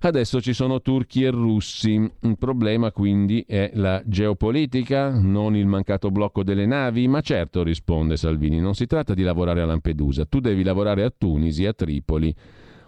Adesso 0.00 0.42
ci 0.42 0.52
sono 0.52 0.82
turchi 0.82 1.24
e 1.24 1.30
russi. 1.30 1.92
Il 1.94 2.36
problema 2.38 2.92
quindi 2.92 3.42
è 3.48 3.70
la 3.72 4.02
geopolitica, 4.04 5.08
non 5.10 5.56
il 5.56 5.66
mancato 5.66 6.10
blocco 6.10 6.42
delle 6.42 6.66
navi? 6.66 7.08
Ma 7.08 7.22
certo, 7.22 7.62
risponde 7.62 8.18
Salvini, 8.18 8.60
non 8.60 8.74
si 8.74 8.86
tratta 8.86 9.14
di 9.14 9.22
lavorare 9.22 9.62
a 9.62 9.64
Lampedusa, 9.64 10.26
tu 10.26 10.40
devi 10.40 10.62
lavorare 10.62 11.04
a 11.04 11.12
Tunisi, 11.16 11.64
a 11.64 11.72
Tripoli, 11.72 12.34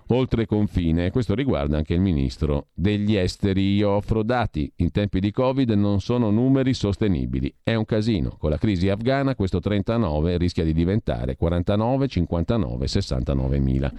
oltre 0.08 0.46
confine. 0.46 1.06
E 1.06 1.10
questo 1.10 1.34
riguarda 1.34 1.76
anche 1.76 1.94
il 1.94 2.00
ministro 2.00 2.68
degli 2.74 3.16
esteri. 3.16 3.76
Io 3.76 3.90
offro 3.90 4.22
dati. 4.22 4.70
In 4.76 4.90
tempi 4.90 5.20
di 5.20 5.30
Covid 5.30 5.70
non 5.70 6.00
sono 6.00 6.30
numeri 6.30 6.74
sostenibili. 6.74 7.52
È 7.62 7.74
un 7.74 7.84
casino. 7.84 8.36
Con 8.38 8.50
la 8.50 8.58
crisi 8.58 8.88
afghana 8.88 9.34
questo 9.34 9.60
39 9.60 10.36
rischia 10.36 10.64
di 10.64 10.72
diventare 10.72 11.36
49, 11.36 12.08
59, 12.08 12.86
69 12.86 13.58
mila. 13.58 13.92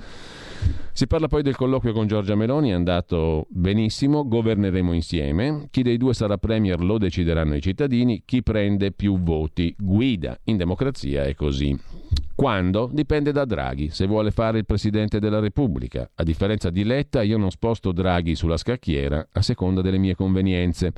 Si 0.97 1.05
parla 1.05 1.27
poi 1.27 1.43
del 1.43 1.55
colloquio 1.55 1.93
con 1.93 2.07
Giorgia 2.07 2.33
Meloni, 2.33 2.69
è 2.69 2.73
andato 2.73 3.45
benissimo, 3.49 4.27
governeremo 4.27 4.93
insieme, 4.93 5.67
chi 5.69 5.83
dei 5.83 5.97
due 5.97 6.15
sarà 6.15 6.37
premier 6.37 6.81
lo 6.81 6.97
decideranno 6.97 7.55
i 7.55 7.61
cittadini, 7.61 8.23
chi 8.25 8.41
prende 8.41 8.91
più 8.91 9.21
voti 9.21 9.75
guida, 9.77 10.39
in 10.45 10.57
democrazia 10.57 11.23
è 11.25 11.35
così. 11.35 11.79
Quando? 12.33 12.89
Dipende 12.91 13.31
da 13.31 13.45
Draghi, 13.45 13.89
se 13.89 14.07
vuole 14.07 14.31
fare 14.31 14.57
il 14.57 14.65
Presidente 14.65 15.19
della 15.19 15.39
Repubblica. 15.39 16.09
A 16.15 16.23
differenza 16.23 16.71
di 16.71 16.83
Letta, 16.83 17.21
io 17.21 17.37
non 17.37 17.51
sposto 17.51 17.91
Draghi 17.91 18.33
sulla 18.33 18.57
scacchiera 18.57 19.27
a 19.31 19.41
seconda 19.43 19.81
delle 19.81 19.99
mie 19.99 20.15
convenienze. 20.15 20.93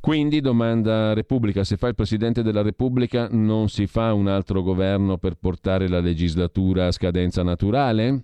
Quindi, 0.00 0.40
domanda 0.40 1.12
Repubblica, 1.12 1.64
se 1.64 1.76
fa 1.76 1.88
il 1.88 1.94
Presidente 1.94 2.42
della 2.42 2.62
Repubblica 2.62 3.28
non 3.30 3.68
si 3.68 3.86
fa 3.86 4.12
un 4.12 4.28
altro 4.28 4.62
governo 4.62 5.18
per 5.18 5.34
portare 5.34 5.88
la 5.88 6.00
legislatura 6.00 6.86
a 6.86 6.92
scadenza 6.92 7.42
naturale? 7.42 8.22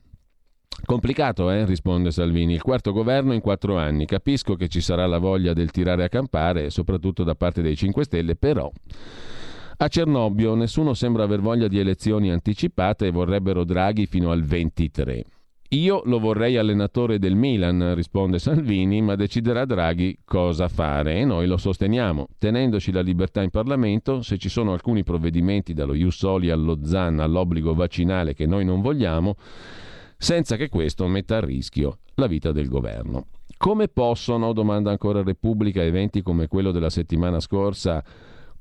Complicato, 0.85 1.51
eh? 1.51 1.65
risponde 1.65 2.11
Salvini. 2.11 2.55
Il 2.55 2.63
quarto 2.63 2.93
governo 2.93 3.33
in 3.33 3.41
quattro 3.41 3.77
anni. 3.77 4.07
Capisco 4.07 4.55
che 4.55 4.69
ci 4.69 4.81
sarà 4.81 5.07
la 5.07 5.19
voglia 5.19 5.53
del 5.53 5.71
tirare 5.71 6.05
a 6.05 6.09
campare, 6.09 6.71
soprattutto 6.71 7.23
da 7.25 7.35
parte 7.35 7.63
dei 7.63 7.77
5 7.77 8.05
Stelle, 8.05 8.37
però. 8.37 8.71
A 9.77 9.89
Cernobbio 9.89 10.55
nessuno 10.55 10.95
sembra 10.95 11.25
aver 11.25 11.41
voglia 11.41 11.69
di 11.69 11.79
elezioni 11.79 12.31
anticipate 12.31 13.07
e 13.07 13.11
vorrebbero 13.11 13.65
Draghi 13.65 14.07
fino 14.07 14.31
al 14.31 14.45
23. 14.45 15.25
Io 15.71 16.03
lo 16.05 16.21
vorrei 16.21 16.57
allenatore 16.57 17.19
del 17.19 17.35
Milan, 17.35 17.95
risponde 17.95 18.39
Salvini, 18.39 19.03
ma 19.03 19.17
deciderà 19.17 19.65
Draghi 19.65 20.19
cosa 20.25 20.69
fare 20.69 21.17
e 21.19 21.25
noi 21.25 21.47
lo 21.47 21.57
sosteniamo, 21.57 22.29
tenendoci 22.39 22.93
la 22.93 23.01
libertà 23.01 23.43
in 23.43 23.51
Parlamento, 23.51 24.23
se 24.23 24.39
ci 24.39 24.49
sono 24.49 24.73
alcuni 24.73 25.03
provvedimenti 25.03 25.73
dallo 25.73 25.95
Ius 25.95 26.17
Soli 26.17 26.51
allo 26.51 26.79
ZAN 26.85 27.19
all'obbligo 27.19 27.75
vaccinale 27.75 28.35
che 28.35 28.47
noi 28.47 28.65
non 28.65 28.83
vogliamo, 28.83 29.35
senza 30.17 30.57
che 30.57 30.69
questo 30.69 31.09
metta 31.09 31.39
a 31.39 31.41
rischio 31.41 31.99
la 32.15 32.27
vita 32.27 32.53
del 32.53 32.69
governo. 32.69 33.27
Come 33.57 33.89
possono, 33.89 34.53
domanda 34.53 34.91
ancora 34.91 35.23
Repubblica, 35.23 35.83
eventi 35.83 36.23
come 36.23 36.47
quello 36.47 36.71
della 36.71 36.91
settimana 36.91 37.41
scorsa 37.41 38.05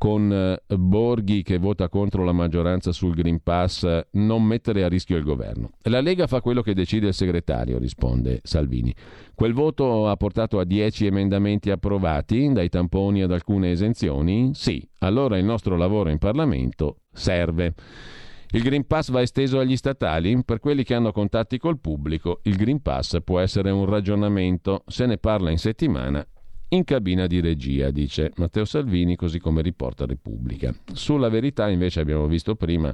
con 0.04 0.34
eh, 0.34 0.76
Borghi 0.76 1.44
che 1.44 1.58
vota 1.58 1.88
contro 1.88 2.26
la 2.26 2.34
maggioranza 2.34 2.92
sul 2.92 3.16
Green 3.16 3.42
Pass 3.42 3.88
non 4.12 4.44
mettere 4.44 4.84
a 4.84 4.90
rischio 4.90 5.16
il 5.16 5.24
governo. 5.24 5.70
La 5.84 6.02
Lega 6.02 6.28
fa 6.28 6.42
quello 6.42 6.62
che 6.62 6.74
decide 6.74 7.08
il 7.08 7.14
segretario, 7.14 7.78
risponde 7.78 8.42
Salvini. 8.44 8.94
Quel 9.34 9.54
voto 9.54 10.10
ha 10.10 10.18
portato 10.18 10.60
a 10.60 10.66
10 10.66 11.06
emendamenti 11.06 11.70
approvati, 11.70 12.52
dai 12.52 12.68
tamponi 12.68 13.22
ad 13.22 13.32
alcune 13.32 13.72
esenzioni? 13.72 14.52
Sì, 14.54 14.86
allora 15.00 15.38
il 15.38 15.46
nostro 15.46 15.78
lavoro 15.78 16.10
in 16.10 16.18
Parlamento 16.18 16.98
serve. 17.14 17.74
Il 18.50 18.62
Green 18.62 18.86
Pass 18.86 19.10
va 19.10 19.22
esteso 19.22 19.58
agli 19.58 19.78
statali? 19.78 20.44
Per 20.44 20.60
quelli 20.60 20.84
che 20.84 20.96
hanno 20.96 21.14
contatti 21.14 21.58
col 21.58 21.80
pubblico, 21.80 22.42
il 22.44 22.58
Green 22.58 22.82
Pass 22.82 23.20
può 23.24 23.40
essere 23.40 23.72
un 23.72 23.86
ragionamento. 23.86 24.84
Se 24.86 25.06
ne 25.06 25.18
parla 25.18 25.50
in 25.50 25.60
settimana 25.60 26.28
in 26.74 26.84
cabina 26.84 27.28
di 27.28 27.40
regia, 27.40 27.92
dice 27.92 28.32
Matteo 28.36 28.66
Salvini, 28.66 29.16
così 29.16 29.40
come 29.40 29.62
riporta 29.62 30.06
Repubblica. 30.06 30.74
Sulla 30.92 31.30
verità, 31.30 31.70
invece, 31.70 32.00
abbiamo 32.00 32.28
visto 32.28 32.56
prima 32.56 32.94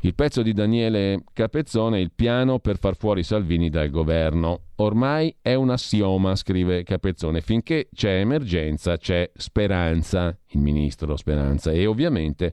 il 0.00 0.14
pezzo 0.14 0.42
di 0.42 0.52
Daniele 0.52 1.24
Capezzone, 1.32 1.98
il 1.98 2.12
piano 2.14 2.58
per 2.58 2.78
far 2.78 2.94
fuori 2.96 3.22
Salvini 3.22 3.70
dal 3.70 3.88
governo. 3.88 4.60
Ormai 4.76 5.34
è 5.40 5.54
un 5.54 5.70
assioma, 5.70 6.36
scrive 6.36 6.82
Capezzone, 6.82 7.40
finché 7.40 7.88
c'è 7.92 8.20
emergenza 8.20 8.96
c'è 8.96 9.30
speranza, 9.34 10.36
il 10.48 10.60
ministro 10.60 11.16
Speranza, 11.16 11.72
e 11.72 11.86
ovviamente 11.86 12.52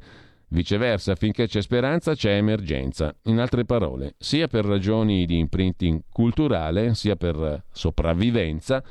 Viceversa, 0.53 1.15
finché 1.15 1.47
c'è 1.47 1.61
speranza 1.61 2.13
c'è 2.13 2.35
emergenza. 2.35 3.15
In 3.23 3.39
altre 3.39 3.63
parole, 3.63 4.15
sia 4.18 4.47
per 4.47 4.65
ragioni 4.65 5.26
di 5.26 5.38
imprinting 5.38 6.01
culturale, 6.11 6.93
sia 6.93 7.15
per 7.15 7.63
sopravvivenza, 7.72 8.84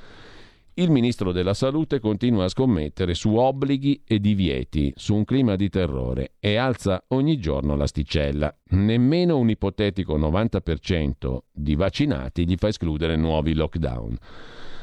il 0.81 0.91
ministro 0.91 1.31
della 1.31 1.53
Salute 1.53 2.01
continua 2.01 2.45
a 2.45 2.49
scommettere 2.49 3.13
su 3.13 3.35
obblighi 3.35 4.03
e 4.07 4.19
divieti, 4.19 4.91
su 4.97 5.15
un 5.15 5.25
clima 5.25 5.55
di 5.55 5.69
terrore 5.69 6.33
e 6.41 6.57
alza 6.57 7.05
ogni 7.09 7.39
giorno 7.39 7.77
l'asticella. 7.77 8.55
Nemmeno 8.71 9.37
un 9.37 9.51
ipotetico 9.51 10.19
90% 10.19 11.39
di 11.53 11.75
vaccinati 11.75 12.47
gli 12.47 12.55
fa 12.57 12.69
escludere 12.69 13.17
nuovi 13.17 13.53
lockdown. 13.53 14.17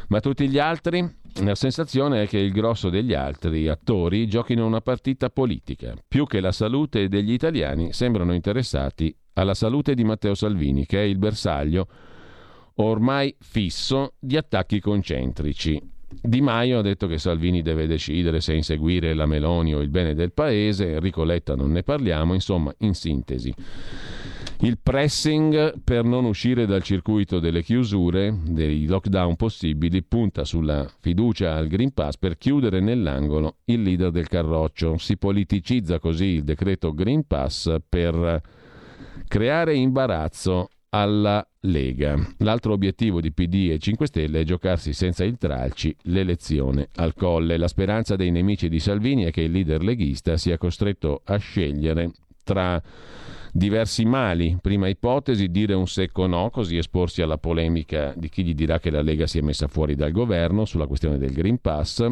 Ma 0.10 0.20
tutti 0.20 0.48
gli 0.48 0.60
altri? 0.60 1.04
La 1.42 1.56
sensazione 1.56 2.24
è 2.24 2.28
che 2.28 2.38
il 2.38 2.52
grosso 2.52 2.90
degli 2.90 3.16
altri 3.16 3.68
attori 3.68 4.28
giochino 4.28 4.68
una 4.68 4.82
partita 4.82 5.30
politica. 5.30 5.96
Più 6.08 6.28
che 6.28 6.40
la 6.40 6.52
salute 6.52 7.08
degli 7.08 7.32
italiani 7.32 7.92
sembrano 7.92 8.36
interessati 8.36 9.16
alla 9.34 9.56
salute 9.56 9.96
di 9.96 10.04
Matteo 10.04 10.36
Salvini, 10.36 10.86
che 10.86 11.00
è 11.00 11.06
il 11.06 11.18
bersaglio 11.18 11.88
ormai 12.78 13.36
fisso 13.40 14.14
di 14.20 14.38
attacchi 14.38 14.80
concentrici. 14.80 15.82
Di 16.10 16.42
Maio 16.42 16.80
ha 16.80 16.82
detto 16.82 17.06
che 17.08 17.18
Salvini 17.18 17.62
deve 17.62 17.86
decidere 17.86 18.40
se 18.40 18.54
inseguire 18.54 19.14
la 19.14 19.26
Meloni 19.26 19.76
o 19.76 19.82
il 19.82 19.90
bene 19.90 20.14
del 20.14 20.32
paese, 20.32 20.94
Enrico 20.94 21.24
Letta 21.24 21.56
non 21.56 21.72
ne 21.72 21.84
parliamo, 21.84 22.34
insomma, 22.34 22.74
in 22.80 22.94
sintesi. 22.94 23.54
Il 24.62 24.80
pressing 24.82 25.82
per 25.84 26.04
non 26.04 26.26
uscire 26.26 26.66
dal 26.66 26.82
circuito 26.82 27.40
delle 27.40 27.62
chiusure, 27.62 28.36
dei 28.44 28.88
lockdown 28.88 29.36
possibili, 29.36 30.02
punta 30.02 30.46
sulla 30.46 30.90
fiducia 31.00 31.54
al 31.54 31.68
Green 31.68 31.94
Pass 31.94 32.18
per 32.18 32.38
chiudere 32.38 32.80
nell'angolo 32.80 33.58
il 33.66 33.84
leader 33.84 34.10
del 34.10 34.28
carroccio. 34.28 34.98
Si 34.98 35.18
politicizza 35.18 36.00
così 36.00 36.26
il 36.26 36.44
decreto 36.44 36.94
Green 36.94 37.28
Pass 37.28 37.76
per 37.88 38.42
creare 39.28 39.76
imbarazzo 39.76 40.70
alla 40.90 41.46
Lega. 41.62 42.18
L'altro 42.40 42.74
obiettivo 42.74 43.20
di 43.20 43.32
PD 43.32 43.72
e 43.72 43.80
5 43.80 44.08
Stelle 44.08 44.42
è 44.42 44.44
giocarsi 44.44 44.94
senza 44.94 45.24
il 45.24 45.38
tralci 45.38 45.96
l'elezione 46.04 46.90
al 46.96 47.14
colle. 47.14 47.58
La 47.58 47.68
speranza 47.68 48.16
dei 48.16 48.32
nemici 48.32 48.70
di 48.70 48.80
Salvini 48.80 49.24
è 49.26 49.32
che 49.32 49.42
il 49.42 49.52
leader 49.52 49.84
leghista 49.84 50.38
sia 50.38 50.58
costretto 50.58 51.22
a 51.26 51.38
scegliere 51.38 52.12
tra 52.44 52.82
diversi 53.52 54.06
mali. 54.06 54.58
Prima 54.62 54.88
ipotesi, 54.88 55.50
dire 55.50 55.74
un 55.74 55.88
secco 55.88 56.28
no, 56.28 56.50
così 56.50 56.78
esporsi 56.78 57.22
alla 57.22 57.38
polemica 57.38 58.14
di 58.16 58.30
chi 58.30 58.44
gli 58.44 58.54
dirà 58.54 58.80
che 58.80 58.92
la 58.92 59.02
Lega 59.02 59.28
si 59.28 59.40
è 59.40 59.42
messa 59.42 59.68
fuori 59.68 59.96
dal 59.96 60.12
governo 60.12 60.66
sulla 60.66 60.88
questione 60.88 61.18
del 61.18 61.34
Green 61.34 61.60
Pass. 61.60 62.10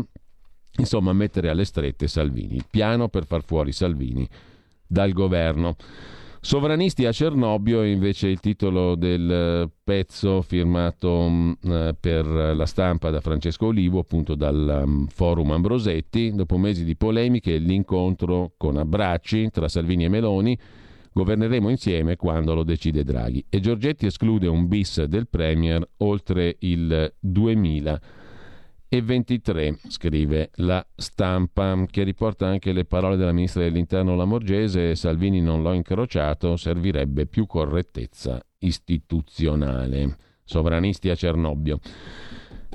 Insomma, 0.78 1.14
mettere 1.14 1.50
alle 1.50 1.64
strette 1.64 2.08
Salvini. 2.08 2.56
Il 2.56 2.66
piano 2.70 3.08
per 3.08 3.26
far 3.26 3.44
fuori 3.44 3.72
Salvini 3.72 4.28
dal 4.86 5.14
governo. 5.14 5.76
Sovranisti 6.46 7.08
a 7.08 7.12
Cernobbio 7.12 7.82
è 7.82 7.88
invece 7.88 8.28
il 8.28 8.40
titolo 8.40 8.94
del 8.94 9.68
pezzo 9.84 10.44
firmato 10.44 11.28
mm, 11.28 11.54
per 12.00 12.28
la 12.28 12.68
stampa 12.68 13.10
da 13.10 13.20
Francesco 13.20 13.66
Olivo, 13.66 13.98
appunto 13.98 14.36
dal 14.36 14.84
um, 14.86 15.08
forum 15.08 15.50
Ambrosetti. 15.50 16.36
Dopo 16.36 16.60
mesi 16.60 16.84
di 16.84 16.96
polemiche, 16.96 17.58
l'incontro 17.58 18.54
con 18.58 18.78
abbracci 18.78 19.50
tra 19.50 19.68
Salvini 19.68 20.06
e 20.06 20.10
Meloni 20.10 20.60
Governeremo 21.12 21.70
insieme 21.70 22.16
quando 22.16 22.54
lo 22.54 22.64
decide 22.64 23.04
Draghi. 23.04 23.44
E 23.50 23.60
Giorgetti 23.60 24.06
esclude 24.06 24.48
un 24.48 24.68
bis 24.68 25.02
del 25.06 25.28
Premier 25.28 25.84
oltre 25.98 26.58
il 26.60 27.12
2023, 28.88 29.80
scrive 29.90 30.52
la 30.56 30.86
stampa, 30.96 31.86
che 31.90 32.04
riporta 32.04 32.48
anche 32.48 32.72
le 32.72 32.86
parole 32.86 33.18
della 33.18 33.32
ministra 33.32 33.64
dell'Interno 33.64 34.16
Lamorgese. 34.16 34.96
Salvini 34.96 35.42
non 35.42 35.62
l'ho 35.62 35.74
incrociato, 35.74 36.56
servirebbe 36.56 37.26
più 37.26 37.46
correttezza 37.46 38.42
istituzionale. 38.60 40.18
Sovranisti 40.44 41.10
a 41.10 41.16
Cernobbio. 41.16 41.80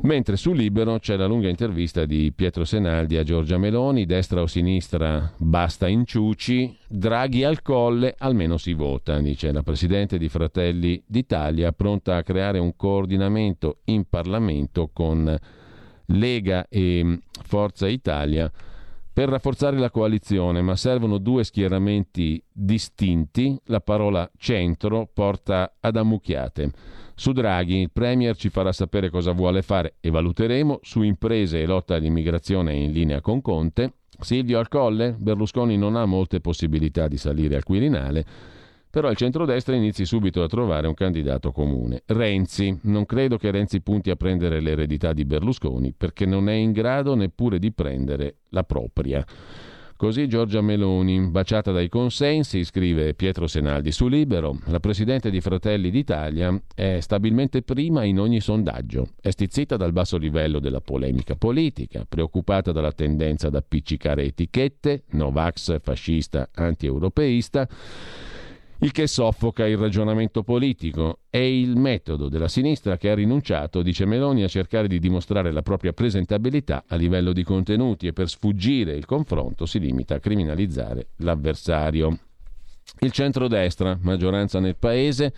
Mentre 0.02 0.36
su 0.36 0.52
Libero 0.52 0.98
c'è 0.98 1.16
la 1.16 1.26
lunga 1.26 1.50
intervista 1.50 2.06
di 2.06 2.32
Pietro 2.32 2.64
Senaldi 2.64 3.18
a 3.18 3.22
Giorgia 3.22 3.58
Meloni, 3.58 4.06
destra 4.06 4.40
o 4.40 4.46
sinistra 4.46 5.30
basta 5.36 5.88
inciuci, 5.88 6.74
Draghi 6.88 7.44
al 7.44 7.60
colle, 7.60 8.14
almeno 8.16 8.56
si 8.56 8.72
vota, 8.72 9.18
dice 9.20 9.52
la 9.52 9.62
Presidente 9.62 10.16
di 10.16 10.30
Fratelli 10.30 11.02
d'Italia, 11.06 11.72
pronta 11.72 12.16
a 12.16 12.22
creare 12.22 12.58
un 12.58 12.74
coordinamento 12.76 13.80
in 13.84 14.08
Parlamento 14.08 14.88
con 14.90 15.38
Lega 16.12 16.66
e 16.68 17.18
Forza 17.42 17.88
Italia 17.88 18.50
per 19.12 19.28
rafforzare 19.28 19.76
la 19.76 19.90
coalizione, 19.90 20.62
ma 20.62 20.76
servono 20.76 21.18
due 21.18 21.44
schieramenti 21.44 22.42
distinti, 22.50 23.58
la 23.64 23.80
parola 23.80 24.30
centro 24.38 25.10
porta 25.12 25.74
ad 25.80 25.96
ammucchiate. 25.96 26.70
Su 27.14 27.32
Draghi 27.32 27.80
il 27.80 27.90
Premier 27.90 28.36
ci 28.36 28.48
farà 28.48 28.72
sapere 28.72 29.10
cosa 29.10 29.32
vuole 29.32 29.62
fare 29.62 29.96
e 30.00 30.10
valuteremo. 30.10 30.78
Su 30.82 31.02
imprese 31.02 31.60
e 31.60 31.66
lotta 31.66 31.96
all'immigrazione 31.96 32.72
in 32.72 32.92
linea 32.92 33.20
con 33.20 33.42
Conte. 33.42 33.94
Silvio 34.20 34.58
al 34.58 34.68
colle? 34.68 35.16
Berlusconi 35.18 35.76
non 35.76 35.96
ha 35.96 36.06
molte 36.06 36.40
possibilità 36.40 37.08
di 37.08 37.18
salire 37.18 37.56
al 37.56 37.64
Quirinale. 37.64 38.24
Però 38.90 39.08
il 39.08 39.16
centrodestra 39.16 39.76
inizi 39.76 40.04
subito 40.04 40.42
a 40.42 40.48
trovare 40.48 40.88
un 40.88 40.94
candidato 40.94 41.52
comune. 41.52 42.02
Renzi. 42.06 42.76
Non 42.82 43.06
credo 43.06 43.36
che 43.38 43.52
Renzi 43.52 43.80
punti 43.82 44.10
a 44.10 44.16
prendere 44.16 44.60
l'eredità 44.60 45.12
di 45.12 45.24
Berlusconi 45.24 45.94
perché 45.96 46.26
non 46.26 46.48
è 46.48 46.54
in 46.54 46.72
grado 46.72 47.14
neppure 47.14 47.60
di 47.60 47.72
prendere 47.72 48.38
la 48.48 48.64
propria. 48.64 49.24
Così 50.00 50.28
Giorgia 50.28 50.62
Meloni, 50.62 51.20
baciata 51.28 51.72
dai 51.72 51.90
consensi, 51.90 52.64
scrive 52.64 53.12
Pietro 53.12 53.46
Senaldi 53.46 53.92
su 53.92 54.08
Libero, 54.08 54.58
la 54.68 54.80
Presidente 54.80 55.28
di 55.30 55.42
Fratelli 55.42 55.90
d'Italia 55.90 56.58
è 56.74 57.00
stabilmente 57.00 57.60
prima 57.60 58.04
in 58.04 58.18
ogni 58.18 58.40
sondaggio, 58.40 59.08
è 59.20 59.28
stizzita 59.28 59.76
dal 59.76 59.92
basso 59.92 60.16
livello 60.16 60.58
della 60.58 60.80
polemica 60.80 61.36
politica, 61.36 62.06
preoccupata 62.08 62.72
dalla 62.72 62.92
tendenza 62.92 63.48
ad 63.48 63.56
appiccicare 63.56 64.24
etichette, 64.24 65.02
Novax, 65.10 65.80
fascista, 65.82 66.48
anti-europeista, 66.54 67.68
il 68.82 68.92
che 68.92 69.06
soffoca 69.06 69.66
il 69.66 69.76
ragionamento 69.76 70.42
politico. 70.42 71.20
È 71.28 71.38
il 71.38 71.76
metodo 71.76 72.28
della 72.28 72.48
sinistra 72.48 72.96
che 72.96 73.10
ha 73.10 73.14
rinunciato, 73.14 73.82
dice 73.82 74.06
Meloni, 74.06 74.42
a 74.42 74.48
cercare 74.48 74.88
di 74.88 74.98
dimostrare 74.98 75.52
la 75.52 75.62
propria 75.62 75.92
presentabilità 75.92 76.84
a 76.86 76.96
livello 76.96 77.32
di 77.32 77.42
contenuti 77.42 78.06
e 78.06 78.12
per 78.12 78.28
sfuggire 78.28 78.94
il 78.94 79.04
confronto 79.04 79.66
si 79.66 79.78
limita 79.78 80.14
a 80.14 80.18
criminalizzare 80.18 81.08
l'avversario. 81.16 82.18
Il 83.00 83.12
centrodestra, 83.12 83.98
maggioranza 84.00 84.60
nel 84.60 84.76
paese, 84.76 85.32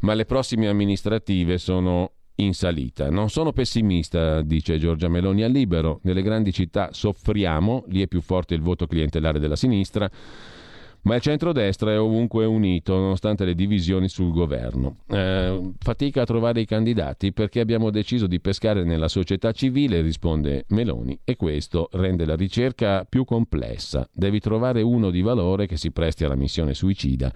ma 0.00 0.14
le 0.14 0.24
prossime 0.24 0.68
amministrative 0.68 1.58
sono 1.58 2.12
in 2.36 2.54
salita. 2.54 3.10
Non 3.10 3.30
sono 3.30 3.52
pessimista, 3.52 4.42
dice 4.42 4.78
Giorgia 4.78 5.08
Meloni 5.08 5.42
al 5.42 5.50
Libero. 5.50 6.00
Nelle 6.02 6.22
grandi 6.22 6.52
città 6.52 6.90
soffriamo, 6.92 7.84
lì 7.88 8.02
è 8.02 8.06
più 8.06 8.20
forte 8.20 8.54
il 8.54 8.60
voto 8.60 8.86
clientelare 8.86 9.40
della 9.40 9.56
sinistra 9.56 10.08
ma 11.06 11.14
il 11.14 11.20
centrodestra 11.20 11.92
è 11.92 12.00
ovunque 12.00 12.44
unito 12.44 12.96
nonostante 12.96 13.44
le 13.44 13.54
divisioni 13.54 14.08
sul 14.08 14.32
governo. 14.32 14.98
Eh, 15.08 15.72
fatica 15.78 16.22
a 16.22 16.24
trovare 16.24 16.60
i 16.60 16.66
candidati 16.66 17.32
perché 17.32 17.60
abbiamo 17.60 17.90
deciso 17.90 18.26
di 18.26 18.40
pescare 18.40 18.82
nella 18.82 19.06
società 19.06 19.52
civile, 19.52 20.00
risponde 20.00 20.64
Meloni, 20.68 21.18
e 21.22 21.36
questo 21.36 21.88
rende 21.92 22.26
la 22.26 22.34
ricerca 22.34 23.06
più 23.08 23.24
complessa. 23.24 24.08
Devi 24.12 24.40
trovare 24.40 24.82
uno 24.82 25.10
di 25.10 25.22
valore 25.22 25.66
che 25.66 25.76
si 25.76 25.92
presti 25.92 26.24
alla 26.24 26.34
missione 26.34 26.74
suicida 26.74 27.32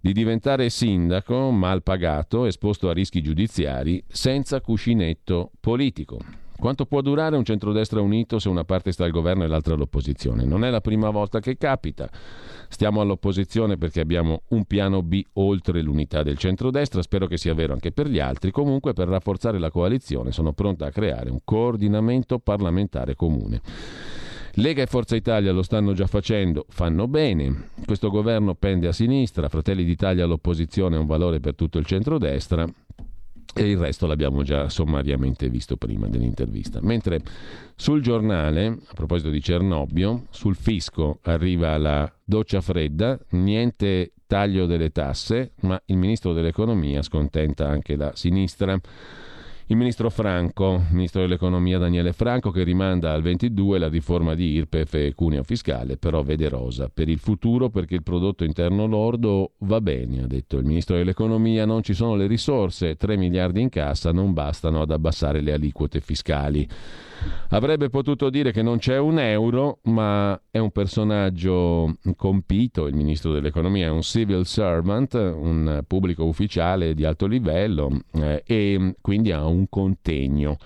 di 0.00 0.12
diventare 0.12 0.70
sindaco 0.70 1.50
mal 1.50 1.82
pagato, 1.82 2.46
esposto 2.46 2.88
a 2.88 2.92
rischi 2.92 3.20
giudiziari, 3.20 4.02
senza 4.06 4.60
cuscinetto 4.60 5.50
politico. 5.60 6.18
Quanto 6.58 6.86
può 6.86 7.02
durare 7.02 7.36
un 7.36 7.44
centrodestra 7.44 8.00
unito 8.00 8.40
se 8.40 8.48
una 8.48 8.64
parte 8.64 8.90
sta 8.90 9.04
al 9.04 9.12
governo 9.12 9.44
e 9.44 9.46
l'altra 9.46 9.74
all'opposizione? 9.74 10.44
Non 10.44 10.64
è 10.64 10.70
la 10.70 10.80
prima 10.80 11.08
volta 11.10 11.38
che 11.38 11.56
capita. 11.56 12.10
Stiamo 12.68 13.00
all'opposizione 13.00 13.76
perché 13.78 14.00
abbiamo 14.00 14.42
un 14.48 14.64
piano 14.64 15.00
B 15.02 15.22
oltre 15.34 15.80
l'unità 15.82 16.24
del 16.24 16.36
centrodestra, 16.36 17.00
spero 17.00 17.28
che 17.28 17.36
sia 17.36 17.54
vero 17.54 17.74
anche 17.74 17.92
per 17.92 18.08
gli 18.08 18.18
altri. 18.18 18.50
Comunque 18.50 18.92
per 18.92 19.06
rafforzare 19.06 19.60
la 19.60 19.70
coalizione 19.70 20.32
sono 20.32 20.52
pronta 20.52 20.86
a 20.86 20.90
creare 20.90 21.30
un 21.30 21.38
coordinamento 21.44 22.40
parlamentare 22.40 23.14
comune. 23.14 23.60
Lega 24.54 24.82
e 24.82 24.86
Forza 24.86 25.14
Italia 25.14 25.52
lo 25.52 25.62
stanno 25.62 25.92
già 25.92 26.08
facendo, 26.08 26.66
fanno 26.70 27.06
bene. 27.06 27.68
Questo 27.86 28.10
governo 28.10 28.56
pende 28.56 28.88
a 28.88 28.92
sinistra, 28.92 29.48
Fratelli 29.48 29.84
d'Italia 29.84 30.24
all'opposizione 30.24 30.96
è 30.96 30.98
un 30.98 31.06
valore 31.06 31.38
per 31.38 31.54
tutto 31.54 31.78
il 31.78 31.86
centrodestra 31.86 32.66
e 33.58 33.70
il 33.70 33.76
resto 33.76 34.06
l'abbiamo 34.06 34.42
già 34.44 34.68
sommariamente 34.68 35.48
visto 35.48 35.76
prima 35.76 36.06
dell'intervista. 36.06 36.78
Mentre 36.80 37.20
sul 37.74 38.00
giornale, 38.00 38.66
a 38.66 38.94
proposito 38.94 39.30
di 39.30 39.42
Cernobbio, 39.42 40.26
sul 40.30 40.54
fisco 40.54 41.18
arriva 41.22 41.76
la 41.76 42.10
doccia 42.24 42.60
fredda, 42.60 43.18
niente 43.30 44.12
taglio 44.26 44.66
delle 44.66 44.90
tasse, 44.90 45.52
ma 45.62 45.80
il 45.86 45.96
ministro 45.96 46.32
dell'economia 46.32 47.02
scontenta 47.02 47.66
anche 47.66 47.96
la 47.96 48.12
sinistra. 48.14 48.78
Il 49.70 49.76
ministro 49.76 50.08
Franco, 50.08 50.82
ministro 50.92 51.20
dell'economia 51.20 51.76
Daniele 51.76 52.14
Franco, 52.14 52.50
che 52.50 52.62
rimanda 52.62 53.12
al 53.12 53.20
22 53.20 53.78
la 53.78 53.88
riforma 53.88 54.34
di 54.34 54.52
IRPEF 54.52 54.94
e 54.94 55.12
cuneo 55.14 55.42
fiscale, 55.42 55.98
però 55.98 56.22
vede 56.22 56.48
rosa. 56.48 56.88
Per 56.88 57.06
il 57.06 57.18
futuro, 57.18 57.68
perché 57.68 57.94
il 57.94 58.02
prodotto 58.02 58.44
interno 58.44 58.86
lordo 58.86 59.52
va 59.58 59.82
bene, 59.82 60.22
ha 60.22 60.26
detto 60.26 60.56
il 60.56 60.64
ministro 60.64 60.96
dell'economia, 60.96 61.66
non 61.66 61.82
ci 61.82 61.92
sono 61.92 62.14
le 62.16 62.26
risorse, 62.26 62.96
3 62.96 63.18
miliardi 63.18 63.60
in 63.60 63.68
cassa 63.68 64.10
non 64.10 64.32
bastano 64.32 64.80
ad 64.80 64.90
abbassare 64.90 65.42
le 65.42 65.52
aliquote 65.52 66.00
fiscali. 66.00 66.66
Avrebbe 67.50 67.88
potuto 67.88 68.28
dire 68.28 68.52
che 68.52 68.62
non 68.62 68.78
c'è 68.78 68.98
un 68.98 69.18
euro, 69.18 69.78
ma 69.84 70.38
è 70.50 70.58
un 70.58 70.70
personaggio 70.70 71.96
compito, 72.16 72.86
il 72.86 72.94
ministro 72.94 73.32
dell'economia 73.32 73.86
è 73.86 73.90
un 73.90 74.02
civil 74.02 74.44
servant, 74.44 75.14
un 75.14 75.82
pubblico 75.86 76.24
ufficiale 76.24 76.94
di 76.94 77.04
alto 77.04 77.26
livello 77.26 78.02
eh, 78.14 78.42
e 78.44 78.94
quindi 79.00 79.32
ha 79.32 79.46
un 79.46 79.66
contegno 79.68 80.58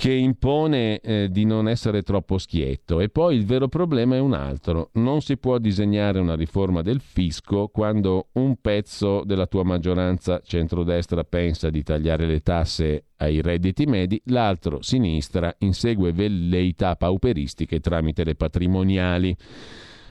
che 0.00 0.14
impone 0.14 0.98
eh, 1.00 1.28
di 1.30 1.44
non 1.44 1.68
essere 1.68 2.00
troppo 2.00 2.38
schietto. 2.38 3.00
E 3.00 3.10
poi 3.10 3.36
il 3.36 3.44
vero 3.44 3.68
problema 3.68 4.16
è 4.16 4.18
un 4.18 4.32
altro. 4.32 4.88
Non 4.94 5.20
si 5.20 5.36
può 5.36 5.58
disegnare 5.58 6.18
una 6.18 6.36
riforma 6.36 6.80
del 6.80 7.02
fisco 7.02 7.68
quando 7.68 8.28
un 8.32 8.56
pezzo 8.62 9.24
della 9.26 9.44
tua 9.44 9.62
maggioranza 9.62 10.40
centrodestra 10.42 11.22
pensa 11.24 11.68
di 11.68 11.82
tagliare 11.82 12.24
le 12.24 12.40
tasse 12.40 13.08
ai 13.18 13.42
redditi 13.42 13.84
medi, 13.84 14.18
l'altro 14.28 14.80
sinistra 14.80 15.54
insegue 15.58 16.12
velleità 16.12 16.96
pauperistiche 16.96 17.80
tramite 17.80 18.24
le 18.24 18.36
patrimoniali. 18.36 19.36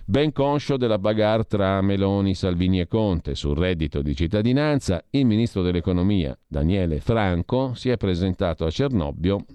Ben 0.05 0.31
conscio 0.31 0.77
della 0.77 0.99
bagarre 0.99 1.45
tra 1.45 1.81
Meloni, 1.81 2.35
Salvini 2.35 2.79
e 2.79 2.87
Conte 2.87 3.33
sul 3.33 3.57
reddito 3.57 4.03
di 4.03 4.15
cittadinanza, 4.15 5.03
il 5.09 5.25
ministro 5.25 5.63
dell'economia 5.63 6.37
Daniele 6.47 6.99
Franco 6.99 7.73
si 7.73 7.89
è 7.89 7.97
presentato 7.97 8.65
a 8.65 8.69
Cernobbio 8.69 9.45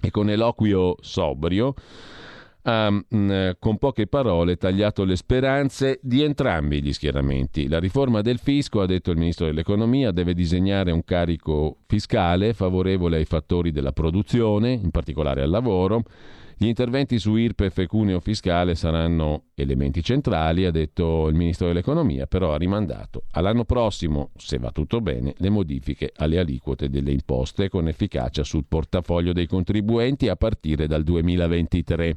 e 0.00 0.10
con 0.10 0.30
eloquio 0.30 0.96
sobrio 1.00 1.74
ha 2.62 2.90
mh, 2.90 3.56
con 3.58 3.78
poche 3.78 4.06
parole 4.06 4.56
tagliato 4.56 5.04
le 5.04 5.16
speranze 5.16 6.00
di 6.02 6.22
entrambi 6.22 6.82
gli 6.82 6.92
schieramenti. 6.92 7.68
La 7.68 7.78
riforma 7.78 8.20
del 8.20 8.38
fisco, 8.38 8.80
ha 8.80 8.86
detto 8.86 9.10
il 9.10 9.16
ministro 9.16 9.46
dell'economia, 9.46 10.10
deve 10.10 10.34
disegnare 10.34 10.90
un 10.90 11.02
carico 11.04 11.78
fiscale 11.86 12.52
favorevole 12.52 13.16
ai 13.16 13.24
fattori 13.24 13.70
della 13.70 13.92
produzione, 13.92 14.72
in 14.72 14.90
particolare 14.90 15.42
al 15.42 15.50
lavoro, 15.50 16.02
gli 16.60 16.66
interventi 16.66 17.20
su 17.20 17.36
IRPEF 17.36 17.78
e 17.78 17.86
cuneo 17.86 18.18
fiscale 18.18 18.74
saranno 18.74 19.44
elementi 19.54 20.02
centrali, 20.02 20.64
ha 20.64 20.72
detto 20.72 21.28
il 21.28 21.36
Ministro 21.36 21.68
dell'Economia, 21.68 22.26
però 22.26 22.52
ha 22.52 22.56
rimandato 22.56 23.26
all'anno 23.30 23.64
prossimo, 23.64 24.30
se 24.34 24.58
va 24.58 24.72
tutto 24.72 25.00
bene, 25.00 25.34
le 25.36 25.50
modifiche 25.50 26.10
alle 26.16 26.40
aliquote 26.40 26.90
delle 26.90 27.12
imposte 27.12 27.68
con 27.68 27.86
efficacia 27.86 28.42
sul 28.42 28.64
portafoglio 28.66 29.32
dei 29.32 29.46
contribuenti 29.46 30.28
a 30.28 30.34
partire 30.34 30.88
dal 30.88 31.04
2023. 31.04 32.16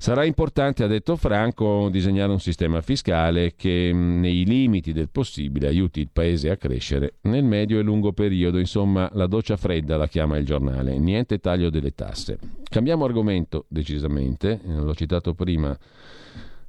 Sarà 0.00 0.24
importante, 0.24 0.84
ha 0.84 0.86
detto 0.86 1.16
Franco, 1.16 1.88
disegnare 1.90 2.30
un 2.30 2.38
sistema 2.38 2.80
fiscale 2.82 3.56
che 3.56 3.90
nei 3.92 4.44
limiti 4.44 4.92
del 4.92 5.08
possibile 5.10 5.66
aiuti 5.66 5.98
il 5.98 6.08
Paese 6.12 6.50
a 6.50 6.56
crescere 6.56 7.14
nel 7.22 7.42
medio 7.42 7.80
e 7.80 7.82
lungo 7.82 8.12
periodo. 8.12 8.60
Insomma, 8.60 9.10
la 9.14 9.26
doccia 9.26 9.56
fredda 9.56 9.96
la 9.96 10.06
chiama 10.06 10.36
il 10.36 10.46
giornale. 10.46 10.96
Niente 11.00 11.40
taglio 11.40 11.68
delle 11.68 11.96
tasse. 11.96 12.38
Cambiamo 12.70 13.06
argomento 13.06 13.64
decisamente, 13.66 14.60
eh, 14.64 14.72
l'ho 14.72 14.94
citato 14.94 15.34
prima 15.34 15.76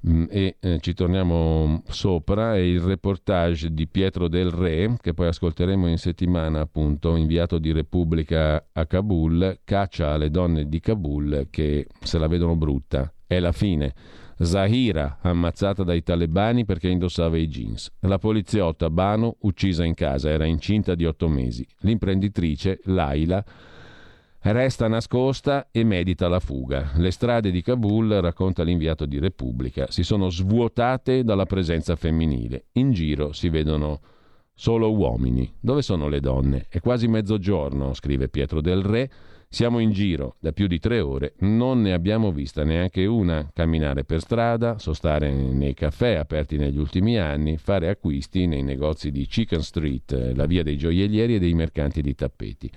e 0.02 0.56
eh, 0.60 0.80
ci 0.80 0.94
torniamo 0.94 1.84
sopra, 1.90 2.56
è 2.56 2.60
il 2.60 2.80
reportage 2.80 3.74
di 3.74 3.88
Pietro 3.88 4.28
del 4.28 4.50
Re, 4.50 4.96
che 5.02 5.14
poi 5.14 5.28
ascolteremo 5.28 5.88
in 5.88 5.98
settimana 5.98 6.62
appunto, 6.62 7.16
inviato 7.16 7.58
di 7.58 7.72
Repubblica 7.72 8.68
a 8.72 8.86
Kabul, 8.86 9.60
caccia 9.64 10.12
alle 10.12 10.30
donne 10.30 10.70
di 10.70 10.80
Kabul 10.80 11.48
che 11.50 11.88
se 12.02 12.18
la 12.18 12.28
vedono 12.28 12.56
brutta 12.56 13.12
è 13.28 13.40
la 13.40 13.52
fine. 13.52 13.94
Zahira, 14.42 15.20
ammazzata 15.22 15.84
dai 15.84 16.02
talebani 16.02 16.64
perché 16.64 16.88
indossava 16.88 17.38
i 17.38 17.48
jeans. 17.48 17.92
La 18.02 18.18
poliziotta 18.18 18.90
Bano, 18.90 19.36
uccisa 19.42 19.84
in 19.84 19.94
casa, 19.94 20.30
era 20.30 20.46
incinta 20.46 20.96
di 20.96 21.06
otto 21.06 21.28
mesi. 21.28 21.68
L'imprenditrice, 21.80 22.80
Laila, 22.86 23.44
resta 24.42 24.88
nascosta 24.88 25.68
e 25.72 25.84
medita 25.84 26.28
la 26.28 26.40
fuga. 26.40 26.92
Le 26.96 27.12
strade 27.12 27.52
di 27.52 27.62
Kabul, 27.62 28.10
racconta 28.22 28.64
l'inviato 28.64 29.06
di 29.06 29.20
Repubblica, 29.20 29.92
si 29.92 30.04
sono 30.04 30.30
svuotate 30.30 31.24
dalla 31.24 31.46
presenza 31.46 31.96
femminile. 31.96 32.66
In 32.74 32.92
giro 32.92 33.34
si 33.34 33.50
vedono 33.50 34.00
solo 34.54 34.94
uomini. 34.94 35.52
Dove 35.60 35.82
sono 35.82 36.08
le 36.08 36.20
donne? 36.20 36.66
È 36.70 36.80
quasi 36.80 37.08
mezzogiorno, 37.08 37.94
scrive 37.94 38.30
Pietro 38.30 38.62
del 38.62 38.82
Re. 38.82 39.12
Siamo 39.52 39.80
in 39.80 39.90
giro 39.92 40.36
da 40.40 40.52
più 40.52 40.68
di 40.68 40.78
tre 40.78 41.00
ore, 41.00 41.34
non 41.40 41.82
ne 41.82 41.94
abbiamo 41.94 42.32
vista 42.32 42.64
neanche 42.64 43.08
una 43.08 43.50
camminare 43.52 44.04
per 44.04 44.20
strada, 44.20 44.78
sostare 44.78 45.32
nei 45.34 45.74
caffè 45.74 46.18
aperti 46.18 46.58
negli 46.58 46.78
ultimi 46.78 47.18
anni, 47.18 47.58
fare 47.58 47.90
acquisti 47.90 48.46
nei 48.46 48.62
negozi 48.62 49.10
di 49.10 49.26
Chicken 49.26 49.64
Street, 49.64 50.34
la 50.36 50.46
via 50.46 50.62
dei 50.62 50.78
gioiellieri 50.78 51.34
e 51.34 51.40
dei 51.40 51.56
mercanti 51.56 52.04
di 52.04 52.14
tappeti. 52.14 52.70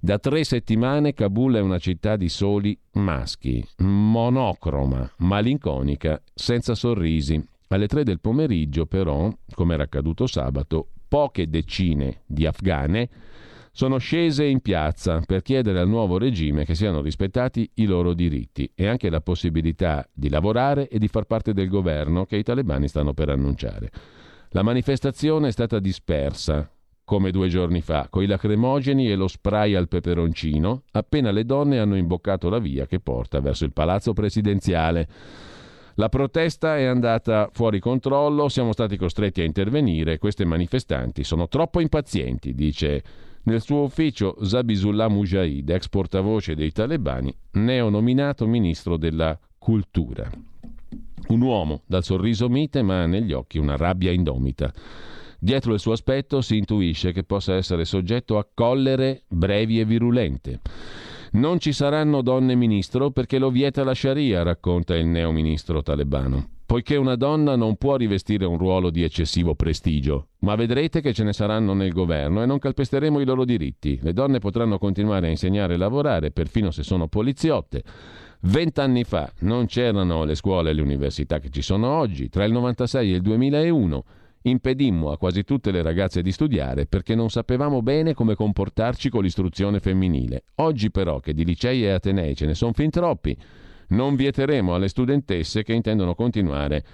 Da 0.00 0.20
tre 0.20 0.44
settimane 0.44 1.12
Kabul 1.12 1.56
è 1.56 1.60
una 1.60 1.78
città 1.78 2.14
di 2.14 2.28
soli 2.28 2.78
maschi, 2.92 3.66
monocroma, 3.78 5.10
malinconica, 5.18 6.22
senza 6.32 6.76
sorrisi. 6.76 7.44
Alle 7.66 7.88
tre 7.88 8.04
del 8.04 8.20
pomeriggio, 8.20 8.86
però, 8.86 9.28
come 9.54 9.74
era 9.74 9.82
accaduto 9.82 10.28
sabato, 10.28 10.90
poche 11.08 11.48
decine 11.48 12.22
di 12.26 12.46
afghane 12.46 13.08
sono 13.72 13.98
scese 13.98 14.44
in 14.44 14.60
piazza 14.60 15.20
per 15.26 15.42
chiedere 15.42 15.80
al 15.80 15.88
nuovo 15.88 16.16
regime 16.16 16.64
che 16.64 16.76
siano 16.76 17.00
rispettati 17.00 17.68
i 17.74 17.86
loro 17.86 18.14
diritti 18.14 18.70
e 18.76 18.86
anche 18.86 19.10
la 19.10 19.20
possibilità 19.20 20.08
di 20.12 20.28
lavorare 20.28 20.88
e 20.88 20.98
di 21.00 21.08
far 21.08 21.24
parte 21.24 21.52
del 21.52 21.68
governo 21.68 22.24
che 22.24 22.36
i 22.36 22.44
talebani 22.44 22.86
stanno 22.86 23.14
per 23.14 23.30
annunciare. 23.30 23.90
La 24.50 24.62
manifestazione 24.62 25.48
è 25.48 25.52
stata 25.52 25.80
dispersa, 25.80 26.70
come 27.08 27.30
due 27.30 27.48
giorni 27.48 27.80
fa, 27.80 28.08
coi 28.10 28.26
lacrimogeni 28.26 29.10
e 29.10 29.14
lo 29.14 29.28
spray 29.28 29.74
al 29.74 29.88
peperoncino, 29.88 30.82
appena 30.90 31.30
le 31.30 31.46
donne 31.46 31.78
hanno 31.78 31.96
imboccato 31.96 32.50
la 32.50 32.58
via 32.58 32.84
che 32.86 33.00
porta 33.00 33.40
verso 33.40 33.64
il 33.64 33.72
palazzo 33.72 34.12
presidenziale. 34.12 35.08
La 35.94 36.10
protesta 36.10 36.76
è 36.76 36.84
andata 36.84 37.48
fuori 37.50 37.80
controllo, 37.80 38.50
siamo 38.50 38.74
stati 38.74 38.98
costretti 38.98 39.40
a 39.40 39.44
intervenire, 39.44 40.18
queste 40.18 40.44
manifestanti 40.44 41.24
sono 41.24 41.48
troppo 41.48 41.80
impazienti, 41.80 42.52
dice 42.52 43.02
nel 43.44 43.62
suo 43.62 43.84
ufficio 43.84 44.36
Zabizullah 44.44 45.08
Mujahid, 45.08 45.70
ex 45.70 45.88
portavoce 45.88 46.54
dei 46.54 46.72
talebani, 46.72 47.34
neonominato 47.52 48.46
ministro 48.46 48.98
della 48.98 49.38
cultura. 49.56 50.30
Un 51.28 51.40
uomo 51.40 51.80
dal 51.86 52.04
sorriso 52.04 52.50
mite 52.50 52.82
ma 52.82 53.06
negli 53.06 53.32
occhi 53.32 53.56
una 53.56 53.76
rabbia 53.76 54.12
indomita. 54.12 54.70
Dietro 55.38 55.72
il 55.72 55.80
suo 55.80 55.92
aspetto 55.92 56.40
si 56.40 56.56
intuisce 56.56 57.12
che 57.12 57.22
possa 57.22 57.54
essere 57.54 57.84
soggetto 57.84 58.38
a 58.38 58.46
collere 58.52 59.22
brevi 59.28 59.78
e 59.80 59.84
virulente. 59.84 60.60
Non 61.32 61.58
ci 61.60 61.72
saranno 61.72 62.22
donne 62.22 62.54
ministro 62.54 63.10
perché 63.10 63.38
lo 63.38 63.50
vieta 63.50 63.84
la 63.84 63.94
Sharia, 63.94 64.42
racconta 64.42 64.96
il 64.96 65.06
neo 65.06 65.30
ministro 65.30 65.82
talebano 65.82 66.56
poiché 66.68 66.96
una 66.96 67.16
donna 67.16 67.56
non 67.56 67.76
può 67.76 67.96
rivestire 67.96 68.44
un 68.44 68.58
ruolo 68.58 68.90
di 68.90 69.02
eccessivo 69.02 69.54
prestigio, 69.54 70.32
ma 70.40 70.54
vedrete 70.54 71.00
che 71.00 71.14
ce 71.14 71.24
ne 71.24 71.32
saranno 71.32 71.72
nel 71.72 71.94
governo 71.94 72.42
e 72.42 72.46
non 72.46 72.58
calpesteremo 72.58 73.20
i 73.20 73.24
loro 73.24 73.46
diritti. 73.46 73.98
Le 74.02 74.12
donne 74.12 74.38
potranno 74.38 74.76
continuare 74.76 75.28
a 75.28 75.30
insegnare 75.30 75.72
e 75.72 75.76
lavorare, 75.78 76.30
perfino 76.30 76.70
se 76.70 76.82
sono 76.82 77.08
poliziotte. 77.08 77.82
Vent'anni 78.40 79.04
fa 79.04 79.32
non 79.40 79.64
c'erano 79.64 80.24
le 80.24 80.34
scuole 80.34 80.68
e 80.68 80.72
le 80.74 80.82
università 80.82 81.38
che 81.38 81.48
ci 81.48 81.62
sono 81.62 81.88
oggi, 81.88 82.28
tra 82.28 82.44
il 82.44 82.52
96 82.52 83.12
e 83.12 83.16
il 83.16 83.22
2001 83.22 84.04
impedimmo 84.48 85.10
a 85.10 85.18
quasi 85.18 85.44
tutte 85.44 85.70
le 85.70 85.82
ragazze 85.82 86.22
di 86.22 86.32
studiare 86.32 86.86
perché 86.86 87.14
non 87.14 87.30
sapevamo 87.30 87.82
bene 87.82 88.14
come 88.14 88.34
comportarci 88.34 89.08
con 89.08 89.22
l'istruzione 89.22 89.80
femminile. 89.80 90.44
Oggi 90.56 90.90
però 90.90 91.20
che 91.20 91.34
di 91.34 91.44
licei 91.44 91.84
e 91.84 91.90
atenei 91.90 92.34
ce 92.34 92.46
ne 92.46 92.54
sono 92.54 92.72
fin 92.72 92.90
troppi, 92.90 93.36
non 93.88 94.16
vieteremo 94.16 94.74
alle 94.74 94.88
studentesse 94.88 95.62
che 95.62 95.72
intendono 95.72 96.14
continuare 96.14 96.84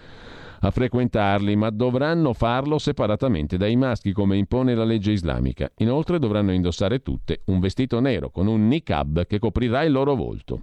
a 0.60 0.70
frequentarli, 0.70 1.56
ma 1.56 1.70
dovranno 1.70 2.32
farlo 2.32 2.78
separatamente 2.78 3.56
dai 3.56 3.76
maschi 3.76 4.12
come 4.12 4.36
impone 4.36 4.74
la 4.74 4.84
legge 4.84 5.12
islamica. 5.12 5.70
Inoltre 5.78 6.18
dovranno 6.18 6.52
indossare 6.52 7.02
tutte 7.02 7.42
un 7.46 7.60
vestito 7.60 8.00
nero 8.00 8.30
con 8.30 8.46
un 8.46 8.66
niqab 8.68 9.26
che 9.26 9.38
coprirà 9.38 9.82
il 9.82 9.92
loro 9.92 10.14
volto. 10.14 10.60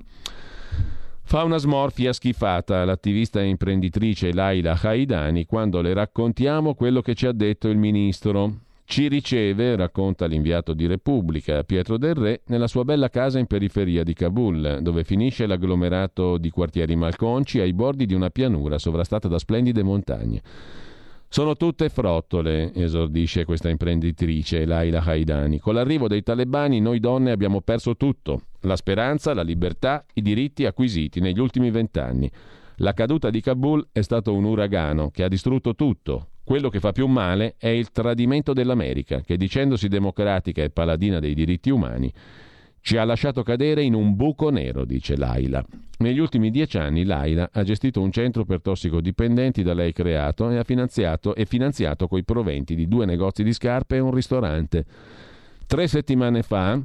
Fa 1.32 1.44
una 1.46 1.56
smorfia 1.56 2.12
schifata 2.12 2.84
l'attivista 2.84 3.40
e 3.40 3.46
imprenditrice 3.46 4.34
Laila 4.34 4.78
Haidani 4.78 5.46
quando 5.46 5.80
le 5.80 5.94
raccontiamo 5.94 6.74
quello 6.74 7.02
che 7.02 7.16
ci 7.16 7.26
ha 7.26 7.32
detto 7.32 7.70
il 7.70 7.78
ministro. 7.78 8.54
Ci 8.84 9.08
riceve, 9.08 9.78
racconta 9.78 10.26
l'inviato 10.26 10.74
di 10.74 10.88
Repubblica 10.88 11.64
Pietro 11.64 11.98
del 11.98 12.16
Re, 12.16 12.42
nella 12.48 12.68
sua 12.68 12.84
bella 12.84 13.08
casa 13.08 13.40
in 13.40 13.46
periferia 13.46 14.04
di 14.04 14.14
Kabul, 14.14 14.80
dove 14.82 15.06
finisce 15.06 15.48
l'agglomerato 15.48 16.38
di 16.38 16.50
quartieri 16.50 16.98
malconci 16.98 17.62
ai 17.62 17.72
bordi 17.72 18.06
di 18.06 18.14
una 18.14 18.30
pianura 18.30 18.78
sovrastata 18.78 19.30
da 19.30 19.40
splendide 19.40 19.84
montagne. 19.84 20.42
Sono 21.34 21.56
tutte 21.56 21.88
frottole, 21.88 22.74
esordisce 22.74 23.46
questa 23.46 23.70
imprenditrice, 23.70 24.66
Laila 24.66 25.02
Haidani. 25.02 25.60
Con 25.60 25.76
l'arrivo 25.76 26.10
dei 26.10 26.24
talebani 26.24 26.82
noi 26.82 27.00
donne 27.00 27.32
abbiamo 27.32 27.62
perso 27.62 27.96
tutto, 27.96 28.48
la 28.64 28.76
speranza, 28.76 29.34
la 29.34 29.42
libertà, 29.42 30.04
i 30.16 30.22
diritti 30.22 30.66
acquisiti 30.66 31.22
negli 31.22 31.40
ultimi 31.40 31.72
vent'anni. 31.72 32.30
La 32.80 32.92
caduta 32.92 33.30
di 33.30 33.40
Kabul 33.40 33.88
è 33.94 34.02
stato 34.02 34.34
un 34.34 34.44
uragano 34.44 35.10
che 35.10 35.24
ha 35.24 35.30
distrutto 35.30 35.74
tutto. 35.74 36.32
Quello 36.44 36.68
che 36.68 36.82
fa 36.82 36.92
più 36.92 37.08
male 37.08 37.56
è 37.58 37.70
il 37.70 37.92
tradimento 37.94 38.52
dell'America, 38.52 39.22
che 39.22 39.38
dicendosi 39.38 39.88
democratica 39.88 40.62
e 40.62 40.70
paladina 40.70 41.20
dei 41.20 41.34
diritti 41.34 41.70
umani, 41.70 42.12
ci 42.82 42.98
ha 42.98 43.04
lasciato 43.04 43.44
cadere 43.44 43.84
in 43.84 43.94
un 43.94 44.16
buco 44.16 44.50
nero, 44.50 44.86
dice 44.86 45.16
Laila. 45.16 45.64
Negli 46.00 46.18
ultimi 46.18 46.50
dieci 46.50 46.80
anni 46.80 47.04
Laila 47.04 47.50
ha 47.52 47.64
gestito 47.64 48.02
un 48.02 48.12
centro 48.12 48.44
per 48.44 48.62
tossicodipendenti 48.62 49.62
da 49.62 49.74
lei 49.74 49.94
creato 49.94 50.50
e 50.50 50.58
ha 50.58 50.64
finanziato, 50.64 51.36
e 51.36 51.46
finanziato 51.46 52.08
coi 52.08 52.24
proventi 52.24 52.74
di 52.76 52.88
due 52.88 53.06
negozi 53.06 53.44
di 53.44 53.54
scarpe 53.54 53.98
e 53.98 54.00
un 54.00 54.12
ristorante. 54.12 54.86
Tre 55.68 55.88
settimane 55.88 56.42
fa, 56.42 56.82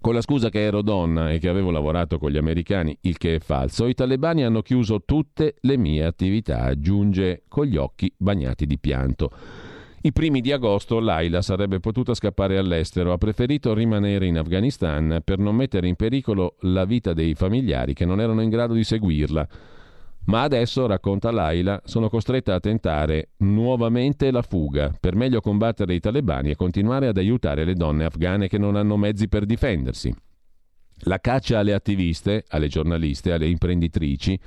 con 0.00 0.12
la 0.12 0.20
scusa 0.20 0.50
che 0.50 0.60
ero 0.60 0.82
donna 0.82 1.32
e 1.32 1.38
che 1.38 1.48
avevo 1.48 1.70
lavorato 1.70 2.18
con 2.18 2.30
gli 2.30 2.36
americani, 2.36 2.96
il 3.00 3.16
che 3.16 3.36
è 3.36 3.38
falso, 3.38 3.86
i 3.86 3.94
talebani 3.94 4.44
hanno 4.44 4.60
chiuso 4.60 5.02
tutte 5.04 5.56
le 5.62 5.78
mie 5.78 6.04
attività, 6.04 6.60
aggiunge 6.60 7.44
con 7.48 7.64
gli 7.64 7.76
occhi 7.76 8.12
bagnati 8.16 8.66
di 8.66 8.78
pianto. 8.78 9.30
I 10.06 10.12
primi 10.12 10.40
di 10.40 10.52
agosto 10.52 11.00
Laila 11.00 11.42
sarebbe 11.42 11.80
potuta 11.80 12.14
scappare 12.14 12.58
all'estero, 12.58 13.12
ha 13.12 13.18
preferito 13.18 13.74
rimanere 13.74 14.26
in 14.26 14.38
Afghanistan 14.38 15.20
per 15.24 15.40
non 15.40 15.56
mettere 15.56 15.88
in 15.88 15.96
pericolo 15.96 16.58
la 16.60 16.84
vita 16.84 17.12
dei 17.12 17.34
familiari 17.34 17.92
che 17.92 18.04
non 18.04 18.20
erano 18.20 18.40
in 18.40 18.48
grado 18.48 18.74
di 18.74 18.84
seguirla. 18.84 19.48
Ma 20.26 20.42
adesso, 20.42 20.86
racconta 20.86 21.32
Laila, 21.32 21.82
sono 21.84 22.08
costretta 22.08 22.54
a 22.54 22.60
tentare 22.60 23.30
nuovamente 23.38 24.30
la 24.30 24.42
fuga 24.42 24.94
per 25.00 25.16
meglio 25.16 25.40
combattere 25.40 25.94
i 25.94 25.98
talebani 25.98 26.50
e 26.50 26.54
continuare 26.54 27.08
ad 27.08 27.16
aiutare 27.16 27.64
le 27.64 27.74
donne 27.74 28.04
afghane 28.04 28.46
che 28.46 28.58
non 28.58 28.76
hanno 28.76 28.96
mezzi 28.96 29.26
per 29.26 29.44
difendersi. 29.44 30.14
La 30.98 31.18
caccia 31.18 31.58
alle 31.58 31.74
attiviste, 31.74 32.44
alle 32.50 32.68
giornaliste, 32.68 33.32
alle 33.32 33.48
imprenditrici 33.48 34.38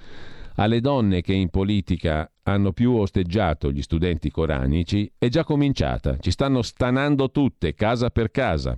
alle 0.59 0.81
donne 0.81 1.21
che 1.21 1.33
in 1.33 1.49
politica 1.49 2.29
hanno 2.43 2.73
più 2.73 2.93
osteggiato 2.93 3.71
gli 3.71 3.81
studenti 3.81 4.29
coranici 4.29 5.09
è 5.17 5.29
già 5.29 5.45
cominciata. 5.45 6.17
Ci 6.19 6.31
stanno 6.31 6.61
stanando 6.61 7.31
tutte, 7.31 7.73
casa 7.73 8.09
per 8.09 8.29
casa. 8.29 8.77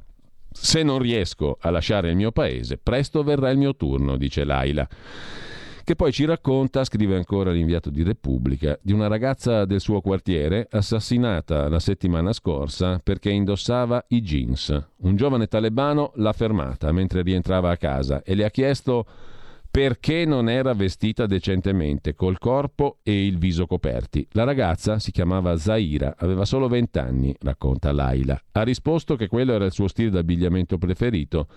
Se 0.52 0.84
non 0.84 1.00
riesco 1.00 1.58
a 1.60 1.72
lasciare 1.72 2.12
il 2.12 2.16
mio 2.16 2.32
paese, 2.32 2.78
presto 2.78 3.24
verrà 3.24 3.50
il 3.50 3.58
mio 3.58 3.76
turno, 3.76 4.18
dice 4.18 4.44
Laila. 4.44 4.88
Che 5.84 5.96
poi 5.96 6.12
ci 6.12 6.26
racconta, 6.26 6.84
scrive 6.84 7.16
ancora 7.16 7.52
l'inviato 7.52 7.90
di 7.90 8.04
Repubblica, 8.04 8.78
di 8.80 8.94
una 8.94 9.08
ragazza 9.08 9.66
del 9.66 9.80
suo 9.80 10.02
quartiere 10.02 10.68
assassinata 10.70 11.68
la 11.68 11.80
settimana 11.80 12.32
scorsa 12.32 13.00
perché 13.04 13.32
indossava 13.32 14.06
i 14.10 14.22
jeans. 14.22 14.90
Un 14.98 15.16
giovane 15.16 15.48
talebano 15.48 16.12
l'ha 16.16 16.34
fermata 16.34 16.92
mentre 16.92 17.24
rientrava 17.24 17.72
a 17.72 17.78
casa 17.78 18.22
e 18.22 18.36
le 18.36 18.46
ha 18.46 18.52
chiesto 18.52 19.06
perché 19.72 20.26
non 20.26 20.50
era 20.50 20.74
vestita 20.74 21.26
decentemente, 21.26 22.14
col 22.14 22.38
corpo 22.38 22.98
e 23.04 23.26
il 23.26 23.38
viso 23.38 23.66
coperti. 23.66 24.28
La 24.32 24.44
ragazza 24.44 25.00
si 25.00 25.12
chiamava 25.12 25.56
Zaira, 25.56 26.16
aveva 26.18 26.44
solo 26.44 26.68
20 26.68 27.00
anni, 27.00 27.34
racconta 27.40 27.94
Laila. 27.94 28.38
Ha 28.52 28.64
risposto 28.64 29.16
che 29.16 29.28
quello 29.28 29.54
era 29.54 29.64
il 29.64 29.72
suo 29.72 29.88
stile 29.88 30.10
d'abbigliamento 30.10 30.78
preferito. 30.78 31.48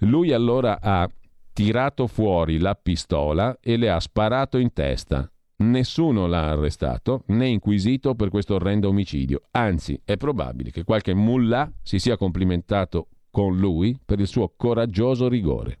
Lui 0.00 0.32
allora 0.34 0.78
ha 0.78 1.08
tirato 1.54 2.06
fuori 2.06 2.58
la 2.58 2.74
pistola 2.74 3.56
e 3.62 3.78
le 3.78 3.90
ha 3.90 3.98
sparato 3.98 4.58
in 4.58 4.74
testa. 4.74 5.28
Nessuno 5.60 6.26
l'ha 6.26 6.50
arrestato 6.50 7.22
né 7.28 7.48
inquisito 7.48 8.14
per 8.14 8.28
questo 8.28 8.56
orrendo 8.56 8.88
omicidio. 8.90 9.40
Anzi, 9.52 9.98
è 10.04 10.18
probabile 10.18 10.70
che 10.70 10.84
qualche 10.84 11.14
mullah 11.14 11.72
si 11.82 11.98
sia 11.98 12.18
complimentato 12.18 13.08
con 13.30 13.56
lui 13.56 13.98
per 14.04 14.20
il 14.20 14.26
suo 14.26 14.52
coraggioso 14.54 15.28
rigore. 15.28 15.80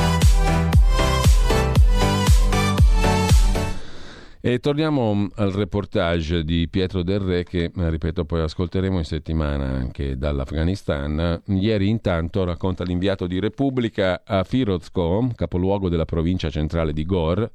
E 4.43 4.57
torniamo 4.57 5.29
al 5.35 5.51
reportage 5.51 6.43
di 6.43 6.67
Pietro 6.67 7.03
Del 7.03 7.19
Re 7.19 7.43
che, 7.43 7.71
ripeto, 7.71 8.25
poi 8.25 8.41
ascolteremo 8.41 8.97
in 8.97 9.03
settimana 9.03 9.65
anche 9.65 10.17
dall'Afghanistan. 10.17 11.43
Ieri 11.45 11.87
intanto 11.89 12.43
racconta 12.43 12.83
l'inviato 12.83 13.27
di 13.27 13.39
Repubblica 13.39 14.23
a 14.25 14.43
Firozko, 14.43 15.29
capoluogo 15.35 15.89
della 15.89 16.05
provincia 16.05 16.49
centrale 16.49 16.91
di 16.91 17.05
Gor, 17.05 17.51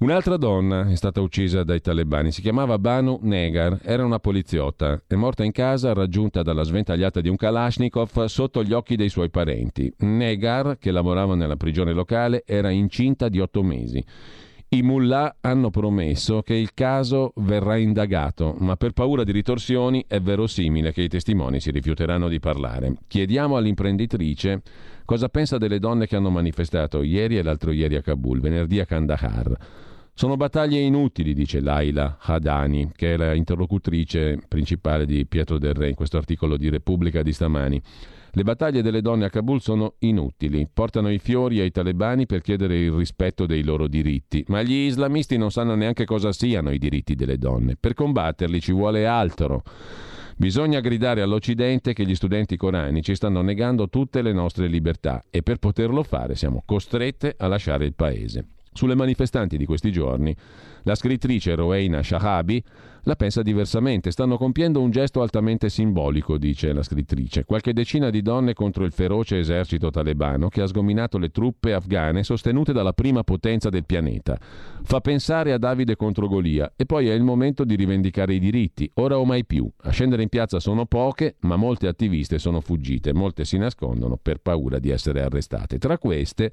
Un'altra 0.00 0.36
donna 0.36 0.88
è 0.88 0.94
stata 0.94 1.20
uccisa 1.20 1.64
dai 1.64 1.80
talebani, 1.80 2.30
si 2.30 2.40
chiamava 2.40 2.78
Banu 2.78 3.18
Negar, 3.20 3.80
era 3.82 4.04
una 4.04 4.20
poliziotta, 4.20 5.02
è 5.08 5.16
morta 5.16 5.42
in 5.42 5.50
casa 5.50 5.92
raggiunta 5.92 6.42
dalla 6.42 6.62
sventagliata 6.62 7.20
di 7.20 7.28
un 7.28 7.34
Kalashnikov 7.34 8.26
sotto 8.26 8.62
gli 8.62 8.72
occhi 8.72 8.94
dei 8.94 9.08
suoi 9.08 9.28
parenti. 9.28 9.92
Negar, 9.98 10.78
che 10.78 10.92
lavorava 10.92 11.34
nella 11.34 11.56
prigione 11.56 11.92
locale, 11.92 12.44
era 12.46 12.70
incinta 12.70 13.28
di 13.28 13.40
otto 13.40 13.64
mesi. 13.64 14.04
I 14.70 14.82
mullah 14.82 15.36
hanno 15.40 15.70
promesso 15.70 16.42
che 16.42 16.52
il 16.52 16.74
caso 16.74 17.32
verrà 17.36 17.78
indagato, 17.78 18.54
ma 18.58 18.76
per 18.76 18.92
paura 18.92 19.24
di 19.24 19.32
ritorsioni 19.32 20.04
è 20.06 20.20
verosimile 20.20 20.92
che 20.92 21.00
i 21.00 21.08
testimoni 21.08 21.58
si 21.58 21.70
rifiuteranno 21.70 22.28
di 22.28 22.38
parlare. 22.38 22.96
Chiediamo 23.06 23.56
all'imprenditrice 23.56 24.60
cosa 25.06 25.30
pensa 25.30 25.56
delle 25.56 25.78
donne 25.78 26.06
che 26.06 26.16
hanno 26.16 26.28
manifestato 26.28 27.02
ieri 27.02 27.38
e 27.38 27.42
l'altro 27.42 27.72
ieri 27.72 27.96
a 27.96 28.02
Kabul, 28.02 28.40
venerdì 28.40 28.78
a 28.78 28.84
Kandahar. 28.84 29.56
Sono 30.12 30.36
battaglie 30.36 30.80
inutili, 30.80 31.32
dice 31.32 31.60
Laila 31.60 32.18
Hadani, 32.20 32.90
che 32.94 33.14
è 33.14 33.16
la 33.16 33.32
interlocutrice 33.32 34.38
principale 34.46 35.06
di 35.06 35.24
Pietro 35.24 35.56
Del 35.56 35.72
Re 35.72 35.88
in 35.88 35.94
questo 35.94 36.18
articolo 36.18 36.58
di 36.58 36.68
Repubblica 36.68 37.22
di 37.22 37.32
stamani. 37.32 37.80
Le 38.32 38.42
battaglie 38.42 38.82
delle 38.82 39.00
donne 39.00 39.24
a 39.24 39.30
Kabul 39.30 39.60
sono 39.60 39.94
inutili, 40.00 40.68
portano 40.72 41.10
i 41.10 41.18
fiori 41.18 41.60
ai 41.60 41.70
talebani 41.70 42.26
per 42.26 42.42
chiedere 42.42 42.78
il 42.78 42.92
rispetto 42.92 43.46
dei 43.46 43.64
loro 43.64 43.88
diritti, 43.88 44.44
ma 44.48 44.62
gli 44.62 44.74
islamisti 44.74 45.38
non 45.38 45.50
sanno 45.50 45.74
neanche 45.74 46.04
cosa 46.04 46.32
siano 46.32 46.70
i 46.70 46.78
diritti 46.78 47.14
delle 47.14 47.38
donne. 47.38 47.76
Per 47.78 47.94
combatterli 47.94 48.60
ci 48.60 48.72
vuole 48.72 49.06
altro. 49.06 49.62
Bisogna 50.36 50.78
gridare 50.78 51.20
all'Occidente 51.22 51.92
che 51.92 52.04
gli 52.04 52.14
studenti 52.14 52.56
coranici 52.56 53.14
stanno 53.16 53.42
negando 53.42 53.88
tutte 53.88 54.22
le 54.22 54.32
nostre 54.32 54.68
libertà 54.68 55.24
e 55.30 55.42
per 55.42 55.56
poterlo 55.56 56.04
fare 56.04 56.36
siamo 56.36 56.62
costrette 56.64 57.34
a 57.36 57.48
lasciare 57.48 57.86
il 57.86 57.94
paese. 57.94 58.46
Sulle 58.72 58.94
manifestanti 58.94 59.56
di 59.56 59.64
questi 59.64 59.90
giorni, 59.90 60.32
la 60.88 60.94
scrittrice 60.94 61.54
Roeina 61.54 62.02
Shahabi 62.02 62.64
la 63.02 63.14
pensa 63.14 63.42
diversamente. 63.42 64.10
Stanno 64.10 64.38
compiendo 64.38 64.80
un 64.80 64.90
gesto 64.90 65.20
altamente 65.20 65.68
simbolico, 65.68 66.38
dice 66.38 66.72
la 66.72 66.82
scrittrice. 66.82 67.44
Qualche 67.44 67.74
decina 67.74 68.08
di 68.08 68.22
donne 68.22 68.54
contro 68.54 68.84
il 68.84 68.92
feroce 68.92 69.38
esercito 69.38 69.90
talebano 69.90 70.48
che 70.48 70.62
ha 70.62 70.66
sgominato 70.66 71.18
le 71.18 71.28
truppe 71.28 71.74
afghane 71.74 72.22
sostenute 72.22 72.72
dalla 72.72 72.94
prima 72.94 73.22
potenza 73.22 73.68
del 73.68 73.84
pianeta. 73.84 74.38
Fa 74.82 75.00
pensare 75.00 75.52
a 75.52 75.58
Davide 75.58 75.94
contro 75.94 76.26
Golia 76.26 76.72
e 76.74 76.86
poi 76.86 77.08
è 77.08 77.12
il 77.12 77.22
momento 77.22 77.64
di 77.64 77.74
rivendicare 77.74 78.32
i 78.32 78.38
diritti, 78.38 78.90
ora 78.94 79.18
o 79.18 79.26
mai 79.26 79.44
più. 79.44 79.70
A 79.82 79.90
scendere 79.90 80.22
in 80.22 80.30
piazza 80.30 80.58
sono 80.58 80.86
poche, 80.86 81.36
ma 81.40 81.56
molte 81.56 81.86
attiviste 81.86 82.38
sono 82.38 82.62
fuggite, 82.62 83.12
molte 83.12 83.44
si 83.44 83.58
nascondono 83.58 84.18
per 84.20 84.38
paura 84.38 84.78
di 84.78 84.88
essere 84.88 85.20
arrestate. 85.20 85.76
Tra 85.76 85.98
queste 85.98 86.52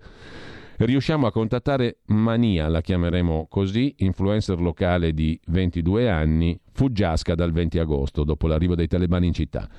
riusciamo 0.77 1.27
a 1.27 1.31
contattare 1.31 1.97
Mania, 2.07 2.67
la 2.67 2.81
chiameremo 2.81 3.47
così, 3.49 3.95
influencer 3.99 4.59
locale 4.59 5.13
di 5.13 5.39
22 5.47 6.09
anni, 6.09 6.59
fuggiasca 6.71 7.35
dal 7.35 7.51
20 7.51 7.79
agosto, 7.79 8.23
dopo 8.23 8.47
l'arrivo 8.47 8.75
dei 8.75 8.87
talebani 8.87 9.27
in 9.27 9.33
città. 9.33 9.69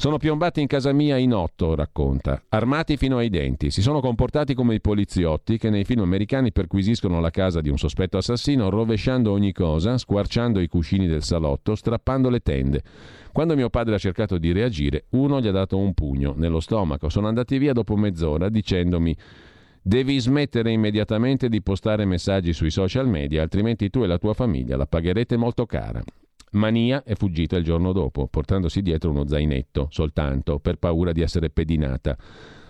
Sono 0.00 0.16
piombati 0.16 0.62
in 0.62 0.66
casa 0.66 0.92
mia 0.92 1.18
in 1.18 1.34
otto, 1.34 1.74
racconta, 1.74 2.42
armati 2.48 2.96
fino 2.96 3.18
ai 3.18 3.28
denti. 3.28 3.70
Si 3.70 3.82
sono 3.82 4.00
comportati 4.00 4.54
come 4.54 4.76
i 4.76 4.80
poliziotti 4.80 5.58
che 5.58 5.68
nei 5.68 5.84
film 5.84 6.00
americani 6.00 6.52
perquisiscono 6.52 7.20
la 7.20 7.28
casa 7.28 7.60
di 7.60 7.68
un 7.68 7.76
sospetto 7.76 8.16
assassino 8.16 8.70
rovesciando 8.70 9.30
ogni 9.30 9.52
cosa, 9.52 9.98
squarciando 9.98 10.58
i 10.60 10.68
cuscini 10.68 11.06
del 11.06 11.22
salotto, 11.22 11.74
strappando 11.74 12.30
le 12.30 12.40
tende. 12.40 12.82
Quando 13.30 13.54
mio 13.54 13.68
padre 13.68 13.96
ha 13.96 13.98
cercato 13.98 14.38
di 14.38 14.52
reagire, 14.52 15.04
uno 15.10 15.38
gli 15.38 15.48
ha 15.48 15.52
dato 15.52 15.76
un 15.76 15.92
pugno 15.92 16.32
nello 16.34 16.60
stomaco. 16.60 17.10
Sono 17.10 17.28
andati 17.28 17.58
via 17.58 17.74
dopo 17.74 17.94
mezz'ora 17.94 18.48
dicendomi 18.48 19.14
Devi 19.82 20.18
smettere 20.18 20.70
immediatamente 20.70 21.48
di 21.48 21.62
postare 21.62 22.04
messaggi 22.04 22.52
sui 22.52 22.70
social 22.70 23.08
media, 23.08 23.40
altrimenti 23.40 23.88
tu 23.88 24.02
e 24.02 24.06
la 24.06 24.18
tua 24.18 24.34
famiglia 24.34 24.76
la 24.76 24.86
pagherete 24.86 25.38
molto 25.38 25.64
cara. 25.64 26.02
Mania 26.52 27.02
è 27.02 27.14
fuggita 27.14 27.56
il 27.56 27.64
giorno 27.64 27.92
dopo, 27.92 28.26
portandosi 28.26 28.82
dietro 28.82 29.10
uno 29.10 29.26
zainetto, 29.26 29.86
soltanto, 29.90 30.58
per 30.58 30.76
paura 30.76 31.12
di 31.12 31.22
essere 31.22 31.48
pedinata. 31.48 32.16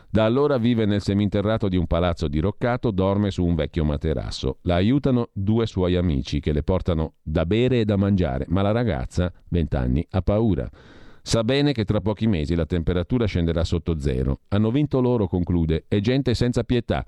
Da 0.09 0.25
allora 0.25 0.59
vive 0.59 0.87
nel 0.87 1.03
seminterrato 1.03 1.69
di 1.69 1.77
un 1.77 1.87
palazzo 1.87 2.29
diroccato, 2.29 2.91
dorme 2.91 3.31
su 3.31 3.45
un 3.45 3.55
vecchio 3.55 3.85
materasso. 3.85 4.59
La 4.63 4.77
aiutano 4.77 5.31
due 5.33 5.67
suoi 5.67 5.97
amici 5.97 6.41
che 6.41 6.53
le 6.53 6.63
portano 6.63 7.15
da 7.23 7.45
bere 7.47 7.81
e 7.81 7.85
da 7.85 7.97
mangiare, 7.97 8.45
ma 8.49 8.63
la 8.63 8.73
ragazza, 8.73 9.33
vent'anni, 9.49 10.07
ha 10.11 10.23
paura. 10.23 10.69
Sa 11.23 11.45
bene 11.45 11.73
che 11.73 11.85
tra 11.85 12.01
pochi 12.01 12.27
mesi 12.27 12.55
la 12.55 12.67
temperatura 12.67 13.27
scenderà 13.27 13.65
sotto 13.65 13.99
zero. 13.99 14.41
Hanno 14.49 14.71
vinto 14.71 15.01
loro, 15.01 15.27
conclude, 15.27 15.85
è 15.89 16.01
gente 16.01 16.35
senza 16.35 16.65
pietà. 16.65 17.05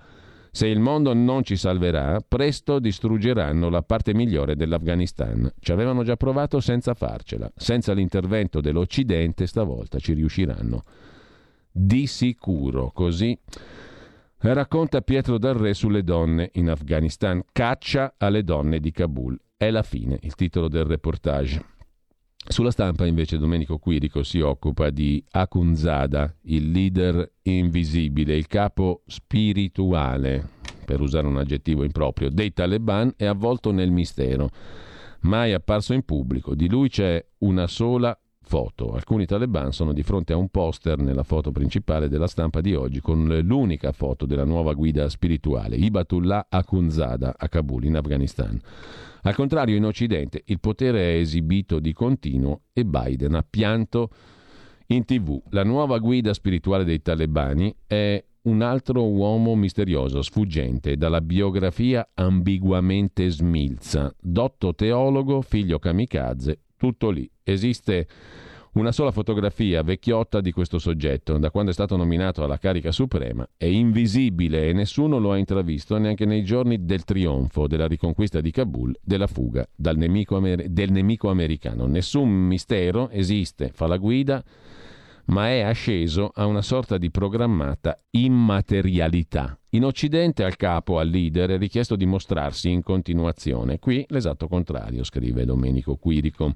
Se 0.55 0.67
il 0.67 0.81
mondo 0.81 1.15
non 1.15 1.45
ci 1.45 1.57
salverà, 1.57 2.21
presto 2.27 2.79
distruggeranno 2.79 3.71
la 3.71 3.83
parte 3.83 4.13
migliore 4.13 4.55
dell'Afghanistan. 4.55 5.51
Ci 5.59 5.73
avevano 5.73 6.03
già 6.03 6.17
provato 6.17 6.61
senza 6.61 6.93
farcela. 6.93 7.51
Senza 7.57 7.95
l'intervento 7.95 8.61
dell'Occidente 8.61 9.47
stavolta 9.47 9.99
ci 9.99 10.13
riusciranno. 10.13 10.83
Di 11.71 12.07
sicuro, 12.07 12.91
così 12.93 13.37
racconta 14.41 15.01
Pietro 15.01 15.39
Del 15.39 15.55
Re 15.55 15.73
sulle 15.73 16.05
donne 16.05 16.51
in 16.55 16.69
Afghanistan. 16.69 17.43
Caccia 17.51 18.17
alle 18.19 18.45
donne 18.45 18.79
di 18.79 18.91
Kabul. 18.91 19.41
È 19.57 19.71
la 19.71 19.83
fine, 19.83 20.19
il 20.21 20.35
titolo 20.35 20.69
del 20.69 20.85
reportage. 20.85 21.72
Sulla 22.45 22.71
stampa 22.71 23.07
invece 23.07 23.39
Domenico 23.39 23.79
Quirico 23.79 24.23
si 24.23 24.41
occupa 24.41 24.91
di 24.91 25.25
Akunzada, 25.31 26.35
il 26.43 26.71
leader 26.71 27.35
invisibile, 27.43 28.37
il 28.37 28.47
capo 28.47 29.03
spirituale, 29.07 30.49
per 30.85 31.01
usare 31.01 31.27
un 31.27 31.39
aggettivo 31.39 31.85
improprio, 31.85 32.29
dei 32.31 32.53
Taliban 32.53 33.15
è 33.17 33.25
avvolto 33.25 33.71
nel 33.71 33.91
mistero. 33.91 34.51
Mai 35.21 35.53
apparso 35.53 35.95
in 35.95 36.05
pubblico, 36.05 36.55
di 36.55 36.69
lui 36.69 36.89
c'è 36.89 37.25
una 37.39 37.69
sola 37.69 38.19
foto. 38.43 38.93
Alcuni 38.93 39.27
Taliban 39.27 39.73
sono 39.73 39.93
di 39.93 40.03
fronte 40.03 40.33
a 40.33 40.37
un 40.37 40.49
poster 40.49 40.99
nella 40.99 41.23
foto 41.23 41.51
principale 41.51 42.09
della 42.09 42.27
stampa 42.27 42.61
di 42.61 42.75
oggi 42.75 43.01
con 43.01 43.27
l'unica 43.43 43.93
foto 43.93 44.27
della 44.27 44.45
nuova 44.45 44.75
guida 44.75 45.09
spirituale, 45.09 45.77
Ibatullah 45.77 46.47
Akunzada, 46.49 47.35
a 47.37 47.49
Kabul, 47.49 47.85
in 47.85 47.97
Afghanistan. 47.97 48.61
Al 49.23 49.35
contrario, 49.35 49.77
in 49.77 49.85
Occidente 49.85 50.43
il 50.47 50.59
potere 50.59 51.15
è 51.15 51.19
esibito 51.19 51.79
di 51.79 51.93
continuo 51.93 52.63
e 52.73 52.85
Biden 52.85 53.35
ha 53.35 53.45
pianto 53.49 54.11
in 54.89 55.05
tv. 55.05 55.41
La 55.51 55.63
nuova 55.65 55.99
guida 55.99 56.35
spirituale 56.35 56.85
dei 56.85 57.01
talebani 57.01 57.75
è 57.87 58.23
un 58.43 58.61
altro 58.61 59.09
uomo 59.09 59.55
misterioso, 59.55 60.21
sfuggente, 60.23 60.97
dalla 60.97 61.21
biografia 61.21 62.11
ambiguamente 62.15 63.31
smilza. 63.31 64.13
Dotto 64.21 64.75
teologo, 64.75 65.41
figlio 65.43 65.79
kamikaze, 65.79 66.63
tutto 66.77 67.11
lì. 67.11 67.31
Esiste 67.45 68.07
una 68.73 68.91
sola 68.93 69.11
fotografia 69.11 69.83
vecchiotta 69.83 70.41
di 70.41 70.51
questo 70.51 70.79
soggetto, 70.79 71.37
da 71.37 71.51
quando 71.51 71.73
è 71.73 71.75
stato 71.75 71.95
nominato 71.97 72.43
alla 72.43 72.57
carica 72.57 72.91
suprema, 72.91 73.47
è 73.57 73.67
invisibile 73.67 74.69
e 74.69 74.73
nessuno 74.73 75.19
lo 75.19 75.33
ha 75.33 75.37
intravisto 75.37 75.99
neanche 75.99 76.25
nei 76.25 76.43
giorni 76.43 76.85
del 76.87 77.05
trionfo, 77.05 77.67
della 77.67 77.87
riconquista 77.87 78.41
di 78.41 78.51
Kabul, 78.51 78.97
della 79.03 79.27
fuga 79.27 79.69
nemico 79.77 80.37
amer- 80.37 80.69
del 80.69 80.91
nemico 80.91 81.29
americano. 81.29 81.87
Nessun 81.87 82.31
mistero 82.31 83.11
esiste, 83.11 83.73
fa 83.75 83.87
la 83.87 83.99
guida, 83.99 84.43
ma 85.27 85.49
è 85.51 85.61
asceso 85.61 86.31
a 86.35 86.47
una 86.47 86.63
sorta 86.63 86.97
di 86.97 87.11
programmata 87.11 88.01
immaterialità. 88.13 89.55
In 89.71 89.85
Occidente 89.85 90.45
al 90.45 90.57
capo, 90.57 90.99
al 90.99 91.09
leader, 91.09 91.51
è 91.51 91.59
richiesto 91.59 91.95
di 91.95 92.07
mostrarsi 92.07 92.71
in 92.71 92.83
continuazione. 92.83 93.79
Qui 93.79 94.07
l'esatto 94.09 94.49
contrario, 94.49 95.05
scrive 95.05 95.45
Domenico 95.45 95.97
Quirico. 95.97 96.55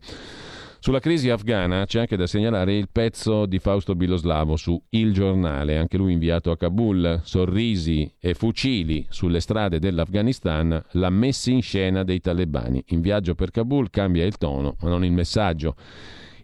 Sulla 0.86 1.00
crisi 1.00 1.30
afghana 1.30 1.84
c'è 1.84 1.98
anche 1.98 2.14
da 2.14 2.28
segnalare 2.28 2.76
il 2.76 2.88
pezzo 2.88 3.46
di 3.46 3.58
Fausto 3.58 3.96
Biloslavo 3.96 4.54
su 4.54 4.80
Il 4.90 5.12
Giornale, 5.12 5.78
anche 5.78 5.96
lui 5.96 6.12
inviato 6.12 6.52
a 6.52 6.56
Kabul, 6.56 7.22
sorrisi 7.24 8.08
e 8.20 8.34
fucili 8.34 9.04
sulle 9.08 9.40
strade 9.40 9.80
dell'Afghanistan, 9.80 10.80
la 10.92 11.10
messa 11.10 11.50
in 11.50 11.60
scena 11.60 12.04
dei 12.04 12.20
talebani. 12.20 12.84
In 12.90 13.00
viaggio 13.00 13.34
per 13.34 13.50
Kabul 13.50 13.90
cambia 13.90 14.24
il 14.24 14.36
tono, 14.36 14.76
ma 14.80 14.88
non 14.88 15.04
il 15.04 15.10
messaggio. 15.10 15.74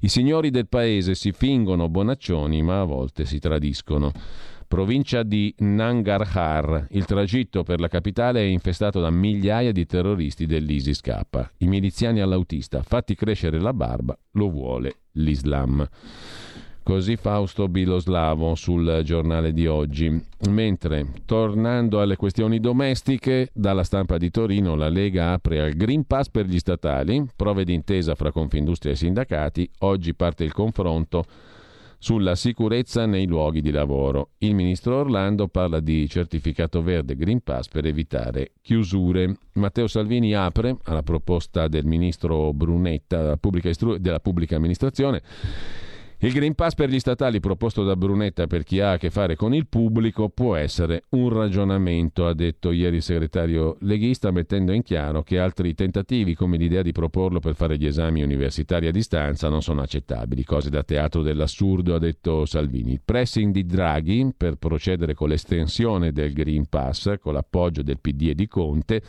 I 0.01 0.09
signori 0.09 0.51
del 0.51 0.67
paese 0.67 1.15
si 1.15 1.31
fingono 1.31 1.89
bonaccioni, 1.89 2.63
ma 2.63 2.81
a 2.81 2.85
volte 2.85 3.25
si 3.25 3.39
tradiscono 3.39 4.11
provincia 4.73 5.23
di 5.23 5.55
Nangarhar. 5.59 6.87
Il 6.93 7.05
tragitto 7.05 7.63
per 7.63 7.79
la 7.79 7.89
capitale 7.89 8.41
è 8.41 8.45
infestato 8.45 9.03
da 9.03 9.11
migliaia 9.11 9.71
di 9.71 9.85
terroristi 9.85 10.47
dell'ISIS-K. 10.47 11.51
I 11.59 11.67
miliziani 11.67 12.23
all'autista, 12.23 12.83
fatti 12.83 13.15
crescere 13.15 13.61
la 13.61 13.75
barba, 13.75 14.19
lo 14.31 14.49
vuole 14.49 14.95
l'Islam. 15.13 15.87
Così 16.83 17.17
Fausto 17.17 17.69
Biloslavo 17.69 18.55
sul 18.55 19.03
giornale 19.05 19.53
di 19.53 19.67
oggi. 19.67 20.19
Mentre, 20.49 21.07
tornando 21.27 22.01
alle 22.01 22.17
questioni 22.17 22.59
domestiche, 22.59 23.51
dalla 23.53 23.85
stampa 23.85 24.17
di 24.17 24.31
Torino 24.31 24.75
la 24.75 24.89
Lega 24.89 25.33
apre 25.33 25.61
al 25.61 25.75
Green 25.75 26.07
Pass 26.07 26.31
per 26.31 26.47
gli 26.47 26.59
statali, 26.59 27.23
prove 27.37 27.65
d'intesa 27.65 28.15
fra 28.15 28.33
Confindustria 28.33 28.93
e 28.93 28.97
sindacati, 28.97 29.69
oggi 29.81 30.15
parte 30.15 30.45
il 30.45 30.53
confronto 30.55 31.27
sulla 32.03 32.35
sicurezza 32.35 33.07
nei 33.07 33.29
luoghi 33.29 33.61
di 33.61 33.71
lavoro. 33.71 34.31
Il 34.39 34.57
ministro 34.57 34.97
Orlando 34.97 35.47
parla 35.47 35.79
di 35.79 36.09
certificato 36.09 36.83
verde 36.83 37.15
Green 37.15 37.43
Pass 37.43 37.69
per 37.69 37.87
evitare 37.87 38.55
chiusure. 38.61 39.37
Matteo 39.53 39.87
Salvini 39.87 40.35
apre 40.35 40.79
alla 40.83 41.05
proposta 41.05 41.69
del 41.69 41.87
ministro 41.87 42.53
Brunetta 42.53 43.23
della 43.23 43.37
pubblica, 43.37 43.69
istru- 43.69 43.99
della 43.99 44.19
pubblica 44.19 44.57
amministrazione 44.57 45.23
il 46.25 46.33
Green 46.33 46.55
Pass 46.55 46.75
per 46.75 46.89
gli 46.89 47.01
statali 47.01 47.41
proposto 47.41 47.83
da 47.83 47.97
Brunetta 47.97 48.47
per 48.47 48.63
chi 48.63 48.79
ha 48.79 48.93
a 48.93 48.97
che 48.97 49.11
fare 49.11 49.35
con 49.35 49.53
il 49.53 49.67
pubblico 49.67 50.29
può 50.29 50.55
essere 50.55 51.03
un 51.11 51.29
ragionamento, 51.31 52.29
ha 52.29 52.33
detto 52.33 52.71
ieri 52.71 52.97
il 52.97 53.03
segretario 53.03 53.77
leghista, 53.81 54.31
mettendo 54.31 54.71
in 54.71 54.83
chiaro 54.85 55.25
che 55.25 55.41
altri 55.41 55.75
tentativi, 55.75 56.37
come 56.37 56.59
l'idea 56.59 56.83
di 56.83 56.93
proporlo 56.93 57.41
per 57.41 57.57
fare 57.57 57.77
gli 57.77 57.87
esami 57.87 58.23
universitari 58.23 58.87
a 58.87 58.93
distanza, 58.93 59.49
non 59.49 59.63
sono 59.63 59.83
accettabili. 59.83 60.45
Cose 60.45 60.71
da 60.71 60.85
teatro 60.85 61.23
dell'assurdo, 61.23 61.97
ha 61.97 61.99
detto 61.99 62.47
Salvini. 62.47 62.93
Il 62.93 63.01
pressing 63.05 63.53
di 63.53 63.67
Draghi 63.67 64.33
per 64.37 64.55
procedere 64.55 65.15
con 65.15 65.29
l'estensione 65.29 66.13
del 66.13 66.33
Green 66.33 66.69
Pass, 66.69 67.19
con 67.19 67.33
l'appoggio 67.33 67.83
del 67.83 67.99
PD 67.99 68.29
e 68.29 68.35
di 68.37 68.47
Conte, 68.47 69.03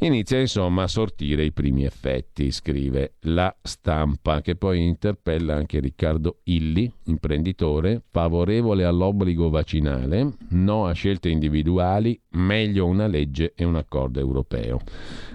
Inizia 0.00 0.38
insomma 0.38 0.84
a 0.84 0.86
sortire 0.86 1.42
i 1.44 1.50
primi 1.50 1.84
effetti, 1.84 2.52
scrive 2.52 3.14
la 3.22 3.52
stampa, 3.60 4.40
che 4.42 4.54
poi 4.54 4.86
interpella 4.86 5.56
anche 5.56 5.80
Riccardo 5.80 6.38
Illi, 6.44 6.90
imprenditore, 7.06 8.04
favorevole 8.08 8.84
all'obbligo 8.84 9.50
vaccinale, 9.50 10.34
no 10.50 10.86
a 10.86 10.92
scelte 10.92 11.30
individuali, 11.30 12.18
meglio 12.30 12.86
una 12.86 13.08
legge 13.08 13.54
e 13.56 13.64
un 13.64 13.74
accordo 13.74 14.20
europeo, 14.20 14.78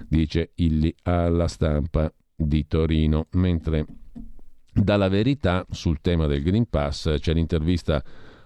dice 0.08 0.52
Illi 0.54 0.94
alla 1.02 1.46
stampa 1.46 2.10
di 2.34 2.66
Torino, 2.66 3.26
mentre 3.32 3.84
dalla 4.72 5.08
verità 5.08 5.66
sul 5.70 6.00
tema 6.00 6.26
del 6.26 6.42
Green 6.42 6.70
Pass 6.70 7.16
c'è 7.18 7.34
l'intervista 7.34 8.02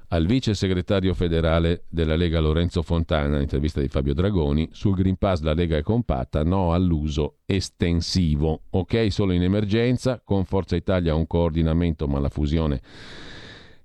al 0.09 0.27
vice 0.27 0.55
segretario 0.55 1.15
federale 1.15 1.85
della 1.89 2.17
Lega 2.17 2.41
Lorenzo 2.41 2.83
Fontana, 2.83 3.41
intervista 3.41 3.81
di 3.81 3.89
Fabio 3.89 4.15
Dragoni, 4.15 4.69
sul 4.73 4.95
Green 4.95 5.17
Pass 5.17 5.41
la 5.41 5.53
Lega 5.53 5.77
è 5.77 5.83
compatta, 5.83 6.43
no 6.43 6.73
all'uso 6.73 7.39
estensivo, 7.45 8.63
ok 8.71 9.13
solo 9.13 9.33
in 9.33 9.43
emergenza, 9.43 10.21
con 10.25 10.45
Forza 10.45 10.77
Italia 10.77 11.15
un 11.15 11.27
coordinamento 11.27 12.07
ma 12.09 12.19
la 12.19 12.29
fusione 12.31 12.81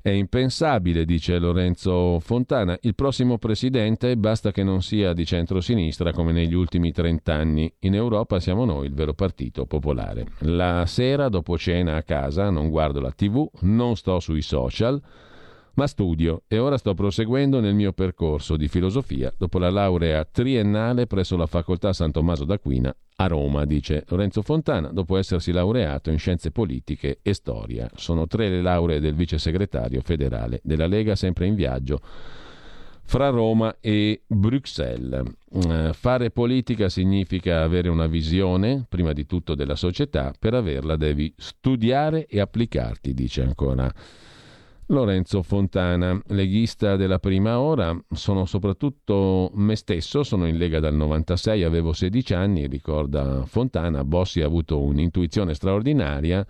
è 0.04 0.10
impensabile, 0.10 1.06
dice 1.06 1.40
Lorenzo 1.40 2.20
Fontana. 2.20 2.78
Il 2.82 2.94
prossimo 2.94 3.38
presidente 3.38 4.18
basta 4.18 4.52
che 4.52 4.62
non 4.62 4.82
sia 4.82 5.14
di 5.14 5.26
centrosinistra 5.26 6.12
come 6.12 6.34
negli 6.34 6.54
ultimi 6.54 6.92
trent'anni. 6.92 7.74
In 7.80 7.96
Europa 7.96 8.42
siamo 8.42 8.66
noi 8.66 8.88
il 8.88 8.94
vero 8.94 9.14
partito 9.14 9.66
popolare. 9.66 10.26
La 10.40 10.86
sera, 10.88 11.30
dopo 11.30 11.58
cena 11.58 11.96
a 11.96 12.04
casa, 12.04 12.50
non 12.50 12.70
guardo 12.70 13.00
la 13.00 13.12
TV, 13.12 13.50
non 13.62 13.96
sto 13.96 14.20
sui 14.20 14.42
social 14.42 15.02
ma 15.76 15.88
studio 15.88 16.44
e 16.48 16.60
ora 16.60 16.78
sto 16.78 16.94
proseguendo 16.94 17.60
nel 17.60 17.74
mio 17.74 17.94
percorso 17.94 18.58
di 18.58 18.68
filosofia 18.68 19.34
dopo 19.38 19.58
la 19.58 19.70
laurea 19.70 20.24
triennale 20.26 21.08
presso 21.08 21.36
la 21.36 21.48
Facoltà 21.48 21.94
San 21.94 22.12
Tommaso 22.12 22.46
d'Aquina 22.46 22.96
a 23.18 23.28
Roma, 23.28 23.66
dice 23.66 24.04
Lorenzo 24.08 24.42
Fontana, 24.42 24.90
dopo 24.90 25.18
essersi 25.18 25.52
laureato 25.52 26.10
in 26.10 26.18
scienze 26.18 26.52
politiche 26.52 27.20
e 27.22 27.34
storia. 27.34 27.90
Sono 27.96 28.26
tre 28.28 28.50
le 28.50 28.62
lauree 28.62 29.00
del 29.00 29.14
vice 29.14 29.38
segretario 29.38 30.02
federale 30.02 30.60
della 30.64 30.88
Lega, 30.88 31.16
sempre 31.16 31.46
in 31.46 31.56
viaggio 31.56 32.00
fra 33.06 33.30
Roma 33.30 33.76
e 33.80 34.24
Bruxelles. 34.26 35.24
Uh, 35.50 35.94
fare 35.94 36.32
politica 36.32 36.90
significa 36.90 37.62
avere 37.62 37.90
una 37.90 38.08
visione, 38.08 38.86
prima 38.90 39.14
di 39.14 39.26
tutto 39.26 39.54
della 39.54 39.76
società, 39.76 40.34
per 40.38 40.56
averla 40.56 40.96
devi 40.96 41.32
studiare 41.38 42.26
e 42.26 42.40
applicarti, 42.40 43.14
dice 43.14 43.44
ancora 43.44 43.94
Lorenzo 44.94 45.42
Fontana, 45.42 46.22
leghista 46.28 46.96
della 46.96 47.18
prima 47.18 47.60
ora, 47.60 48.00
sono 48.12 48.46
soprattutto 48.46 49.50
me 49.56 49.76
stesso, 49.76 50.24
sono 50.24 50.48
in 50.48 50.58
Lega 50.58 50.80
dal 50.80 50.94
96, 50.94 51.64
avevo 51.64 51.94
16 51.94 52.34
anni, 52.36 52.68
ricorda 52.68 53.44
Fontana, 53.46 54.04
Bossi 54.04 54.42
ha 54.42 54.46
avuto 54.46 54.80
un'intuizione 54.82 55.56
straordinaria, 55.56 56.46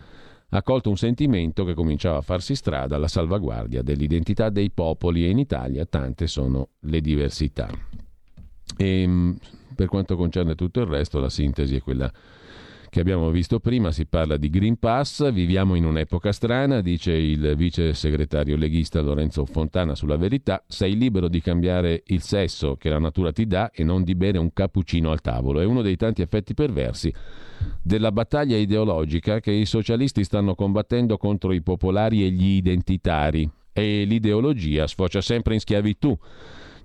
ha 0.50 0.62
colto 0.62 0.90
un 0.90 0.98
sentimento 0.98 1.64
che 1.64 1.74
cominciava 1.74 2.18
a 2.18 2.22
farsi 2.22 2.54
strada 2.54 2.98
alla 2.98 3.08
salvaguardia 3.08 3.82
dell'identità 3.82 4.50
dei 4.50 4.70
popoli 4.72 5.26
e 5.26 5.30
in 5.30 5.40
Italia 5.40 5.86
tante 5.86 6.28
sono 6.28 6.70
le 6.82 7.02
diversità. 7.02 7.70
E 8.76 9.08
mm, 9.08 9.32
per 9.74 9.88
quanto 9.88 10.16
concerne 10.16 10.56
tutto 10.56 10.82
il 10.82 10.88
resto, 10.88 11.20
la 11.20 11.30
sintesi 11.30 11.78
è 11.78 11.82
quella 11.82 12.12
che 12.94 13.00
abbiamo 13.00 13.32
visto 13.32 13.60
prima, 13.60 13.92
si 13.92 14.06
parla 14.06 14.38
di 14.38 14.52
Green 14.52 14.78
Pass, 14.78 15.32
viviamo 15.32 15.74
in 15.74 15.84
un'epoca 15.84 16.32
strana, 16.32 16.80
dice 16.80 17.12
il 17.12 17.56
vice 17.56 17.96
segretario 17.96 18.56
leghista 18.56 19.02
Lorenzo 19.02 19.48
Fontana 19.48 19.96
sulla 19.96 20.16
verità, 20.16 20.64
sei 20.68 20.96
libero 20.96 21.28
di 21.28 21.42
cambiare 21.42 22.04
il 22.06 22.22
sesso 22.22 22.76
che 22.76 22.90
la 22.90 23.00
natura 23.00 23.32
ti 23.32 23.48
dà 23.48 23.72
e 23.72 23.84
non 23.84 24.04
di 24.04 24.14
bere 24.14 24.38
un 24.38 24.54
cappuccino 24.54 25.10
al 25.10 25.22
tavolo. 25.22 25.60
È 25.60 25.66
uno 25.66 25.82
dei 25.82 25.96
tanti 25.96 26.22
effetti 26.22 26.54
perversi 26.54 27.12
della 27.82 28.12
battaglia 28.12 28.58
ideologica 28.58 29.40
che 29.40 29.52
i 29.52 29.66
socialisti 29.66 30.24
stanno 30.24 30.54
combattendo 30.54 31.18
contro 31.18 31.52
i 31.52 31.64
popolari 31.64 32.24
e 32.24 32.30
gli 32.30 32.58
identitari 32.58 33.50
e 33.74 34.04
l'ideologia 34.04 34.86
sfocia 34.86 35.20
sempre 35.20 35.56
in 35.56 35.62
schiavitù. 35.62 36.16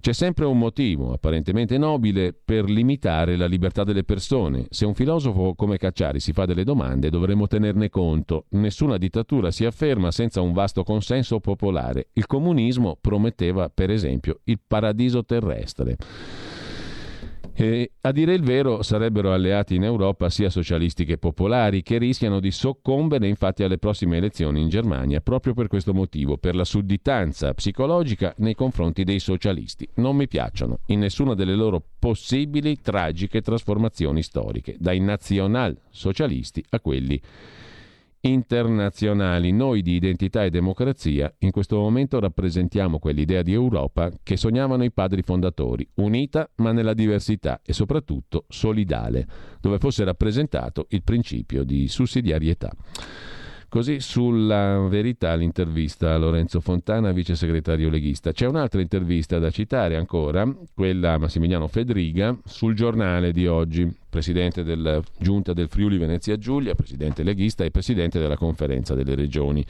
C'è 0.01 0.13
sempre 0.13 0.45
un 0.45 0.59
motivo, 0.59 1.13
apparentemente 1.13 1.77
nobile, 1.77 2.33
per 2.33 2.71
limitare 2.71 3.37
la 3.37 3.47
libertà 3.47 3.83
delle 3.83 4.05
persone. 4.05 4.67
Se 4.71 4.87
un 4.87 4.95
filosofo 4.95 5.55
come 5.55 5.77
Cacciari 5.77 6.21
si 6.21 6.33
fa 6.33 6.47
delle 6.47 6.65
domande, 6.65 7.11
dovremmo 7.11 7.47
tenerne 7.47 7.91
conto. 7.91 8.47
Nessuna 8.51 8.97
dittatura 8.97 9.51
si 9.51 9.65
afferma 9.65 10.11
senza 10.11 10.41
un 10.41 10.53
vasto 10.53 10.85
consenso 10.85 11.41
popolare. 11.41 12.09
Il 12.13 12.27
comunismo 12.27 12.97
prometteva, 13.01 13.69
per 13.69 13.91
esempio, 13.91 14.41
il 14.45 14.61
paradiso 14.65 15.25
terrestre. 15.25 15.97
E, 17.61 17.91
a 18.03 18.13
dire 18.13 18.35
il 18.35 18.43
vero 18.45 18.85
sarebbero 18.85 19.33
alleati 19.33 19.75
in 19.75 19.83
Europa 19.83 20.31
sia 20.31 20.49
socialisti 20.49 21.05
che 21.05 21.19
popolari 21.19 21.83
che 21.83 21.99
rischiano 21.99 22.39
di 22.39 22.53
soccombere 22.53 23.27
infatti 23.27 23.65
alle 23.65 23.79
prossime 23.79 24.17
elezioni 24.17 24.61
in 24.61 24.69
Germania 24.69 25.21
proprio 25.21 25.55
per 25.55 25.67
questo 25.67 25.93
motivo, 25.93 26.39
per 26.39 26.55
la 26.55 26.63
sudditanza 26.63 27.53
psicologica 27.55 28.33
nei 28.37 28.55
confronti 28.55 29.03
dei 29.03 29.19
socialisti. 29.19 29.89
Non 29.95 30.15
mi 30.15 30.29
piacciono 30.29 30.83
in 30.87 31.01
nessuna 31.01 31.35
delle 31.35 31.57
loro 31.57 31.83
possibili 31.99 32.81
tragiche 32.81 33.41
trasformazioni 33.41 34.23
storiche, 34.23 34.77
dai 34.79 35.01
nazional 35.01 35.77
socialisti 35.91 36.65
a 36.69 36.79
quelli 36.79 37.21
internazionali. 38.21 39.53
Noi 39.53 39.83
di 39.83 39.95
Identità 39.95 40.45
e 40.45 40.51
Democrazia 40.51 41.33
in 41.39 41.51
questo 41.51 41.79
momento 41.79 42.19
rappresentiamo 42.19 42.99
quell'idea 42.99 43.43
di 43.43 43.53
Europa 43.53 44.11
che 44.23 44.37
sognavano 44.37 44.85
i 44.85 44.93
padri 44.93 45.23
fondatori, 45.23 45.89
unita 45.95 46.49
ma 46.57 46.73
nella 46.73 46.95
diversità 46.95 47.61
e 47.65 47.73
soprattutto 47.73 48.45
solidale, 48.49 49.27
dove 49.61 49.79
fosse 49.79 50.05
rappresentato 50.05 50.87
il 50.91 51.03
principio 51.03 51.65
di 51.65 51.89
sussidiarietà. 51.89 52.73
Così 53.71 54.01
sulla 54.01 54.79
verità 54.89 55.35
l'intervista 55.35 56.15
a 56.15 56.17
Lorenzo 56.17 56.59
Fontana, 56.59 57.13
vice 57.13 57.37
segretario 57.37 57.91
leghista. 57.91 58.33
C'è 58.33 58.47
un'altra 58.47 58.81
intervista 58.81 59.39
da 59.39 59.51
citare 59.51 59.97
ancora, 59.97 60.51
quella 60.75 61.13
a 61.13 61.19
Massimiliano 61.19 61.69
Fedriga, 61.69 62.35
sul 62.47 62.75
giornale 62.75 63.31
di 63.31 63.47
oggi, 63.47 63.87
presidente 64.09 64.65
della 64.65 65.03
giunta 65.19 65.53
del 65.53 65.69
Friuli 65.69 65.99
Venezia 65.99 66.39
Giulia, 66.39 66.75
presidente 66.75 67.23
leghista 67.23 67.63
e 67.63 67.71
presidente 67.71 68.19
della 68.19 68.39
conferenza 68.39 68.95
delle 68.95 69.15
regioni. 69.15 69.63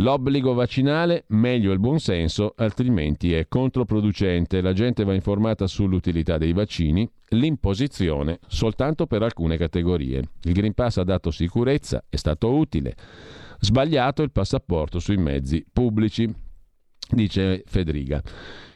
L'obbligo 0.00 0.54
vaccinale, 0.54 1.24
meglio 1.28 1.72
il 1.72 1.80
buonsenso, 1.80 2.52
altrimenti 2.56 3.32
è 3.32 3.48
controproducente. 3.48 4.60
La 4.60 4.72
gente 4.72 5.02
va 5.02 5.12
informata 5.12 5.66
sull'utilità 5.66 6.38
dei 6.38 6.52
vaccini, 6.52 7.08
l'imposizione 7.30 8.38
soltanto 8.46 9.08
per 9.08 9.22
alcune 9.22 9.56
categorie. 9.56 10.22
Il 10.42 10.52
Green 10.52 10.74
Pass 10.74 10.98
ha 10.98 11.02
dato 11.02 11.32
sicurezza, 11.32 12.04
è 12.08 12.14
stato 12.14 12.54
utile. 12.54 12.94
Sbagliato 13.58 14.22
il 14.22 14.30
passaporto 14.30 15.00
sui 15.00 15.16
mezzi 15.16 15.66
pubblici, 15.72 16.32
dice 17.10 17.64
Federica. 17.66 18.22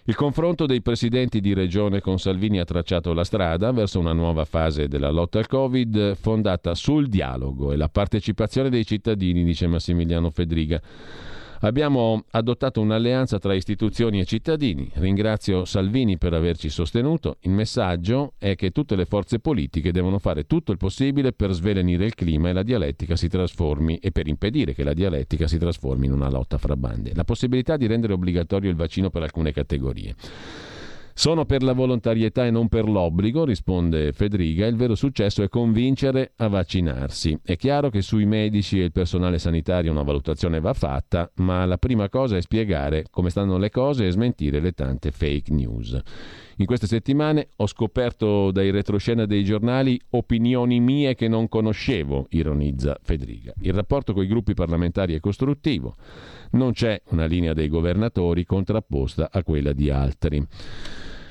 Il 0.05 0.17
confronto 0.17 0.67
dei 0.67 0.83
presidenti 0.83 1.41
di 1.41 1.55
regione 1.55 2.01
con 2.01 2.19
Salvini 2.19 2.59
ha 2.59 2.65
tracciato 2.65 3.13
la 3.13 3.23
strada 3.23 3.71
verso 3.71 4.01
una 4.01 4.13
nuova 4.13 4.45
fase 4.45 4.89
della 4.89 5.11
lotta 5.11 5.39
al 5.39 5.47
Covid 5.47 6.17
fondata 6.17 6.75
sul 6.75 7.07
dialogo 7.07 7.71
e 7.71 7.77
la 7.77 7.89
partecipazione 7.89 8.69
dei 8.69 8.85
cittadini, 8.85 9.45
dice 9.45 9.69
Massimiliano 9.69 10.31
Fedriga. 10.31 10.81
Abbiamo 11.65 12.25
adottato 12.31 12.81
un'alleanza 12.81 13.39
tra 13.39 13.55
istituzioni 13.55 14.19
e 14.19 14.25
cittadini. 14.25 14.91
Ringrazio 14.95 15.65
Salvini 15.65 16.19
per 16.19 16.33
averci 16.33 16.69
sostenuto. 16.69 17.37
Il 17.43 17.53
messaggio 17.53 18.33
è 18.37 18.57
che 18.57 18.71
tutte 18.71 18.97
le 18.97 19.05
forze 19.05 19.39
politiche 19.39 19.93
devono 19.93 20.19
fare 20.19 20.45
tutto 20.45 20.73
il 20.73 20.79
possibile 20.79 21.33
per 21.33 21.53
svelenire 21.53 22.05
il 22.05 22.17
clima 22.17 22.49
e 22.49 22.53
la 22.53 22.65
dialettica 22.65 23.15
si 23.15 23.29
trasformi 23.29 23.99
e 23.99 24.11
per 24.11 24.27
impedire 24.27 24.75
che 24.75 24.83
la 24.83 24.93
dialettica 24.93 25.47
si 25.47 25.57
trasformi 25.57 26.07
in 26.07 26.13
una 26.13 26.31
lotta 26.31 26.59
fra 26.59 26.75
bande. 26.75 27.13
La 27.15 27.23
possibilità 27.23 27.77
di 27.77 27.87
rendere 27.87 28.15
obbligatorio 28.15 28.69
il 28.69 28.77
vaccino 28.77 29.11
per 29.11 29.23
alcune 29.23 29.53
categorie. 29.53 30.17
Sono 31.15 31.45
per 31.45 31.63
la 31.63 31.73
volontarietà 31.73 32.47
e 32.47 32.51
non 32.51 32.69
per 32.69 32.89
l'obbligo, 32.89 33.45
risponde 33.45 34.13
Federica. 34.13 34.67
Il 34.67 34.77
vero 34.77 34.95
successo 34.95 35.43
è 35.43 35.49
convincere 35.49 36.33
a 36.37 36.49
vaccinarsi. 36.49 37.39
È 37.43 37.57
chiaro 37.57 37.91
che 37.91 38.03
sui 38.03 38.25
medici 38.25 38.81
e 38.81 38.85
il 38.85 38.93
personale 38.93 39.39
sanitario 39.39 39.93
una 39.93 40.03
valutazione 40.03 40.61
va 40.61 40.73
fatta, 40.73 41.31
ma 41.37 41.65
la 41.67 41.79
prima 41.79 42.09
cosa 42.09 42.37
è 42.37 42.41
spiegare 42.41 43.07
come 43.11 43.31
stanno 43.31 43.59
le 43.59 43.71
cose 43.71 44.07
e 44.07 44.11
smentire 44.11 44.61
le 44.61 44.73
tante 44.73 45.11
fake 45.11 45.53
news. 45.53 46.01
In 46.57 46.67
queste 46.67 46.87
settimane 46.87 47.49
ho 47.57 47.67
scoperto 47.67 48.51
dai 48.51 48.71
retroscena 48.71 49.25
dei 49.25 49.45
giornali 49.45 49.99
opinioni 50.11 50.81
mie 50.81 51.15
che 51.15 51.29
non 51.29 51.49
conoscevo, 51.49 52.27
ironizza 52.31 52.99
Federica. 53.03 53.53
Il 53.61 53.73
rapporto 53.73 54.13
con 54.13 54.23
i 54.23 54.27
gruppi 54.27 54.55
parlamentari 54.55 55.15
è 55.15 55.21
costruttivo, 55.21 55.97
non 56.53 56.73
c'è 56.73 57.01
una 57.09 57.25
linea 57.25 57.55
dei 57.55 57.69
governatori 57.69 58.45
contrapposta 58.45 59.31
a 59.33 59.43
quella 59.43 59.73
di 59.73 59.91
altri. 59.91 60.47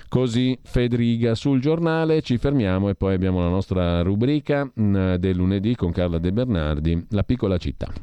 Così 0.10 0.58
Federica 0.62 1.36
sul 1.36 1.62
giornale, 1.62 2.22
ci 2.22 2.38
fermiamo 2.38 2.90
e 2.90 2.96
poi 2.96 3.14
abbiamo 3.14 3.40
la 3.40 3.48
nostra 3.48 4.02
rubrica 4.02 4.70
mm, 4.78 5.14
del 5.16 5.38
lunedì 5.38 5.76
con 5.76 5.92
Carla 5.92 6.18
De 6.18 6.34
Bernardi, 6.34 7.06
La 7.12 7.24
piccola 7.24 7.58
città. 7.58 7.94